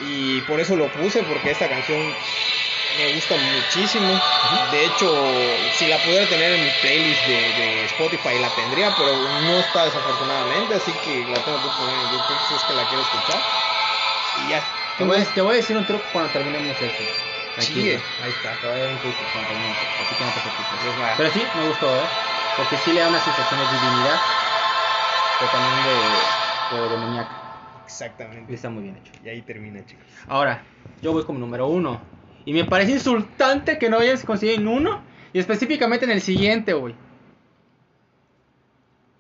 Y 0.00 0.40
por 0.42 0.60
eso 0.60 0.76
lo 0.76 0.88
puse, 0.88 1.22
porque 1.22 1.50
esta 1.50 1.68
canción 1.68 2.14
me 2.98 3.14
gusta 3.14 3.36
muchísimo. 3.36 4.20
De 4.70 4.84
hecho, 4.84 5.08
si 5.76 5.86
la 5.86 5.98
pudiera 5.98 6.26
tener 6.26 6.52
en 6.52 6.64
mi 6.64 6.70
playlist 6.80 7.26
de, 7.26 7.34
de 7.34 7.84
Spotify, 7.86 8.38
la 8.40 8.48
tendría, 8.50 8.94
pero 8.96 9.16
no 9.16 9.60
está 9.60 9.84
desafortunadamente, 9.84 10.74
así 10.74 10.92
que 11.04 11.24
la 11.28 11.38
tengo 11.44 11.58
que 11.62 11.68
poner 11.78 11.94
en 11.94 12.10
YouTube 12.12 12.38
si 12.48 12.54
es 12.54 12.62
que 12.62 12.74
la 12.74 12.88
quiero 12.88 13.02
escuchar. 13.02 13.42
Y 14.44 14.50
ya. 14.50 14.62
Te 14.98 15.04
voy, 15.04 15.16
a, 15.18 15.24
te 15.24 15.40
voy 15.40 15.54
a 15.54 15.56
decir 15.56 15.76
un 15.76 15.86
truco 15.86 16.04
cuando 16.12 16.30
terminemos 16.32 16.76
esto. 16.80 17.02
Tranquilo. 17.54 18.00
ahí 18.22 18.30
está. 18.30 18.52
Todavía 18.60 18.84
hay 18.84 18.90
un 18.90 18.96
no, 18.96 19.00
todavía 19.02 19.58
no, 19.58 20.04
así 20.04 20.14
que 20.14 20.24
no 20.24 20.30
te 20.32 20.40
preocupes. 20.40 20.78
Pues. 20.82 21.10
Pero 21.16 21.32
sí, 21.32 21.46
me 21.54 21.68
gustó, 21.68 21.96
¿eh? 21.96 22.08
Porque 22.56 22.76
sí 22.78 22.92
le 22.92 23.00
da 23.00 23.08
una 23.08 23.24
sensación 23.24 23.60
de 23.60 23.66
divinidad, 23.66 24.20
pero 25.42 25.50
también 25.50 25.84
de, 25.84 26.76
de 26.76 26.88
demoníaca. 26.88 27.30
Y 27.80 27.84
Exactamente. 27.84 28.54
está 28.54 28.70
muy 28.70 28.84
bien 28.84 28.96
hecho. 28.96 29.12
Y 29.24 29.28
ahí 29.28 29.42
termina, 29.42 29.84
chicos. 29.84 30.04
Ahora, 30.28 30.62
yo 31.02 31.12
voy 31.12 31.24
como 31.24 31.38
número 31.38 31.66
uno. 31.66 32.00
Y 32.44 32.52
me 32.52 32.64
parece 32.64 32.92
insultante 32.92 33.78
que 33.78 33.90
no 33.90 33.98
hayas 33.98 34.24
conseguido 34.24 34.58
en 34.60 34.68
uno. 34.68 35.02
Y 35.32 35.38
específicamente 35.38 36.04
en 36.04 36.12
el 36.12 36.20
siguiente, 36.20 36.72
güey. 36.74 36.94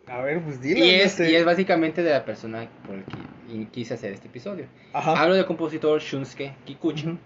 A 0.06 0.20
ver, 0.20 0.42
pues 0.42 0.60
dilo. 0.60 0.78
Y 0.78 0.80
no 0.80 1.04
es, 1.04 1.12
sé. 1.12 1.30
y 1.30 1.34
es 1.34 1.44
básicamente 1.44 2.02
de 2.02 2.10
la 2.10 2.24
persona 2.24 2.68
por 2.86 2.96
la 2.96 3.04
que 3.04 3.68
quise 3.70 3.94
hacer 3.94 4.12
este 4.12 4.28
episodio. 4.28 4.66
Ajá. 4.92 5.20
Hablo 5.20 5.34
del 5.34 5.46
compositor 5.46 6.00
Shunsuke 6.00 6.54
Kikuchi. 6.64 7.18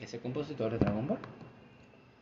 Ese 0.00 0.18
compositor 0.18 0.72
de 0.72 0.78
Dragon 0.78 1.06
Ball. 1.06 1.18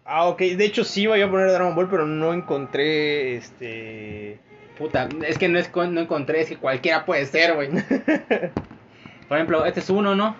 Ah, 0.05 0.27
ok. 0.27 0.39
De 0.39 0.65
hecho, 0.65 0.85
sí 0.85 1.03
yo 1.03 1.13
a 1.13 1.31
poner 1.31 1.51
Dragon 1.51 1.75
Ball, 1.75 1.89
pero 1.89 2.07
no 2.07 2.33
encontré 2.33 3.37
este. 3.37 4.41
Puta, 4.79 5.09
es 5.27 5.39
que 5.39 5.49
no, 5.49 5.59
es, 5.59 5.75
no 5.75 6.01
encontré, 6.01 6.43
es 6.43 6.49
que 6.49 6.57
cualquiera 6.57 7.05
puede 7.05 7.27
ser, 7.27 7.55
güey. 7.55 7.69
Por 9.29 9.37
ejemplo, 9.37 9.67
este 9.67 9.81
es 9.81 9.91
uno, 9.91 10.15
¿no? 10.15 10.37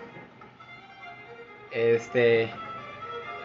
Este. 1.71 2.49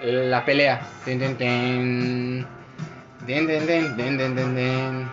La 0.02 0.44
pelea. 0.44 0.80
Tin, 1.04 1.18
tin. 1.36 2.46
Din, 3.26 3.46
din, 3.46 3.66
din, 3.66 3.96
din, 3.96 4.18
din, 4.18 4.36
din, 4.36 4.54
din. 4.54 5.08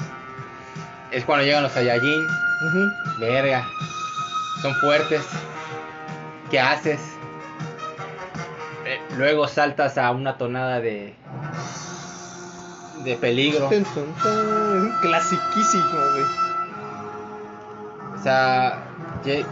Es 1.11 1.25
cuando 1.25 1.45
llegan 1.45 1.63
los 1.63 1.71
Saiyajin. 1.71 2.27
Ujú. 2.67 3.19
Verga. 3.19 3.65
Son 4.61 4.75
fuertes. 4.75 5.27
¿Qué 6.51 6.59
haces? 6.59 6.99
Eh, 8.85 8.99
Luego 9.17 9.47
saltas 9.47 9.97
a 9.97 10.11
una 10.11 10.37
tonada 10.37 10.79
de. 10.79 11.13
De 13.03 13.15
peligro. 13.15 13.69
Clasiquísimo, 15.01 15.83
güey. 16.13 16.25
O 18.19 18.23
sea, 18.23 18.83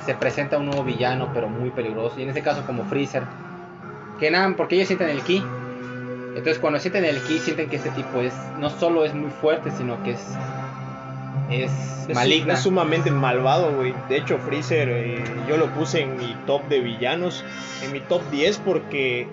se 0.05 0.13
presenta 0.15 0.57
un 0.57 0.67
nuevo 0.67 0.83
villano, 0.83 1.31
pero 1.33 1.49
muy 1.49 1.71
peligroso. 1.71 2.19
Y 2.19 2.23
en 2.23 2.29
este 2.29 2.41
caso, 2.41 2.63
como 2.65 2.85
Freezer. 2.85 3.23
Que 4.19 4.29
nada, 4.31 4.53
porque 4.55 4.75
ellos 4.75 4.87
sienten 4.87 5.09
el 5.09 5.21
ki. 5.21 5.43
Entonces, 6.29 6.59
cuando 6.59 6.79
sienten 6.79 7.05
el 7.05 7.21
ki, 7.23 7.39
sienten 7.39 7.69
que 7.69 7.77
este 7.77 7.89
tipo 7.91 8.19
es. 8.19 8.33
No 8.59 8.69
solo 8.69 9.05
es 9.05 9.13
muy 9.13 9.31
fuerte, 9.31 9.71
sino 9.71 10.01
que 10.03 10.11
es. 10.11 10.21
Es, 11.49 11.71
Es, 12.07 12.15
maligna. 12.15 12.53
es 12.53 12.61
sumamente 12.61 13.09
malvado, 13.11 13.75
güey. 13.75 13.93
De 14.07 14.17
hecho, 14.17 14.37
Freezer 14.37 14.89
eh, 14.89 15.23
yo 15.47 15.57
lo 15.57 15.67
puse 15.73 16.01
en 16.01 16.17
mi 16.17 16.35
top 16.45 16.67
de 16.67 16.79
villanos, 16.81 17.43
en 17.83 17.91
mi 17.91 17.99
top 18.01 18.21
10 18.29 18.57
porque 18.59 19.27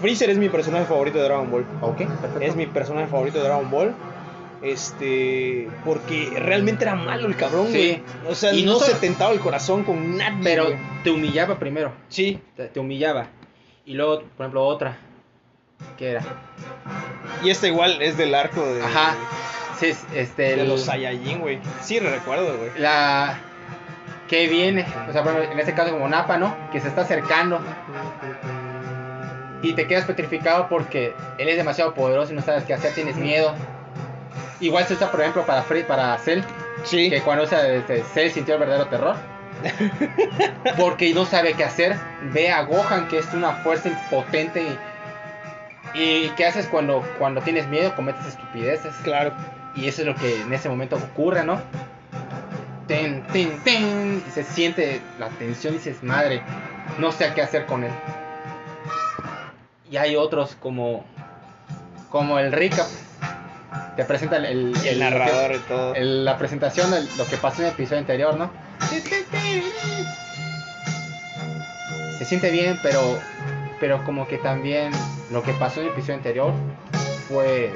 Freezer 0.00 0.30
es 0.30 0.38
mi 0.38 0.48
personaje 0.48 0.84
favorito 0.86 1.18
de 1.18 1.24
Dragon 1.24 1.50
Ball. 1.50 1.64
Ok, 1.80 1.98
perfecto. 1.98 2.40
Es 2.40 2.56
mi 2.56 2.66
personaje 2.66 3.06
favorito 3.06 3.38
de 3.38 3.44
Dragon 3.44 3.70
Ball. 3.70 3.94
Este, 4.62 5.68
porque 5.84 6.32
realmente 6.38 6.84
era 6.84 6.94
malo 6.94 7.26
el 7.28 7.36
cabrón, 7.36 7.66
Sí. 7.68 7.72
güey. 7.72 8.02
O 8.30 8.34
sea, 8.34 8.52
Y 8.52 8.64
no, 8.64 8.72
no 8.72 8.78
se 8.78 8.86
solo- 8.86 8.98
tentaba 8.98 9.32
el 9.32 9.40
corazón 9.40 9.84
con 9.84 10.16
nadie. 10.16 10.40
Pero 10.42 10.64
güey. 10.66 10.76
te 11.04 11.10
humillaba 11.10 11.58
primero. 11.58 11.92
sí, 12.08 12.40
Te, 12.56 12.66
te 12.68 12.80
humillaba. 12.80 13.26
Y 13.84 13.94
luego, 13.94 14.20
por 14.36 14.44
ejemplo, 14.46 14.64
otra. 14.64 14.96
¿Qué 15.98 16.12
era? 16.12 16.22
y 17.44 17.50
este 17.50 17.68
igual 17.68 18.00
es 18.00 18.16
del 18.16 18.34
arco 18.34 18.64
de, 18.64 18.82
Ajá. 18.82 19.14
Sí, 19.78 19.86
es- 19.86 20.06
este. 20.14 20.42
de 20.56 20.62
el- 20.62 20.68
los 20.68 20.80
Saiyajin, 20.82 21.40
güey. 21.40 21.58
Sí, 21.82 21.98
recuerdo, 22.00 22.56
güey. 22.56 22.70
la. 22.78 23.38
Que 24.26 24.48
viene. 24.48 24.84
O 25.08 25.12
sea, 25.12 25.20
ejemplo, 25.20 25.42
en 25.42 25.60
este 25.60 25.74
caso, 25.74 25.92
como 25.92 26.08
Napa, 26.08 26.36
¿no? 26.38 26.56
Que 26.72 26.80
se 26.80 26.88
está 26.88 27.02
acercando. 27.02 27.60
Y 29.62 29.72
te 29.74 29.86
quedas 29.86 30.04
petrificado 30.04 30.68
porque 30.68 31.14
él 31.38 31.48
es 31.48 31.56
demasiado 31.56 31.94
poderoso 31.94 32.32
y 32.32 32.36
no 32.36 32.42
sabes 32.42 32.64
qué 32.64 32.74
hacer, 32.74 32.92
tienes 32.94 33.16
miedo. 33.16 33.54
Igual 34.60 34.86
se 34.86 34.94
usa, 34.94 35.10
por 35.10 35.20
ejemplo, 35.20 35.44
para 35.44 35.62
Free, 35.62 35.82
para 35.82 36.16
Cell, 36.18 36.42
Sí. 36.84 37.10
que 37.10 37.20
cuando 37.22 37.44
usa 37.44 37.66
este, 37.68 38.02
Cell 38.02 38.30
sintió 38.30 38.54
el 38.54 38.60
verdadero 38.60 38.86
terror. 38.88 39.16
porque 40.76 41.12
no 41.14 41.24
sabe 41.24 41.54
qué 41.54 41.64
hacer. 41.64 41.96
Ve 42.32 42.50
a 42.50 42.62
Gohan, 42.62 43.08
que 43.08 43.18
es 43.18 43.32
una 43.34 43.52
fuerza 43.52 43.88
impotente. 43.88 44.62
Y, 45.94 45.98
y 45.98 46.32
¿qué 46.36 46.46
haces 46.46 46.66
cuando, 46.66 47.02
cuando 47.18 47.40
tienes 47.40 47.66
miedo? 47.68 47.94
Cometes 47.96 48.26
estupideces. 48.26 48.94
Claro. 49.02 49.32
Y 49.74 49.88
eso 49.88 50.02
es 50.02 50.06
lo 50.08 50.14
que 50.14 50.40
en 50.42 50.52
ese 50.52 50.68
momento 50.68 50.96
ocurre, 50.96 51.44
¿no? 51.44 51.60
Ten, 52.86 53.22
ten, 53.32 53.58
ten. 53.64 54.22
Y 54.26 54.30
se 54.30 54.42
siente 54.44 55.00
la 55.18 55.28
tensión 55.30 55.74
y 55.74 55.78
dices, 55.78 56.02
madre, 56.02 56.42
no 56.98 57.12
sé 57.12 57.32
qué 57.34 57.42
hacer 57.42 57.66
con 57.66 57.84
él. 57.84 57.90
Y 59.90 59.96
hay 59.98 60.16
otros 60.16 60.56
como, 60.60 61.04
como 62.10 62.38
el 62.38 62.52
recap. 62.52 62.86
Te 63.96 64.04
presenta 64.04 64.36
el, 64.36 64.44
el, 64.46 64.76
El 64.86 64.98
narrador 65.00 65.54
y 65.54 65.58
todo. 65.60 65.94
el- 65.94 66.24
la 66.24 66.36
presentación 66.38 66.90
de 66.90 67.02
lo 67.16 67.26
que 67.26 67.36
pasó 67.36 67.62
en 67.62 67.68
el 67.68 67.72
episodio 67.74 67.98
anterior, 68.00 68.36
¿no? 68.36 68.50
Se 72.18 72.24
siente 72.24 72.50
bien, 72.50 72.78
pero, 72.82 73.18
pero 73.80 74.02
como 74.04 74.26
que 74.26 74.38
también 74.38 74.92
lo 75.30 75.42
que 75.42 75.52
pasó 75.54 75.80
en 75.80 75.86
el 75.86 75.92
episodio 75.92 76.14
anterior 76.14 76.52
fue, 77.28 77.72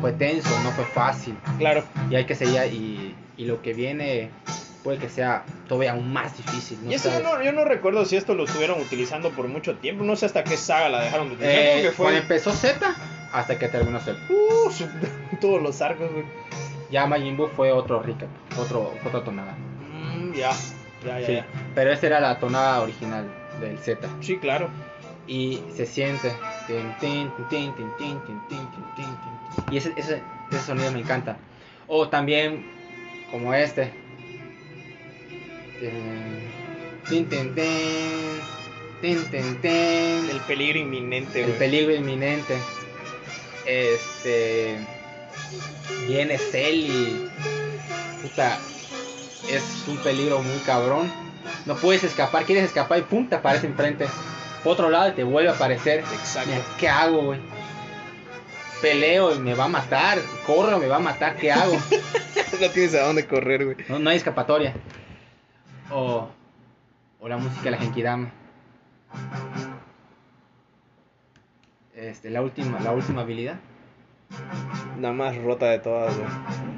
fue 0.00 0.12
tenso, 0.12 0.48
no 0.62 0.70
fue 0.72 0.84
fácil. 0.84 1.36
Claro. 1.58 1.84
Y 2.10 2.16
hay 2.16 2.24
que 2.24 2.34
seguir 2.34 2.60
y, 2.72 3.14
y 3.36 3.44
lo 3.44 3.60
que 3.62 3.74
viene 3.74 4.30
que 4.96 5.10
sea 5.10 5.44
todavía 5.68 5.92
aún 5.92 6.10
más 6.12 6.36
difícil. 6.36 6.78
Y 6.88 6.94
eso 6.94 7.10
yo 7.12 7.20
no, 7.20 7.42
yo 7.42 7.52
no, 7.52 7.64
recuerdo 7.64 8.06
si 8.06 8.16
esto 8.16 8.34
lo 8.34 8.44
estuvieron 8.44 8.80
utilizando 8.80 9.30
por 9.30 9.46
mucho 9.48 9.76
tiempo. 9.76 10.04
No 10.04 10.16
sé 10.16 10.24
hasta 10.26 10.44
qué 10.44 10.56
saga 10.56 10.88
la 10.88 11.02
dejaron 11.02 11.28
de 11.28 11.34
utilizar. 11.34 11.60
Eh. 11.60 11.92
Cuando 11.96 12.18
empezó 12.18 12.52
Z, 12.52 12.96
hasta 13.32 13.58
que 13.58 13.68
terminó 13.68 14.00
Z. 14.00 14.18
Todos 15.40 15.62
los 15.62 15.82
arcos, 15.82 16.10
güey. 16.10 16.24
Ya 16.90 17.06
Majin 17.06 17.36
Buu 17.36 17.48
fue 17.48 17.70
otro 17.70 18.02
recap, 18.02 18.28
otro, 18.58 18.94
otra 19.04 19.22
tonada. 19.22 19.52
Mm, 19.52 20.32
ya, 20.32 20.50
ya, 21.04 21.20
ya, 21.20 21.26
sí. 21.26 21.38
Pero 21.74 21.92
esa 21.92 22.06
era 22.06 22.20
la 22.20 22.38
tonada 22.38 22.80
original 22.80 23.26
del 23.60 23.78
Z. 23.78 24.08
Sí, 24.20 24.38
claro. 24.38 24.70
Y 25.26 25.62
se 25.74 25.84
siente. 25.84 26.32
Y 29.70 29.76
ese, 29.76 29.92
ese, 29.96 30.22
ese 30.50 30.60
sonido 30.60 30.90
me 30.90 31.00
encanta. 31.00 31.36
O 31.86 32.08
también, 32.08 32.66
como 33.30 33.52
este. 33.52 34.07
Tin, 35.78 37.28
tin, 37.28 37.54
tin, 39.30 39.60
tin. 39.60 40.30
El 40.30 40.40
peligro 40.46 40.78
inminente, 40.80 41.44
El 41.44 41.52
peligro 41.52 41.94
inminente. 41.94 42.58
Este. 43.64 44.78
Viene 46.08 46.36
Cell 46.38 46.74
y. 46.74 47.30
Puta. 48.22 48.58
Es 49.48 49.84
un 49.86 49.98
peligro 49.98 50.42
muy 50.42 50.58
cabrón. 50.66 51.10
No 51.64 51.76
puedes 51.76 52.02
escapar, 52.02 52.44
quieres 52.44 52.64
escapar 52.64 52.98
y 52.98 53.02
pum, 53.02 53.28
te 53.28 53.36
aparece 53.36 53.68
enfrente. 53.68 54.06
Por 54.64 54.72
otro 54.72 54.90
lado 54.90 55.10
y 55.10 55.12
te 55.12 55.22
vuelve 55.22 55.50
a 55.50 55.52
aparecer. 55.52 56.00
Exacto. 56.00 56.50
Mira, 56.50 56.62
¿Qué 56.78 56.88
hago, 56.88 57.22
güey? 57.22 57.40
Peleo 58.82 59.34
y 59.34 59.38
me 59.38 59.54
va 59.54 59.64
a 59.64 59.68
matar. 59.68 60.18
Corro 60.44 60.78
me 60.78 60.88
va 60.88 60.96
a 60.96 61.00
matar. 61.00 61.36
¿Qué 61.36 61.52
hago? 61.52 61.74
no 62.60 62.70
tienes 62.70 62.94
a 62.94 63.06
dónde 63.06 63.26
correr, 63.26 63.64
güey. 63.64 63.76
No, 63.88 64.00
no 64.00 64.10
hay 64.10 64.16
escapatoria. 64.16 64.74
O. 65.90 66.28
O 67.20 67.28
la 67.28 67.36
música 67.36 67.62
de 67.64 67.70
la 67.72 67.78
Genkidama. 67.78 68.30
Este, 71.94 72.30
la 72.30 72.42
última, 72.42 72.78
la 72.80 72.92
última 72.92 73.22
habilidad. 73.22 73.56
Nada 74.98 75.14
más 75.14 75.36
rota 75.36 75.66
de 75.66 75.78
todas, 75.78 76.16
güey. 76.16 76.28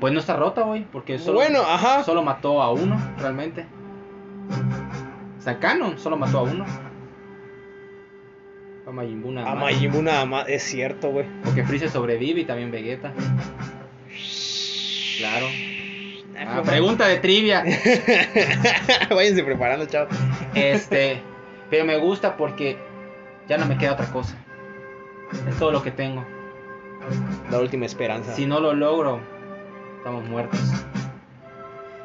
Pues 0.00 0.12
no 0.12 0.20
está 0.20 0.36
rota, 0.36 0.62
güey, 0.62 0.84
porque 0.84 1.18
solo, 1.18 1.38
Bueno, 1.40 1.60
ajá. 1.60 2.04
solo 2.04 2.22
mató 2.22 2.62
a 2.62 2.72
uno, 2.72 2.98
realmente. 3.18 3.66
O 5.38 5.42
sea, 5.42 5.58
Canon 5.58 5.98
solo 5.98 6.16
mató 6.16 6.38
a 6.38 6.42
uno. 6.42 6.64
A 8.86 8.92
Majin 8.92 9.22
Buu 9.22 9.32
nada 9.32 9.50
A 9.50 9.54
más. 9.54 9.64
Majin 9.64 9.92
Buu 9.92 10.02
nada 10.02 10.24
más. 10.24 10.48
Es 10.48 10.62
cierto, 10.62 11.10
güey. 11.10 11.26
Porque 11.44 11.64
Freezer 11.64 11.90
sobrevive 11.90 12.40
y 12.40 12.44
también 12.44 12.70
Vegeta. 12.70 13.12
Claro. 15.18 15.46
Ah, 16.46 16.62
pregunta 16.64 17.06
de 17.06 17.18
trivia. 17.18 17.62
Váyanse 19.10 19.44
preparando, 19.44 19.86
chao. 19.86 20.06
Este, 20.54 21.20
pero 21.68 21.84
me 21.84 21.96
gusta 21.98 22.36
porque 22.36 22.78
ya 23.48 23.58
no 23.58 23.66
me 23.66 23.76
queda 23.78 23.92
otra 23.92 24.06
cosa. 24.06 24.34
Es 25.48 25.56
todo 25.58 25.70
lo 25.72 25.82
que 25.82 25.90
tengo. 25.90 26.24
La 27.50 27.58
última 27.58 27.86
esperanza. 27.86 28.32
Si 28.34 28.46
no 28.46 28.60
lo 28.60 28.74
logro, 28.74 29.20
estamos 29.98 30.24
muertos. 30.28 30.60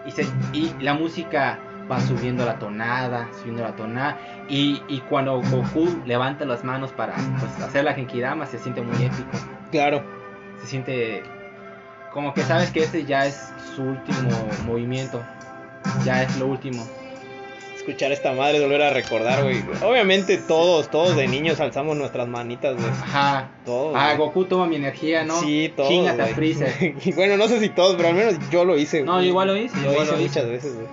Y, 0.06 0.12
se- 0.12 0.28
y 0.54 0.72
la 0.80 0.94
música 0.94 1.60
va 1.92 2.00
subiendo 2.02 2.46
la 2.46 2.60
tonada, 2.60 3.28
subiendo 3.40 3.64
la 3.64 3.76
tonada. 3.76 4.18
Y, 4.50 4.82
y 4.88 5.00
cuando 5.02 5.42
Goku 5.42 6.02
levanta 6.06 6.46
las 6.46 6.64
manos 6.64 6.92
para 6.92 7.14
pues, 7.40 7.62
hacer 7.62 7.84
la 7.84 7.94
Genkidama, 7.94 8.46
se 8.46 8.58
siente 8.60 8.82
muy 8.82 8.96
épico. 9.06 9.32
Claro. 9.72 10.04
Se 10.62 10.68
siente 10.68 11.24
como 12.16 12.34
que 12.34 12.42
sabes 12.44 12.72
que 12.72 12.80
este 12.80 13.04
ya 13.06 13.26
es 13.28 13.38
su 13.76 13.84
último 13.84 14.30
movimiento. 14.66 15.22
Ya 16.06 16.24
es 16.24 16.36
lo 16.38 16.48
último. 16.48 16.88
escuchar 17.76 18.12
esta 18.14 18.32
madre, 18.32 18.60
volver 18.62 18.82
a 18.82 18.90
recordar, 18.90 19.44
güey. 19.44 19.64
Obviamente 19.84 20.38
todos, 20.38 20.90
todos 20.90 21.16
de 21.16 21.28
niños 21.28 21.60
alzamos 21.60 21.96
nuestras 21.98 22.28
manitas, 22.28 22.76
güey. 22.76 22.88
Ajá. 22.88 23.50
Todos. 23.66 23.94
Ah, 23.96 24.16
güey. 24.16 24.28
Goku 24.30 24.46
toma 24.46 24.66
mi 24.66 24.78
energía, 24.78 25.24
¿no? 25.26 25.40
Sí, 25.42 25.72
todos. 25.76 25.90
Chingate 25.90 26.22
a. 26.22 26.28
Freezer. 26.28 26.96
Y 27.06 27.12
bueno, 27.12 27.36
no 27.38 27.48
sé 27.50 27.60
si 27.60 27.70
todos, 27.70 27.96
pero 27.98 28.08
al 28.08 28.16
menos 28.16 28.36
yo 28.50 28.64
lo 28.66 28.78
hice. 28.78 29.04
No, 29.04 29.14
güey. 29.16 29.26
yo 29.26 29.30
igual 29.32 29.48
lo 29.50 29.58
hice, 29.58 29.76
yo 29.76 29.84
Lo 29.84 29.92
igual 29.92 30.08
hice 30.08 30.16
lo 30.16 30.22
hice. 30.22 30.28
muchas 30.40 30.50
veces, 30.50 30.74
güey. 30.76 30.88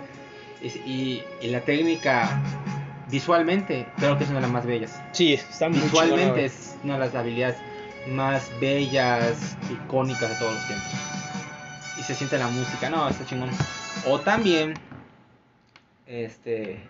Y, 0.84 1.22
y- 1.40 1.48
la 1.50 1.60
técnica 1.60 2.42
visualmente 3.10 3.86
creo 3.96 4.18
que 4.18 4.24
es 4.24 4.30
una 4.30 4.40
de 4.40 4.42
las 4.42 4.50
más 4.52 4.66
bellas. 4.66 5.00
Sí, 5.12 5.34
está 5.34 5.68
muy 5.68 5.78
Visualmente 5.80 6.44
es 6.44 6.76
una 6.84 6.94
de 6.94 6.98
las 7.00 7.14
habilidades 7.14 7.56
más 8.08 8.50
bellas, 8.60 9.56
icónicas 9.70 10.28
de 10.30 10.36
todos 10.36 10.54
los 10.54 10.66
tiempos. 10.66 10.90
Y 12.02 12.04
se 12.04 12.16
siente 12.16 12.36
la 12.36 12.48
música, 12.48 12.90
no, 12.90 13.08
está 13.08 13.24
chingón. 13.24 13.48
O 14.08 14.18
también, 14.18 14.74
este, 16.04 16.82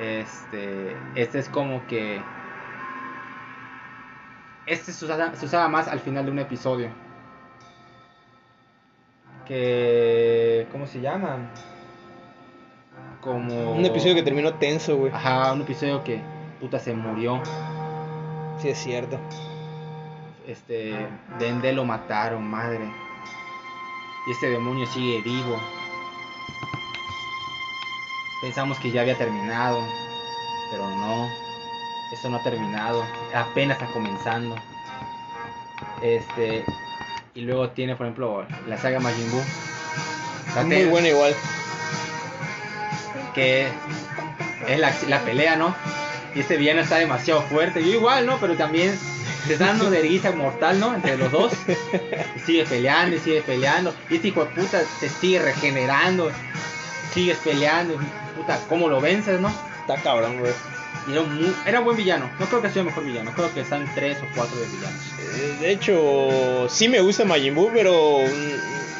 este, 0.00 0.96
este 1.16 1.40
es 1.40 1.48
como 1.48 1.84
que, 1.88 2.22
este 4.66 4.92
se 4.92 5.04
usaba, 5.04 5.34
se 5.34 5.46
usaba 5.46 5.66
más 5.66 5.88
al 5.88 5.98
final 5.98 6.26
de 6.26 6.30
un 6.30 6.38
episodio. 6.38 6.90
Que, 9.46 10.68
¿cómo 10.70 10.86
se 10.86 11.00
llama? 11.00 11.50
Como... 13.20 13.72
Un 13.72 13.84
episodio 13.84 14.14
que 14.14 14.22
terminó 14.22 14.54
tenso, 14.54 14.96
güey. 14.96 15.12
Ajá, 15.12 15.52
un 15.52 15.62
episodio 15.62 16.04
que 16.04 16.22
puta 16.60 16.78
se 16.78 16.94
murió. 16.94 17.42
Sí, 18.60 18.68
es 18.68 18.78
cierto. 18.78 19.18
Este, 20.46 21.08
Dende 21.40 21.72
lo 21.72 21.84
mataron, 21.84 22.48
madre. 22.48 23.03
Y 24.26 24.30
este 24.32 24.48
demonio 24.50 24.86
sigue 24.86 25.20
vivo. 25.22 25.60
Pensamos 28.40 28.78
que 28.78 28.90
ya 28.90 29.02
había 29.02 29.16
terminado, 29.16 29.80
pero 30.70 30.88
no. 30.88 31.28
Esto 32.12 32.28
no 32.28 32.36
ha 32.36 32.42
terminado, 32.42 33.04
apenas 33.34 33.80
está 33.80 33.92
comenzando. 33.92 34.54
Este, 36.02 36.64
y 37.34 37.40
luego 37.40 37.70
tiene, 37.70 37.96
por 37.96 38.06
ejemplo, 38.06 38.46
la 38.68 38.78
saga 38.78 39.00
Majin 39.00 39.30
Buu. 39.30 39.42
Muy 40.62 40.68
te- 40.68 40.86
buena 40.86 41.08
igual. 41.08 41.34
que 43.34 43.68
es 44.68 44.78
la, 44.78 44.92
la 45.08 45.20
pelea, 45.20 45.56
¿no? 45.56 45.74
Y 46.34 46.40
este 46.40 46.56
villano 46.56 46.82
está 46.82 46.96
demasiado 46.96 47.42
fuerte. 47.42 47.82
Yo 47.82 47.90
igual, 47.94 48.26
¿no? 48.26 48.36
Pero 48.38 48.54
también 48.56 48.96
se 49.46 49.56
dando 49.56 49.90
de 49.90 50.00
erguiza 50.00 50.32
mortal, 50.32 50.80
¿no? 50.80 50.94
Entre 50.94 51.16
los 51.16 51.30
dos. 51.32 51.52
Y 52.36 52.40
sigue 52.40 52.64
peleando 52.64 53.16
y 53.16 53.20
sigue 53.20 53.42
peleando. 53.42 53.94
Y 54.10 54.16
este 54.16 54.28
hijo 54.28 54.44
de 54.44 54.50
puta 54.52 54.82
se 55.00 55.08
sigue 55.08 55.40
regenerando. 55.40 56.30
Sigues 57.12 57.38
peleando. 57.38 57.98
Puta, 58.36 58.58
¿cómo 58.68 58.88
lo 58.88 59.00
vences, 59.00 59.40
no? 59.40 59.52
Está 59.80 59.96
cabrón, 60.02 60.38
güey. 60.40 60.52
Era, 61.10 61.22
muy- 61.22 61.54
era 61.66 61.80
buen 61.80 61.96
villano. 61.96 62.30
No 62.40 62.46
creo 62.46 62.62
que 62.62 62.70
sea 62.70 62.80
el 62.80 62.86
mejor 62.86 63.04
villano. 63.04 63.32
Creo 63.34 63.52
que 63.52 63.60
están 63.60 63.88
tres 63.94 64.16
o 64.22 64.26
cuatro 64.34 64.56
de 64.58 64.66
villanos. 64.66 65.02
Eh, 65.36 65.56
De 65.60 65.70
hecho, 65.72 66.66
sí 66.70 66.88
me 66.88 67.00
gusta 67.00 67.24
Majin 67.24 67.54
Buu, 67.54 67.70
pero. 67.72 67.94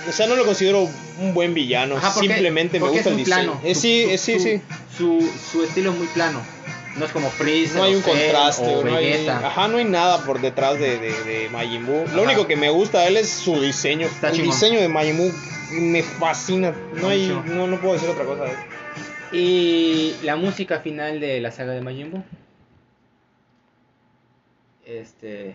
O 0.07 0.13
sea, 0.13 0.27
no 0.27 0.37
lo 0.37 0.45
considero 0.45 0.87
un 1.19 1.33
buen 1.33 1.55
villano. 1.55 1.97
Ajá, 1.97 2.13
porque- 2.13 2.29
Simplemente 2.29 2.75
me 2.79 2.81
porque 2.81 2.97
gusta 2.99 3.09
es 3.11 3.17
el 3.17 3.25
diseño. 3.25 3.37
plano. 3.53 3.61
Eh, 3.65 3.75
Su- 3.75 3.81
sí, 3.81 4.05
su- 4.05 4.11
eh, 4.11 4.19
sí, 4.19 4.33
su- 4.35 4.41
sí. 4.41 4.61
Su, 4.99 5.33
su 5.53 5.65
estilo 5.65 5.93
es 5.93 5.97
muy 5.97 6.07
plano. 6.09 6.41
No 6.99 7.05
es 7.05 7.11
como 7.13 7.29
Freezer. 7.29 7.77
No 7.79 7.83
hay 7.85 7.95
un 7.97 8.03
contraste, 8.03 8.77
o 8.77 8.85
no 8.85 8.95
hay, 8.95 9.27
ajá, 9.27 9.67
no 9.69 9.79
hay 9.79 9.85
nada 9.85 10.25
por 10.25 10.41
detrás 10.41 10.79
de, 10.79 10.99
de, 10.99 11.25
de 11.25 11.49
Majin 11.51 11.85
Buu. 11.87 12.05
Ajá. 12.05 12.15
Lo 12.15 12.23
único 12.23 12.47
que 12.47 12.55
me 12.57 12.71
gusta 12.71 13.01
de 13.01 13.09
él 13.09 13.17
es 13.17 13.29
su 13.29 13.61
diseño. 13.61 14.07
Está 14.07 14.29
el 14.29 14.35
chingón. 14.37 14.51
diseño 14.53 14.81
de 14.81 14.89
Majin 14.89 15.17
Buu 15.17 15.33
me 15.73 16.03
fascina. 16.05 16.73
No, 16.95 17.09
hay, 17.09 17.27
no, 17.47 17.67
no 17.67 17.81
puedo 17.81 17.95
decir 17.95 18.09
otra 18.09 18.25
cosa. 18.25 18.47
eh. 18.47 18.57
Y 19.37 20.15
la 20.23 20.37
música 20.37 20.79
final 20.79 21.19
de 21.19 21.41
la 21.41 21.51
saga 21.51 21.73
de 21.73 21.81
Majin 21.81 22.13
Buu. 22.13 22.23
Este. 24.87 25.55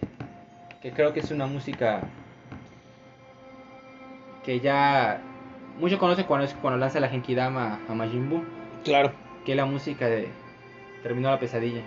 Que 0.82 0.92
creo 0.92 1.14
que 1.14 1.22
es 1.22 1.32
una 1.32 1.46
música. 1.46 2.02
Que 4.44 4.60
ya. 4.60 5.22
Muchos 5.80 6.00
conocen 6.00 6.26
cuando, 6.26 6.46
es, 6.46 6.54
cuando 6.56 6.78
lanza 6.78 7.00
la 7.00 7.08
Genkidama 7.08 7.80
a 7.88 7.94
Majin 7.94 8.30
Buu. 8.30 8.44
Claro. 8.84 9.14
Que 9.46 9.52
es 9.52 9.56
la 9.58 9.66
música 9.66 10.08
de. 10.08 10.28
Terminó 11.04 11.30
la 11.30 11.40
pesadilla. 11.40 11.82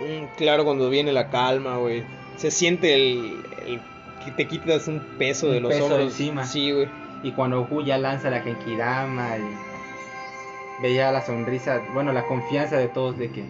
Mm, 0.00 0.36
claro, 0.36 0.64
cuando 0.64 0.88
viene 0.88 1.12
la 1.12 1.30
calma, 1.30 1.76
güey. 1.76 2.04
Se 2.36 2.50
siente 2.50 2.94
el, 2.94 3.42
el 3.66 3.80
que 4.24 4.30
te 4.32 4.48
quitas 4.48 4.88
un 4.88 5.00
peso 5.18 5.50
de 5.50 5.60
los 5.60 5.72
peso 5.72 5.84
hombros. 5.84 6.04
encima. 6.04 6.44
Sí, 6.44 6.72
güey. 6.72 6.88
Y 7.22 7.32
cuando 7.32 7.60
Goku 7.60 7.82
ya 7.82 7.98
lanza 7.98 8.30
la 8.30 8.40
Genkidama. 8.40 9.36
Y 9.36 10.82
veía 10.82 11.12
la 11.12 11.20
sonrisa. 11.24 11.82
Bueno, 11.92 12.12
la 12.12 12.26
confianza 12.26 12.76
de 12.78 12.88
todos 12.88 13.18
de 13.18 13.30
que. 13.30 13.44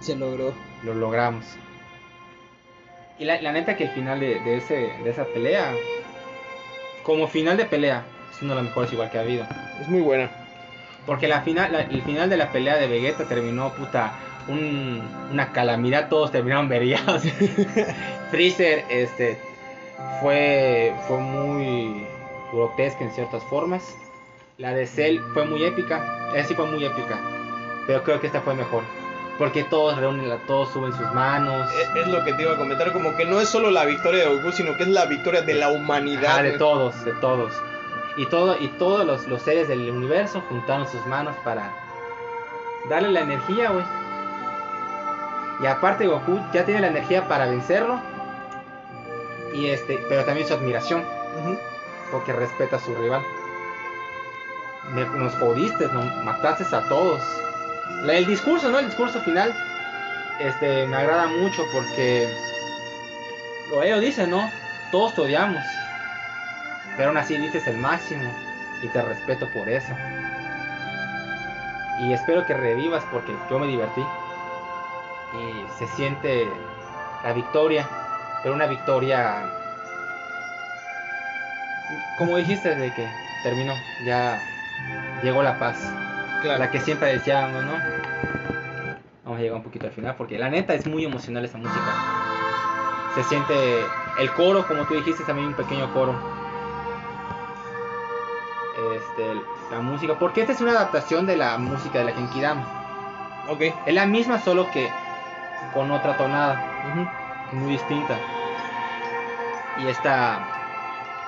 Se 0.00 0.16
logró. 0.16 0.52
lo 0.82 0.94
logramos. 0.94 1.44
Y 3.18 3.24
la, 3.24 3.40
la 3.40 3.52
neta 3.52 3.76
que 3.76 3.84
el 3.84 3.90
final 3.90 4.18
de, 4.18 4.40
de 4.40 4.56
ese, 4.56 4.74
de 5.04 5.08
esa 5.10 5.24
pelea, 5.24 5.72
como 7.04 7.28
final 7.28 7.56
de 7.56 7.64
pelea, 7.64 8.04
es 8.34 8.42
uno 8.42 8.50
de 8.50 8.56
los 8.56 8.64
mejores 8.70 8.92
igual 8.92 9.10
que 9.10 9.18
ha 9.18 9.20
habido. 9.20 9.46
Es 9.80 9.88
muy 9.88 10.00
buena. 10.00 10.30
Porque 11.06 11.28
la 11.28 11.42
final, 11.42 11.72
la- 11.72 11.80
el 11.82 12.02
final 12.02 12.30
de 12.30 12.36
la 12.36 12.50
pelea 12.50 12.76
de 12.76 12.86
Vegeta 12.86 13.24
terminó, 13.24 13.70
puta, 13.74 14.12
un- 14.48 15.02
una 15.32 15.52
calamidad, 15.52 16.08
todos 16.08 16.30
terminaron 16.32 16.68
verillados. 16.70 17.22
Freezer, 18.30 18.84
este, 18.88 19.38
fue, 20.20 20.94
fue 21.06 21.18
muy 21.18 22.06
grotesca 22.52 23.04
en 23.04 23.10
ciertas 23.12 23.42
formas. 23.44 23.96
La 24.58 24.72
de 24.72 24.86
Cell 24.86 25.18
fue 25.32 25.44
muy 25.46 25.64
épica, 25.64 26.30
esa 26.34 26.48
sí 26.48 26.54
fue 26.54 26.66
muy 26.66 26.84
épica, 26.84 27.18
pero 27.86 28.02
creo 28.04 28.20
que 28.20 28.28
esta 28.28 28.40
fue 28.40 28.54
mejor. 28.54 28.82
Porque 29.36 29.64
todos 29.64 29.96
reúnen, 29.98 30.30
todos 30.46 30.72
suben 30.72 30.92
sus 30.92 31.10
manos. 31.12 31.68
Es, 31.74 31.88
es 32.02 32.06
lo 32.06 32.24
que 32.24 32.32
te 32.34 32.42
iba 32.42 32.52
a 32.52 32.56
comentar, 32.56 32.92
como 32.92 33.16
que 33.16 33.24
no 33.24 33.40
es 33.40 33.48
solo 33.48 33.72
la 33.72 33.84
victoria 33.84 34.28
de 34.28 34.36
Goku, 34.36 34.52
sino 34.52 34.76
que 34.76 34.84
es 34.84 34.88
la 34.88 35.06
victoria 35.06 35.42
de 35.42 35.54
la 35.54 35.70
humanidad. 35.70 36.36
Ah, 36.38 36.42
de 36.44 36.52
todos, 36.52 37.04
de 37.04 37.10
todos. 37.14 37.52
Y, 38.16 38.26
todo, 38.26 38.56
y 38.58 38.68
todos 38.68 39.04
los, 39.04 39.26
los 39.26 39.42
seres 39.42 39.66
del 39.68 39.90
universo 39.90 40.40
juntaron 40.48 40.86
sus 40.88 41.04
manos 41.06 41.34
para 41.44 41.72
darle 42.88 43.10
la 43.10 43.20
energía, 43.20 43.70
güey. 43.70 43.84
Y 45.62 45.66
aparte 45.66 46.06
Goku 46.06 46.38
ya 46.52 46.64
tiene 46.64 46.80
la 46.80 46.88
energía 46.88 47.26
para 47.28 47.46
vencerlo. 47.46 48.00
Y 49.52 49.66
este, 49.66 49.98
pero 50.08 50.24
también 50.24 50.46
su 50.46 50.54
admiración, 50.54 51.04
porque 52.10 52.32
respeta 52.32 52.76
a 52.76 52.80
su 52.80 52.94
rival. 52.94 53.22
Me- 54.92 55.06
nos 55.06 55.34
jodiste, 55.36 55.86
nos 55.88 56.04
mataste 56.24 56.64
a 56.74 56.88
todos. 56.88 57.20
La- 58.02 58.14
el 58.14 58.26
discurso, 58.26 58.68
¿no? 58.70 58.78
El 58.78 58.86
discurso 58.86 59.20
final. 59.20 59.54
Este, 60.40 60.86
me 60.88 60.96
agrada 60.96 61.26
mucho 61.28 61.64
porque 61.72 62.28
lo 63.70 63.82
ellos 63.82 64.00
dicen, 64.00 64.30
¿no? 64.30 64.50
Todos 64.90 65.14
te 65.14 65.20
odiamos. 65.22 65.62
Pero 66.96 67.08
aún 67.08 67.16
así 67.16 67.36
dices 67.36 67.66
el 67.66 67.76
máximo. 67.78 68.30
Y 68.82 68.88
te 68.88 69.00
respeto 69.02 69.48
por 69.52 69.68
eso. 69.68 69.92
Y 72.00 72.12
espero 72.12 72.44
que 72.46 72.54
revivas 72.54 73.04
porque 73.10 73.34
yo 73.50 73.58
me 73.58 73.66
divertí. 73.66 74.02
Y 75.34 75.78
se 75.78 75.86
siente 75.96 76.48
la 77.22 77.32
victoria. 77.32 77.88
Pero 78.42 78.54
una 78.54 78.66
victoria. 78.66 79.50
Como 82.18 82.36
dijiste, 82.36 82.74
de 82.74 82.92
que 82.92 83.08
terminó. 83.42 83.74
Ya 84.04 84.40
llegó 85.22 85.42
la 85.42 85.58
paz. 85.58 85.76
Claro. 86.42 86.58
La 86.58 86.70
que 86.70 86.80
siempre 86.80 87.12
deseábamos, 87.12 87.64
¿no? 87.64 87.72
Vamos 89.24 89.38
a 89.38 89.42
llegar 89.42 89.56
un 89.56 89.62
poquito 89.62 89.86
al 89.86 89.92
final 89.92 90.14
porque 90.16 90.38
la 90.38 90.50
neta 90.50 90.74
es 90.74 90.86
muy 90.86 91.04
emocional 91.04 91.44
esa 91.44 91.56
música. 91.56 91.94
Se 93.14 93.22
siente 93.24 93.54
el 94.18 94.30
coro, 94.32 94.66
como 94.66 94.84
tú 94.84 94.94
dijiste, 94.94 95.24
también 95.24 95.48
un 95.48 95.54
pequeño 95.54 95.92
coro. 95.94 96.33
Este, 98.92 99.34
la 99.70 99.80
música, 99.80 100.14
porque 100.18 100.42
esta 100.42 100.52
es 100.52 100.60
una 100.60 100.72
adaptación 100.72 101.26
de 101.26 101.36
la 101.36 101.58
música 101.58 101.98
de 101.98 102.04
la 102.06 102.12
Genkidama. 102.12 103.44
Ok. 103.48 103.60
Es 103.86 103.94
la 103.94 104.06
misma, 104.06 104.38
solo 104.40 104.70
que 104.70 104.90
con 105.72 105.90
otra 105.90 106.16
tonada, 106.16 106.60
muy 107.52 107.72
distinta. 107.72 108.18
Y 109.78 109.86
esta, 109.88 110.38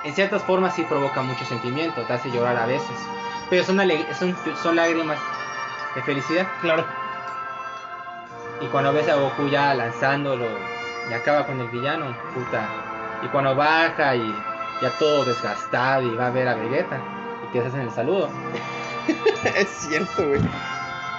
en 0.03 0.13
ciertas 0.13 0.43
formas, 0.43 0.75
sí 0.75 0.83
provoca 0.83 1.21
mucho 1.21 1.45
sentimiento, 1.45 2.01
te 2.03 2.13
hace 2.13 2.31
llorar 2.31 2.57
a 2.57 2.65
veces. 2.65 2.97
Pero 3.49 3.63
son, 3.63 3.79
son, 4.17 4.35
son 4.61 4.75
lágrimas 4.75 5.17
de 5.95 6.01
felicidad. 6.03 6.47
Claro. 6.61 6.85
Y 8.61 8.65
cuando 8.67 8.93
ves 8.93 9.07
a 9.09 9.15
Goku 9.15 9.47
ya 9.49 9.73
lanzándolo 9.73 10.45
y 11.09 11.13
acaba 11.13 11.45
con 11.45 11.59
el 11.59 11.67
villano, 11.67 12.15
puta. 12.33 12.67
Y 13.23 13.27
cuando 13.27 13.55
baja 13.55 14.15
y 14.15 14.35
ya 14.81 14.89
todo 14.99 15.25
desgastado 15.25 16.03
y 16.03 16.15
va 16.15 16.27
a 16.27 16.31
ver 16.31 16.47
a 16.47 16.55
Vegeta 16.55 17.16
y 17.47 17.51
que 17.51 17.61
se 17.61 17.67
hacen 17.67 17.81
el 17.81 17.91
saludo. 17.91 18.29
es 19.57 19.67
cierto, 19.67 20.27
güey. 20.27 20.41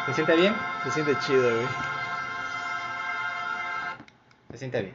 ¿Se 0.06 0.14
siente 0.14 0.36
bien? 0.36 0.54
Se 0.84 0.90
siente 0.90 1.18
chido, 1.20 1.50
güey. 1.50 1.66
Se 4.50 4.58
siente 4.58 4.82
bien. 4.82 4.94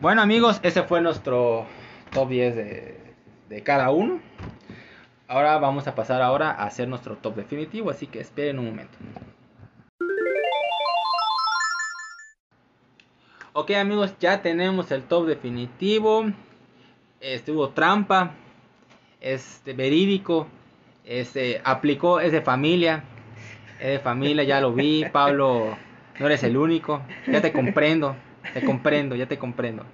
Bueno 0.00 0.22
amigos, 0.22 0.60
ese 0.62 0.82
fue 0.82 1.00
nuestro 1.00 1.66
top 2.12 2.28
10 2.28 2.56
de, 2.56 3.14
de 3.48 3.62
cada 3.62 3.90
uno. 3.90 4.20
Ahora 5.28 5.58
vamos 5.58 5.86
a 5.86 5.94
pasar 5.94 6.22
ahora 6.22 6.50
a 6.50 6.64
hacer 6.64 6.88
nuestro 6.88 7.16
top 7.16 7.36
definitivo, 7.36 7.90
así 7.90 8.06
que 8.06 8.20
esperen 8.20 8.58
un 8.58 8.66
momento. 8.66 8.98
Ok 13.52 13.72
amigos, 13.72 14.14
ya 14.18 14.42
tenemos 14.42 14.90
el 14.90 15.02
top 15.02 15.26
definitivo. 15.26 16.24
Hubo 17.48 17.68
trampa, 17.70 18.34
este 19.20 19.72
verídico, 19.72 20.46
este 21.04 21.60
aplicó, 21.64 22.20
es 22.20 22.32
de 22.32 22.40
familia, 22.42 23.04
es 23.80 23.88
de 23.88 23.98
familia, 23.98 24.44
ya 24.44 24.60
lo 24.60 24.72
vi, 24.72 25.04
Pablo, 25.12 25.76
no 26.18 26.26
eres 26.26 26.42
el 26.42 26.56
único, 26.56 27.02
ya 27.26 27.40
te 27.40 27.52
comprendo, 27.52 28.16
te 28.54 28.62
comprendo, 28.62 29.14
ya 29.16 29.26
te 29.26 29.38
comprendo. 29.38 29.84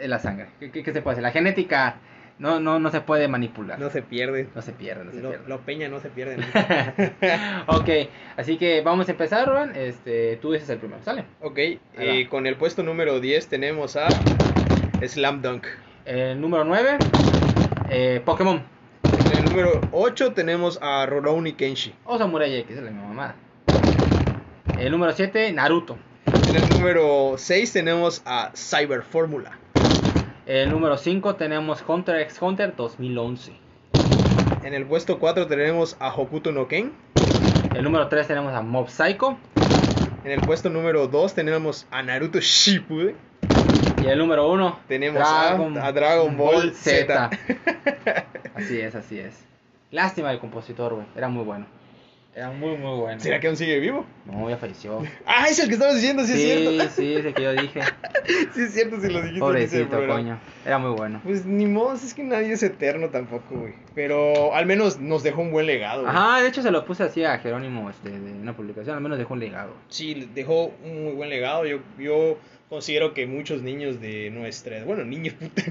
Es 0.00 0.08
la 0.08 0.18
sangre, 0.18 0.46
¿qué, 0.60 0.70
qué- 0.70 0.82
qué 0.82 0.92
se 0.92 1.02
puede 1.02 1.14
hacer? 1.14 1.22
La 1.22 1.30
genética 1.30 1.96
no, 2.38 2.58
no, 2.60 2.78
no 2.78 2.90
se 2.90 3.00
puede 3.00 3.28
manipular, 3.28 3.78
No 3.78 3.90
se 3.90 4.02
pierde. 4.02 4.48
no 4.54 4.60
se 4.60 4.72
pierde, 4.72 5.04
no 5.04 5.12
se 5.12 5.20
Lo, 5.20 5.30
pierde. 5.30 5.48
lo 5.48 5.60
peña 5.60 5.88
no 5.88 6.00
se 6.00 6.08
pierde. 6.10 6.36
ok, 7.68 7.88
así 8.36 8.56
que 8.56 8.80
vamos 8.82 9.08
a 9.08 9.12
empezar, 9.12 9.46
Roban. 9.48 9.74
Este, 9.76 10.36
tú 10.42 10.52
dices 10.52 10.68
el 10.70 10.78
primero, 10.78 11.00
¿sale? 11.04 11.24
ok, 11.40 11.58
eh, 11.58 12.26
con 12.28 12.46
el 12.46 12.56
puesto 12.56 12.82
número 12.82 13.20
10 13.20 13.46
tenemos 13.48 13.96
a 13.96 14.08
Slam 15.06 15.42
Dunk. 15.42 15.66
El 16.04 16.38
número 16.40 16.64
9, 16.64 16.98
eh, 17.88 18.22
Pokémon. 18.24 18.62
En 19.02 19.38
el 19.38 19.44
número 19.44 19.80
8 19.92 20.32
tenemos 20.32 20.78
a 20.82 21.06
Rurouni 21.06 21.52
Kenshi. 21.52 21.94
O 22.04 22.18
Samurai 22.18 22.54
X, 22.60 22.76
es 22.76 22.82
la 22.82 22.90
misma 22.90 23.08
mamada. 23.08 23.36
El 24.78 24.90
número 24.90 25.12
7, 25.12 25.52
Naruto. 25.52 25.96
En 26.48 26.56
el 26.56 26.68
número 26.68 27.34
6 27.36 27.72
tenemos 27.72 28.22
a 28.24 28.52
Cyber 28.54 29.02
Fórmula. 29.02 29.58
El 30.46 30.70
número 30.70 30.96
5 30.96 31.36
tenemos 31.36 31.82
Hunter 31.86 32.20
x 32.20 32.38
Hunter 32.40 32.74
2011. 32.76 33.52
En 34.62 34.74
el 34.74 34.86
puesto 34.86 35.18
4 35.18 35.46
tenemos 35.46 35.96
a 36.00 36.14
Hokuto 36.14 36.52
no 36.52 36.68
Ken. 36.68 36.92
El 37.74 37.84
número 37.84 38.08
3 38.08 38.26
tenemos 38.26 38.52
a 38.52 38.62
Mob 38.62 38.88
Psycho. 38.88 39.36
En 40.24 40.32
el 40.32 40.40
puesto 40.40 40.70
número 40.70 41.08
2 41.08 41.34
tenemos 41.34 41.86
a 41.90 42.02
Naruto 42.02 42.40
Shippuden. 42.40 43.16
Y 44.04 44.08
el 44.08 44.18
número 44.18 44.50
1 44.52 44.80
Tenemos 44.88 45.22
a- 45.22 45.52
a 45.86 45.92
Dragon 45.92 46.36
Ball 46.36 46.72
Z. 46.74 47.30
así 48.54 48.80
es, 48.80 48.94
así 48.94 49.18
es. 49.18 49.44
Lástima 49.90 50.32
el 50.32 50.38
compositor, 50.38 50.94
güey. 50.94 51.06
Era 51.16 51.28
muy 51.28 51.44
bueno. 51.44 51.66
Era 52.36 52.50
muy, 52.50 52.76
muy 52.76 52.98
bueno. 52.98 53.20
¿Será 53.20 53.38
que 53.38 53.46
aún 53.46 53.56
sigue 53.56 53.78
vivo? 53.78 54.04
No, 54.26 54.50
ya 54.50 54.56
falleció. 54.56 55.00
Ah, 55.26 55.46
es 55.48 55.58
el 55.60 55.68
que 55.68 55.74
estabas 55.74 55.94
diciendo, 55.94 56.24
sí, 56.24 56.32
es 56.32 56.38
Sí, 56.40 56.66
cierto. 56.66 56.92
sí, 56.96 57.14
es 57.14 57.24
el 57.26 57.34
que 57.34 57.42
yo 57.42 57.52
dije. 57.52 57.80
Sí 58.54 58.60
es 58.62 58.72
cierto 58.74 59.00
si 59.00 59.08
lo 59.08 59.20
dijiste 59.20 59.38
Pobrecito, 59.40 60.06
coño. 60.08 60.38
Era 60.66 60.78
muy 60.78 60.90
bueno. 60.96 61.20
Pues 61.22 61.44
ni 61.46 61.66
modo, 61.66 61.94
es 61.94 62.12
que 62.14 62.24
nadie 62.24 62.52
es 62.54 62.62
eterno 62.64 63.10
tampoco, 63.10 63.54
güey. 63.54 63.74
Pero 63.94 64.52
al 64.54 64.66
menos 64.66 64.98
nos 64.98 65.22
dejó 65.22 65.42
un 65.42 65.52
buen 65.52 65.66
legado. 65.66 66.02
güey. 66.02 66.12
Ajá, 66.14 66.40
de 66.42 66.48
hecho 66.48 66.62
se 66.62 66.70
lo 66.72 66.84
puse 66.84 67.04
así 67.04 67.22
a 67.22 67.38
Jerónimo 67.38 67.88
este, 67.90 68.10
de 68.10 68.32
una 68.32 68.56
publicación. 68.56 68.96
Al 68.96 69.02
menos 69.02 69.18
dejó 69.18 69.34
un 69.34 69.40
legado. 69.40 69.74
Sí, 69.88 70.28
dejó 70.34 70.72
un 70.84 71.04
muy 71.04 71.12
buen 71.12 71.28
legado. 71.30 71.66
Yo, 71.66 71.78
yo 71.98 72.38
considero 72.74 73.14
que 73.14 73.26
muchos 73.26 73.62
niños 73.62 74.00
de 74.00 74.30
nuestra... 74.30 74.84
Bueno, 74.84 75.04
niños, 75.04 75.34
puta, 75.40 75.62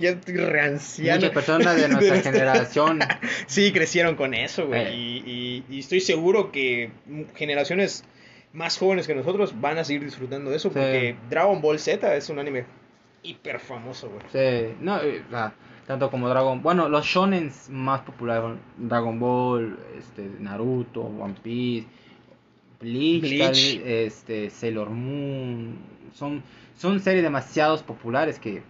ya 0.00 0.10
estoy 0.10 0.36
reanciano. 0.36 1.16
Muchas 1.18 1.32
personas 1.32 1.76
de 1.80 1.88
nuestra 1.88 2.20
generación. 2.22 3.00
Sí, 3.46 3.72
crecieron 3.72 4.14
con 4.16 4.34
eso, 4.34 4.66
güey. 4.66 4.82
Eh. 4.86 4.94
Y, 4.94 5.64
y- 5.70 5.74
y 5.76 5.78
estoy 5.80 6.00
seguro 6.00 6.52
que 6.52 6.90
generaciones 7.34 8.04
más 8.52 8.78
jóvenes 8.78 9.06
que 9.06 9.14
nosotros 9.14 9.60
van 9.60 9.78
a 9.78 9.84
seguir 9.84 10.04
disfrutando 10.04 10.50
de 10.50 10.56
eso. 10.56 10.68
Sí. 10.68 10.74
Porque 10.74 11.16
Dragon 11.28 11.60
Ball 11.60 11.78
Z 11.78 12.14
es 12.16 12.28
un 12.30 12.38
anime 12.38 12.64
hiper 13.22 13.60
famoso, 13.60 14.08
güey. 14.10 14.22
Sí, 14.32 14.74
no, 14.80 15.00
eh, 15.02 15.22
o 15.26 15.30
sea, 15.30 15.52
tanto 15.86 16.10
como 16.10 16.28
Dragon 16.28 16.62
Bueno, 16.62 16.88
los 16.88 17.04
shonen 17.06 17.50
más 17.68 18.00
populares 18.02 18.42
son 18.42 18.60
Dragon 18.88 19.18
Ball, 19.20 19.78
este, 19.98 20.28
Naruto, 20.40 21.02
One 21.02 21.34
Piece, 21.42 21.86
Bleach, 22.80 23.20
Bleach. 23.20 23.78
tal- 23.78 23.88
este, 23.88 24.50
Sailor 24.50 24.90
Moon. 24.90 25.76
Son, 26.12 26.42
son 26.76 27.00
series 27.00 27.22
demasiado 27.22 27.76
populares 27.82 28.38
que 28.38 28.62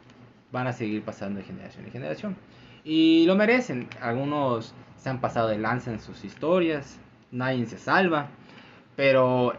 van 0.53 0.67
a 0.67 0.73
seguir 0.73 1.03
pasando 1.03 1.39
de 1.41 1.47
generación 1.47 1.85
en 1.85 1.93
generación. 1.93 2.37
Y 2.85 3.25
lo 3.27 3.37
merecen. 3.37 3.89
Algunos 4.01 4.75
se 4.97 5.09
han 5.09 5.21
pasado 5.21 5.49
de 5.49 5.59
lanza 5.59 5.91
en 5.91 6.01
sus 6.01 6.25
historias. 6.25 6.99
Nadie 7.31 7.67
se 7.67 7.79
salva. 7.79 8.29
Pero 8.97 9.55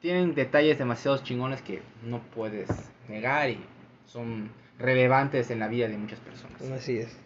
tienen 0.00 0.34
detalles 0.34 0.78
demasiado 0.78 1.18
chingones 1.18 1.62
que 1.62 1.82
no 2.04 2.20
puedes 2.20 2.68
negar 3.08 3.50
y 3.50 3.58
son 4.06 4.50
relevantes 4.78 5.50
en 5.50 5.60
la 5.60 5.68
vida 5.68 5.88
de 5.88 5.96
muchas 5.96 6.20
personas. 6.20 6.60
Así 6.70 6.98
es. 6.98 7.16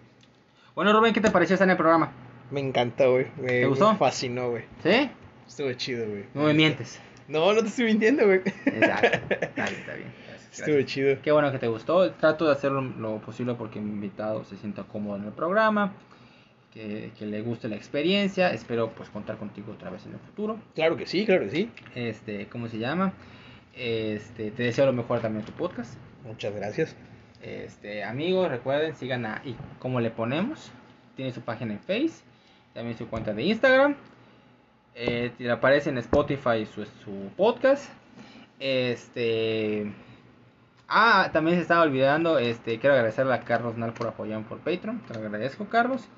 Bueno, 0.75 0.93
Rubén, 0.93 1.15
¿qué 1.15 1.21
te 1.21 1.31
pareció 1.31 1.55
estar 1.55 1.67
en 1.67 1.71
el 1.71 1.77
programa? 1.77 2.13
Me 2.51 2.61
encantó, 2.61 3.13
güey. 3.13 3.27
Me, 3.39 3.49
¿Te 3.49 3.67
gustó? 3.67 3.91
me 3.93 3.99
fascinó, 3.99 4.51
güey. 4.51 4.65
¿Sí? 4.83 5.11
Estuvo 5.47 5.73
chido, 5.73 6.07
güey. 6.09 6.25
No 6.35 6.43
me 6.43 6.55
mientes. 6.55 7.01
No, 7.29 7.53
no 7.53 7.61
te 7.63 7.69
estoy 7.69 7.87
mintiendo, 7.87 8.25
güey. 8.27 8.41
Exacto. 8.67 9.35
Está 9.41 9.65
bien, 9.65 9.81
está 9.81 9.95
bien. 9.95 10.13
Gracias, 10.27 10.59
Estuvo 10.61 10.75
gracias. 10.77 10.87
chido. 10.93 11.23
Qué 11.23 11.33
bueno 11.33 11.51
que 11.53 11.59
te 11.59 11.69
gustó. 11.69 12.11
Trato 12.13 12.47
de 12.47 12.53
hacer 12.53 12.71
lo, 12.73 12.81
lo 12.83 13.19
posible 13.21 13.55
porque 13.55 13.81
mi 13.81 13.91
invitado 13.91 14.45
se 14.45 14.57
sienta 14.57 14.85
cómodo 14.85 15.17
en 15.17 15.25
el 15.25 15.33
programa. 15.33 15.93
Que, 16.73 17.11
que 17.19 17.25
le 17.25 17.41
guste 17.41 17.69
la 17.69 17.77
experiencia. 17.77 18.51
Espero 18.51 18.91
pues 18.91 19.09
contar 19.09 19.39
contigo 19.39 19.73
otra 19.73 19.91
vez 19.91 20.05
en 20.07 20.13
el 20.13 20.19
futuro. 20.19 20.59
Claro 20.75 20.97
que 20.97 21.07
sí, 21.07 21.25
claro 21.25 21.45
que 21.45 21.51
sí. 21.51 21.71
Este, 21.95 22.47
¿cómo 22.49 22.69
se 22.69 22.79
llama? 22.79 23.13
Este, 23.75 24.51
te 24.51 24.63
deseo 24.65 24.85
lo 24.87 24.93
mejor 24.93 25.21
también 25.21 25.41
en 25.41 25.47
tu 25.47 25.53
podcast. 25.57 25.95
Muchas 26.25 26.55
gracias. 26.55 26.95
Este, 27.43 28.05
amigos, 28.05 28.51
recuerden, 28.51 28.95
sigan 28.95 29.25
a 29.27 29.41
y 29.45 29.57
como 29.79 30.01
le 30.01 30.11
ponemos. 30.11 30.71
Tiene 31.17 31.33
su 31.33 31.41
página 31.41 31.73
en 31.73 31.81
Face, 31.81 32.23
también 32.75 32.97
su 32.99 33.09
cuenta 33.09 33.33
de 33.33 33.43
Instagram. 33.43 33.97
Eh, 34.99 35.31
aparece 35.53 35.91
en 35.91 35.99
Spotify 35.99 36.67
su, 36.67 36.85
su 37.05 37.31
podcast. 37.37 37.91
Este. 38.59 39.93
Ah, 40.89 41.29
también 41.33 41.57
se 41.57 41.63
estaba 41.63 41.83
olvidando. 41.83 42.39
Este, 42.39 42.79
quiero 42.79 42.95
agradecerle 42.95 43.35
a 43.35 43.41
Carlos 43.41 43.77
Nal 43.77 43.93
por 43.93 44.09
apoyarme 44.09 44.47
por 44.47 44.59
Patreon. 44.59 45.01
Te 45.01 45.15
lo 45.15 45.21
agradezco, 45.21 45.67
Carlos. 45.67 46.09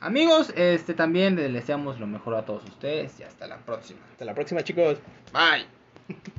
Amigos, 0.00 0.52
este 0.54 0.92
también 0.92 1.36
les 1.36 1.52
deseamos 1.52 1.98
lo 1.98 2.06
mejor 2.06 2.34
a 2.34 2.44
todos 2.44 2.64
ustedes 2.64 3.18
y 3.18 3.22
hasta 3.22 3.46
la 3.46 3.56
próxima. 3.56 4.00
Hasta 4.12 4.26
la 4.26 4.34
próxima, 4.34 4.62
chicos. 4.62 4.98
Bye. 5.32 5.66